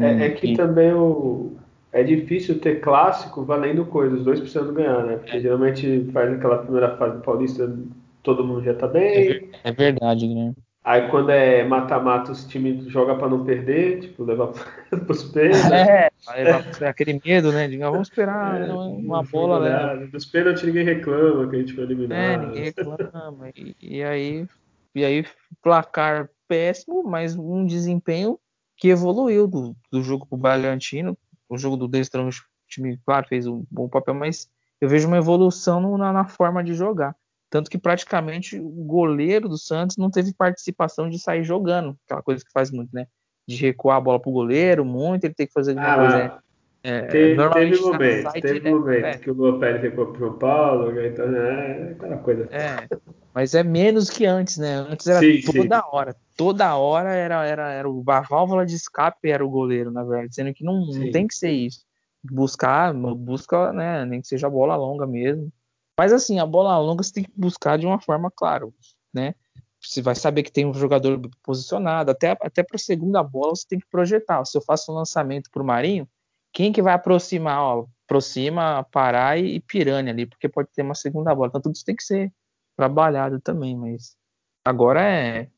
É, 0.00 0.26
é 0.26 0.30
que 0.30 0.52
e... 0.52 0.56
também 0.56 0.92
o, 0.92 1.56
é 1.92 2.02
difícil 2.02 2.58
ter 2.58 2.80
clássico 2.80 3.44
valendo 3.44 3.84
coisa, 3.84 4.16
os 4.16 4.24
dois 4.24 4.40
precisando 4.40 4.72
ganhar, 4.72 5.04
né? 5.04 5.16
Porque 5.16 5.36
é. 5.36 5.40
geralmente 5.40 6.08
faz 6.12 6.32
aquela 6.32 6.58
primeira 6.58 6.96
fase 6.96 7.16
do 7.16 7.22
Paulista, 7.22 7.74
todo 8.22 8.44
mundo 8.44 8.62
já 8.62 8.74
tá 8.74 8.86
bem. 8.86 9.50
É, 9.64 9.70
é 9.70 9.72
verdade, 9.72 10.26
Guilherme. 10.26 10.56
Aí 10.86 11.08
quando 11.08 11.30
é 11.30 11.64
mata-mata, 11.64 12.30
os 12.30 12.44
times 12.44 12.84
jogam 12.84 13.18
para 13.18 13.28
não 13.28 13.44
perder, 13.44 14.02
tipo, 14.02 14.22
levar 14.22 14.52
pros 15.04 15.24
pênaltis. 15.24 15.68
É, 15.68 16.86
aquele 16.86 17.20
medo, 17.24 17.50
né? 17.50 17.66
De, 17.66 17.82
ah, 17.82 17.90
vamos 17.90 18.06
esperar 18.06 18.60
é, 18.60 18.72
uma 18.72 19.20
bola, 19.24 19.96
né? 19.98 20.06
Dos 20.06 20.24
pênaltis 20.26 20.62
ninguém 20.62 20.84
reclama 20.84 21.50
que 21.50 21.56
a 21.56 21.58
gente 21.58 21.72
foi 21.72 21.82
eliminado. 21.82 22.16
É, 22.16 22.36
ninguém 22.36 22.62
reclama. 22.62 23.50
e, 23.56 23.74
e, 23.82 24.04
aí, 24.04 24.46
e 24.94 25.04
aí, 25.04 25.26
placar 25.60 26.30
péssimo, 26.46 27.02
mas 27.02 27.34
um 27.34 27.66
desempenho 27.66 28.38
que 28.76 28.88
evoluiu 28.88 29.48
do, 29.48 29.74
do 29.90 30.00
jogo 30.04 30.24
pro 30.24 30.38
Bragantino. 30.38 31.18
O 31.48 31.58
jogo 31.58 31.76
do 31.76 31.88
Destrão, 31.88 32.28
o 32.28 32.30
time, 32.68 32.96
claro, 33.04 33.26
fez 33.26 33.44
um 33.48 33.64
bom 33.68 33.88
papel, 33.88 34.14
mas 34.14 34.48
eu 34.80 34.88
vejo 34.88 35.08
uma 35.08 35.18
evolução 35.18 35.98
na, 35.98 36.12
na 36.12 36.28
forma 36.28 36.62
de 36.62 36.74
jogar. 36.74 37.16
Tanto 37.48 37.70
que 37.70 37.78
praticamente 37.78 38.58
o 38.58 38.68
goleiro 38.68 39.48
do 39.48 39.58
Santos 39.58 39.96
não 39.96 40.10
teve 40.10 40.34
participação 40.34 41.08
de 41.08 41.18
sair 41.18 41.44
jogando, 41.44 41.96
aquela 42.04 42.22
coisa 42.22 42.44
que 42.44 42.50
faz 42.52 42.70
muito, 42.70 42.90
né? 42.92 43.06
De 43.46 43.56
recuar 43.56 43.98
a 43.98 44.00
bola 44.00 44.20
pro 44.20 44.32
goleiro, 44.32 44.84
muito, 44.84 45.24
ele 45.24 45.34
tem 45.34 45.46
que 45.46 45.52
fazer 45.52 45.72
alguma 45.72 45.92
ah, 45.92 45.96
coisa. 45.96 46.46
É, 46.82 47.02
teve, 47.02 47.48
teve 47.48 47.80
momentos, 47.80 48.32
teve 48.32 48.70
momentos 48.70 49.04
é. 49.04 49.18
que 49.18 49.28
o 49.28 49.34
Lopes 49.34 49.80
foi 49.80 49.90
pro 49.90 50.18
São 50.18 50.38
Paulo, 50.38 51.00
então 51.00 51.24
é 51.34 51.90
aquela 51.92 52.16
coisa. 52.18 52.48
É, 52.52 52.86
Mas 53.34 53.54
é 53.54 53.64
menos 53.64 54.08
que 54.08 54.24
antes, 54.24 54.56
né? 54.56 54.86
Antes 54.88 55.06
era 55.08 55.18
sim, 55.18 55.40
toda 55.40 55.78
sim. 55.78 55.88
hora. 55.90 56.16
Toda 56.36 56.76
hora 56.76 57.12
era, 57.12 57.44
era, 57.44 57.72
era 57.72 57.88
a 57.88 58.20
válvula 58.20 58.64
de 58.64 58.76
escape 58.76 59.28
era 59.28 59.44
o 59.44 59.50
goleiro, 59.50 59.90
na 59.90 60.04
verdade. 60.04 60.34
Sendo 60.34 60.54
que 60.54 60.62
não, 60.62 60.86
não 60.86 61.10
tem 61.10 61.26
que 61.26 61.34
ser 61.34 61.50
isso. 61.50 61.84
Buscar, 62.22 62.94
busca, 62.94 63.72
né? 63.72 64.04
Nem 64.04 64.20
que 64.20 64.28
seja 64.28 64.46
a 64.46 64.50
bola 64.50 64.76
longa 64.76 65.08
mesmo. 65.08 65.50
Mas 65.98 66.12
assim, 66.12 66.38
a 66.38 66.46
bola 66.46 66.78
longa 66.78 67.02
você 67.02 67.12
tem 67.12 67.24
que 67.24 67.32
buscar 67.34 67.78
de 67.78 67.86
uma 67.86 68.00
forma, 68.00 68.30
claro, 68.30 68.74
né? 69.12 69.34
Você 69.80 70.02
vai 70.02 70.14
saber 70.14 70.42
que 70.42 70.52
tem 70.52 70.66
um 70.66 70.74
jogador 70.74 71.20
posicionado. 71.42 72.10
Até, 72.10 72.36
até 72.40 72.62
para 72.62 72.76
a 72.76 72.78
segunda 72.78 73.22
bola 73.22 73.54
você 73.54 73.66
tem 73.68 73.78
que 73.78 73.86
projetar. 73.88 74.44
Se 74.44 74.56
eu 74.56 74.62
faço 74.62 74.92
um 74.92 74.94
lançamento 74.94 75.50
para 75.50 75.62
o 75.62 75.66
Marinho, 75.66 76.08
quem 76.52 76.72
que 76.72 76.82
vai 76.82 76.94
aproximar? 76.94 77.60
Ó, 77.60 77.86
aproxima 78.04 78.84
Pará 78.90 79.36
e 79.36 79.60
Piranha 79.60 80.10
ali, 80.12 80.26
porque 80.26 80.48
pode 80.48 80.68
ter 80.74 80.82
uma 80.82 80.94
segunda 80.94 81.34
bola. 81.34 81.48
Então 81.48 81.60
tudo 81.60 81.74
isso 81.74 81.84
tem 81.84 81.96
que 81.96 82.04
ser 82.04 82.32
trabalhado 82.76 83.40
também, 83.40 83.76
mas 83.76 84.16
agora 84.64 85.02
é. 85.02 85.50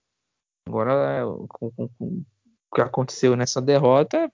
Agora 0.66 0.92
é, 0.92 1.22
com, 1.48 1.70
com, 1.70 1.88
com, 1.88 2.24
o 2.70 2.74
que 2.74 2.82
aconteceu 2.82 3.34
nessa 3.34 3.62
derrota, 3.62 4.30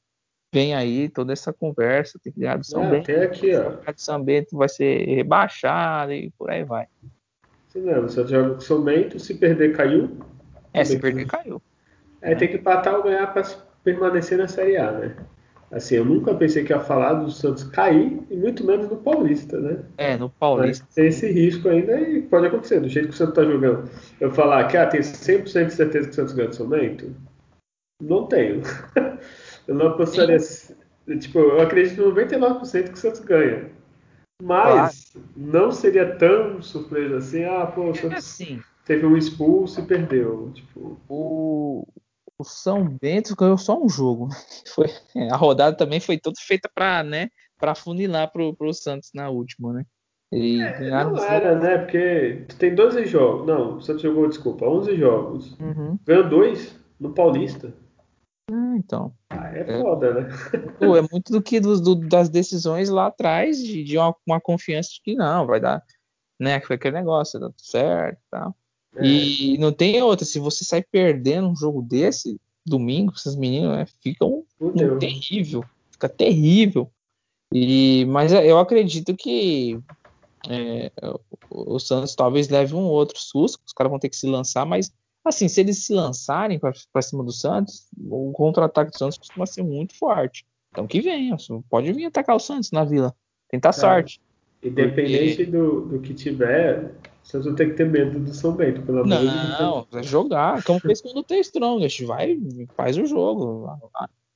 vem 0.55 0.73
aí 0.73 1.09
toda 1.09 1.33
essa 1.33 1.53
conversa, 1.53 2.17
tem 2.23 2.33
que 2.33 2.39
ganhar 2.39 2.57
do 2.57 2.65
São 2.65 2.85
é, 2.85 2.91
Bento. 2.91 3.11
Aqui, 3.11 3.57
ó. 3.57 3.71
O 3.71 3.95
São 3.97 4.23
Bento 4.23 4.57
vai 4.57 4.69
ser 4.69 5.05
rebaixado 5.05 6.13
e 6.13 6.31
por 6.39 6.49
aí 6.49 6.63
vai. 6.63 6.87
Sim, 7.71 7.81
não, 7.81 8.03
você 8.03 8.25
joga 8.25 8.55
com 8.55 8.61
São 8.61 8.81
Bento, 8.81 9.19
se 9.19 9.35
perder 9.35 9.77
caiu. 9.77 10.17
É, 10.73 10.85
se 10.85 10.97
perder 10.97 11.27
caiu. 11.27 11.61
É, 12.23 12.37
tem 12.37 12.47
que 12.47 12.57
empatar 12.57 12.95
ou 12.95 13.03
ganhar 13.03 13.27
para 13.35 13.43
permanecer 13.83 14.39
na 14.39 14.47
Série 14.47 14.77
A, 14.77 14.93
né? 14.93 15.17
Assim, 15.73 15.97
eu 15.97 16.05
nunca 16.05 16.33
pensei 16.33 16.63
que 16.63 16.73
ia 16.73 16.79
falar 16.79 17.15
do 17.15 17.33
Santos 17.33 17.65
cair, 17.65 18.23
e 18.31 18.37
muito 18.37 18.65
menos 18.65 18.89
no 18.89 18.97
Paulista, 18.97 19.59
né? 19.59 19.79
É, 19.99 20.17
no 20.17 20.31
Paulista. 20.31 20.85
Mas 20.87 20.95
tem 20.95 21.07
esse 21.09 21.33
risco 21.33 21.69
ainda 21.69 22.01
e 22.01 22.23
pode 22.23 22.47
acontecer, 22.47 22.79
do 22.79 22.89
jeito 22.89 23.09
que 23.09 23.15
o 23.15 23.17
Santos 23.17 23.35
tá 23.35 23.45
jogando. 23.45 23.91
Eu 24.21 24.31
falar 24.31 24.69
que 24.69 24.77
ah, 24.77 24.87
tem 24.87 25.01
100% 25.01 25.67
de 25.67 25.73
certeza 25.73 26.07
que 26.07 26.13
o 26.13 26.15
Santos 26.15 26.33
ganha 26.33 26.49
do 26.49 26.67
Bento? 26.69 27.13
Não 28.01 28.27
tenho. 28.29 28.63
eu 29.67 29.75
não 29.75 29.89
apostaria. 29.89 30.39
Tipo, 31.19 31.39
eu 31.39 31.61
acredito 31.61 32.03
99% 32.03 32.85
que 32.89 32.93
o 32.93 32.97
Santos 32.97 33.21
ganha. 33.21 33.71
Mas 34.43 35.13
claro. 35.13 35.29
não 35.37 35.71
seria 35.71 36.17
tão 36.17 36.61
surpresa 36.61 37.19
assim, 37.19 37.45
ah, 37.45 37.67
pô, 37.67 37.83
o 37.83 37.91
é 37.91 37.95
Santos 37.95 38.19
assim, 38.19 38.61
teve 38.85 39.07
um 39.07 39.17
expulso 39.17 39.81
e 39.81 39.87
perdeu. 39.87 40.51
Tipo... 40.55 41.01
O, 41.09 41.87
o 42.39 42.45
São 42.45 42.85
Bento 43.01 43.37
ganhou 43.37 43.59
só 43.59 43.81
um 43.81 43.89
jogo. 43.89 44.29
Foi, 44.75 44.87
a 45.31 45.37
rodada 45.37 45.77
também 45.77 46.01
foi 46.01 46.19
toda 46.19 46.37
feita 46.41 46.69
para 46.75 47.03
né, 47.03 47.29
para 47.59 47.75
funilar 47.75 48.33
pro, 48.33 48.55
pro 48.55 48.75
Santos 48.75 49.11
na 49.15 49.31
última, 49.31 49.73
né? 49.73 49.85
E 50.33 50.61
é, 50.61 50.91
não 50.91 51.17
era, 51.17 51.57
né? 51.57 51.79
Porque 51.79 52.45
tem 52.59 52.75
12 52.75 53.07
jogos. 53.07 53.47
Não, 53.47 53.77
o 53.77 53.81
Santos 53.81 54.03
jogou, 54.03 54.29
desculpa, 54.29 54.67
11 54.67 54.97
jogos. 54.97 55.57
Uhum. 55.61 55.97
Ganhou 56.05 56.29
dois 56.29 56.77
no 56.99 57.15
Paulista. 57.15 57.73
Ah, 58.51 58.75
então. 58.77 59.13
Ah, 59.31 59.51
é, 59.57 59.61
é 59.61 59.81
foda, 59.81 60.15
né? 60.15 60.29
Pô, 60.79 60.97
é 60.97 61.03
muito 61.11 61.33
do 61.33 61.43
que 61.43 61.61
do, 61.61 61.81
do, 61.81 61.95
das 61.95 62.29
decisões 62.29 62.89
lá 62.89 63.07
atrás, 63.07 63.59
de, 63.59 63.83
de 63.83 63.97
uma, 63.97 64.15
uma, 64.27 64.41
confiança 64.41 64.91
de 64.91 65.01
que 65.03 65.15
não, 65.15 65.47
vai 65.47 65.61
dar, 65.61 65.83
né? 66.39 66.61
Que 66.61 66.67
foi 66.67 66.77
aquele 66.77 66.97
negócio, 66.97 67.41
dá 67.41 67.47
tudo 67.47 67.61
certo 67.61 68.19
e 68.19 68.31
tal. 68.31 68.57
É. 68.97 69.07
E 69.07 69.59
não 69.59 69.73
tem 69.73 70.01
outra, 70.03 70.25
se 70.25 70.39
você 70.39 70.65
sai 70.65 70.83
perdendo 70.83 71.49
um 71.49 71.57
jogo 71.57 71.83
desse, 71.83 72.39
domingo, 72.65 73.13
essas 73.15 73.37
meninas 73.37 73.77
né, 73.77 73.87
ficam 74.01 74.45
um 74.61 74.99
terrível, 74.99 75.65
fica 75.91 76.09
terrível. 76.09 76.91
E, 77.53 78.05
mas 78.07 78.33
eu 78.33 78.59
acredito 78.59 79.15
que 79.15 79.79
é, 80.49 80.91
o, 81.51 81.75
o 81.75 81.79
Santos 81.79 82.15
talvez 82.15 82.49
leve 82.49 82.75
um 82.75 82.85
outro 82.85 83.19
susto, 83.19 83.61
os 83.67 83.73
caras 83.73 83.91
vão 83.91 83.99
ter 83.99 84.09
que 84.09 84.17
se 84.17 84.27
lançar, 84.27 84.65
mas 84.65 84.93
assim, 85.25 85.49
se 85.49 85.61
eles 85.61 85.85
se 85.85 85.93
lançarem 85.93 86.59
para 86.59 87.03
cima 87.03 87.25
do 87.25 87.33
Santos, 87.33 87.89
o 87.99 88.33
contra-ataque 88.33 88.91
do 88.91 88.99
Santos 88.99 89.19
costuma 89.19 89.47
ser 89.47 89.63
muito 89.63 89.97
forte. 89.97 90.45
Então 90.71 90.87
que 90.87 91.01
venha, 91.01 91.37
pode 91.71 91.93
vir 91.93 92.07
atacar 92.07 92.37
o 92.37 92.41
Santos 92.41 92.71
na 92.71 92.85
vila, 92.85 93.15
tentar 93.49 93.71
é. 93.71 93.73
sorte. 93.73 94.21
Independente 94.63 95.45
Porque... 95.45 95.51
do, 95.51 95.81
do 95.83 96.01
que 96.01 96.15
tiver, 96.15 96.95
você 97.23 97.39
não 97.39 97.55
tem 97.55 97.71
que 97.71 97.77
ter 97.77 97.89
medo 97.89 98.19
do 98.19 98.35
São 98.35 98.53
Bento, 98.53 98.83
pelo 98.83 99.01
amor 99.01 99.19
de 99.19 99.27
Deus. 99.27 99.61
Não, 99.61 99.87
é 99.93 100.03
jogar. 100.03 100.63
Como 100.65 100.81
fez 100.81 101.01
quando 101.01 101.23
tem 101.23 101.41
Strongest. 101.41 102.03
Vai, 102.05 102.39
faz 102.75 102.97
o 102.97 103.07
jogo. 103.07 103.69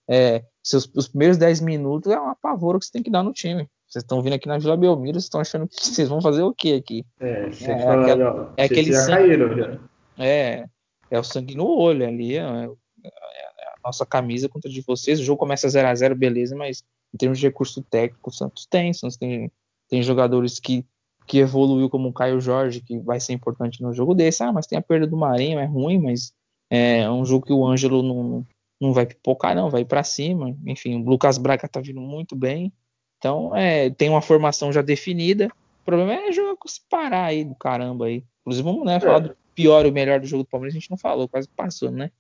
É, 0.07 0.43
seus, 0.63 0.91
os 0.95 1.09
primeiros 1.09 1.37
10 1.37 1.61
minutos 1.61 2.11
é 2.11 2.19
um 2.19 2.29
apavoro 2.29 2.79
que 2.79 2.87
você 2.87 2.93
tem 2.93 3.03
que 3.03 3.11
dar 3.11 3.23
no 3.23 3.33
time. 3.33 3.69
Vocês 3.87 4.03
estão 4.03 4.23
vindo 4.23 4.35
aqui 4.35 4.47
na 4.47 4.59
Vila 4.59 4.77
Belmiro, 4.77 5.15
vocês 5.15 5.25
estão 5.25 5.41
achando 5.41 5.67
que 5.67 5.77
vocês 5.77 6.09
vão 6.09 6.21
fazer 6.21 6.43
o 6.43 6.53
quê 6.53 6.75
aqui? 6.75 7.07
É, 7.19 7.29
é, 7.29 7.47
é, 7.47 7.79
falar, 7.79 8.03
aquela, 8.03 8.55
é 8.57 8.65
aquele 8.65 8.93
já 8.93 9.01
sangue, 9.01 9.29
caíram, 9.29 9.57
já. 9.57 9.79
É, 10.19 10.69
é 11.11 11.19
o 11.19 11.25
sangue 11.25 11.55
no 11.55 11.67
olho 11.67 12.07
ali. 12.07 12.37
É, 12.37 12.41
é, 12.41 12.71
é 13.05 13.69
a 13.69 13.77
nossa 13.85 14.05
camisa 14.05 14.49
contra 14.49 14.71
de 14.71 14.81
vocês. 14.83 15.21
O 15.21 15.25
jogo 15.25 15.39
começa 15.39 15.69
0 15.69 15.89
a 15.89 15.95
0 15.95 16.15
beleza, 16.15 16.57
mas 16.57 16.85
em 17.15 17.17
termos 17.17 17.39
de 17.39 17.47
recurso 17.47 17.83
técnico, 17.83 18.31
o 18.31 18.33
Santos 18.33 18.67
tem. 18.67 18.91
O 18.91 18.95
Santos 18.95 19.17
tem, 19.17 19.51
tem 19.89 20.03
jogadores 20.03 20.59
que 20.59 20.85
que 21.29 21.39
evoluiu 21.39 21.91
como 21.91 22.09
o 22.09 22.13
Caio 22.13 22.41
Jorge, 22.41 22.81
que 22.81 22.99
vai 22.99 23.21
ser 23.21 23.35
importante 23.35 23.83
no 23.83 23.93
jogo 23.93 24.15
desse. 24.15 24.43
Ah, 24.43 24.51
mas 24.51 24.67
tem 24.67 24.79
a 24.79 24.83
perda 24.83 25.07
do 25.07 25.17
Marinho, 25.17 25.59
é 25.59 25.67
ruim, 25.67 25.99
mas 25.99 26.33
é 26.71 27.09
um 27.09 27.25
jogo 27.25 27.45
que 27.45 27.53
o 27.53 27.67
Ângelo 27.67 28.03
não, 28.03 28.47
não 28.81 28.95
vai 28.95 29.05
pipocar, 29.05 29.55
não, 29.55 29.69
vai 29.69 29.85
para 29.85 30.03
cima. 30.03 30.57
Enfim, 30.67 31.03
o 31.03 31.05
Lucas 31.05 31.37
Braga 31.37 31.69
tá 31.69 31.81
vindo 31.81 32.01
muito 32.01 32.35
bem. 32.35 32.73
Então, 33.19 33.55
é, 33.55 33.91
tem 33.91 34.09
uma 34.09 34.23
formação 34.23 34.73
já 34.73 34.81
definida. 34.81 35.49
O 35.83 35.85
problema 35.85 36.15
é 36.15 36.33
jogar 36.33 36.57
com 36.57 36.67
se 36.67 36.81
parar 36.89 37.27
aí 37.27 37.45
do 37.45 37.55
caramba 37.55 38.07
aí. 38.07 38.25
Inclusive, 38.41 38.65
vamos 38.65 38.87
né, 38.87 38.99
falar 38.99 39.19
do 39.19 39.37
pior 39.59 39.85
e 39.85 39.91
o 39.91 39.93
melhor 39.93 40.21
do 40.21 40.27
jogo 40.27 40.45
do 40.45 40.49
Palmeiras, 40.49 40.75
a 40.75 40.79
gente 40.79 40.91
não 40.91 40.97
falou, 40.97 41.29
quase 41.29 41.49
passou, 41.49 41.91
né? 41.91 42.13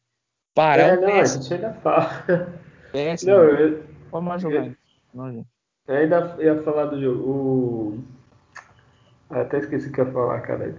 Parar 0.54 0.82
é, 0.82 0.96
não, 0.96 1.14
a 1.14 1.24
gente 1.24 1.54
ainda 1.54 1.72
fala. 1.74 2.24
Péssimo. 2.90 3.32
Não, 3.32 3.44
eu, 3.44 3.82
Vamos 4.10 4.42
jogar. 4.42 4.66
Eu, 4.66 4.74
não, 5.14 5.46
eu 5.86 5.96
ainda 5.96 6.36
ia 6.40 6.60
falar 6.62 6.86
do 6.86 7.00
jogo. 7.00 7.22
O 7.30 8.04
até 9.30 9.58
esqueci 9.58 9.88
o 9.88 9.92
que 9.92 10.00
ia 10.00 10.06
falar, 10.06 10.40
cara. 10.40 10.74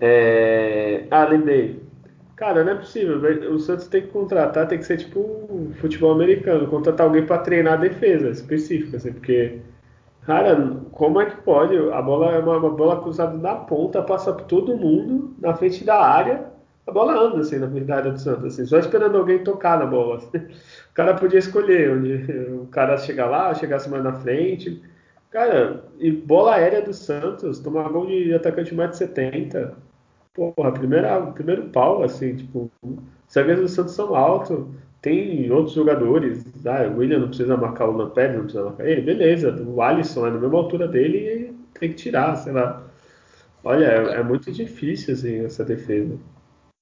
É... 0.00 1.06
Ah, 1.10 1.24
lembrei. 1.26 1.82
Cara, 2.34 2.64
não 2.64 2.72
é 2.72 2.74
possível. 2.74 3.20
O 3.52 3.58
Santos 3.58 3.86
tem 3.88 4.02
que 4.02 4.08
contratar, 4.08 4.66
tem 4.68 4.78
que 4.78 4.84
ser 4.84 4.98
tipo 4.98 5.70
futebol 5.80 6.12
americano, 6.12 6.68
contratar 6.68 7.06
alguém 7.06 7.24
para 7.24 7.42
treinar 7.42 7.74
a 7.74 7.76
defesa 7.76 8.30
específica, 8.30 8.96
assim, 8.96 9.12
porque, 9.12 9.60
cara, 10.26 10.56
como 10.92 11.20
é 11.20 11.26
que 11.26 11.36
pode? 11.42 11.76
A 11.92 12.02
bola 12.02 12.32
é 12.32 12.38
uma, 12.38 12.58
uma, 12.58 12.70
bola 12.70 13.00
cruzada 13.00 13.36
na 13.38 13.54
ponta, 13.54 14.02
passa 14.02 14.32
por 14.32 14.44
todo 14.44 14.76
mundo, 14.76 15.34
na 15.40 15.54
frente 15.54 15.84
da 15.84 16.00
área, 16.00 16.44
a 16.86 16.92
bola 16.92 17.14
anda 17.14 17.40
assim 17.40 17.58
na 17.58 17.96
área 17.96 18.12
do 18.12 18.18
Santos, 18.18 18.44
assim, 18.44 18.66
só 18.66 18.78
esperando 18.78 19.16
alguém 19.16 19.42
tocar 19.42 19.78
na 19.78 19.86
bola. 19.86 20.20
O 20.90 20.94
cara 20.96 21.12
podia 21.12 21.38
escolher 21.38 21.90
onde 21.90 22.14
o 22.52 22.66
cara 22.68 22.96
chegar 22.96 23.26
lá, 23.26 23.52
chegasse 23.52 23.86
mais 23.90 24.02
na 24.02 24.14
frente. 24.14 24.82
Cara, 25.30 25.84
e 25.98 26.10
bola 26.10 26.54
aérea 26.54 26.80
do 26.80 26.94
Santos, 26.94 27.58
tomar 27.58 27.90
gol 27.90 28.06
de 28.06 28.32
atacante 28.32 28.74
mais 28.74 28.92
de 28.92 28.96
70. 28.96 29.74
Porra, 30.32 30.72
primeira, 30.72 31.20
primeiro 31.32 31.64
pau, 31.64 32.02
assim, 32.02 32.36
tipo, 32.36 32.70
os 32.82 33.34
do 33.34 33.68
Santos 33.68 33.94
são 33.94 34.16
altos, 34.16 34.66
tem 35.06 35.48
outros 35.52 35.76
jogadores. 35.76 36.44
Ah, 36.66 36.88
o 36.88 36.98
William 36.98 37.20
não 37.20 37.28
precisa 37.28 37.56
marcar 37.56 37.88
o 37.88 37.96
Lampere, 37.96 38.32
não 38.32 38.42
precisa 38.42 38.64
marcar 38.64 38.88
ele, 38.88 39.02
beleza. 39.02 39.52
O 39.62 39.80
Alisson 39.80 40.26
é 40.26 40.30
na 40.30 40.40
mesma 40.40 40.58
altura 40.58 40.88
dele 40.88 41.18
e 41.18 41.78
tem 41.78 41.90
que 41.90 41.94
tirar, 41.94 42.34
sei 42.34 42.52
lá. 42.52 42.84
Olha, 43.62 43.84
é, 43.84 44.14
é 44.18 44.22
muito 44.24 44.50
difícil, 44.50 45.14
assim, 45.14 45.44
essa 45.44 45.64
defesa. 45.64 46.18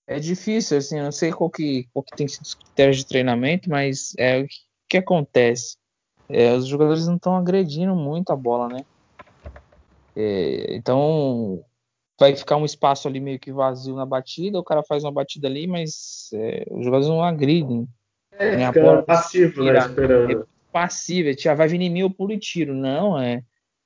É 0.06 0.18
difícil, 0.18 0.78
assim, 0.78 1.02
não 1.02 1.12
sei 1.12 1.32
qual 1.32 1.50
que, 1.50 1.86
qual 1.92 2.02
que 2.02 2.16
tem 2.16 2.26
sido 2.26 2.44
os 2.44 2.54
critérios 2.54 2.96
de 2.96 3.06
treinamento, 3.06 3.68
mas 3.68 4.14
é 4.18 4.40
o 4.40 4.46
que, 4.46 4.56
que 4.88 4.96
acontece 4.96 5.76
é, 6.28 6.54
os 6.54 6.66
jogadores 6.66 7.06
não 7.06 7.16
estão 7.16 7.36
agredindo 7.36 7.94
muito 7.94 8.30
a 8.30 8.36
bola, 8.36 8.68
né? 8.68 8.84
É, 10.16 10.74
então 10.74 11.62
vai 12.18 12.34
ficar 12.34 12.56
um 12.56 12.64
espaço 12.64 13.06
ali 13.06 13.20
meio 13.20 13.38
que 13.38 13.52
vazio 13.52 13.94
na 13.94 14.06
batida, 14.06 14.58
o 14.58 14.64
cara 14.64 14.82
faz 14.82 15.04
uma 15.04 15.12
batida 15.12 15.46
ali, 15.46 15.66
mas 15.66 16.30
é, 16.32 16.64
os 16.70 16.84
jogadores 16.84 17.08
não 17.08 17.22
agridem. 17.22 17.86
É, 18.38 18.56
né? 18.56 18.72
fica 18.72 19.02
passivo, 19.02 19.64
né? 19.64 19.78
Esperando. 19.78 20.42
É 20.42 20.54
passivo, 20.72 21.28
é, 21.28 21.54
vai 21.54 21.68
vir 21.68 21.80
em 21.80 21.90
mim 21.90 22.00
eu 22.00 22.10
pulo 22.10 22.32
e 22.32 22.38
tiro. 22.38 22.74
Não, 22.74 23.18
é 23.20 23.42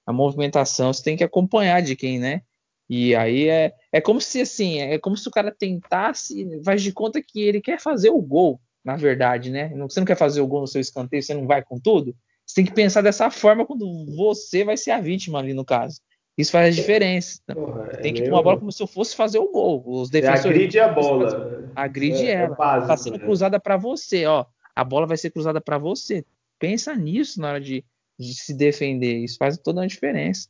a 0.07 0.12
movimentação 0.12 0.90
você 0.90 1.03
tem 1.03 1.16
que 1.18 1.24
acompanhar 1.24 1.82
de 1.82 1.94
quem, 1.94 2.18
né? 2.18 2.40
E 2.88 3.14
aí 3.14 3.46
é, 3.51 3.74
é 3.92 4.01
como 4.01 4.18
se 4.22 4.40
assim, 4.40 4.80
é 4.80 4.99
como 4.99 5.14
se 5.14 5.28
o 5.28 5.30
cara 5.30 5.55
tentasse, 5.57 6.62
faz 6.64 6.82
de 6.82 6.90
conta 6.90 7.22
que 7.22 7.42
ele 7.42 7.61
quer 7.61 7.78
fazer 7.78 8.09
o 8.09 8.22
gol, 8.22 8.59
na 8.82 8.96
verdade, 8.96 9.51
né? 9.51 9.68
Você 9.80 10.01
não 10.01 10.07
quer 10.07 10.16
fazer 10.16 10.40
o 10.40 10.46
gol 10.46 10.62
no 10.62 10.66
seu 10.66 10.80
escanteio, 10.80 11.22
você 11.22 11.34
não 11.34 11.46
vai 11.46 11.62
com 11.62 11.78
tudo? 11.78 12.16
Você 12.46 12.55
tem 12.55 12.64
que 12.64 12.72
pensar 12.72 13.03
dessa 13.03 13.30
forma 13.30 13.66
quando 13.66 14.07
você 14.16 14.64
vai 14.64 14.78
ser 14.78 14.92
a 14.92 15.01
vítima 15.01 15.38
ali 15.38 15.53
no 15.53 15.66
caso. 15.66 16.01
Isso 16.39 16.53
faz 16.53 16.68
a 16.68 16.80
diferença. 16.80 17.43
Porra, 17.53 17.89
tem 17.97 18.14
que 18.14 18.22
é 18.22 18.28
uma 18.30 18.41
bola 18.41 18.61
como 18.61 18.70
se 18.70 18.80
eu 18.80 18.86
fosse 18.86 19.16
fazer 19.16 19.41
o 19.41 19.51
gol. 19.51 19.82
Os 19.84 20.09
defensores. 20.09 20.45
Agride 20.47 20.78
a 20.78 20.89
bola. 20.89 21.72
Agride 21.74 22.26
é, 22.26 22.30
ela. 22.30 22.55
É 22.55 22.57
básico, 22.57 22.86
tá 22.86 22.97
sendo 22.97 23.18
né? 23.18 23.24
cruzada 23.24 23.59
para 23.59 23.76
você, 23.76 24.24
ó. 24.24 24.47
A 24.76 24.84
bola 24.84 25.05
vai 25.05 25.16
ser 25.16 25.30
cruzada 25.30 25.61
para 25.61 25.78
você. 25.78 26.24
Pensa 26.57 26.95
nisso 26.95 27.41
na 27.41 27.49
hora 27.49 27.61
de, 27.61 27.84
de, 28.16 28.34
se 28.34 28.55
defender. 28.55 29.18
Isso 29.18 29.36
faz 29.36 29.59
toda 29.59 29.82
a 29.82 29.86
diferença. 29.86 30.49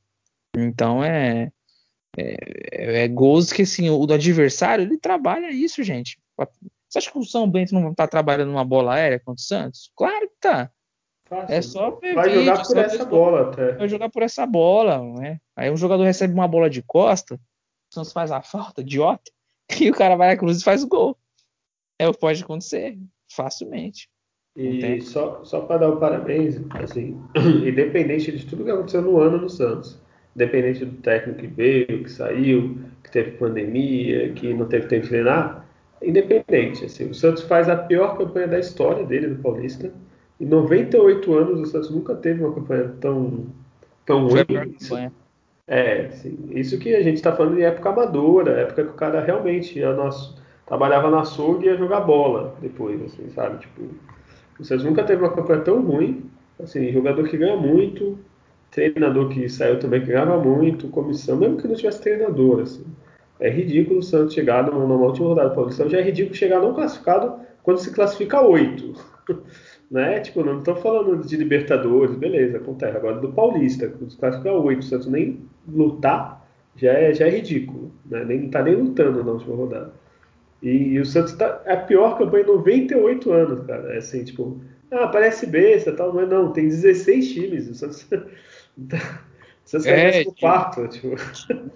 Então 0.55 1.03
é, 1.03 1.51
é, 2.19 2.37
é, 2.71 3.05
é 3.05 3.09
gols 3.09 3.51
que 3.51 3.63
assim, 3.63 3.89
o 3.89 4.05
do 4.05 4.13
adversário 4.13 4.85
ele 4.85 4.99
trabalha 4.99 5.51
isso, 5.51 5.83
gente. 5.83 6.19
Você 6.87 6.99
acha 6.99 7.11
que 7.11 7.19
o 7.19 7.25
São 7.25 7.51
Bento 7.51 7.75
não 7.75 7.95
tá 7.95 8.07
trabalhando 8.07 8.51
uma 8.51 8.65
bola 8.65 8.95
aérea 8.95 9.19
contra 9.19 9.41
o 9.41 9.45
Santos? 9.45 9.91
Claro 9.97 10.29
que 10.29 10.37
tá. 10.39 10.71
Fácil. 11.29 11.55
É 11.55 11.63
só 11.63 11.91
ver 11.91 12.15
Vai 12.15 12.31
jogar 12.31 12.63
por 12.63 12.79
essa 12.79 13.05
bola 13.05 13.51
até. 13.51 13.73
Vai 13.73 13.89
jogar 13.89 14.09
por 14.09 14.23
essa 14.23 14.47
bola, 14.47 15.03
né? 15.21 15.39
Aí 15.55 15.71
um 15.71 15.77
jogador 15.77 16.03
recebe 16.05 16.33
uma 16.33 16.49
bola 16.49 16.71
de 16.71 16.83
costa, 16.83 17.35
o 17.35 17.95
Santos 17.95 18.13
faz 18.13 18.33
a 18.33 18.41
falta, 18.41 18.81
idiota, 18.81 19.31
e 19.81 19.91
o 19.91 19.95
cara 19.95 20.17
vai 20.17 20.29
na 20.29 20.37
cruz 20.37 20.61
e 20.61 20.65
faz 20.65 20.83
o 20.83 20.89
gol. 20.89 21.17
É 21.99 22.11
pode 22.13 22.43
acontecer, 22.43 22.97
facilmente. 23.31 24.09
E 24.57 25.01
só, 25.03 25.45
só 25.45 25.61
para 25.61 25.79
dar 25.79 25.91
o 25.91 25.97
um 25.97 26.01
parabéns, 26.01 26.61
assim, 26.83 27.21
independente 27.65 28.33
de 28.33 28.45
tudo 28.47 28.65
que 28.65 28.71
aconteceu 28.71 29.03
no 29.03 29.21
ano 29.21 29.39
no 29.39 29.49
Santos, 29.49 30.01
independente 30.35 30.85
do 30.85 30.97
técnico 31.01 31.41
que 31.41 31.47
veio, 31.47 32.03
que 32.03 32.11
saiu, 32.11 32.79
que 33.05 33.11
teve 33.11 33.33
pandemia, 33.33 34.33
que 34.33 34.53
não 34.55 34.67
teve 34.67 34.89
tempo 34.89 35.03
de 35.03 35.11
treinar, 35.11 35.65
independente, 36.03 36.85
assim, 36.85 37.11
o 37.11 37.15
Santos 37.15 37.43
faz 37.45 37.69
a 37.69 37.77
pior 37.77 38.17
campanha 38.17 38.49
da 38.49 38.59
história 38.59 39.05
dele 39.05 39.29
do 39.29 39.43
Paulista. 39.43 39.93
Em 40.41 40.47
98 40.47 41.35
anos 41.35 41.61
o 41.61 41.67
Santos 41.67 41.91
nunca 41.91 42.15
teve 42.15 42.45
uma 42.45 42.55
campanha 42.55 42.95
tão, 43.01 43.47
tão 44.07 44.29
ruim. 44.29 44.45
Isso, 44.79 44.95
é, 45.67 46.07
assim, 46.07 46.39
isso 46.51 46.79
que 46.79 46.95
a 46.95 47.03
gente 47.03 47.17
está 47.17 47.35
falando 47.35 47.59
em 47.59 47.63
época 47.63 47.91
amadora, 47.91 48.53
época 48.53 48.85
que 48.85 48.91
o 48.91 48.95
cara 48.95 49.21
realmente 49.21 49.79
ia 49.79 49.93
nosso, 49.93 50.35
trabalhava 50.67 51.11
na 51.11 51.21
açougue 51.21 51.67
e 51.67 51.69
ia 51.69 51.77
jogar 51.77 52.01
bola 52.01 52.55
depois, 52.61 53.03
assim, 53.03 53.29
sabe? 53.31 53.59
Tipo, 53.59 53.83
o 54.59 54.65
Santos 54.65 54.85
nunca 54.85 55.05
teve 55.05 55.23
uma 55.23 55.33
campanha 55.33 55.61
tão 55.61 55.83
ruim, 55.83 56.25
assim, 56.59 56.91
jogador 56.91 57.29
que 57.29 57.37
ganha 57.37 57.57
muito, 57.57 58.19
treinador 58.71 59.29
que 59.29 59.47
saiu 59.49 59.79
também 59.79 60.01
que 60.01 60.07
ganhava 60.07 60.39
muito, 60.39 60.89
comissão, 60.89 61.37
mesmo 61.37 61.59
que 61.59 61.69
não 61.69 61.75
tivesse 61.75 62.01
treinador, 62.01 62.63
assim. 62.63 62.85
É 63.39 63.51
ridículo 63.51 64.01
o 64.01 64.03
Santos 64.03 64.35
chegar 64.35 64.65
numa 64.65 64.95
última 64.95 65.29
rodada 65.29 65.51
do 65.51 65.55
Paulistão, 65.55 65.89
já 65.89 65.99
é 65.99 66.03
ridículo 66.03 66.35
chegar 66.35 66.61
não 66.61 66.73
classificado 66.73 67.41
quando 67.63 67.79
se 67.79 67.93
classifica 67.93 68.41
oito. 68.41 68.95
Né? 69.91 70.21
Tipo, 70.21 70.45
não 70.45 70.59
estou 70.59 70.77
falando 70.77 71.25
de 71.27 71.37
Libertadores, 71.37 72.17
beleza, 72.17 72.59
acontece. 72.59 72.97
Agora 72.97 73.21
do 73.21 73.33
Paulista, 73.33 73.89
quando 73.89 74.11
se 74.11 74.17
classifica 74.17 74.53
oito, 74.53 74.81
o 74.81 74.83
Santos 74.83 75.07
nem 75.07 75.41
lutar, 75.67 76.47
já 76.77 76.93
é, 76.93 77.13
já 77.15 77.27
é 77.27 77.31
ridículo, 77.31 77.93
né? 78.07 78.25
Nem, 78.25 78.43
não 78.43 78.51
tá 78.51 78.63
nem 78.63 78.75
lutando 78.75 79.25
na 79.25 79.33
última 79.33 79.57
rodada. 79.57 79.93
E, 80.63 80.69
e 80.69 81.01
o 81.01 81.07
Santos 81.07 81.33
tá, 81.35 81.63
é 81.65 81.75
a 81.75 81.77
pior 81.79 82.19
campanha 82.19 82.45
em 82.45 82.49
98 82.49 83.33
anos, 83.33 83.67
cara. 83.67 83.95
É 83.95 83.99
assim, 83.99 84.25
tipo, 84.25 84.61
ah, 84.91 85.09
parece 85.09 85.47
besta 85.47 85.93
tal, 85.93 86.13
mas 86.13 86.29
não, 86.29 86.53
tem 86.53 86.69
16 86.69 87.33
times. 87.33 87.69
O 87.69 87.75
Santos. 87.75 88.07
Você 89.65 89.91
é, 89.91 90.25
no 90.25 90.35
quarto, 90.35 90.89
tipo. 90.89 91.15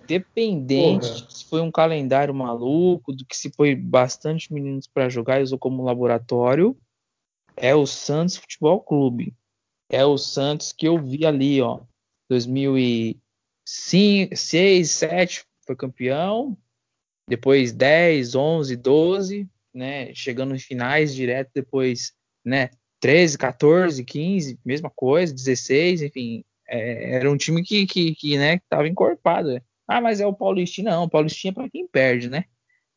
Dependente 0.09 1.27
se 1.29 1.45
foi 1.45 1.61
um 1.61 1.71
calendário 1.71 2.33
maluco, 2.33 3.13
do 3.13 3.23
que 3.27 3.37
se 3.37 3.53
foi 3.55 3.75
bastante 3.75 4.51
meninos 4.51 4.87
para 4.87 5.11
jogar 5.11 5.41
e 5.41 5.43
usou 5.43 5.59
como 5.59 5.85
laboratório, 5.85 6.75
é 7.57 7.75
o 7.75 7.87
Santos 7.87 8.37
Futebol 8.37 8.81
Clube. 8.81 9.35
É 9.91 10.05
o 10.05 10.17
Santos 10.17 10.73
que 10.73 10.87
eu 10.87 10.99
vi 10.99 11.27
ali, 11.27 11.61
ó. 11.61 11.81
2006, 12.31 14.29
2007 14.31 15.45
foi 15.67 15.77
campeão, 15.77 16.57
depois 17.29 17.73
10, 17.73 18.35
11, 18.35 18.77
12, 18.77 19.49
né? 19.75 20.15
Chegando 20.15 20.55
em 20.55 20.59
finais 20.59 21.15
direto, 21.15 21.51
depois, 21.55 22.13
né? 22.45 22.71
13, 23.01 23.37
14, 23.37 24.05
15, 24.05 24.61
mesma 24.65 24.89
coisa, 24.89 25.35
16, 25.35 26.03
enfim, 26.03 26.45
é, 26.69 27.17
era 27.17 27.31
um 27.31 27.37
time 27.37 27.63
que, 27.63 27.85
que, 27.87 28.15
que 28.15 28.39
né, 28.39 28.55
estava 28.55 28.87
encorpado. 28.89 29.55
Né? 29.55 29.63
Ah, 29.87 30.01
mas 30.01 30.21
é 30.21 30.27
o 30.27 30.33
Paulistinha. 30.33 30.93
Não, 30.93 31.05
o 31.05 31.11
Paulistinha 31.11 31.51
é 31.51 31.55
para 31.55 31.69
quem 31.69 31.87
perde, 31.87 32.31
né? 32.31 32.45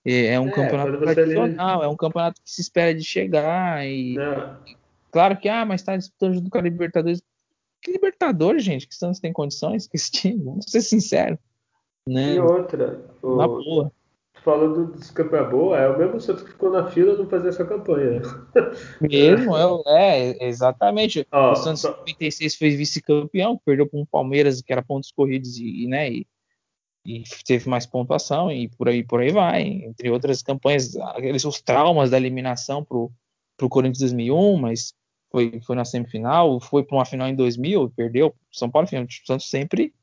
É, 0.06 0.28
é 0.28 0.40
um 0.40 0.50
é, 0.50 0.52
campeonato 0.52 0.98
tradicional, 1.00 1.80
ali... 1.80 1.86
é 1.86 1.90
um 1.90 1.96
campeonato 1.96 2.42
que 2.42 2.50
se 2.50 2.62
espera 2.62 2.94
de 2.94 3.04
chegar. 3.04 3.86
E 3.86 4.16
claro 5.12 5.38
que, 5.38 5.50
ah, 5.50 5.66
mas 5.66 5.82
está 5.82 5.98
disputando 5.98 6.36
junto 6.36 6.50
com 6.50 6.58
a 6.58 6.62
Libertadores. 6.62 7.24
Que 7.82 7.92
Libertadores, 7.92 8.64
gente? 8.64 8.88
Que 8.88 8.96
Santos 8.96 9.20
tem 9.20 9.34
condições 9.34 9.88
com 9.88 9.96
esse 9.96 10.12
time? 10.12 10.44
Vamos 10.44 10.66
ser 10.68 10.82
sinceros. 10.82 11.40
Né? 12.08 12.36
E 12.36 12.40
outra, 12.40 13.02
o... 13.22 13.36
na 13.36 13.48
boa 13.48 13.92
falando 14.46 14.92
dos 14.92 15.10
campanha 15.10 15.44
boa, 15.44 15.78
é 15.78 15.90
o 15.90 15.98
mesmo 15.98 16.22
Santos 16.22 16.44
que 16.44 16.52
ficou 16.52 16.70
na 16.70 16.86
fila 16.92 17.18
não 17.18 17.28
fazer 17.28 17.50
essa 17.50 17.66
campanha. 17.66 18.22
Mesmo, 19.02 19.58
é, 19.88 20.38
é 20.38 20.48
exatamente. 20.48 21.28
Oh, 21.34 21.52
o 21.52 21.56
Santos 21.56 21.84
em 21.84 21.88
só... 21.88 21.98
96 21.98 22.56
foi 22.56 22.70
vice-campeão, 22.76 23.60
perdeu 23.66 23.88
para 23.88 24.00
um 24.00 24.06
Palmeiras 24.06 24.62
que 24.62 24.72
era 24.72 24.84
pontos 24.84 25.12
corridos 25.12 25.58
e, 25.58 25.88
né, 25.88 26.12
e, 26.12 26.28
e, 27.06 27.24
teve 27.46 27.70
mais 27.70 27.86
pontuação 27.86 28.52
e 28.52 28.68
por 28.68 28.90
aí 28.90 29.04
por 29.04 29.22
aí 29.22 29.32
vai. 29.32 29.62
Entre 29.62 30.10
outras 30.10 30.42
campanhas, 30.42 30.96
aqueles 30.96 31.46
os 31.46 31.62
traumas 31.62 32.10
da 32.10 32.18
eliminação 32.18 32.84
pro 32.84 33.12
pro 33.58 33.70
Corinthians 33.70 34.00
2001, 34.00 34.58
mas 34.58 34.94
foi, 35.32 35.60
foi 35.66 35.76
na 35.76 35.86
semifinal, 35.86 36.60
foi 36.60 36.84
para 36.84 36.98
uma 36.98 37.06
final 37.06 37.28
em 37.28 37.36
2000, 37.36 37.92
perdeu. 37.96 38.36
São 38.52 38.70
Paulo, 38.70 38.86
enfim, 38.86 38.98
o 38.98 39.08
Santos 39.26 39.50
sempre 39.50 39.94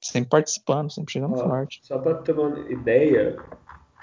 sempre 0.00 0.30
participando, 0.30 0.90
sempre 0.90 1.12
chegando 1.12 1.36
forte. 1.36 1.80
Só 1.82 1.98
para 1.98 2.14
ter 2.16 2.32
uma 2.32 2.58
ideia, 2.70 3.36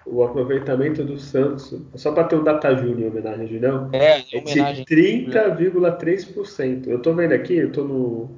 o 0.06 0.24
aproveitamento 0.24 1.04
do 1.04 1.18
Santos, 1.18 1.76
só 1.96 2.14
para 2.14 2.24
ter 2.24 2.38
um 2.38 2.44
data 2.44 2.74
júnior 2.76 3.02
em 3.02 3.08
homenagem 3.08 3.46
a 3.46 3.48
Julião, 3.48 3.90
é, 3.92 4.20
é 4.20 4.74
de 4.74 4.86
30,3%. 4.86 6.88
Eu 6.88 6.98
estou 6.98 7.14
vendo 7.14 7.34
aqui, 7.34 7.58
eu 7.58 7.68
estou 7.68 7.86
no, 7.86 8.30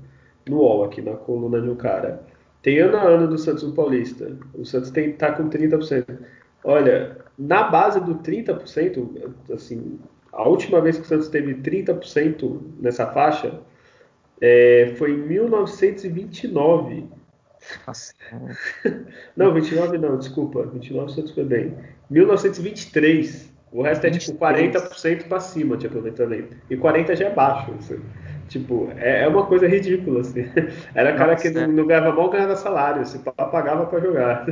no 0.49 0.57
UOL 0.57 0.85
aqui, 0.85 1.01
na 1.01 1.13
coluna 1.13 1.61
de 1.61 1.69
um 1.69 1.75
cara. 1.75 2.25
Tem 2.61 2.79
ano 2.79 2.97
a 2.97 3.03
ano 3.03 3.27
do 3.27 3.37
Santos 3.37 3.63
no 3.63 3.73
Paulista. 3.73 4.37
O 4.53 4.65
Santos 4.65 4.91
tem, 4.91 5.13
tá 5.13 5.31
com 5.31 5.49
30%. 5.49 6.05
Olha, 6.63 7.17
na 7.37 7.63
base 7.63 7.99
do 7.99 8.15
30%, 8.15 9.33
assim, 9.51 9.99
a 10.31 10.47
última 10.47 10.79
vez 10.79 10.97
que 10.97 11.03
o 11.03 11.07
Santos 11.07 11.27
teve 11.27 11.55
30% 11.55 12.61
nessa 12.79 13.07
faixa 13.07 13.59
é, 14.39 14.93
foi 14.97 15.11
em 15.11 15.17
1929 15.17 17.07
nossa. 17.85 18.13
não, 19.35 19.53
29 19.53 19.97
não, 19.97 20.17
desculpa. 20.17 20.63
29 20.63 21.13
Santos 21.13 21.31
foi 21.31 21.43
bem. 21.43 21.77
1923. 22.09 23.51
O 23.71 23.81
resto 23.81 24.01
23. 24.03 24.15
é 24.15 24.19
tipo 24.19 24.39
40% 24.39 25.27
para 25.27 25.39
cima 25.39 25.77
de 25.77 25.87
aproveitamento. 25.87 26.55
E 26.69 26.75
40 26.75 27.15
já 27.15 27.27
é 27.27 27.33
baixo. 27.33 27.71
Assim. 27.77 28.01
Tipo, 28.51 28.91
é, 28.97 29.23
é, 29.23 29.27
uma 29.29 29.45
coisa 29.45 29.65
ridícula, 29.65 30.19
assim. 30.19 30.41
Era 30.93 31.15
cara 31.15 31.31
Nossa, 31.31 31.49
que 31.49 31.57
não, 31.57 31.69
não 31.69 31.87
ganhava 31.87 32.11
mal, 32.11 32.29
ganhava 32.29 32.57
salário, 32.57 33.01
assim, 33.01 33.19
pagava 33.19 33.85
para 33.85 34.01
jogar. 34.01 34.45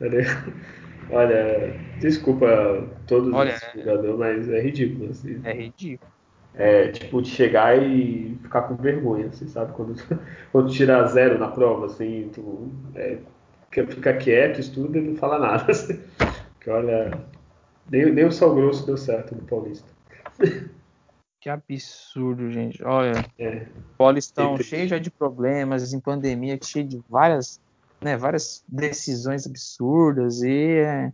Olha, 1.12 1.74
desculpa 1.98 2.82
todos 3.06 3.34
Olha, 3.34 3.52
os 3.52 3.82
jogadores, 3.84 4.16
mas 4.16 4.48
é 4.48 4.62
ridículo, 4.62 5.10
assim. 5.10 5.38
É 5.44 5.52
ridículo. 5.52 6.10
É, 6.54 6.88
tipo, 6.88 7.20
de 7.20 7.28
chegar 7.28 7.76
e 7.76 8.38
ficar 8.42 8.62
com 8.62 8.76
vergonha, 8.76 9.26
assim, 9.26 9.46
sabe? 9.48 9.74
Quando, 9.74 9.96
quando 10.50 10.72
tirar 10.72 11.04
zero 11.08 11.38
na 11.38 11.48
prova, 11.48 11.86
assim, 11.86 12.30
tu 12.32 12.72
é, 12.94 13.18
fica 13.70 14.14
quieto, 14.14 14.60
estuda 14.60 14.96
e 14.96 15.02
não 15.02 15.16
fala 15.16 15.38
nada. 15.38 15.70
Assim. 15.70 16.00
Porque 16.54 16.70
olha, 16.70 17.12
nem, 17.90 18.10
nem 18.10 18.24
o 18.24 18.32
sal 18.32 18.54
grosso 18.54 18.86
deu 18.86 18.96
certo 18.96 19.34
no 19.34 19.42
Paulista. 19.42 19.90
Que 21.40 21.48
absurdo, 21.48 22.50
gente. 22.50 22.84
Olha, 22.84 23.24
é, 23.38 23.66
Paulistão 23.96 24.58
cheio 24.58 24.86
já 24.86 24.98
de 24.98 25.10
problemas, 25.10 25.94
em 25.94 25.98
pandemia, 26.00 26.58
cheio 26.62 26.86
de 26.86 27.02
várias, 27.08 27.58
né, 27.98 28.14
várias 28.14 28.62
decisões 28.68 29.46
absurdas 29.46 30.42
e 30.42 30.80
é, 30.80 31.12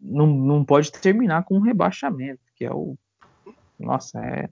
não, 0.00 0.26
não 0.26 0.64
pode 0.64 0.90
terminar 0.90 1.44
com 1.44 1.58
um 1.58 1.60
rebaixamento, 1.60 2.40
que 2.56 2.64
é 2.64 2.72
o 2.72 2.96
nossa, 3.78 4.18
é, 4.20 4.48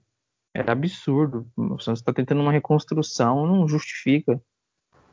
é 0.53 0.71
absurdo. 0.71 1.49
O 1.57 1.79
Santos 1.79 2.01
está 2.01 2.13
tentando 2.13 2.41
uma 2.41 2.51
reconstrução, 2.51 3.47
não 3.47 3.67
justifica. 3.67 4.39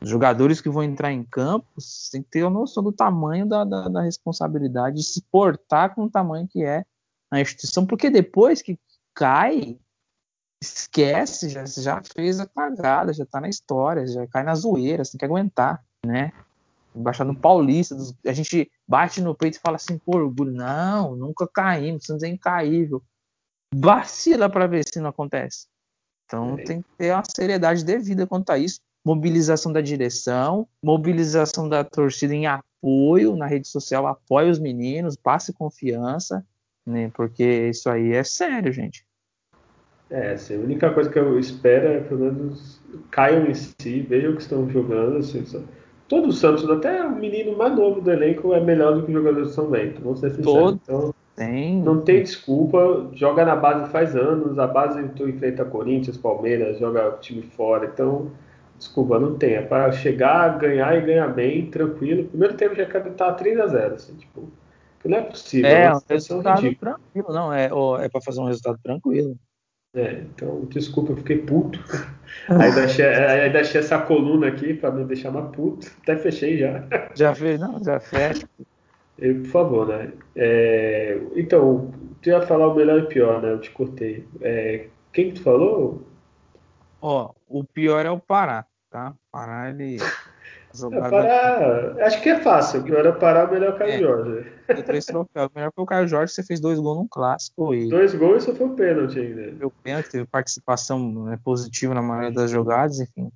Os 0.01 0.11
jogadores 0.11 0.61
que 0.61 0.69
vão 0.69 0.83
entrar 0.83 1.13
em 1.13 1.25
campo 1.25 1.67
têm 2.13 2.23
que 2.23 2.29
ter 2.29 2.45
a 2.45 2.51
noção 2.51 2.83
do 2.83 2.93
tamanho 2.93 3.47
da, 3.47 3.65
da, 3.65 3.89
da 3.89 4.03
responsabilidade, 4.03 4.97
de 4.97 5.03
se 5.03 5.23
portar 5.23 5.95
com 5.95 6.05
o 6.05 6.11
tamanho 6.11 6.47
que 6.47 6.63
é 6.63 6.85
a 7.31 7.41
instituição, 7.41 7.87
porque 7.87 8.11
depois 8.11 8.61
que 8.61 8.79
cai, 9.19 9.77
esquece, 10.63 11.49
já, 11.49 11.65
já 11.67 12.01
fez 12.15 12.39
a 12.39 12.47
cagada, 12.47 13.13
já 13.13 13.27
tá 13.27 13.41
na 13.41 13.49
história, 13.49 14.07
já 14.07 14.25
cai 14.29 14.45
na 14.45 14.55
zoeira, 14.55 15.05
você 15.05 15.13
tem 15.13 15.19
que 15.19 15.25
aguentar, 15.25 15.85
né? 16.07 16.33
Baixar 16.95 17.25
no 17.25 17.37
Paulista, 17.37 17.97
a 18.25 18.33
gente 18.33 18.71
bate 18.87 19.21
no 19.21 19.35
peito 19.35 19.57
e 19.57 19.61
fala 19.61 19.75
assim, 19.75 19.99
pô, 19.99 20.19
orgulho, 20.19 20.53
não, 20.53 21.17
nunca 21.17 21.49
caímos, 21.49 22.05
Santos 22.05 22.23
é 22.23 22.29
incaível 22.29 23.03
vacila 23.75 24.49
para 24.49 24.69
ver 24.69 24.85
se 24.87 25.01
não 25.01 25.11
acontece. 25.11 25.67
Então 26.25 26.57
é. 26.59 26.63
tem 26.63 26.83
que 26.83 26.89
ter 26.97 27.13
uma 27.13 27.25
seriedade 27.25 27.85
devida 27.85 28.27
quanto 28.27 28.51
a 28.51 28.59
isso. 28.59 28.81
Mobilização 29.05 29.73
da 29.73 29.81
direção, 29.81 30.69
mobilização 30.83 31.69
da 31.69 31.83
torcida 31.83 32.35
em 32.35 32.47
apoio 32.47 33.37
na 33.37 33.47
rede 33.47 33.67
social, 33.67 34.07
apoie 34.07 34.49
os 34.49 34.59
meninos, 34.59 35.17
passe 35.17 35.53
confiança, 35.53 36.47
né? 36.87 37.11
Porque 37.15 37.69
isso 37.69 37.89
aí 37.91 38.13
é 38.13 38.25
sério, 38.25 38.73
gente. 38.73 39.08
É, 40.11 40.33
assim, 40.33 40.57
a 40.57 40.61
única 40.61 40.91
coisa 40.91 41.11
que 41.11 41.19
eu 41.19 41.39
espero 41.39 41.87
é 41.87 42.01
pelo 42.01 42.21
menos 42.21 42.81
caiam 43.11 43.47
em 43.47 43.55
si, 43.55 44.01
vejam 44.01 44.33
o 44.33 44.37
que 44.37 44.43
estão 44.43 44.69
jogando, 44.71 45.19
assim, 45.19 45.45
Todo 46.09 46.29
o 46.29 46.33
Santos, 46.33 46.69
até 46.71 47.05
o 47.05 47.15
menino 47.15 47.55
mais 47.55 47.77
novo 47.77 48.01
do 48.01 48.11
elenco 48.11 48.55
é 48.55 48.61
melhor 48.61 48.95
do 48.95 49.03
que 49.03 49.11
o 49.11 49.15
jogador 49.15 49.43
do 49.43 49.51
São 49.51 49.69
Bento, 49.69 50.01
vamos 50.01 50.21
ser 50.21 50.31
sinceros. 50.31 50.79
Então, 50.83 51.15
tem. 51.37 51.83
Não 51.83 52.01
tem 52.01 52.23
desculpa, 52.23 53.11
joga 53.13 53.45
na 53.45 53.55
base 53.55 53.91
faz 53.91 54.17
anos, 54.17 54.59
a 54.59 54.67
base 54.67 55.07
tu 55.11 55.29
enfrenta 55.29 55.67
Corinthians, 55.67 56.17
Palmeiras, 56.17 56.79
joga 56.79 57.19
time 57.21 57.43
fora, 57.43 57.91
então 57.93 58.31
desculpa, 58.79 59.19
não 59.19 59.37
tem. 59.37 59.55
É 59.55 59.63
para 59.63 59.93
chegar, 59.93 60.59
ganhar 60.59 60.97
e 60.97 61.03
ganhar 61.03 61.29
bem, 61.29 61.67
tranquilo. 61.67 62.25
Primeiro 62.25 62.55
tempo 62.55 62.75
já 62.75 62.87
quer 62.87 63.07
estar 63.07 63.33
3 63.35 63.61
a 63.61 63.67
0 63.67 63.95
assim, 63.95 64.15
tipo, 64.15 64.49
não 65.05 65.19
é 65.19 65.23
possível. 65.23 65.71
É, 65.71 65.85
é 65.85 65.93
um 65.95 66.01
resultado 66.09 66.63
ridícula. 66.63 66.95
tranquilo, 66.95 67.35
não, 67.35 67.53
é, 67.53 67.67
é 67.67 68.09
para 68.09 68.21
fazer 68.21 68.41
um 68.41 68.47
resultado 68.47 68.79
tranquilo. 68.83 69.37
É, 69.95 70.13
então, 70.21 70.65
desculpa, 70.67 71.13
eu 71.13 71.17
fiquei 71.17 71.39
puto. 71.39 71.83
Aí 72.49 72.73
deixei, 72.75 73.07
aí 73.07 73.51
deixei 73.51 73.81
essa 73.81 73.99
coluna 73.99 74.49
aqui 74.49 74.75
para 74.75 74.91
me 74.91 75.05
deixar 75.05 75.31
mais 75.31 75.51
puto. 75.55 75.91
Até 76.03 76.17
fechei 76.17 76.59
já. 76.59 76.85
Já 77.15 77.35
fez, 77.35 77.59
não, 77.59 77.83
já 77.83 77.99
fecha. 77.99 78.47
Por 79.17 79.47
favor, 79.47 79.89
né? 79.89 80.13
É, 80.37 81.19
então, 81.35 81.93
tu 82.23 82.29
ia 82.29 82.41
falar 82.43 82.69
o 82.69 82.75
melhor 82.75 83.01
e 83.01 83.07
pior, 83.07 83.43
né? 83.43 83.53
Eu 83.53 83.61
te 83.61 83.71
cortei. 83.71 84.27
É, 84.41 84.87
quem 85.13 85.31
que 85.31 85.41
tu 85.41 85.43
falou? 85.43 86.03
Ó, 87.01 87.33
o 87.49 87.65
pior 87.65 88.05
é 88.05 88.11
o 88.11 88.21
Pará, 88.21 88.67
tá? 88.91 89.15
Pará, 89.33 89.71
ele. 89.71 89.99
É, 90.93 91.01
Pará, 91.11 92.07
acho 92.07 92.23
que 92.23 92.29
é 92.29 92.41
fácil. 92.41 92.81
O 92.81 92.85
pior 92.85 93.07
é 93.07 93.13
Pará, 93.13 93.47
o 93.47 93.51
melhor 93.51 93.73
é 93.73 93.75
o 93.75 93.79
Caio 93.79 93.93
é, 93.93 93.99
Jorge. 93.99 94.53
Três 94.85 95.07
troféus. 95.07 95.49
O 95.49 95.53
melhor 95.55 95.73
foi 95.75 95.85
o 95.85 95.87
Caio 95.87 96.09
Jorge, 96.09 96.33
você 96.33 96.43
fez 96.43 96.61
dois 96.61 96.79
gols 96.79 96.99
num 96.99 97.09
clássico. 97.09 97.75
E... 97.75 97.89
Dois 97.89 98.15
gols 98.15 98.43
e 98.43 98.47
só 98.47 98.55
foi 98.55 98.67
o 98.67 98.75
pênalti 98.75 99.19
ainda. 99.19 99.57
Foi 99.57 99.67
o 99.67 99.71
pênalti, 99.71 100.11
teve 100.11 100.27
participação 100.27 101.25
né, 101.25 101.39
positiva 101.43 101.95
na 101.95 102.03
maioria 102.03 102.33
das 102.33 102.51
jogadas, 102.51 103.01
enfim. 103.01 103.31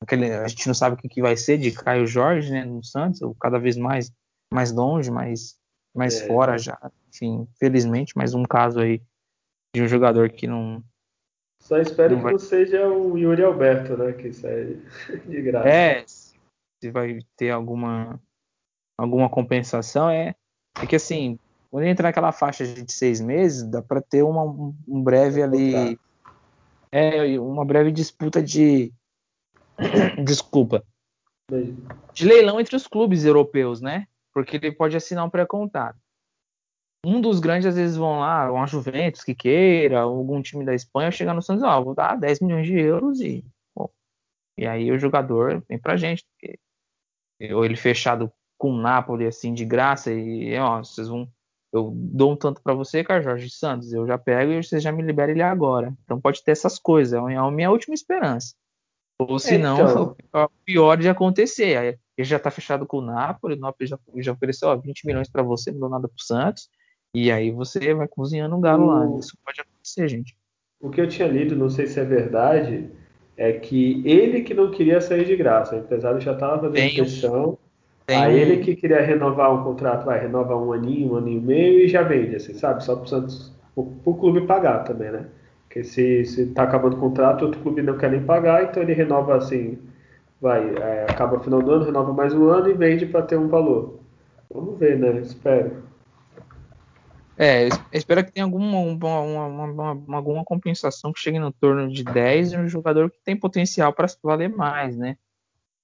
Aquele, 0.00 0.32
a 0.32 0.48
gente 0.48 0.66
não 0.66 0.74
sabe 0.74 0.96
o 0.96 0.98
que, 0.98 1.08
que 1.08 1.22
vai 1.22 1.36
ser 1.36 1.58
de 1.58 1.70
Caio 1.70 2.06
Jorge, 2.06 2.50
né, 2.50 2.64
no 2.64 2.82
Santos, 2.82 3.22
ou 3.22 3.34
cada 3.34 3.58
vez 3.58 3.76
mais 3.76 4.10
mais 4.52 4.70
longe, 4.70 5.10
mais, 5.10 5.56
mais 5.94 6.20
é. 6.20 6.26
fora 6.26 6.58
já. 6.58 6.78
Enfim, 7.08 7.48
felizmente, 7.58 8.16
mais 8.16 8.34
um 8.34 8.44
caso 8.44 8.80
aí 8.80 9.02
de 9.74 9.82
um 9.82 9.88
jogador 9.88 10.30
que 10.30 10.46
não. 10.46 10.82
Só 11.60 11.78
espero 11.78 12.10
não 12.10 12.18
que 12.18 12.22
vai... 12.24 12.32
não 12.32 12.38
seja 12.38 12.86
o 12.86 13.16
Yuri 13.16 13.42
Alberto, 13.42 13.96
né? 13.96 14.12
Que 14.12 14.32
sai 14.32 14.78
de 15.26 15.42
graça. 15.42 15.68
É, 15.68 16.04
se 16.82 16.90
vai 16.90 17.20
ter 17.36 17.50
alguma, 17.50 18.20
alguma 18.98 19.28
compensação, 19.28 20.10
é, 20.10 20.34
é 20.80 20.86
que 20.86 20.96
assim, 20.96 21.38
quando 21.70 21.84
entra 21.84 22.08
naquela 22.08 22.32
faixa 22.32 22.66
de 22.66 22.92
seis 22.92 23.20
meses, 23.20 23.62
dá 23.62 23.80
para 23.80 24.02
ter 24.02 24.22
uma, 24.22 24.44
um 24.44 25.02
breve 25.02 25.42
ali. 25.42 25.98
É, 26.90 27.38
uma 27.38 27.64
breve 27.64 27.90
disputa 27.90 28.42
de. 28.42 28.92
Desculpa. 30.24 30.84
De 32.12 32.26
leilão 32.26 32.60
entre 32.60 32.76
os 32.76 32.86
clubes 32.86 33.24
europeus, 33.24 33.80
né? 33.80 34.06
porque 34.32 34.56
ele 34.56 34.72
pode 34.72 34.96
assinar 34.96 35.24
um 35.24 35.30
pré-contrato. 35.30 35.98
Um 37.04 37.20
dos 37.20 37.40
grandes 37.40 37.66
às 37.66 37.74
vezes 37.74 37.96
vão 37.96 38.20
lá, 38.20 38.50
uma 38.50 38.66
Juventus 38.66 39.24
que 39.24 39.34
queira, 39.34 40.00
algum 40.00 40.40
time 40.40 40.64
da 40.64 40.74
Espanha, 40.74 41.10
chegar 41.10 41.34
no 41.34 41.42
Santos, 41.42 41.64
ó, 41.64 41.82
vou 41.82 41.94
dar 41.94 42.16
10 42.16 42.40
milhões 42.40 42.66
de 42.66 42.78
euros 42.78 43.20
e 43.20 43.44
bom, 43.74 43.90
e 44.56 44.66
aí 44.66 44.90
o 44.90 44.98
jogador 44.98 45.64
vem 45.68 45.78
pra 45.78 45.96
gente, 45.96 46.24
porque, 46.24 46.58
ou 47.52 47.64
ele 47.64 47.76
fechado 47.76 48.30
com 48.58 48.70
o 48.70 48.80
Napoli 48.80 49.26
assim 49.26 49.52
de 49.52 49.64
graça 49.64 50.12
e 50.12 50.56
ó, 50.58 50.78
vocês 50.78 51.08
vão 51.08 51.28
eu 51.72 51.90
dou 51.94 52.32
um 52.32 52.36
tanto 52.36 52.60
para 52.62 52.74
você, 52.74 53.02
Carlos 53.02 53.24
Jorge 53.24 53.48
Santos, 53.48 53.92
eu 53.92 54.06
já 54.06 54.18
pego 54.18 54.52
e 54.52 54.62
você 54.62 54.78
já 54.78 54.92
me 54.92 55.02
libera 55.02 55.32
ele 55.32 55.42
agora. 55.42 55.94
Então 56.04 56.20
pode 56.20 56.44
ter 56.44 56.50
essas 56.50 56.78
coisas, 56.78 57.14
é 57.14 57.36
a 57.36 57.50
minha 57.50 57.70
última 57.70 57.94
esperança. 57.94 58.54
Ou 59.18 59.38
se 59.38 59.56
não, 59.56 59.74
então... 59.74 60.16
é 60.34 60.44
o 60.44 60.50
pior 60.66 60.96
de 60.98 61.08
acontecer. 61.08 61.98
Ele 62.16 62.28
já 62.28 62.36
está 62.36 62.50
fechado 62.50 62.86
com 62.86 62.98
o 62.98 63.02
Napoli, 63.02 63.54
o 63.54 63.58
Napoli 63.58 63.88
já, 63.88 63.98
já 64.16 64.32
ofereceu 64.32 64.68
ó, 64.68 64.76
20 64.76 65.06
milhões 65.06 65.30
para 65.30 65.42
você, 65.42 65.72
não 65.72 65.80
deu 65.80 65.88
nada 65.88 66.08
para 66.08 66.16
o 66.16 66.22
Santos, 66.22 66.68
e 67.14 67.32
aí 67.32 67.50
você 67.50 67.94
vai 67.94 68.06
cozinhando 68.06 68.54
um 68.54 68.60
galo 68.60 68.84
o... 68.84 68.86
lá. 68.88 69.18
Isso 69.18 69.36
pode 69.42 69.60
acontecer, 69.62 70.08
gente. 70.08 70.36
O 70.78 70.90
que 70.90 71.00
eu 71.00 71.08
tinha 71.08 71.28
lido, 71.28 71.56
não 71.56 71.70
sei 71.70 71.86
se 71.86 71.98
é 71.98 72.04
verdade, 72.04 72.90
é 73.36 73.52
que 73.52 74.02
ele 74.04 74.42
que 74.42 74.54
não 74.54 74.70
queria 74.70 75.00
sair 75.00 75.24
de 75.24 75.36
graça, 75.36 75.74
o 75.74 75.78
empresário 75.78 76.20
já 76.20 76.32
estava 76.32 76.60
fazendo 76.60 76.74
tem 76.74 76.94
pressão. 76.94 77.58
Tem 78.06 78.16
a 78.16 78.30
ele 78.30 78.58
que 78.58 78.74
queria 78.74 79.00
renovar 79.00 79.54
um 79.54 79.62
contrato, 79.62 80.04
vai 80.04 80.20
renovar 80.20 80.58
um 80.58 80.72
aninho, 80.72 81.12
um 81.12 81.16
aninho 81.16 81.38
e 81.38 81.44
meio 81.44 81.78
e 81.80 81.88
já 81.88 82.02
vende, 82.02 82.36
assim, 82.36 82.52
sabe? 82.54 82.84
Só 82.84 82.96
para 82.96 83.04
o 83.04 83.08
Santos, 83.08 83.52
o 83.76 84.14
clube 84.14 84.42
pagar 84.42 84.84
também, 84.84 85.10
né? 85.10 85.26
Porque 85.72 85.84
se, 85.84 86.24
se 86.26 86.46
tá 86.46 86.64
acabando 86.64 86.96
o 86.96 87.00
contrato, 87.00 87.46
outro 87.46 87.60
clube 87.62 87.80
não 87.80 87.96
quer 87.96 88.10
nem 88.10 88.22
pagar, 88.22 88.64
então 88.64 88.82
ele 88.82 88.92
renova 88.92 89.36
assim, 89.36 89.78
vai, 90.38 90.74
é, 90.76 91.06
acaba 91.08 91.38
no 91.38 91.42
final 91.42 91.62
do 91.62 91.70
ano, 91.70 91.84
renova 91.86 92.12
mais 92.12 92.34
um 92.34 92.48
ano 92.48 92.68
e 92.68 92.74
vende 92.74 93.06
para 93.06 93.22
ter 93.22 93.38
um 93.38 93.48
valor. 93.48 93.98
Vamos 94.52 94.78
ver, 94.78 94.98
né? 94.98 95.20
Espero. 95.20 95.82
É, 97.36 97.68
espero 97.92 98.24
que 98.24 98.32
tenha 98.32 98.44
alguma, 98.44 98.78
uma, 98.78 99.20
uma, 99.20 99.92
uma, 99.92 100.16
alguma 100.16 100.44
compensação 100.44 101.12
que 101.12 101.20
chegue 101.20 101.38
no 101.38 101.52
torno 101.52 101.90
de 101.90 102.04
10 102.04 102.52
e 102.52 102.56
um 102.58 102.68
jogador 102.68 103.10
que 103.10 103.18
tem 103.24 103.36
potencial 103.36 103.92
para 103.92 104.06
valer 104.22 104.48
mais, 104.48 104.96
né? 104.96 105.16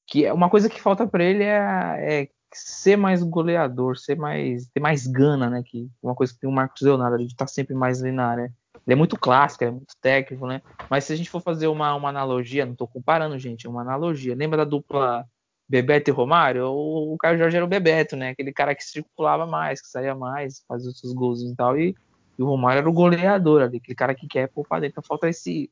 Que 0.07 0.27
é 0.27 0.33
uma 0.33 0.51
coisa 0.51 0.69
que 0.69 0.81
falta 0.81 1.07
para 1.07 1.25
ele 1.25 1.43
é, 1.43 2.23
é, 2.23 2.29
ser 2.53 2.97
mais 2.97 3.23
goleador, 3.23 3.97
ser 3.97 4.17
mais 4.17 4.69
ter 4.69 4.81
mais 4.81 5.07
gana, 5.07 5.49
né? 5.49 5.63
Que 5.65 5.91
uma 6.03 6.15
coisa 6.15 6.33
que 6.33 6.41
tem 6.41 6.49
o 6.49 6.53
Marcos 6.53 6.83
Leonardo, 6.83 7.17
ele 7.17 7.27
está 7.27 7.47
sempre 7.47 7.75
mais 7.75 8.03
ali 8.03 8.13
na 8.13 8.27
área. 8.27 8.53
Ele 8.87 8.95
é 8.95 8.97
muito 8.97 9.19
clássico, 9.19 9.65
é 9.65 9.71
muito 9.71 9.95
técnico, 10.01 10.47
né? 10.47 10.63
Mas 10.89 11.05
se 11.05 11.13
a 11.13 11.17
gente 11.17 11.31
for 11.31 11.41
fazer 11.41 11.67
uma, 11.67 11.95
uma 11.95 12.09
analogia, 12.09 12.65
não 12.65 12.73
estou 12.73 12.89
comparando, 12.89 13.39
gente, 13.39 13.67
é 13.67 13.71
uma 13.71 13.83
analogia. 13.83 14.35
Lembra 14.35 14.59
da 14.59 14.65
dupla 14.65 15.27
Bebeto 15.69 16.11
e 16.11 16.13
Romário? 16.13 16.67
O, 16.67 17.15
o 17.15 17.19
Caio 17.19 17.39
Jorge 17.39 17.57
era 17.57 17.65
o 17.65 17.69
Bebeto, 17.69 18.17
né? 18.17 18.31
Aquele 18.31 18.53
cara 18.53 18.75
que 18.75 18.85
circulava 18.85 19.47
mais, 19.47 19.81
que 19.81 19.89
saía 19.89 20.15
mais, 20.15 20.65
fazia 20.67 20.91
os 20.91 20.99
seus 20.99 21.13
gols 21.13 21.43
e 21.43 21.55
tal. 21.55 21.79
E, 21.79 21.95
e, 22.39 22.43
o 22.43 22.47
Romário 22.47 22.79
era 22.81 22.89
o 22.89 22.93
goleador 22.93 23.63
ali, 23.63 23.79
aquele 23.79 23.95
cara 23.95 24.15
que 24.15 24.27
quer 24.27 24.49
poupar 24.49 24.81
dentro. 24.81 24.95
Então 24.95 25.05
falta 25.07 25.29
esse, 25.29 25.71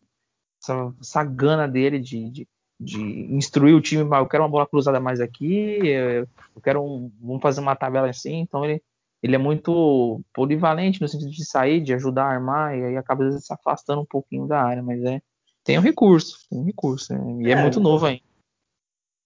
essa, 0.63 0.95
essa 1.01 1.25
gana 1.25 1.67
dele 1.67 1.99
de, 1.99 2.31
de, 2.31 2.49
de, 2.79 3.01
instruir 3.35 3.75
o 3.75 3.81
time. 3.81 4.03
Eu 4.03 4.27
quero 4.27 4.43
uma 4.43 4.51
bola 4.51 4.67
cruzada 4.67 5.01
mais 5.01 5.21
aqui, 5.21 5.79
eu 5.87 6.61
quero 6.63 6.83
um, 6.83 7.11
vamos 7.21 7.43
fazer 7.43 7.61
uma 7.61 7.77
tabela 7.77 8.09
assim. 8.09 8.41
Então 8.41 8.65
ele 8.65 8.83
ele 9.23 9.35
é 9.35 9.39
muito 9.39 10.21
polivalente 10.33 11.01
no 11.01 11.09
sentido 11.09 11.31
de 11.31 11.45
sair, 11.45 11.81
de 11.81 11.95
ajudar 11.95 12.27
a 12.27 12.31
armar, 12.31 12.79
e 12.79 12.85
aí 12.85 12.97
acaba 12.97 13.25
às 13.25 13.31
vezes 13.31 13.47
se 13.47 13.53
afastando 13.53 14.03
um 14.03 14.07
pouquinho 14.07 14.47
da 14.47 14.63
área, 14.63 14.83
mas 14.83 15.03
é 15.03 15.21
tem 15.65 15.77
um 15.79 15.83
recurso, 15.83 16.39
tem 16.49 16.61
um 16.61 16.65
recurso, 16.65 17.13
né? 17.13 17.43
e 17.43 17.51
é, 17.51 17.55
é, 17.55 17.61
muito 17.61 17.81
novo 17.81 18.07
ainda. 18.07 18.23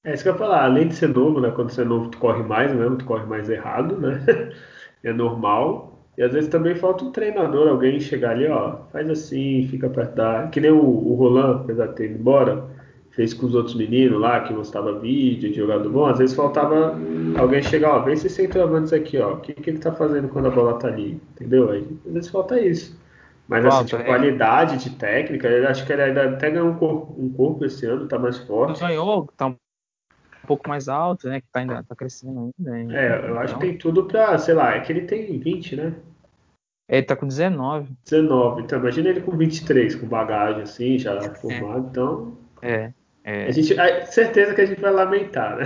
É 0.03 0.15
isso 0.15 0.23
que 0.23 0.31
eu 0.31 0.33
ia 0.33 0.39
falar, 0.39 0.65
além 0.65 0.89
de 0.89 0.95
ser 0.95 1.09
novo, 1.09 1.41
né? 1.41 1.51
Quando 1.51 1.71
você 1.71 1.83
é 1.83 1.85
novo, 1.85 2.09
tu 2.09 2.19
corre 2.19 2.43
mais 2.43 2.73
mesmo, 2.73 2.97
tu 2.97 3.05
corre 3.05 3.27
mais 3.27 3.51
errado, 3.51 3.99
né? 3.99 4.25
é 5.05 5.13
normal. 5.13 5.99
E 6.17 6.23
às 6.23 6.33
vezes 6.33 6.49
também 6.49 6.75
falta 6.75 7.05
um 7.05 7.13
treinador, 7.13 7.69
alguém 7.69 8.01
chegar 8.01 8.31
ali, 8.31 8.47
ó, 8.47 8.79
faz 8.93 9.09
assim, 9.11 9.67
fica 9.71 9.89
da. 9.89 10.49
Que 10.49 10.61
nem 10.61 10.71
o, 10.71 10.83
o 10.83 11.15
Roland, 11.15 11.63
apesar 11.63 11.89
de 11.89 11.97
ter 11.97 12.07
ido 12.07 12.19
embora, 12.19 12.65
fez 13.11 13.35
com 13.35 13.47
os 13.47 13.55
outros 13.55 13.75
meninos 13.75 14.21
lá, 14.21 14.41
que 14.41 14.53
mostrava 14.55 14.99
vídeo 14.99 15.51
de 15.51 15.57
jogador 15.57 15.91
bom, 15.91 16.07
às 16.07 16.19
vezes 16.19 16.35
faltava 16.35 16.99
alguém 17.39 17.63
chegar, 17.63 17.97
ó, 17.97 18.03
vê 18.03 18.17
se 18.17 18.29
centroavantes 18.29 18.93
aqui, 18.93 19.19
ó, 19.19 19.35
o 19.35 19.41
que, 19.41 19.53
que 19.53 19.71
ele 19.71 19.79
tá 19.79 19.93
fazendo 19.93 20.29
quando 20.29 20.47
a 20.47 20.51
bola 20.51 20.79
tá 20.79 20.89
ali, 20.89 21.21
entendeu? 21.33 21.71
Aí, 21.71 21.87
às 22.07 22.13
vezes 22.13 22.31
falta 22.31 22.59
isso. 22.61 22.99
Mas 23.47 23.67
assim, 23.67 23.85
tipo, 23.85 24.01
é. 24.01 24.05
qualidade 24.05 24.79
de 24.79 24.91
técnica, 24.91 25.49
eu 25.49 25.69
acho 25.69 25.85
que 25.85 25.93
ele 25.93 26.03
ainda 26.03 26.31
até 26.31 26.51
ganhou 26.51 26.69
um 26.69 26.75
corpo, 26.75 27.15
um 27.19 27.31
corpo 27.31 27.65
esse 27.65 27.85
ano, 27.85 28.07
tá 28.07 28.19
mais 28.19 28.39
forte. 28.39 28.81
Ganhou, 28.81 29.29
tá 29.37 29.47
um 29.49 29.57
pouco 30.51 30.69
mais 30.69 30.89
alto, 30.89 31.29
né, 31.29 31.41
que 31.41 31.47
tá 31.53 31.61
ainda 31.61 31.85
tá 31.85 31.95
crescendo 31.95 32.51
ainda. 32.67 32.97
É, 32.97 33.31
eu 33.31 33.39
acho 33.39 33.55
que 33.55 33.61
tem 33.61 33.79
tudo 33.79 34.07
pra, 34.07 34.37
sei 34.37 34.55
lá, 34.55 34.75
é 34.75 34.81
que 34.81 34.91
ele 34.91 35.03
tem 35.03 35.39
20, 35.39 35.77
né? 35.77 35.95
Ele 36.89 37.05
tá 37.05 37.15
com 37.15 37.29
19. 37.29 37.89
19, 38.05 38.63
então 38.63 38.81
imagina 38.81 39.11
ele 39.11 39.21
com 39.21 39.37
23, 39.37 39.95
com 39.95 40.09
bagagem 40.09 40.63
assim, 40.63 40.99
já 40.99 41.15
é. 41.15 41.35
formado, 41.37 41.87
então... 41.89 42.37
É. 42.61 42.93
É... 43.23 43.47
A 43.47 43.51
gente, 43.53 43.77
certeza 44.07 44.55
que 44.55 44.61
a 44.61 44.67
gente 44.67 44.81
vai 44.81 44.91
lamentar, 44.91 45.57
né? 45.57 45.65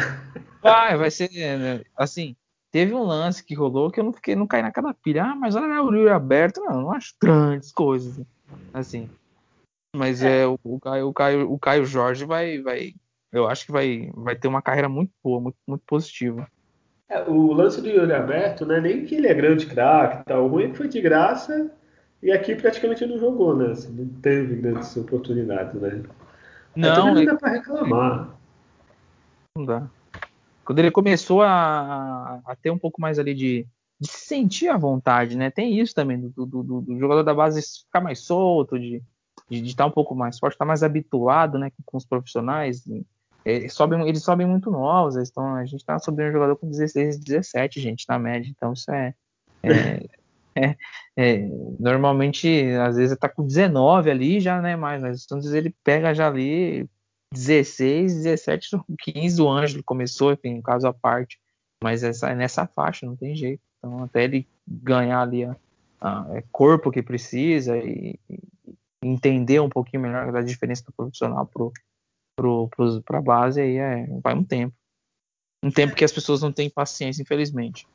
Vai, 0.61 0.99
vai 0.99 1.11
ser. 1.11 1.31
Né, 1.31 1.83
assim, 1.97 2.37
teve 2.71 2.93
um 2.93 3.05
lance 3.05 3.43
que 3.43 3.55
rolou 3.55 3.91
que 3.91 4.01
eu 4.01 4.05
não 4.05 4.13
fiquei, 4.13 4.35
não 4.35 4.47
caí 4.47 4.61
naquela 4.61 4.93
pilha. 4.93 5.25
Ah, 5.25 5.35
mas 5.35 5.57
olha 5.57 5.83
o 5.83 5.91
livro 5.91 6.13
aberto, 6.13 6.61
não, 6.61 6.83
não 6.83 6.93
acho 6.93 7.15
grandes 7.19 7.73
coisas. 7.73 8.21
Assim. 8.73 9.09
Mas 9.97 10.23
é, 10.23 10.43
é 10.43 10.47
o, 10.47 10.59
o, 10.63 10.81
Caio, 10.81 11.09
o, 11.09 11.13
Caio, 11.13 11.53
o 11.53 11.59
Caio 11.59 11.87
Jorge 11.87 12.25
vai, 12.25 12.61
vai. 12.61 12.95
Eu 13.35 13.49
acho 13.49 13.67
que 13.67 13.73
vai, 13.73 14.11
vai 14.15 14.37
ter 14.37 14.49
uma 14.49 14.63
carreira 14.63 14.89
muito 14.89 15.13
boa, 15.23 15.41
muito, 15.41 15.57
muito 15.67 15.83
positiva. 15.87 16.47
É, 17.09 17.21
o 17.29 17.53
lance 17.53 17.81
do 17.83 17.89
Yuri 17.89 18.13
Aberto, 18.13 18.65
né? 18.65 18.81
Nem 18.81 19.05
que 19.05 19.17
ele 19.17 19.27
é 19.27 19.35
grande 19.35 19.67
craque 19.67 20.25
tal. 20.25 20.45
O 20.45 20.49
ruim 20.49 20.65
é 20.65 20.69
que 20.71 20.77
foi 20.77 20.89
de 20.89 21.01
graça 21.01 21.71
e 22.23 22.33
aqui 22.33 22.55
praticamente 22.55 23.05
não 23.05 23.19
jogou, 23.19 23.57
né? 23.57 23.73
Assim, 23.73 23.93
não 23.93 24.09
teve 24.21 24.57
grandes 24.57 24.97
oportunidades, 24.97 25.75
né? 25.81 26.03
Não, 26.75 27.15
não 27.15 27.25
dá 27.25 27.37
para 27.37 27.53
reclamar. 27.53 28.37
Não 29.57 29.65
dá. 29.65 29.87
Quando 30.65 30.79
ele 30.79 30.91
começou 30.91 31.43
a, 31.43 32.41
a 32.47 32.57
ter 32.57 32.71
um 32.71 32.79
pouco 32.79 33.01
mais 33.01 33.19
ali 33.19 33.35
de, 33.35 33.67
de 34.01 34.09
se 34.09 34.27
sentir 34.27 34.69
à 34.69 34.77
vontade, 34.77 35.37
né? 35.37 35.51
Tem 35.51 35.79
isso 35.79 35.95
também, 35.95 36.19
do, 36.19 36.47
do, 36.47 36.63
do, 36.63 36.81
do 36.81 36.99
jogador 36.99 37.23
da 37.23 37.35
base 37.35 37.61
ficar 37.85 38.01
mais 38.01 38.21
solto, 38.21 38.79
de, 38.79 39.03
de, 39.49 39.61
de, 39.61 39.69
estar 39.69 39.87
um 39.87 39.91
pouco 39.91 40.15
mais 40.15 40.39
forte, 40.39 40.55
estar 40.55 40.65
mais 40.65 40.83
habituado 40.83 41.59
né, 41.59 41.71
com 41.85 41.97
os 41.99 42.07
profissionais. 42.07 42.83
Eles 43.45 43.75
sobem, 43.75 44.09
eles 44.09 44.23
sobem 44.23 44.47
muito 44.47 44.71
novos, 44.71 45.17
estão, 45.17 45.55
a 45.57 45.65
gente 45.65 45.81
está 45.81 45.99
subindo 45.99 46.29
um 46.29 46.33
jogador 46.33 46.57
com 46.57 46.69
16, 46.69 47.19
17, 47.19 47.81
gente, 47.81 48.07
na 48.09 48.19
média. 48.19 48.51
Então 48.51 48.73
isso 48.73 48.91
é, 48.91 49.15
é, 49.63 50.07
é, 50.57 50.77
é 51.17 51.49
normalmente, 51.79 52.49
às 52.81 52.97
vezes 52.97 53.13
está 53.13 53.29
com 53.29 53.47
19 53.47 54.11
ali 54.11 54.41
já, 54.41 54.63
né? 54.63 54.77
Mas, 54.77 55.03
mas 55.03 55.25
então, 55.25 55.39
ele 55.55 55.75
pega 55.85 56.15
já 56.15 56.27
ali 56.27 56.89
16, 57.35 58.23
17, 58.23 58.71
15 58.99 59.43
o 59.43 59.51
Ângelo 59.51 59.83
começou, 59.85 60.33
enfim, 60.33 60.55
um 60.55 60.63
caso 60.63 60.87
à 60.87 60.95
parte. 60.95 61.39
Mas 61.83 62.03
essa, 62.03 62.31
é 62.31 62.35
nessa 62.35 62.67
faixa, 62.67 63.05
não 63.05 63.17
tem 63.17 63.35
jeito. 63.35 63.61
Então, 63.79 64.05
até 64.05 64.25
ele 64.25 64.49
ganhar 64.67 65.21
ali 65.21 65.45
a, 65.45 65.57
a 66.01 66.27
é 66.31 66.45
corpo 66.51 66.91
que 66.91 67.03
precisa 67.03 67.77
e, 67.77 68.19
e, 68.31 68.39
entender 69.03 69.61
um 69.61 69.69
pouquinho 69.69 70.03
melhor 70.03 70.33
da 70.33 70.41
diferença 70.41 70.83
do 70.87 70.93
profissional 70.93 71.45
pro, 71.47 71.71
pro, 72.37 72.69
para 73.05 73.19
a 73.19 73.23
base, 73.23 73.61
aí 73.61 73.77
é, 73.77 74.07
vai 74.23 74.35
um 74.35 74.45
tempo. 74.45 74.75
Um 75.63 75.71
tempo 75.71 75.95
que 75.95 76.05
as 76.05 76.13
pessoas 76.13 76.43
não 76.43 76.53
têm 76.53 76.69
paciência, 76.69 77.23
infelizmente. 77.23 77.87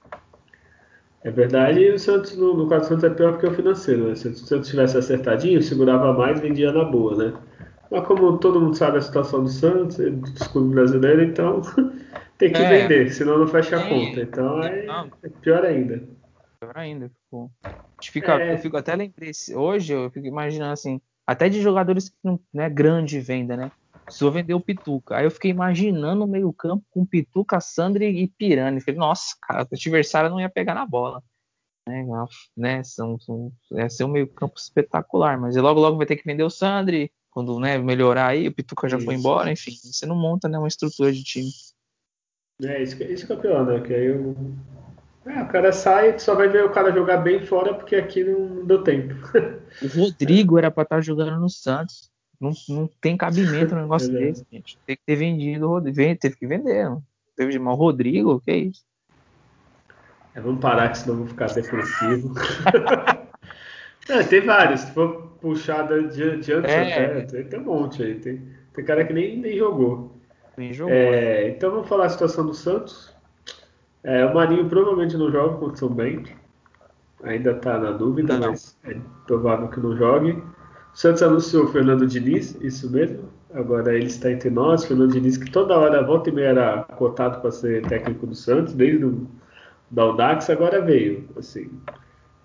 É 1.22 1.30
verdade, 1.30 1.82
e 1.82 1.92
o 1.92 2.00
Santos, 2.00 2.36
no, 2.38 2.56
no 2.56 2.68
caso 2.68 2.86
do 2.86 2.88
Santos, 2.88 3.04
é 3.04 3.10
pior 3.10 3.34
porque 3.34 3.48
o 3.48 3.54
financeiro, 3.54 4.08
né? 4.08 4.16
Se 4.16 4.30
o 4.30 4.36
Santos 4.36 4.70
tivesse 4.70 4.98
acertadinho, 4.98 5.62
segurava 5.62 6.14
mais 6.14 6.40
vendia 6.40 6.72
na 6.72 6.86
boa, 6.86 7.16
né? 7.16 7.38
Mas 7.92 8.08
como 8.08 8.38
todo 8.38 8.62
mundo 8.62 8.78
sabe 8.78 9.00
a 9.00 9.02
situação 9.02 9.44
do 9.44 9.50
Santos, 9.50 9.98
dos 9.98 10.48
clubes 10.48 10.72
brasileiros, 10.72 11.28
então 11.28 11.62
tem 12.38 12.54
que 12.54 12.62
é, 12.62 12.82
vender, 12.82 13.12
senão 13.12 13.38
não 13.38 13.48
fecha 13.48 13.78
a 13.78 13.90
conta. 13.90 14.22
Então 14.22 14.64
é, 14.64 14.86
é 15.24 15.30
pior 15.42 15.66
ainda. 15.66 16.02
Pior 16.60 16.78
ainda, 16.78 17.12
pô. 17.30 17.52
Fica, 18.02 18.40
é. 18.40 18.54
Eu 18.54 18.58
fico 18.60 18.78
até 18.78 18.96
lembrei, 18.96 19.32
hoje 19.56 19.94
eu 19.94 20.10
fico 20.12 20.26
imaginando 20.26 20.72
assim, 20.72 21.02
até 21.28 21.50
de 21.50 21.62
jogadores 21.62 22.10
que 22.10 22.16
não 22.24 22.40
é 22.56 22.70
grande 22.70 23.20
venda, 23.20 23.58
né? 23.58 23.72
Precisou 24.10 24.32
vender 24.32 24.54
o 24.54 24.60
Pituca. 24.60 25.18
Aí 25.18 25.26
eu 25.26 25.32
fiquei 25.32 25.52
imaginando 25.52 26.24
o 26.24 26.28
meio-campo 26.28 26.84
com 26.90 27.06
Pituca, 27.06 27.62
Sandri 27.62 28.06
e 28.06 28.28
Pirani. 28.28 28.82
Falei, 28.82 29.00
nossa, 29.00 29.36
cara, 29.42 29.64
o 29.64 29.68
adversário 29.74 30.30
não 30.30 30.40
ia 30.40 30.50
pegar 30.50 30.74
na 30.74 30.86
bola. 30.86 31.24
Né, 31.88 32.06
né, 32.56 32.84
são, 32.84 33.20
são, 33.20 33.52
ia 33.72 33.90
ser 33.90 34.04
um 34.04 34.10
meio-campo 34.10 34.60
espetacular, 34.60 35.40
mas 35.40 35.56
logo 35.56 35.80
logo 35.80 35.98
vai 35.98 36.06
ter 36.06 36.18
que 36.18 36.26
vender 36.26 36.44
o 36.44 36.50
Sandri. 36.50 37.12
Quando 37.32 37.60
né, 37.60 37.78
melhorar 37.78 38.28
aí, 38.28 38.48
o 38.48 38.54
Pituca 38.54 38.90
já 38.90 38.98
isso. 38.98 39.06
foi 39.06 39.16
embora, 39.16 39.52
enfim, 39.52 39.72
você 39.72 40.06
não 40.06 40.16
monta 40.16 40.50
né, 40.50 40.58
uma 40.58 40.68
estrutura 40.68 41.12
de 41.12 41.24
time. 41.24 41.50
É, 42.64 42.82
isso, 42.82 43.02
isso 43.04 43.26
que 43.26 43.34
é 43.34 43.36
pior, 43.36 43.66
né? 43.66 43.80
Que 43.80 43.94
aí 43.94 44.06
eu... 44.08 44.36
é, 45.26 45.42
o 45.42 45.48
cara 45.48 45.72
sai, 45.72 46.20
só 46.20 46.36
vai 46.36 46.50
ver 46.50 46.66
o 46.66 46.72
cara 46.72 46.92
jogar 46.92 47.18
bem 47.18 47.46
fora 47.46 47.74
porque 47.74 47.96
aqui 47.96 48.24
não 48.24 48.66
deu 48.66 48.84
tempo. 48.84 49.16
o 49.82 50.00
Rodrigo 50.00 50.58
era 50.60 50.70
para 50.70 50.84
estar 50.84 51.02
jogando 51.02 51.40
no 51.40 51.50
Santos. 51.50 52.09
Não, 52.40 52.52
não 52.70 52.90
tem 53.02 53.18
cabimento 53.18 53.76
no 53.76 53.82
negócio 53.82 54.10
é 54.16 54.20
desse, 54.20 54.46
gente. 54.52 54.78
Tem 54.86 54.96
que 54.96 55.04
ter 55.06 55.16
vendido 55.16 55.66
o 55.66 55.70
Rodrigo. 55.70 56.20
Teve 56.20 56.36
que 56.36 56.48
vender. 56.48 56.86
Não. 56.86 57.04
Teve 57.36 57.52
de 57.52 57.60
mal 57.60 57.74
o 57.74 57.78
Rodrigo, 57.78 58.42
que 58.42 58.52
é 58.52 58.58
isso? 58.58 58.84
É, 60.36 60.42
vamos 60.42 60.62
parar 60.62 60.90
que 60.90 60.98
senão 60.98 61.18
vou 61.18 61.28
ficar 61.28 61.48
depressivo. 61.48 62.34
é, 64.10 64.24
tem 64.24 64.42
vários. 64.42 64.82
Se 64.82 64.92
for 64.92 65.30
puxar 65.42 65.84
de, 65.84 66.38
de 66.38 66.54
antes 66.54 66.72
é. 66.72 66.82
até, 66.82 67.22
tem, 67.22 67.44
tem, 67.46 67.60
um 67.60 67.64
monte 67.64 68.04
aí. 68.04 68.16
Tem, 68.16 68.42
tem 68.74 68.86
cara 68.86 69.06
que 69.06 69.14
nem, 69.14 69.38
nem 69.38 69.58
jogou. 69.58 70.18
Nem 70.58 70.74
jogou. 70.74 70.94
É, 70.94 71.44
né? 71.44 71.50
então 71.50 71.72
vamos 71.72 71.88
falar 71.88 72.06
a 72.06 72.10
situação 72.10 72.46
do 72.46 72.54
Santos. 72.54 73.14
É, 74.04 74.26
o 74.26 74.34
Marinho 74.34 74.70
provavelmente 74.70 75.18
não 75.18 75.32
joga 75.32 75.58
contra 75.58 75.74
o 75.74 75.78
São 75.78 75.90
Bento. 75.90 76.32
Ainda 77.24 77.52
está 77.52 77.78
na 77.78 77.92
dúvida, 77.92 78.38
não. 78.38 78.52
mas 78.52 78.78
é 78.86 78.96
provável 79.26 79.68
que 79.68 79.80
não 79.80 79.96
jogue. 79.98 80.42
Santos 81.00 81.24
anunciou 81.24 81.66
Fernando 81.70 82.06
Diniz, 82.06 82.58
isso 82.60 82.92
mesmo. 82.92 83.30
Agora 83.54 83.96
ele 83.96 84.08
está 84.08 84.30
entre 84.34 84.50
nós. 84.50 84.84
Fernando 84.84 85.14
Diniz, 85.14 85.38
que 85.38 85.50
toda 85.50 85.78
hora, 85.78 86.04
volta 86.04 86.30
e 86.30 86.34
meia, 86.34 86.48
era 86.48 86.84
cotado 86.98 87.40
para 87.40 87.52
ser 87.52 87.86
técnico 87.88 88.28
do 88.28 88.36
Santos, 88.36 88.74
desde 88.74 89.06
o 89.06 89.26
da 89.90 90.02
Audax, 90.02 90.50
agora 90.50 90.82
veio. 90.82 91.24
Assim, 91.38 91.70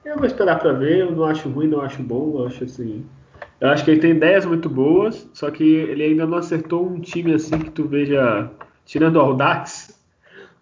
eu 0.05 0.17
vou 0.17 0.25
esperar 0.25 0.61
para 0.61 0.73
ver. 0.73 0.99
Eu 0.99 1.11
não 1.11 1.25
acho 1.25 1.49
ruim, 1.49 1.67
não 1.67 1.81
acho 1.81 2.01
bom. 2.01 2.39
Eu 2.39 2.47
acho 2.47 2.63
assim. 2.63 3.05
Eu 3.61 3.71
acho 3.71 3.85
que 3.85 3.91
ele 3.91 4.01
tem 4.01 4.13
ideias 4.13 4.47
muito 4.47 4.69
boas, 4.69 5.29
só 5.33 5.51
que 5.51 5.65
ele 5.65 6.05
ainda 6.05 6.25
não 6.25 6.39
acertou 6.39 6.89
um 6.89 7.01
time 7.01 7.35
assim 7.35 7.59
que 7.59 7.73
tu 7.73 7.89
veja, 7.89 8.49
tirando 8.85 9.17
o 9.17 9.21
Audax, 9.21 10.01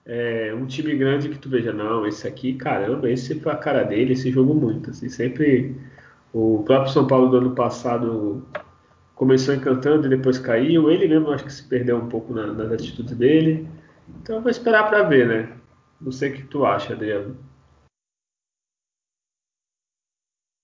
é, 0.06 0.54
um 0.56 0.64
time 0.64 0.96
grande 0.96 1.28
que 1.28 1.38
tu 1.38 1.50
veja, 1.50 1.74
não, 1.74 2.06
esse 2.06 2.26
aqui, 2.26 2.54
caramba, 2.54 3.10
esse 3.10 3.38
foi 3.38 3.52
a 3.52 3.56
cara 3.56 3.82
dele, 3.82 4.14
esse 4.14 4.30
jogo 4.30 4.54
muito. 4.54 4.88
Assim, 4.88 5.10
sempre 5.10 5.76
o 6.32 6.62
próprio 6.64 6.92
São 6.92 7.06
Paulo 7.06 7.28
do 7.28 7.36
ano 7.36 7.54
passado 7.54 8.46
começou 9.14 9.54
encantando 9.54 10.06
e 10.06 10.10
depois 10.10 10.38
caiu. 10.38 10.90
Ele 10.90 11.06
mesmo 11.06 11.30
acho 11.30 11.44
que 11.44 11.52
se 11.52 11.68
perdeu 11.68 11.98
um 11.98 12.08
pouco 12.08 12.32
na, 12.32 12.46
nas 12.46 12.72
atitudes 12.72 13.16
dele. 13.16 13.68
Então 14.20 14.40
vou 14.40 14.50
esperar 14.50 14.88
para 14.88 15.02
ver, 15.02 15.28
né? 15.28 15.58
Não 16.00 16.10
sei 16.10 16.30
o 16.30 16.34
que 16.34 16.44
tu 16.44 16.64
acha, 16.64 16.94
Adriano. 16.94 17.36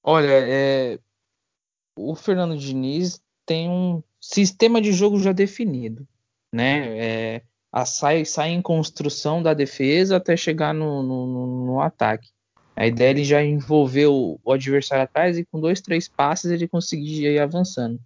Olha, 0.02 0.26
é... 0.30 0.98
o 1.96 2.14
Fernando 2.14 2.56
Diniz 2.56 3.22
tem 3.44 3.68
um 3.68 4.02
sistema 4.20 4.80
de 4.80 4.92
jogo 4.92 5.18
já 5.20 5.32
definido, 5.32 6.08
né? 6.52 6.98
É... 7.36 7.42
A 7.70 7.84
sai, 7.84 8.24
sai 8.24 8.48
em 8.48 8.62
construção 8.62 9.42
da 9.42 9.52
defesa 9.52 10.16
até 10.16 10.34
chegar 10.34 10.72
no, 10.72 11.02
no, 11.02 11.66
no 11.66 11.80
ataque. 11.82 12.30
A 12.78 12.86
ideia 12.86 13.10
ele 13.10 13.24
já 13.24 13.42
envolveu 13.42 14.40
o 14.44 14.52
adversário 14.52 15.02
atrás 15.02 15.36
e 15.36 15.44
com 15.44 15.58
dois, 15.60 15.80
três 15.80 16.08
passes 16.08 16.48
ele 16.48 16.68
conseguia 16.68 17.32
ir 17.32 17.40
avançando. 17.40 17.98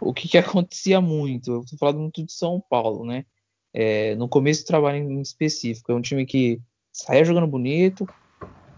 O 0.00 0.14
que, 0.14 0.26
que 0.26 0.38
acontecia 0.38 0.98
muito? 0.98 1.52
Eu 1.52 1.60
estou 1.60 1.78
falando 1.78 2.00
muito 2.00 2.24
de 2.24 2.32
São 2.32 2.58
Paulo, 2.70 3.04
né? 3.04 3.26
É, 3.74 4.14
no 4.14 4.26
começo 4.26 4.62
do 4.62 4.66
trabalho 4.66 4.96
em 4.96 5.20
específico, 5.20 5.92
é 5.92 5.94
um 5.94 6.00
time 6.00 6.24
que 6.24 6.58
saía 6.90 7.22
jogando 7.22 7.46
bonito, 7.46 8.06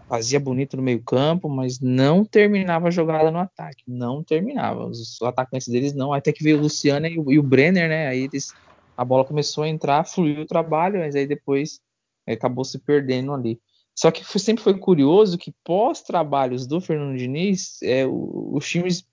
fazia 0.09 0.37
bonito 0.37 0.75
no 0.75 0.83
meio 0.83 1.01
campo, 1.01 1.47
mas 1.47 1.79
não 1.79 2.25
terminava 2.25 2.89
a 2.89 2.91
jogada 2.91 3.31
no 3.31 3.39
ataque, 3.39 3.83
não 3.87 4.21
terminava. 4.21 4.85
Os 4.85 5.21
atacantes 5.21 5.69
deles 5.69 5.93
não, 5.93 6.11
até 6.11 6.33
que 6.33 6.43
veio 6.43 6.57
o 6.57 6.61
Luciano 6.61 7.07
e 7.07 7.17
o, 7.17 7.31
e 7.31 7.39
o 7.39 7.43
Brenner, 7.43 7.87
né? 7.87 8.07
Aí 8.09 8.23
eles, 8.23 8.53
a 8.97 9.05
bola 9.05 9.23
começou 9.23 9.63
a 9.63 9.69
entrar, 9.69 10.03
fluiu 10.03 10.41
o 10.41 10.45
trabalho, 10.45 10.99
mas 10.99 11.15
aí 11.15 11.25
depois 11.25 11.79
é, 12.25 12.33
acabou 12.33 12.65
se 12.65 12.79
perdendo 12.79 13.33
ali. 13.33 13.61
Só 13.97 14.11
que 14.11 14.23
sempre 14.39 14.63
foi 14.63 14.77
curioso 14.77 15.39
que 15.39 15.51
pós-trabalhos 15.63 16.67
do 16.67 16.79
Fernando 16.79 17.17
Diniz, 17.17 17.81
é, 17.81 18.05
os 18.05 18.69
times 18.69 19.03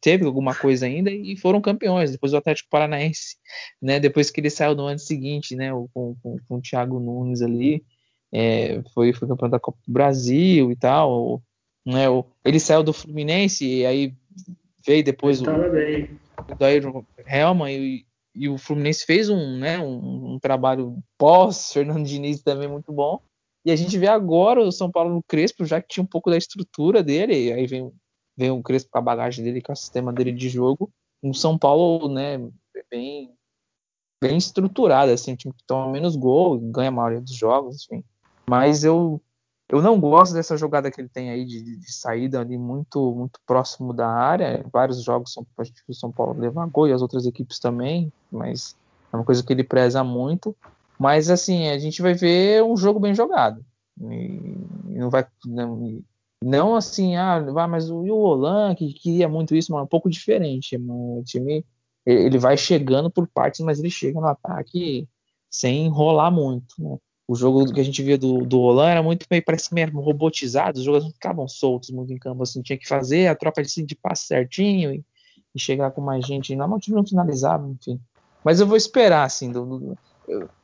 teve 0.00 0.24
alguma 0.24 0.54
coisa 0.54 0.86
ainda 0.86 1.10
e 1.10 1.36
foram 1.36 1.60
campeões. 1.60 2.10
Depois 2.10 2.32
o 2.32 2.38
Atlético 2.38 2.70
Paranaense, 2.70 3.36
né, 3.82 4.00
depois 4.00 4.30
que 4.30 4.40
ele 4.40 4.48
saiu 4.48 4.74
no 4.74 4.86
ano 4.86 4.98
seguinte, 4.98 5.54
né, 5.54 5.70
com, 5.92 6.16
com, 6.22 6.38
com 6.48 6.56
o 6.56 6.60
Thiago 6.62 6.98
Nunes 6.98 7.42
ali, 7.42 7.84
é, 8.32 8.82
foi, 8.94 9.12
foi 9.12 9.28
campeão 9.28 9.50
da 9.50 9.60
Copa 9.60 9.78
do 9.86 9.92
Brasil 9.92 10.72
e 10.72 10.76
tal. 10.76 11.42
Né, 11.84 12.06
ele 12.42 12.58
saiu 12.58 12.82
do 12.82 12.94
Fluminense 12.94 13.66
e 13.66 13.84
aí 13.84 14.14
veio 14.86 15.04
depois 15.04 15.42
o, 15.42 15.44
o 15.44 16.64
Ayrton 16.64 17.04
Helman 17.26 17.70
e, 17.70 18.06
e, 18.34 18.48
o 18.48 18.56
Fluminense 18.56 19.04
fez 19.04 19.28
um, 19.28 19.58
né, 19.58 19.78
um, 19.78 20.32
um 20.32 20.38
trabalho 20.38 20.96
pós-Fernando 21.18 22.06
Diniz 22.06 22.42
também 22.42 22.68
muito 22.68 22.90
bom. 22.90 23.20
E 23.64 23.70
a 23.70 23.76
gente 23.76 23.96
vê 23.98 24.06
agora 24.06 24.60
o 24.60 24.72
São 24.72 24.90
Paulo 24.90 25.12
no 25.12 25.22
Crespo, 25.22 25.64
já 25.64 25.80
que 25.80 25.88
tinha 25.88 26.02
um 26.02 26.06
pouco 26.06 26.30
da 26.30 26.36
estrutura 26.36 27.02
dele, 27.02 27.52
aí 27.52 27.66
vem, 27.66 27.92
vem 28.36 28.50
o 28.50 28.62
Crespo 28.62 28.90
com 28.90 28.98
a 28.98 29.02
bagagem 29.02 29.44
dele, 29.44 29.60
com 29.60 29.72
o 29.72 29.76
sistema 29.76 30.12
dele 30.12 30.32
de 30.32 30.48
jogo. 30.48 30.90
Um 31.22 31.34
São 31.34 31.58
Paulo, 31.58 32.08
né, 32.08 32.38
bem, 32.90 33.34
bem 34.22 34.38
estruturado, 34.38 35.12
assim, 35.12 35.32
um 35.32 35.36
time 35.36 35.54
que 35.54 35.64
toma 35.64 35.92
menos 35.92 36.16
gol, 36.16 36.58
ganha 36.58 36.88
a 36.88 36.92
maioria 36.92 37.20
dos 37.20 37.34
jogos, 37.34 37.84
enfim. 37.84 38.02
Mas 38.48 38.82
eu, 38.82 39.20
eu 39.68 39.80
não 39.80 40.00
gosto 40.00 40.32
dessa 40.32 40.56
jogada 40.56 40.90
que 40.90 41.00
ele 41.00 41.08
tem 41.08 41.30
aí 41.30 41.44
de, 41.44 41.78
de 41.78 41.92
saída 41.92 42.40
ali 42.40 42.58
muito, 42.58 43.14
muito 43.14 43.38
próximo 43.46 43.92
da 43.92 44.08
área. 44.08 44.64
Vários 44.72 45.02
jogos 45.02 45.32
são 45.32 45.46
o 45.86 45.94
São 45.94 46.10
Paulo 46.10 46.40
levar 46.40 46.66
gol 46.66 46.88
e 46.88 46.92
as 46.92 47.02
outras 47.02 47.26
equipes 47.26 47.58
também, 47.58 48.12
mas 48.32 48.74
é 49.12 49.16
uma 49.16 49.24
coisa 49.24 49.42
que 49.44 49.52
ele 49.52 49.62
preza 49.62 50.02
muito. 50.02 50.56
Mas 51.00 51.30
assim, 51.30 51.68
a 51.68 51.78
gente 51.78 52.02
vai 52.02 52.12
ver 52.12 52.62
um 52.62 52.76
jogo 52.76 53.00
bem 53.00 53.14
jogado. 53.14 53.64
E 53.98 54.98
não 54.98 55.08
vai. 55.08 55.26
Não, 55.46 56.02
não 56.44 56.74
assim, 56.76 57.16
ah, 57.16 57.38
vai, 57.40 57.66
mas 57.66 57.88
o, 57.88 57.96
o 58.00 58.18
Olan, 58.18 58.74
que 58.74 58.92
queria 58.92 59.26
muito 59.26 59.56
isso, 59.56 59.72
mas 59.72 59.80
é 59.80 59.84
um 59.84 59.88
pouco 59.88 60.10
diferente. 60.10 60.76
O 60.76 61.22
time 61.24 61.64
ele 62.04 62.36
vai 62.36 62.54
chegando 62.58 63.10
por 63.10 63.26
partes, 63.26 63.60
mas 63.60 63.78
ele 63.78 63.88
chega 63.88 64.20
no 64.20 64.26
ataque 64.26 65.08
sem 65.48 65.86
enrolar 65.86 66.30
muito. 66.30 66.74
Né? 66.78 66.98
O 67.26 67.34
jogo 67.34 67.72
que 67.72 67.80
a 67.80 67.84
gente 67.84 68.02
via 68.02 68.18
do, 68.18 68.44
do 68.44 68.60
Olan 68.60 68.90
era 68.90 69.02
muito 69.02 69.24
meio, 69.30 69.42
parece 69.42 69.72
meio 69.72 69.90
robotizado, 69.92 70.78
os 70.78 70.84
jogadores 70.84 71.14
ficavam 71.14 71.48
soltos 71.48 71.88
muito 71.90 72.12
em 72.12 72.18
campo, 72.18 72.42
assim, 72.42 72.60
tinha 72.60 72.76
que 72.76 72.86
fazer 72.86 73.28
a 73.28 73.34
troca 73.34 73.62
de, 73.62 73.82
de 73.84 73.94
passe 73.94 74.26
certinho 74.26 74.92
e, 74.92 75.04
e, 75.54 75.58
chegar 75.58 75.92
com 75.92 76.02
mais 76.02 76.26
gente. 76.26 76.54
Não, 76.54 76.70
o 76.70 76.78
time 76.78 76.96
não 76.96 77.06
finalizava, 77.06 77.66
enfim. 77.68 77.98
Mas 78.44 78.60
eu 78.60 78.66
vou 78.66 78.76
esperar, 78.76 79.24
assim, 79.24 79.50
do, 79.50 79.64
do, 79.64 79.98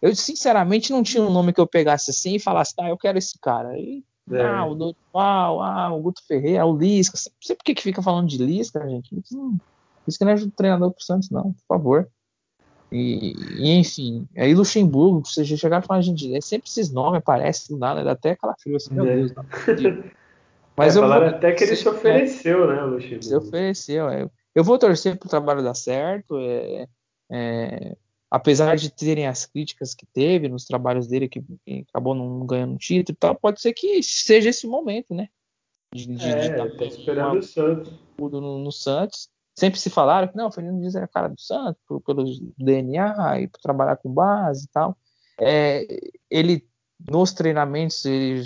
eu, 0.02 0.14
sinceramente 0.14 0.92
não 0.92 1.02
tinha 1.02 1.22
um 1.22 1.32
nome 1.32 1.52
que 1.52 1.60
eu 1.60 1.66
pegasse 1.66 2.10
assim 2.10 2.36
e 2.36 2.40
falasse, 2.40 2.74
tá, 2.74 2.88
eu 2.88 2.96
quero 2.96 3.18
esse 3.18 3.38
cara. 3.38 3.78
E, 3.78 4.04
é. 4.30 4.42
Ah, 4.42 4.66
o 4.66 4.74
Dorival, 4.74 5.62
ah, 5.62 5.92
o 5.92 6.00
Guto 6.00 6.20
Ferreira, 6.26 6.66
o 6.66 6.76
Lisca. 6.76 7.16
Não 7.16 7.32
sei 7.40 7.56
por 7.56 7.64
que, 7.64 7.74
que 7.74 7.82
fica 7.82 8.02
falando 8.02 8.28
de 8.28 8.38
Lisca, 8.38 8.86
gente. 8.88 9.14
Lisca 10.06 10.24
não 10.24 10.32
é 10.32 10.36
treinador 10.56 10.92
pro 10.92 11.04
Santos, 11.04 11.30
não, 11.30 11.52
por 11.52 11.66
favor. 11.68 12.08
E, 12.90 13.34
e, 13.58 13.70
enfim, 13.72 14.28
aí 14.36 14.54
Luxemburgo, 14.54 15.26
você 15.26 15.44
chegar 15.44 15.82
e 15.82 15.86
falar, 15.86 16.00
gente, 16.02 16.34
é 16.34 16.40
sempre 16.40 16.68
esses 16.68 16.92
nomes 16.92 17.18
aparecem 17.18 17.74
do 17.74 17.80
nada, 17.80 18.04
dá 18.04 18.12
até 18.12 18.30
aquela 18.30 18.54
frio 18.56 18.76
assim, 18.76 18.94
meu 18.94 19.06
é. 19.06 19.16
Deus, 19.16 19.32
Mas 20.76 20.94
é, 20.94 20.98
eu 20.98 21.02
falaram 21.02 21.26
vou, 21.26 21.36
até 21.36 21.52
que 21.52 21.64
ele 21.64 21.74
se 21.74 21.88
ofereceu, 21.88 22.66
né, 22.66 22.82
Luxemburgo? 22.82 23.22
Se 23.22 23.34
ofereceu, 23.34 24.08
é. 24.08 24.28
Eu 24.54 24.62
vou 24.62 24.78
torcer 24.78 25.16
para 25.16 25.26
o 25.26 25.30
trabalho 25.30 25.62
dar 25.62 25.74
certo, 25.74 26.38
é, 26.38 26.86
é, 27.30 27.96
apesar 28.30 28.76
de 28.76 28.90
terem 28.90 29.26
as 29.26 29.46
críticas 29.46 29.94
que 29.94 30.06
teve 30.06 30.48
nos 30.48 30.64
trabalhos 30.64 31.06
dele, 31.06 31.28
que, 31.28 31.44
acabou 31.88 32.14
não 32.14 32.44
ganhando 32.46 32.78
título 32.78 33.14
e 33.14 33.18
tal, 33.18 33.34
pode 33.34 33.60
ser 33.60 33.72
que 33.72 34.02
seja 34.02 34.50
esse 34.50 34.66
momento, 34.66 35.14
né? 35.14 35.28
De, 35.94 36.06
de, 36.06 36.24
é, 36.24 36.48
de 36.48 36.76
tá 36.76 36.84
esperando 36.84 37.32
uma, 37.32 37.38
o 37.38 37.42
Santos. 37.42 37.92
No, 38.18 38.58
no 38.58 38.72
Santos 38.72 39.28
sempre 39.58 39.80
se 39.80 39.88
falaram 39.88 40.28
que 40.28 40.36
não, 40.36 40.48
o 40.48 40.52
Fernando 40.52 40.76
Diniz 40.76 40.94
era 40.94 41.08
cara 41.08 41.28
do 41.28 41.40
Santos, 41.40 41.80
pelo 42.04 42.24
DNA 42.58 43.40
e 43.40 43.48
por 43.48 43.60
trabalhar 43.60 43.96
com 43.96 44.12
base 44.12 44.66
e 44.66 44.68
tal. 44.68 44.96
É, 45.40 45.86
ele, 46.30 46.68
nos 47.10 47.32
treinamentos, 47.32 48.04
ele 48.04 48.44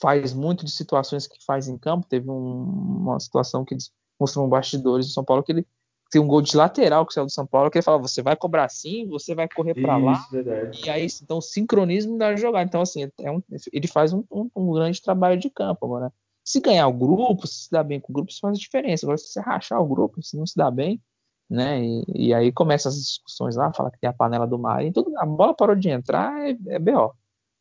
faz 0.00 0.32
muito 0.34 0.64
de 0.64 0.70
situações 0.70 1.26
que 1.26 1.42
faz 1.44 1.68
em 1.68 1.78
campo. 1.78 2.06
Teve 2.06 2.30
um, 2.30 2.64
uma 2.64 3.18
situação 3.18 3.64
que 3.64 3.74
eles 3.74 3.90
mostrou 4.18 4.44
um 4.44 4.48
bastidores 4.48 5.06
do 5.06 5.12
São 5.12 5.24
Paulo 5.24 5.42
que 5.42 5.52
ele 5.52 5.66
tem 6.10 6.20
um 6.20 6.26
gol 6.26 6.42
de 6.42 6.56
lateral 6.56 7.06
que 7.06 7.14
saiu 7.14 7.24
do 7.24 7.30
São 7.30 7.46
Paulo, 7.46 7.70
que 7.70 7.78
ele 7.78 7.84
fala, 7.84 7.98
você 7.98 8.20
vai 8.20 8.34
cobrar 8.34 8.64
assim, 8.64 9.06
você 9.06 9.32
vai 9.32 9.48
correr 9.48 9.74
para 9.74 9.96
lá. 9.96 10.26
Verdade. 10.30 10.82
E 10.84 10.90
aí, 10.90 11.06
então, 11.22 11.38
o 11.38 11.42
sincronismo 11.42 12.18
da 12.18 12.34
jogada. 12.34 12.64
Então, 12.64 12.82
assim, 12.82 13.08
é 13.20 13.30
um, 13.30 13.40
ele 13.72 13.86
faz 13.86 14.12
um, 14.12 14.24
um, 14.30 14.50
um, 14.54 14.72
grande 14.72 15.00
trabalho 15.00 15.38
de 15.38 15.48
campo 15.48 15.86
agora. 15.86 16.12
Se 16.44 16.58
ganhar 16.60 16.88
o 16.88 16.92
grupo, 16.92 17.46
se 17.46 17.64
se 17.64 17.70
dá 17.70 17.84
bem 17.84 18.00
com 18.00 18.12
o 18.12 18.14
grupo, 18.14 18.30
isso 18.30 18.40
faz 18.40 18.56
a 18.56 18.60
diferença. 18.60 19.06
Agora, 19.06 19.18
se 19.18 19.28
você 19.28 19.40
rachar 19.40 19.80
o 19.80 19.86
grupo, 19.86 20.20
se 20.20 20.36
não 20.36 20.44
se 20.44 20.56
dá 20.56 20.68
bem, 20.68 21.00
né? 21.48 21.80
E, 21.80 22.04
e 22.08 22.34
aí 22.34 22.50
começa 22.50 22.88
as 22.88 22.96
discussões 22.96 23.54
lá, 23.54 23.72
fala 23.72 23.90
que 23.92 24.00
tem 24.00 24.10
a 24.10 24.12
panela 24.12 24.48
do 24.48 24.58
mar, 24.58 24.84
e 24.84 24.92
tudo, 24.92 25.16
a 25.16 25.24
bola 25.24 25.54
parou 25.54 25.76
de 25.76 25.88
entrar, 25.90 26.48
é, 26.48 26.56
é 26.70 26.78
BO. 26.80 27.14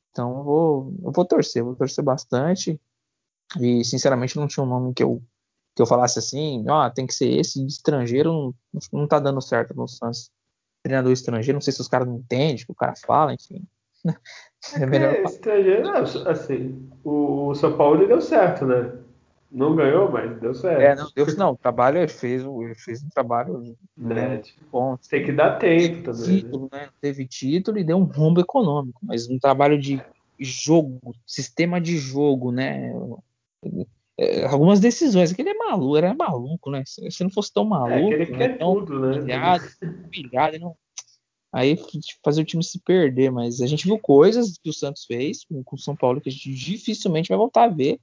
Então 0.09 0.39
eu 0.39 0.43
vou, 0.43 0.93
eu 1.03 1.11
vou 1.11 1.25
torcer, 1.25 1.63
vou 1.63 1.75
torcer 1.75 2.03
bastante. 2.03 2.81
E 3.59 3.83
sinceramente 3.83 4.37
não 4.37 4.47
tinha 4.47 4.63
um 4.63 4.69
nome 4.69 4.93
que 4.93 5.03
eu 5.03 5.21
que 5.79 5.83
eu 5.83 5.87
falasse 5.87 6.19
assim, 6.19 6.65
ó, 6.67 6.85
oh, 6.85 6.91
tem 6.91 7.07
que 7.07 7.13
ser 7.13 7.29
esse 7.29 7.65
de 7.65 7.71
estrangeiro, 7.71 8.53
não, 8.73 8.81
não 8.91 9.07
tá 9.07 9.17
dando 9.17 9.39
certo 9.39 9.73
no 9.73 9.87
Santos. 9.87 10.29
Treinador 10.83 11.13
estrangeiro, 11.13 11.55
não 11.55 11.61
sei 11.61 11.71
se 11.71 11.79
os 11.79 11.87
caras 11.87 12.05
não 12.05 12.17
entendem 12.17 12.55
o 12.55 12.65
que 12.65 12.71
o 12.73 12.75
cara 12.75 12.93
fala, 12.97 13.33
enfim. 13.33 13.65
É, 14.75 14.85
melhor... 14.85 15.15
é 15.15 15.23
estrangeiro, 15.23 15.89
assim, 16.27 16.89
o, 17.01 17.55
São 17.55 17.77
Paulo 17.77 18.05
deu 18.05 18.19
certo, 18.19 18.65
né? 18.65 18.91
Não 19.49 19.73
ganhou, 19.73 20.11
mas 20.11 20.37
deu 20.41 20.53
certo. 20.53 20.81
É, 20.81 20.93
não, 20.93 21.09
deu, 21.15 21.25
não, 21.37 21.51
o 21.53 21.57
trabalho 21.57 21.99
ele 21.99 22.09
fez, 22.09 22.43
ele 22.43 22.75
fez 22.75 23.01
um 23.01 23.07
trabalho 23.07 23.77
né, 23.95 24.35
é, 24.35 24.37
tipo, 24.39 24.59
bom. 24.69 24.97
Tem 25.09 25.23
que 25.23 25.31
dar 25.31 25.57
tempo 25.57 26.03
também. 26.03 26.21
Né? 26.21 26.41
Título, 26.41 26.69
né? 26.73 26.89
Teve 26.99 27.25
título 27.25 27.79
e 27.79 27.85
deu 27.85 27.95
um 27.95 28.03
rombo 28.03 28.41
econômico, 28.41 28.99
mas 29.01 29.29
um 29.29 29.39
trabalho 29.39 29.79
de 29.79 30.03
jogo, 30.37 30.99
sistema 31.25 31.79
de 31.79 31.97
jogo, 31.97 32.51
né? 32.51 32.91
É, 34.21 34.45
algumas 34.45 34.81
decisões, 34.81 35.31
aquele 35.31 35.49
é 35.49 35.53
maluco, 35.53 35.95
era 35.95 36.13
maluco, 36.13 36.69
né? 36.69 36.83
Se 36.85 37.23
não 37.23 37.29
fosse 37.29 37.53
tão 37.53 37.63
maluco, 37.63 38.13
é, 38.13 38.23
aquele 38.23 38.37
né? 38.37 38.49
tão 38.49 38.75
tudo, 38.75 38.99
né? 38.99 39.21
Pilhado, 39.21 39.63
pilhado, 40.11 40.59
não 40.59 40.75
aí 41.51 41.77
fazer 42.23 42.41
o 42.41 42.45
time 42.45 42.63
se 42.63 42.79
perder, 42.79 43.31
mas 43.31 43.61
a 43.61 43.67
gente 43.67 43.85
viu 43.85 43.97
coisas 43.97 44.57
que 44.61 44.69
o 44.69 44.73
Santos 44.73 45.05
fez 45.05 45.43
com 45.45 45.75
o 45.75 45.79
São 45.79 45.95
Paulo 45.95 46.21
que 46.21 46.29
a 46.29 46.31
gente 46.31 46.53
dificilmente 46.53 47.29
vai 47.29 47.37
voltar 47.37 47.63
a 47.63 47.69
ver 47.69 47.99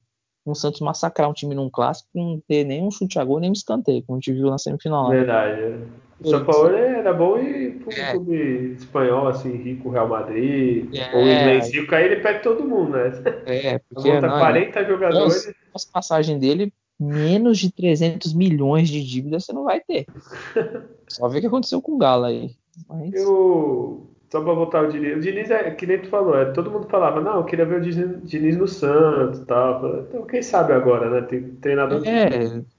um 0.46 0.54
Santos 0.54 0.80
massacrar 0.80 1.28
um 1.28 1.32
time 1.32 1.54
num 1.54 1.68
clássico 1.68 2.08
não 2.14 2.40
ter 2.46 2.64
nem 2.64 2.82
um 2.82 2.90
chute 2.90 3.18
a 3.18 3.24
gol, 3.24 3.40
nem 3.40 3.50
um 3.50 3.52
escanteio, 3.52 4.02
como 4.06 4.16
a 4.16 4.20
gente 4.20 4.32
viu 4.32 4.50
na 4.50 4.58
semifinal. 4.58 5.10
Verdade. 5.10 5.60
É. 5.60 5.78
O 6.18 6.30
São 6.30 6.44
Paulo 6.44 6.74
era 6.74 7.12
bom 7.12 7.38
e 7.38 7.72
pro 7.72 7.92
é. 7.92 8.12
clube 8.12 8.72
espanhol, 8.78 9.28
assim, 9.28 9.54
rico, 9.56 9.90
Real 9.90 10.08
Madrid, 10.08 10.94
é. 10.94 11.14
ou 11.14 11.20
inglês 11.20 11.74
rico, 11.74 11.94
aí 11.94 12.06
ele 12.06 12.16
pega 12.16 12.38
todo 12.40 12.66
mundo, 12.66 12.92
né? 12.92 13.12
É, 13.44 13.78
porque 13.92 14.20
não, 14.20 14.38
40 14.38 14.84
jogadores. 14.84 15.52
As 15.74 15.84
passagem 15.84 16.38
dele, 16.38 16.72
menos 16.98 17.58
de 17.58 17.70
300 17.70 18.32
milhões 18.32 18.88
de 18.88 19.04
dívidas 19.04 19.44
você 19.44 19.52
não 19.52 19.64
vai 19.64 19.80
ter. 19.80 20.06
Só 21.06 21.28
ver 21.28 21.38
o 21.38 21.40
que 21.42 21.46
aconteceu 21.48 21.82
com 21.82 21.92
o 21.92 21.98
Galo 21.98 22.24
aí. 22.24 22.52
Mas... 22.88 23.12
Eu, 23.12 24.08
só 24.36 24.44
pra 24.44 24.52
voltar 24.52 24.84
o 24.84 24.88
Diniz. 24.88 25.16
O 25.16 25.20
Diniz 25.20 25.50
é, 25.50 25.70
que 25.70 25.86
nem 25.86 25.98
tu 25.98 26.08
falou, 26.08 26.36
é, 26.36 26.44
todo 26.52 26.70
mundo 26.70 26.86
falava, 26.88 27.20
não, 27.20 27.38
eu 27.38 27.44
queria 27.44 27.64
ver 27.64 27.80
o 27.80 28.20
Diniz, 28.24 28.56
no 28.56 28.68
Santos 28.68 29.40
e 29.40 29.46
tal. 29.46 30.00
Então, 30.00 30.26
quem 30.26 30.42
sabe 30.42 30.72
agora, 30.72 31.08
né? 31.10 31.26
Tem 31.26 31.42
treinador 31.56 32.06
é, 32.06 32.28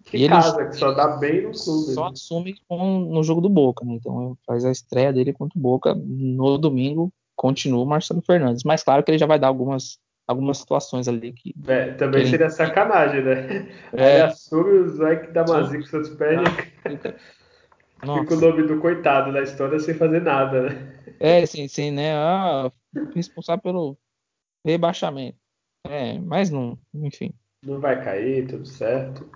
que, 0.06 0.18
que 0.18 0.30
casa, 0.30 0.66
que 0.66 0.76
só 0.76 0.92
dá 0.92 1.18
bem 1.18 1.44
no 1.44 1.52
clube. 1.52 1.94
Só 1.94 2.06
né? 2.06 2.12
assume 2.14 2.56
no 2.70 3.24
jogo 3.24 3.42
do 3.42 3.50
Boca, 3.50 3.84
né? 3.84 3.96
Então 3.96 4.38
faz 4.46 4.64
a 4.66 4.72
estreia 4.72 5.12
dele 5.12 5.34
contra 5.34 5.58
o 5.58 5.62
Boca 5.62 5.96
no 5.96 6.58
domingo, 6.58 7.12
continua 7.36 7.84
o 7.84 7.88
Marcelo 7.88 8.22
Fernandes. 8.22 8.64
Mas 8.64 8.84
claro 8.84 9.04
que 9.04 9.12
ele 9.12 9.18
já 9.18 9.26
vai 9.26 9.40
dar 9.40 9.48
algumas 9.48 9.98
algumas 10.28 10.58
situações 10.58 11.08
ali 11.08 11.32
que. 11.32 11.56
É, 11.68 11.94
também 11.94 12.24
que 12.24 12.30
seria 12.30 12.50
sacanagem, 12.50 13.24
né? 13.24 13.68
É. 13.94 14.16
Ele 14.16 14.24
assume 14.24 14.72
os 14.80 15.00
Ike 15.00 15.32
da 15.32 15.46
Mazica 15.46 15.84
que 15.84 15.90
Santos 15.90 16.10
perde. 16.10 16.52
Nossa. 18.06 18.22
Fica 18.22 18.36
o 18.36 18.42
nome 18.42 18.64
do 18.64 18.80
coitado 18.80 19.32
na 19.32 19.42
história 19.42 19.80
sem 19.80 19.96
fazer 19.96 20.22
nada, 20.22 20.70
né? 20.70 20.94
É, 21.20 21.46
sim, 21.46 21.68
sim, 21.68 21.92
né? 21.92 22.14
Ah, 22.16 22.72
responsável 23.16 23.62
pelo 23.62 23.98
rebaixamento. 24.64 25.38
É, 25.86 26.20
mas 26.20 26.50
não, 26.50 26.78
enfim. 26.94 27.34
Não 27.66 27.80
vai 27.80 28.04
cair, 28.04 28.48
tudo 28.48 28.66
certo. 28.66 29.28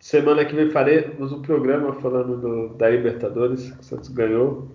Semana 0.00 0.44
que 0.44 0.54
vem 0.54 0.70
faremos 0.70 1.32
um 1.32 1.42
programa 1.42 1.92
falando 1.94 2.40
do, 2.40 2.74
da 2.74 2.88
Libertadores, 2.88 3.70
que 3.70 3.80
o 3.80 3.82
Santos 3.82 4.08
ganhou. 4.10 4.70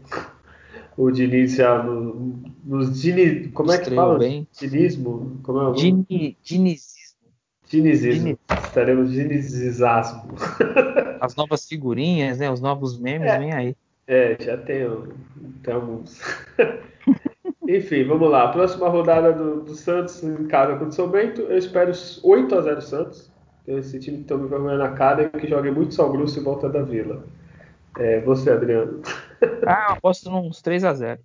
O 0.97 1.09
Diniz 1.11 1.55
já 1.55 1.81
no, 1.81 2.41
nos 2.63 3.01
Diniz, 3.01 3.51
como 3.53 3.71
é 3.71 3.77
que 3.77 3.83
Estreou 3.83 4.05
fala? 4.05 4.19
Bem. 4.19 4.47
Dinismo? 4.59 5.39
Como 5.43 5.59
é 5.59 5.61
o 5.61 5.73
nome? 5.73 6.37
Diniz, 6.43 6.95
Dinizismo. 7.73 8.37
Estaremos 8.65 9.11
dinizismo. 9.11 9.87
As 11.19 11.35
novas 11.35 11.67
figurinhas, 11.67 12.37
né? 12.37 12.51
Os 12.51 12.61
novos 12.61 12.99
memes, 12.99 13.27
é, 13.27 13.39
vem 13.39 13.51
aí. 13.51 13.75
É, 14.05 14.37
já 14.39 14.57
tem, 14.57 14.87
tem 15.63 15.73
alguns. 15.73 16.21
Enfim, 17.67 18.03
vamos 18.03 18.29
lá. 18.29 18.49
Próxima 18.49 18.87
rodada 18.89 19.33
do, 19.33 19.61
do 19.61 19.73
Santos 19.73 20.21
em 20.21 20.45
casa 20.45 20.73
contra 20.73 20.89
o 20.89 20.91
São 20.91 21.09
Bento. 21.09 21.41
Eu 21.41 21.57
espero 21.57 21.91
8 22.23 22.55
a 22.55 22.61
0 22.61 22.81
Santos. 22.83 23.31
Esse 23.65 23.99
time 23.99 24.19
que 24.19 24.25
toma 24.25 24.45
vergonha 24.45 24.77
na 24.77 24.91
cara 24.91 25.23
e 25.23 25.39
que 25.39 25.47
joga 25.47 25.71
muito 25.71 25.95
Sal 25.95 26.11
Grosso 26.11 26.39
e 26.39 26.43
volta 26.43 26.69
da 26.69 26.83
Vila. 26.83 27.25
É, 27.97 28.19
você, 28.21 28.51
Adriano. 28.51 29.01
Ah, 29.65 29.87
eu 29.89 29.95
aposto 29.95 30.29
uns 30.29 30.61
3 30.61 30.83
a 30.83 30.93
0 30.93 31.21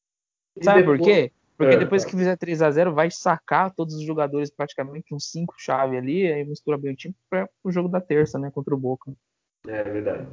Sabe 0.60 0.80
depois... 0.80 0.98
por 0.98 1.06
quê? 1.06 1.32
Porque 1.58 1.74
é, 1.74 1.78
depois 1.78 2.04
tá. 2.04 2.10
que 2.10 2.16
fizer 2.16 2.36
3 2.36 2.62
a 2.62 2.70
0 2.70 2.94
vai 2.94 3.10
sacar 3.10 3.74
todos 3.74 3.96
os 3.96 4.02
jogadores 4.02 4.48
praticamente 4.48 5.12
uns 5.12 5.28
5 5.32 5.54
chave 5.58 5.96
ali, 5.96 6.30
aí 6.30 6.44
mistura 6.44 6.78
bem 6.78 6.92
o 6.92 6.96
time 6.96 7.14
para 7.28 7.48
o 7.64 7.72
jogo 7.72 7.88
da 7.88 8.00
terça, 8.00 8.38
né, 8.38 8.48
contra 8.54 8.72
o 8.72 8.78
Boca. 8.78 9.12
É 9.66 9.82
verdade. 9.82 10.28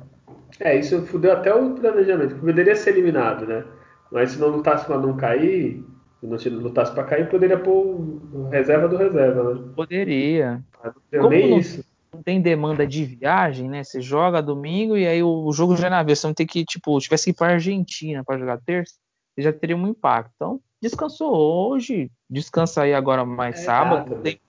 É, 0.59 0.77
isso 0.77 1.03
fudeu 1.07 1.31
até 1.31 1.51
o 1.51 1.73
planejamento, 1.73 2.35
poderia 2.35 2.75
ser 2.75 2.91
eliminado, 2.91 3.47
né? 3.47 3.65
Mas 4.11 4.31
se 4.31 4.39
não 4.39 4.49
lutasse 4.49 4.85
para 4.85 4.99
não 4.99 5.17
cair, 5.17 5.83
se 6.37 6.49
não 6.49 6.61
lutasse 6.61 6.93
para 6.93 7.03
cair, 7.03 7.27
poderia 7.27 7.57
pôr 7.57 8.21
reserva 8.51 8.87
do 8.87 8.95
reserva, 8.95 9.55
né? 9.55 9.73
Poderia. 9.75 10.63
Como 11.09 11.29
nem 11.29 11.49
não, 11.49 11.57
isso. 11.57 11.83
não 12.13 12.21
tem 12.21 12.39
demanda 12.39 12.85
de 12.85 13.03
viagem, 13.03 13.67
né? 13.67 13.83
Você 13.83 13.99
joga 13.99 14.43
domingo 14.43 14.95
e 14.95 15.07
aí 15.07 15.23
o, 15.23 15.51
jogo 15.51 15.75
já 15.75 15.87
é 15.87 15.89
na 15.89 16.03
vez. 16.03 16.19
Você 16.19 16.27
não 16.27 16.35
tem 16.35 16.45
que, 16.45 16.63
tipo, 16.63 16.99
tivesse 16.99 17.25
que 17.25 17.31
ir 17.31 17.33
para 17.33 17.53
Argentina 17.53 18.23
para 18.23 18.37
jogar 18.37 18.61
terça, 18.61 18.93
já 19.35 19.51
teria 19.51 19.75
um 19.75 19.87
impacto. 19.87 20.31
Então, 20.35 20.61
descansou 20.85 21.35
hoje, 21.35 22.11
descansa 22.29 22.83
aí 22.83 22.93
agora 22.93 23.25
mais 23.25 23.59
é, 23.59 23.63
sábado. 23.63 24.15
Não 24.15 24.21
tem, 24.21 24.39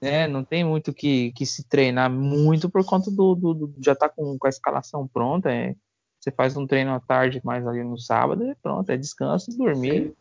né, 0.00 0.28
não 0.28 0.44
tem 0.44 0.64
muito 0.64 0.92
que, 0.92 1.32
que 1.32 1.46
se 1.46 1.66
treinar 1.66 2.10
muito 2.10 2.68
por 2.68 2.84
conta 2.84 3.10
do, 3.10 3.34
do, 3.34 3.54
do 3.54 3.74
já 3.80 3.94
tá 3.94 4.08
com, 4.08 4.38
com, 4.38 4.46
a 4.46 4.50
escalação 4.50 5.08
pronta. 5.08 5.50
É, 5.50 5.74
você 6.20 6.30
faz 6.30 6.56
um 6.56 6.66
treino 6.66 6.92
à 6.92 7.00
tarde 7.00 7.40
mais 7.42 7.66
ali 7.66 7.82
no 7.82 7.98
sábado 7.98 8.44
e 8.44 8.54
pronto, 8.62 8.90
é 8.90 8.96
descanso, 8.96 9.56
dormir. 9.56 10.12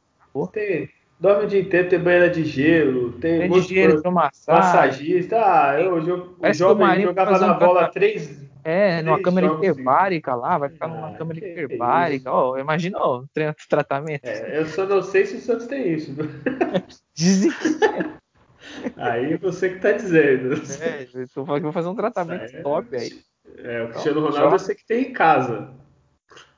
Tem, 0.53 0.89
dorme 1.19 1.45
o 1.45 1.47
dia 1.47 1.61
inteiro, 1.61 1.89
tem 1.89 1.99
banheira 1.99 2.29
de 2.29 2.45
gelo, 2.45 3.13
tem, 3.13 3.39
tem 3.39 3.51
de 3.51 3.61
gelo, 3.61 4.01
massagista. 4.11 5.37
Ah, 5.37 5.79
eu, 5.79 5.97
eu, 6.07 6.35
o 6.39 6.53
jovem 6.53 7.01
jogava 7.01 7.37
na 7.39 7.53
bola 7.55 7.87
três 7.89 8.46
é, 8.69 9.01
numa 9.01 9.21
câmera 9.21 9.47
hiperbárica 9.47 10.35
lá, 10.35 10.57
vai 10.57 10.69
ficar 10.69 10.89
numa 10.89 11.07
ah, 11.07 11.17
câmera 11.17 11.39
hiperbárica. 11.39 12.33
Oh, 12.33 12.57
imagina 12.57 12.99
o 12.99 13.23
oh, 13.23 13.25
tratamento. 13.69 14.25
É, 14.25 14.59
eu 14.59 14.65
só 14.65 14.85
não 14.85 15.01
sei 15.01 15.25
se 15.25 15.37
o 15.37 15.39
Santos 15.39 15.67
tem 15.67 15.93
isso. 15.93 16.13
Dizem 17.15 17.49
que 17.51 18.91
Aí 18.97 19.37
você 19.37 19.69
que 19.69 19.79
tá 19.79 19.93
dizendo. 19.93 20.55
É, 20.81 21.07
eu 21.13 21.27
tô 21.29 21.45
falando 21.45 21.61
que 21.61 21.63
vou 21.63 21.71
fazer 21.71 21.87
um 21.87 21.95
tratamento 21.95 22.55
é, 22.57 22.61
top 22.61 22.93
aí. 22.93 23.09
É, 23.57 23.83
o 23.83 23.89
Cristiano 23.89 24.19
então, 24.19 24.31
Ronaldo 24.31 24.55
eu 24.55 24.59
sei 24.59 24.75
que 24.75 24.85
tem 24.85 25.03
em 25.05 25.13
casa. 25.13 25.73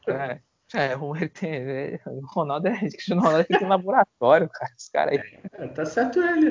É. 0.08 0.40
É, 0.74 0.92
é, 0.92 0.96
o 0.96 2.22
Ronaldo 2.26 2.68
é, 2.68 2.74
o 2.74 2.80
Cristiano 2.80 3.22
Ronaldo 3.22 3.48
tem 3.48 3.64
um 3.64 3.70
laboratório, 3.70 4.50
cara. 4.50 4.72
Esse 4.76 4.92
cara 4.92 5.12
aí. 5.12 5.22
É, 5.54 5.68
tá 5.68 5.86
certo 5.86 6.22
ele. 6.22 6.50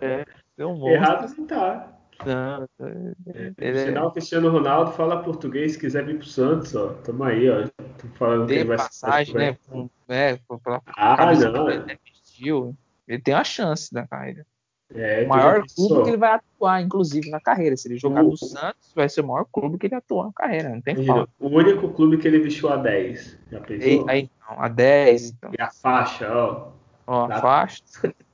É, 0.00 0.24
deu 0.56 0.70
um 0.70 0.88
Errado 0.88 1.32
não 1.36 1.46
tá. 1.46 1.95
Não, 2.24 2.68
é, 3.34 3.52
ele... 3.58 3.78
Sinal 3.78 4.10
Cristiano 4.12 4.50
Ronaldo 4.50 4.92
fala 4.92 5.22
português, 5.22 5.72
se 5.72 5.78
quiser 5.78 6.04
vir 6.04 6.18
pro 6.18 6.26
Santos, 6.26 6.74
ó. 6.74 6.88
Tamo 7.04 7.24
aí, 7.24 7.48
ó. 7.50 7.68
falando 8.14 8.46
Tem 8.46 8.56
que 8.56 8.60
ele 8.60 8.68
vai 8.68 8.76
passagem, 8.78 9.34
né? 9.34 9.56
Com, 9.68 9.90
é, 10.08 10.38
ah, 10.96 11.34
não. 11.34 11.70
ele 11.70 11.98
vestiu. 12.04 12.74
Ele 13.06 13.20
tem 13.22 13.34
uma 13.34 13.44
chance 13.44 13.92
na 13.92 14.06
carreira. 14.06 14.46
É, 14.94 15.24
o 15.24 15.28
maior 15.28 15.62
clube 15.74 16.04
que 16.04 16.10
ele 16.10 16.16
vai 16.16 16.34
atuar, 16.34 16.80
inclusive, 16.80 17.28
na 17.28 17.40
carreira. 17.40 17.76
Se 17.76 17.88
ele 17.88 17.98
jogar 17.98 18.22
O- 18.22 18.30
no 18.30 18.36
Santos, 18.36 18.92
vai 18.94 19.08
ser 19.08 19.20
o 19.20 19.26
maior 19.26 19.44
clube 19.50 19.78
que 19.78 19.86
ele 19.86 19.96
atua 19.96 20.26
na 20.26 20.32
carreira. 20.32 20.68
Não 20.70 20.80
tem 20.80 21.04
falta. 21.04 21.30
o 21.40 21.48
único 21.48 21.92
clube 21.92 22.18
que 22.18 22.26
ele 22.28 22.38
vestiu 22.38 22.68
a 22.68 22.76
10. 22.76 23.36
Já 23.50 23.58
E, 23.58 23.62
pensou? 23.62 24.08
aí, 24.08 24.30
então, 24.42 24.62
a 24.62 24.68
10, 24.68 25.30
então. 25.30 25.50
E 25.58 25.60
a 25.60 25.70
faixa, 25.70 26.32
ó. 26.32 26.72
Ó, 27.06 27.24
a 27.30 27.40
faixa. 27.40 27.82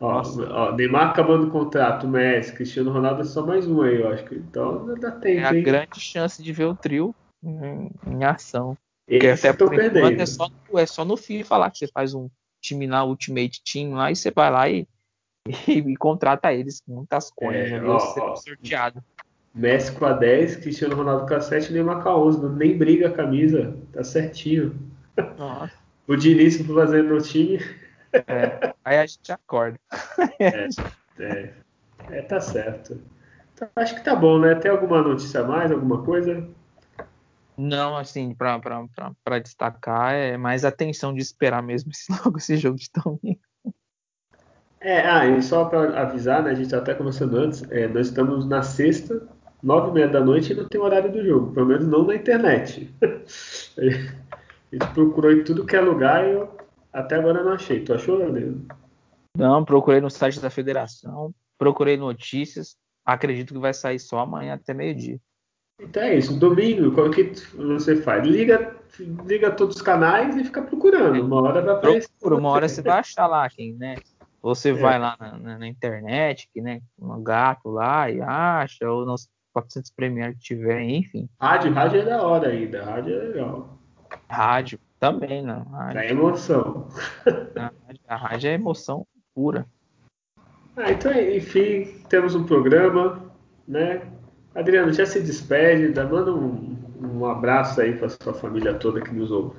Ó, 0.00 0.12
Nossa. 0.12 0.42
ó, 0.52 0.72
Neymar 0.72 1.10
acabando 1.10 1.46
o 1.46 1.50
contrato, 1.50 2.06
Messi, 2.06 2.52
Cristiano 2.52 2.92
Ronaldo 2.92 3.22
é 3.22 3.24
só 3.24 3.44
mais 3.46 3.66
um 3.66 3.80
aí, 3.82 4.00
eu 4.00 4.08
acho 4.08 4.24
que. 4.24 4.34
Então 4.34 4.94
dá 4.96 5.08
É 5.08 5.10
tempo, 5.20 5.46
a 5.46 5.54
hein? 5.54 5.62
grande 5.62 5.98
chance 6.00 6.42
de 6.42 6.52
ver 6.52 6.66
o 6.66 6.74
trio 6.76 7.14
em, 7.42 7.90
em 8.06 8.24
ação. 8.24 8.76
Eles 9.08 9.38
até 9.38 9.50
estão 9.52 9.68
por 9.68 9.74
enquanto 9.74 9.92
perdendo. 9.92 10.20
é 10.20 10.26
só, 10.26 10.48
no- 10.70 10.78
é 10.78 10.84
só 10.86 11.04
no 11.04 11.16
FIFA 11.16 11.56
lá 11.56 11.70
que 11.70 11.78
você 11.78 11.86
faz 11.86 12.12
um 12.12 12.28
time 12.60 12.86
na 12.86 13.04
Ultimate 13.04 13.62
Team 13.64 13.94
lá 13.94 14.10
e 14.10 14.16
você 14.16 14.30
vai 14.30 14.50
lá 14.50 14.68
e, 14.68 14.86
e, 15.48 15.52
e 15.78 15.96
contrata 15.96 16.52
eles 16.52 16.80
com 16.80 16.94
muitas 16.96 17.30
coins. 17.30 17.70
É, 17.72 17.82
ó, 17.82 17.96
ó. 17.96 18.36
sorteado. 18.36 19.02
Messi 19.54 19.92
com 19.92 20.04
a 20.04 20.12
10, 20.12 20.56
Cristiano 20.56 20.94
Ronaldo 20.94 21.26
com 21.26 21.34
a 21.34 21.40
7, 21.40 21.72
Neymar 21.72 22.02
com 22.02 22.08
a 22.10 22.18
11. 22.18 22.42
Não- 22.42 22.52
Nem 22.54 22.76
briga 22.76 23.08
a 23.08 23.12
camisa, 23.12 23.74
tá 23.92 24.04
certinho. 24.04 24.74
Nossa. 25.38 25.72
O 26.08 26.14
Diniz 26.14 26.56
fazendo 26.64 27.14
no 27.14 27.20
time. 27.20 27.58
É. 28.26 28.74
Aí 28.84 28.98
a 28.98 29.06
gente 29.06 29.32
acorda. 29.32 29.78
É, 31.18 31.50
é, 32.10 32.22
tá 32.22 32.38
certo. 32.38 33.00
Então, 33.54 33.66
acho 33.74 33.94
que 33.94 34.04
tá 34.04 34.14
bom, 34.14 34.38
né? 34.38 34.54
Tem 34.54 34.70
alguma 34.70 35.00
notícia 35.00 35.40
a 35.40 35.44
mais, 35.44 35.72
alguma 35.72 36.04
coisa? 36.04 36.46
Não, 37.56 37.96
assim, 37.96 38.34
pra 38.34 39.38
destacar, 39.42 40.12
é 40.12 40.36
mais 40.36 40.62
a 40.62 40.70
tensão 40.70 41.14
de 41.14 41.22
esperar 41.22 41.62
mesmo 41.62 41.90
esse, 41.90 42.12
logo 42.12 42.36
esse 42.36 42.58
jogo 42.58 42.76
de 42.76 42.90
domingo. 42.94 43.40
É, 44.78 45.00
ah, 45.00 45.26
e 45.26 45.42
só 45.42 45.64
para 45.64 45.98
avisar, 46.00 46.42
né? 46.42 46.50
A 46.50 46.54
gente 46.54 46.68
tá 46.68 46.78
até 46.78 46.94
conversando 46.94 47.38
antes, 47.38 47.62
é, 47.70 47.88
nós 47.88 48.08
estamos 48.08 48.46
na 48.46 48.62
sexta, 48.62 49.26
nove 49.62 49.88
e 49.90 49.92
meia 49.94 50.08
da 50.08 50.20
noite 50.20 50.52
e 50.52 50.54
não 50.54 50.68
tem 50.68 50.80
horário 50.80 51.10
do 51.10 51.24
jogo, 51.24 51.52
pelo 51.52 51.66
menos 51.66 51.86
não 51.88 52.06
na 52.06 52.14
internet. 52.14 52.94
A 53.78 54.74
gente 54.74 54.92
procurou 54.94 55.32
em 55.32 55.44
tudo 55.44 55.64
que 55.64 55.76
é 55.76 55.80
lugar 55.80 56.26
e 56.26 56.32
eu 56.32 56.55
até 57.00 57.16
agora 57.16 57.42
não 57.42 57.52
achei. 57.52 57.80
Tu 57.84 57.92
achou, 57.92 58.16
Leandro? 58.18 58.66
Não, 59.36 59.64
procurei 59.64 60.00
no 60.00 60.10
site 60.10 60.40
da 60.40 60.48
federação, 60.50 61.34
procurei 61.58 61.96
notícias, 61.96 62.76
acredito 63.04 63.52
que 63.52 63.60
vai 63.60 63.74
sair 63.74 63.98
só 63.98 64.18
amanhã 64.20 64.54
até 64.54 64.72
meio-dia. 64.72 65.20
Então 65.80 66.02
é 66.02 66.16
isso, 66.16 66.38
domingo, 66.38 66.92
qual 66.92 67.10
que 67.10 67.32
você 67.54 67.96
faz? 67.96 68.26
Liga, 68.26 68.74
liga 69.26 69.50
todos 69.50 69.76
os 69.76 69.82
canais 69.82 70.34
e 70.34 70.44
fica 70.44 70.62
procurando. 70.62 71.22
Uma 71.22 71.42
hora 71.42 71.60
vai 71.60 71.74
aparecer. 71.74 72.08
Procura, 72.18 72.40
uma 72.40 72.48
hora 72.50 72.66
você 72.68 72.80
vai 72.80 72.98
achar 72.98 73.26
lá 73.26 73.46
quem, 73.50 73.74
né? 73.74 73.96
Ou 74.40 74.54
você 74.54 74.70
É. 74.70 74.72
vai 74.72 74.98
lá 74.98 75.16
na, 75.20 75.38
na- 75.38 75.58
na 75.58 75.66
internet, 75.68 76.48
que, 76.52 76.62
né, 76.62 76.80
um 76.98 77.22
gato 77.22 77.68
lá 77.68 78.10
e 78.10 78.22
acha, 78.22 78.90
ou 78.90 79.04
nos 79.04 79.28
400 79.52 79.90
Premiere 79.90 80.32
que 80.34 80.40
tiver, 80.40 80.80
enfim. 80.82 81.28
Rádio, 81.38 81.72
rádio 81.74 82.00
é 82.00 82.04
da 82.06 82.22
hora 82.26 82.48
ainda, 82.48 82.82
rádio 82.82 83.14
é 83.14 83.18
legal. 83.24 83.78
Rádio 84.30 84.78
também, 84.98 85.42
não. 85.42 85.62
Rádio, 85.64 85.94
Dá 85.94 86.06
emoção. 86.06 86.88
a, 88.08 88.16
rádio, 88.16 88.50
é 88.50 88.54
emoção 88.54 89.06
pura. 89.34 89.66
Ah, 90.76 90.92
então, 90.92 91.12
enfim, 91.12 92.02
temos 92.08 92.34
um 92.34 92.44
programa, 92.44 93.30
né? 93.66 94.02
Adriano, 94.54 94.92
já 94.92 95.04
se 95.04 95.20
despede, 95.22 95.92
dá, 95.92 96.04
manda 96.04 96.32
um, 96.32 96.76
um 97.00 97.26
abraço 97.26 97.80
aí 97.80 97.94
para 97.94 98.08
sua 98.08 98.32
família 98.32 98.74
toda 98.74 99.00
que 99.00 99.12
nos 99.12 99.30
ouve. 99.30 99.56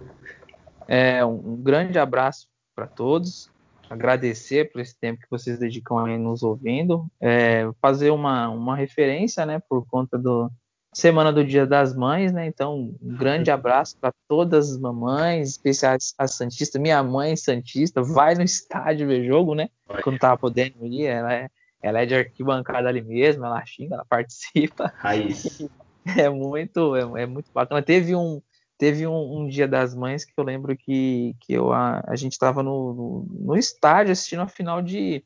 É, 0.88 1.23
um, 1.23 1.53
um 1.53 1.55
grande 1.57 1.99
abraço 1.99 2.47
para 2.76 2.88
todos. 2.88 3.51
Agradecer 3.89 4.72
por 4.72 4.81
esse 4.81 4.97
tempo 4.99 5.22
que 5.22 5.30
vocês 5.30 5.59
dedicam 5.59 6.05
aí 6.05 6.18
nos 6.18 6.43
ouvindo. 6.43 7.05
É, 7.22 7.69
fazer 7.81 8.09
uma, 8.09 8.49
uma 8.49 8.76
referência, 8.76 9.45
né, 9.45 9.61
por 9.69 9.85
conta 9.88 10.18
do 10.18 10.51
Semana 10.97 11.31
do 11.31 11.45
Dia 11.45 11.63
das 11.67 11.95
Mães, 11.95 12.33
né? 12.33 12.47
Então, 12.47 12.91
um 12.99 13.15
grande 13.15 13.51
abraço 13.51 13.95
para 14.01 14.11
todas 14.27 14.71
as 14.71 14.79
mamães, 14.79 15.49
especiais 15.49 16.15
a 16.17 16.27
Santista. 16.27 16.79
Minha 16.79 17.03
mãe 17.03 17.35
Santista 17.35 18.01
vai 18.01 18.33
no 18.33 18.41
estádio 18.41 19.07
ver 19.07 19.23
jogo, 19.23 19.53
né? 19.53 19.69
Vai. 19.87 20.01
Quando 20.01 20.17
tava 20.17 20.35
podendo 20.39 20.83
ir, 20.87 21.05
ela 21.05 21.31
é, 21.31 21.49
ela 21.83 22.01
é 22.01 22.05
de 22.07 22.15
arquibancada 22.15 22.89
ali 22.89 23.03
mesmo, 23.03 23.45
ela 23.45 23.63
xinga, 23.63 23.93
ela 23.93 24.05
participa. 24.05 24.91
Raiz. 24.97 25.61
É 26.17 26.29
muito, 26.29 26.95
é, 26.95 27.23
é 27.23 27.25
muito 27.25 27.51
bacana. 27.53 27.81
Teve 27.83 28.15
um, 28.15 28.41
teve 28.77 29.05
um, 29.05 29.39
um 29.39 29.47
dia 29.47 29.67
das 29.67 29.93
mães 29.93 30.23
que 30.23 30.31
eu 30.37 30.43
lembro 30.43 30.75
que, 30.75 31.35
que 31.41 31.51
eu, 31.51 31.73
a, 31.73 32.01
a 32.07 32.15
gente 32.15 32.31
estava 32.31 32.63
no, 32.63 32.93
no, 32.93 33.27
no 33.29 33.57
estádio 33.57 34.13
assistindo 34.13 34.41
a 34.41 34.47
final 34.47 34.81
de, 34.81 35.21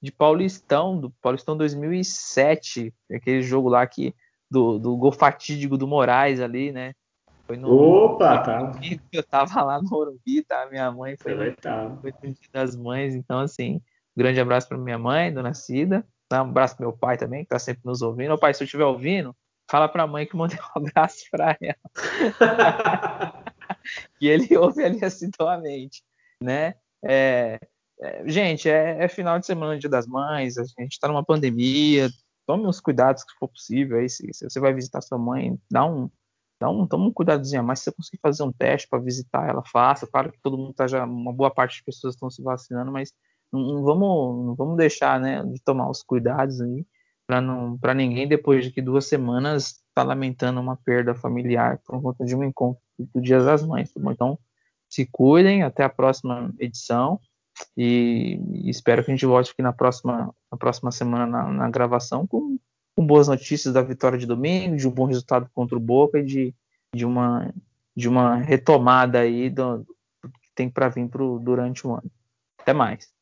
de 0.00 0.10
Paulistão, 0.10 0.98
do 0.98 1.10
Paulistão 1.20 1.54
2007, 1.54 2.94
aquele 3.12 3.42
jogo 3.42 3.68
lá 3.68 3.86
que, 3.86 4.14
do, 4.52 4.78
do 4.78 4.96
gol 4.96 5.10
fatídico 5.10 5.78
do 5.78 5.88
Moraes 5.88 6.38
ali, 6.38 6.70
né? 6.70 6.92
Foi 7.46 7.56
no, 7.56 7.72
Opa, 7.72 8.38
tá. 8.38 8.72
eu 9.10 9.22
tava 9.22 9.62
lá 9.62 9.80
no 9.80 9.88
Morumbi, 9.88 10.42
tá? 10.46 10.68
Minha 10.70 10.92
mãe 10.92 11.16
foi 11.16 11.34
no, 11.34 11.56
tá. 11.56 11.90
foi 12.00 12.12
no 12.22 12.34
dia 12.34 12.50
das 12.52 12.76
mães, 12.76 13.14
então 13.14 13.40
assim, 13.40 13.80
grande 14.14 14.38
abraço 14.38 14.68
para 14.68 14.76
minha 14.76 14.98
mãe, 14.98 15.32
dona 15.32 15.54
Cida, 15.54 16.06
tá? 16.28 16.42
um 16.42 16.50
abraço 16.50 16.76
pro 16.76 16.86
meu 16.86 16.96
pai 16.96 17.16
também, 17.16 17.44
que 17.44 17.48
tá 17.48 17.58
sempre 17.58 17.82
nos 17.84 18.02
ouvindo. 18.02 18.34
Ô 18.34 18.38
pai, 18.38 18.52
se 18.52 18.62
eu 18.62 18.66
estiver 18.66 18.84
ouvindo, 18.84 19.34
fala 19.70 19.88
pra 19.88 20.06
mãe 20.06 20.26
que 20.26 20.36
mandei 20.36 20.58
um 20.58 20.62
abraço 20.86 21.24
pra 21.30 21.56
ela. 21.60 23.44
que 24.18 24.26
ele 24.28 24.54
ouve 24.56 24.84
ali 24.84 25.02
assiduamente, 25.02 26.02
né? 26.40 26.74
É, 27.02 27.58
é, 28.02 28.22
gente, 28.28 28.68
é, 28.68 29.02
é, 29.02 29.08
final 29.08 29.38
de 29.38 29.46
semana, 29.46 29.78
dia 29.78 29.88
das 29.90 30.06
mães, 30.06 30.58
a 30.58 30.64
gente 30.78 31.00
tá 31.00 31.08
numa 31.08 31.24
pandemia, 31.24 32.10
tome 32.46 32.66
os 32.66 32.80
cuidados 32.80 33.24
que 33.24 33.32
for 33.38 33.48
possível 33.48 33.98
aí, 33.98 34.08
se, 34.08 34.28
se 34.32 34.48
você 34.48 34.60
vai 34.60 34.72
visitar 34.74 35.00
sua 35.00 35.18
mãe, 35.18 35.58
dá 35.70 35.84
um, 35.84 36.10
dá 36.60 36.68
um, 36.70 36.86
toma 36.86 37.06
um 37.06 37.12
cuidadozinho 37.12 37.60
a 37.60 37.64
mais, 37.64 37.80
se 37.80 37.86
você 37.86 37.92
conseguir 37.92 38.20
fazer 38.20 38.42
um 38.42 38.52
teste 38.52 38.88
para 38.88 38.98
visitar 38.98 39.48
ela, 39.48 39.62
faça, 39.64 40.06
claro 40.06 40.32
que 40.32 40.40
todo 40.40 40.58
mundo 40.58 40.74
tá 40.74 40.86
já, 40.86 41.04
uma 41.04 41.32
boa 41.32 41.50
parte 41.50 41.78
das 41.78 41.84
pessoas 41.84 42.14
estão 42.14 42.30
se 42.30 42.42
vacinando, 42.42 42.92
mas 42.92 43.12
não, 43.52 43.60
não 43.60 43.82
vamos, 43.82 44.46
não 44.46 44.54
vamos 44.54 44.76
deixar, 44.76 45.20
né, 45.20 45.44
de 45.44 45.60
tomar 45.62 45.90
os 45.90 46.02
cuidados 46.02 46.60
aí, 46.60 46.86
para 47.26 47.94
ninguém 47.94 48.28
depois 48.28 48.64
de 48.64 48.70
que 48.70 48.82
duas 48.82 49.06
semanas 49.06 49.82
tá 49.94 50.02
lamentando 50.02 50.60
uma 50.60 50.76
perda 50.76 51.14
familiar 51.14 51.78
por 51.84 52.00
conta 52.02 52.24
de 52.24 52.34
um 52.34 52.44
encontro 52.44 52.82
do 52.98 53.20
Dia 53.20 53.40
das 53.42 53.64
Mães, 53.64 53.92
tá? 53.92 54.00
Então, 54.10 54.38
se 54.88 55.06
cuidem, 55.10 55.62
até 55.62 55.84
a 55.84 55.88
próxima 55.88 56.52
edição 56.58 57.18
e, 57.76 58.38
espero 58.68 59.04
que 59.04 59.10
a 59.10 59.14
gente 59.14 59.26
volte 59.26 59.50
aqui 59.50 59.62
na 59.62 59.72
próxima, 59.72 60.34
na 60.50 60.58
próxima 60.58 60.90
semana 60.90 61.26
na, 61.26 61.50
na 61.50 61.70
gravação 61.70 62.26
com, 62.26 62.58
com, 62.94 63.06
boas 63.06 63.28
notícias 63.28 63.72
da 63.72 63.82
vitória 63.82 64.18
de 64.18 64.26
domingo, 64.26 64.76
de 64.76 64.86
um 64.86 64.90
bom 64.90 65.06
resultado 65.06 65.48
contra 65.54 65.76
o 65.76 65.80
Boca 65.80 66.18
e 66.18 66.24
de, 66.24 66.54
de, 66.94 67.04
uma, 67.04 67.52
de 67.96 68.08
uma 68.08 68.36
retomada 68.36 69.20
aí 69.20 69.48
do, 69.48 69.78
do 69.78 70.30
que 70.30 70.50
tem 70.54 70.68
para 70.68 70.88
vir 70.88 71.08
pro, 71.08 71.38
durante 71.38 71.86
o 71.86 71.92
ano. 71.92 72.10
Até 72.58 72.72
mais. 72.72 73.12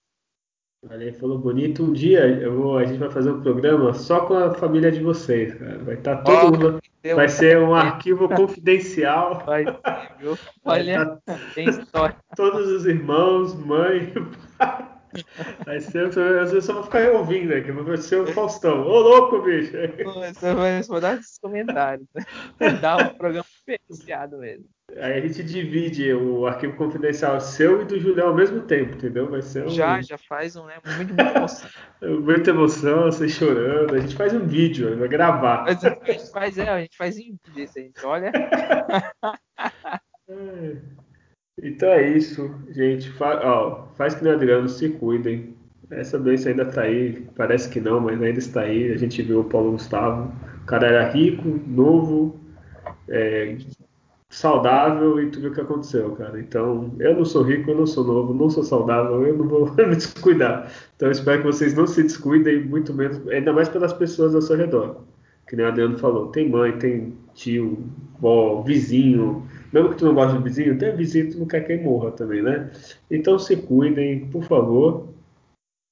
Valeu, 0.83 1.13
falou 1.13 1.39
bonito. 1.39 1.85
Um 1.85 1.93
dia 1.93 2.27
eu 2.27 2.57
vou, 2.57 2.79
a 2.79 2.85
gente 2.87 2.99
vai 2.99 3.11
fazer 3.11 3.31
um 3.31 3.43
programa 3.43 3.93
só 3.93 4.25
com 4.25 4.35
a 4.35 4.55
família 4.55 4.91
de 4.91 5.03
vocês, 5.03 5.55
cara. 5.55 5.79
Vai 5.85 5.95
estar 5.97 6.17
tá 6.17 6.23
todo 6.23 6.47
oh, 6.47 6.51
mundo. 6.51 6.83
Vai 7.15 7.29
ser 7.29 7.59
um 7.59 7.75
arquivo 7.75 8.29
confidencial. 8.29 9.41
Vai 9.45 9.65
ser, 9.65 10.17
viu? 10.19 10.39
Olha, 10.65 11.21
tá... 11.27 11.39
tem 11.55 11.69
história. 11.69 12.17
Todos 12.35 12.67
os 12.69 12.87
irmãos, 12.87 13.55
mãe, 13.55 14.13
pai. 14.57 15.01
Vai 15.67 15.81
ser, 15.81 16.17
eu 16.17 16.63
só 16.63 16.73
vou 16.73 16.85
ficar 16.85 17.11
ouvindo 17.11 17.53
aqui, 17.53 17.73
vou 17.73 17.97
ser 17.97 18.21
o 18.21 18.27
Faustão. 18.29 18.87
Ô, 18.87 19.01
louco, 19.01 19.43
bicho! 19.43 19.73
Você 19.73 20.55
vai 20.55 20.77
responder 20.77 21.19
esses 21.19 21.39
comentários. 21.39 22.07
Dá 22.81 22.97
um 22.97 23.15
programa 23.17 23.45
diferenciado 23.67 24.39
mesmo. 24.39 24.67
Aí 24.97 25.15
a 25.15 25.21
gente 25.21 25.43
divide 25.43 26.13
o 26.13 26.47
arquivo 26.47 26.77
confidencial 26.77 27.41
seu 27.41 27.83
e 27.83 27.85
do 27.85 27.99
Julião 27.99 28.29
ao 28.29 28.35
mesmo 28.35 28.61
tempo, 28.63 28.95
entendeu? 28.95 29.31
Vai 29.31 29.43
ser 29.43 29.65
um... 29.65 29.71
Já, 29.71 30.01
já 30.03 30.19
faz 30.19 30.57
um, 30.57 30.67
né? 30.67 30.75
Muito, 30.97 31.15
muita 31.15 31.39
emoção. 31.39 31.71
muita 32.21 32.51
emoção, 32.51 33.05
você 33.05 33.29
chorando. 33.29 33.95
A 33.95 34.01
gente 34.01 34.17
faz 34.17 34.35
um 34.35 34.47
vídeo, 34.47 34.99
vai 34.99 35.09
gravar. 35.09 35.65
Mas 35.65 35.85
a 35.85 35.91
gente 35.91 36.33
faz, 36.33 36.59
é, 36.59 36.69
a 36.69 36.81
gente 36.81 36.97
faz 36.97 37.17
em 37.17 37.39
vídeo 37.47 37.71
a 37.77 37.81
gente 37.81 38.05
olha. 38.05 38.33
Então 41.63 41.91
é 41.91 42.09
isso, 42.09 42.55
gente. 42.71 43.11
Fa 43.11 43.41
ó, 43.45 43.89
faz 43.95 44.15
que 44.15 44.25
nem 44.25 44.33
Adriano, 44.33 44.69
se 44.69 44.89
cuidem. 44.89 45.55
Essa 45.91 46.19
doença 46.19 46.49
ainda 46.49 46.65
tá 46.65 46.83
aí, 46.83 47.27
parece 47.37 47.69
que 47.69 47.81
não, 47.81 48.01
mas 48.01 48.23
ainda 48.23 48.39
está 48.39 48.63
aí. 48.63 48.93
A 48.93 48.97
gente 48.97 49.21
viu 49.23 49.41
o 49.41 49.45
Paulo 49.45 49.73
Gustavo. 49.73 50.33
O 50.63 50.67
cara 50.67 50.87
era 50.87 51.11
rico, 51.11 51.61
novo, 51.67 52.41
é, 53.09 53.57
saudável 54.31 55.21
e 55.21 55.31
tu 55.31 55.41
viu 55.41 55.51
o 55.51 55.55
que 55.55 55.61
aconteceu, 55.61 56.13
cara. 56.13 56.41
Então, 56.41 56.95
eu 57.01 57.15
não 57.17 57.25
sou 57.25 57.43
rico, 57.43 57.71
eu 57.71 57.77
não 57.77 57.87
sou 57.87 58.05
novo, 58.05 58.33
não 58.33 58.49
sou 58.49 58.63
saudável, 58.65 59.27
eu 59.27 59.37
não 59.37 59.47
vou 59.47 59.75
me 59.77 59.97
descuidar. 59.97 60.73
Então, 60.97 61.11
espero 61.11 61.43
que 61.43 61.47
vocês 61.47 61.75
não 61.75 61.87
se 61.87 62.03
descuidem, 62.03 62.65
muito 62.65 62.95
menos, 62.95 63.27
ainda 63.29 63.53
mais 63.53 63.69
pelas 63.69 63.93
pessoas 63.93 64.35
ao 64.35 64.41
seu 64.41 64.57
redor. 64.57 65.03
Que 65.49 65.57
nem 65.57 65.67
o 65.67 65.69
Adriano 65.69 65.99
falou, 65.99 66.29
tem 66.29 66.49
mãe, 66.49 66.79
tem 66.79 67.19
tio, 67.35 67.85
vó, 68.21 68.63
vizinho, 68.63 69.45
Mesmo 69.73 69.91
que 69.91 69.97
tu 69.97 70.05
não 70.05 70.15
goste 70.15 70.37
do 70.37 70.43
vizinho, 70.43 70.79
tem 70.79 70.97
vizinho 70.97 71.27
que 71.27 71.33
tu 71.33 71.39
não 71.39 71.47
quer 71.47 71.61
que 71.61 71.77
morra 71.77 72.11
também, 72.11 72.43
né? 72.43 72.71
Então 73.11 73.39
se 73.39 73.57
cuidem, 73.57 74.29
por 74.29 74.43
favor. 74.45 75.09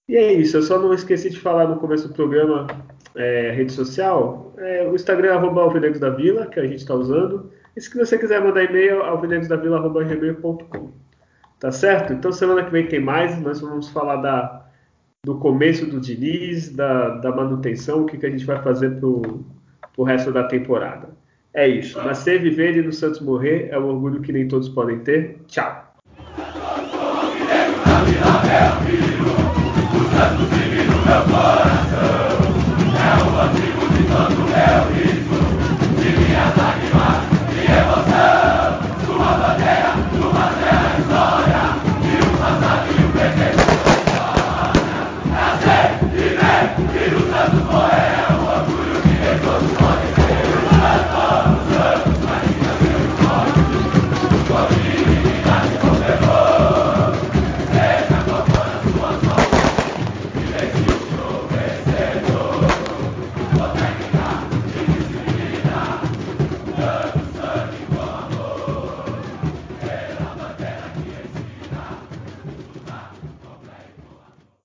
E 0.09 0.17
é 0.17 0.33
isso, 0.33 0.57
eu 0.57 0.63
só 0.63 0.79
não 0.79 0.93
esqueci 0.93 1.31
de 1.31 1.39
falar 1.39 1.69
no 1.69 1.79
começo 1.79 2.09
do 2.09 2.15
programa, 2.15 2.67
é, 3.15 3.51
rede 3.53 3.73
social, 3.73 4.55
é, 4.57 4.89
o 4.89 4.95
Instagram 4.95 5.29
é 5.29 5.33
arroba 5.33 5.81
da 5.99 6.11
Vila, 6.11 6.47
que 6.47 6.59
a 6.59 6.65
gente 6.65 6.79
está 6.79 6.95
usando. 6.95 7.51
E 7.79 7.81
se 7.81 7.97
você 7.97 8.19
quiser 8.19 8.43
mandar 8.43 8.65
e-mail, 8.65 9.05
alvinegosdavila.gmail.com. 9.05 10.91
Tá 11.61 11.71
certo? 11.71 12.13
Então, 12.13 12.33
semana 12.33 12.65
que 12.65 12.73
vem 12.73 12.89
tem 12.89 12.99
mais. 12.99 13.41
Nós 13.41 13.61
vamos 13.61 13.89
falar 13.91 14.17
da, 14.17 14.67
do 15.25 15.39
começo 15.39 15.87
do 15.87 16.01
Diniz, 16.01 16.75
da, 16.75 17.11
da 17.19 17.31
manutenção, 17.31 18.03
o 18.03 18.07
que, 18.07 18.19
que 18.19 18.27
a 18.27 18.31
gente 18.31 18.45
vai 18.45 18.61
fazer 18.65 18.99
pro, 18.99 19.45
pro 19.95 20.03
resto 20.03 20.33
da 20.33 20.43
temporada. 20.43 21.11
É 21.55 21.69
isso. 21.69 22.03
Nascer, 22.03 22.43
viver 22.43 22.77
e 22.77 22.83
no 22.83 22.93
Santos 22.93 23.21
morrer 23.21 23.69
é 23.71 23.79
um 23.79 23.87
orgulho 23.87 24.23
que 24.23 24.33
nem 24.33 24.49
todos 24.49 24.69
podem 24.69 24.99
ter. 24.99 25.39
Tchau. 25.47 25.95
É 26.37 26.43
o 33.23 33.47
de 33.55 33.69
é 34.53 35.05
o 35.05 35.08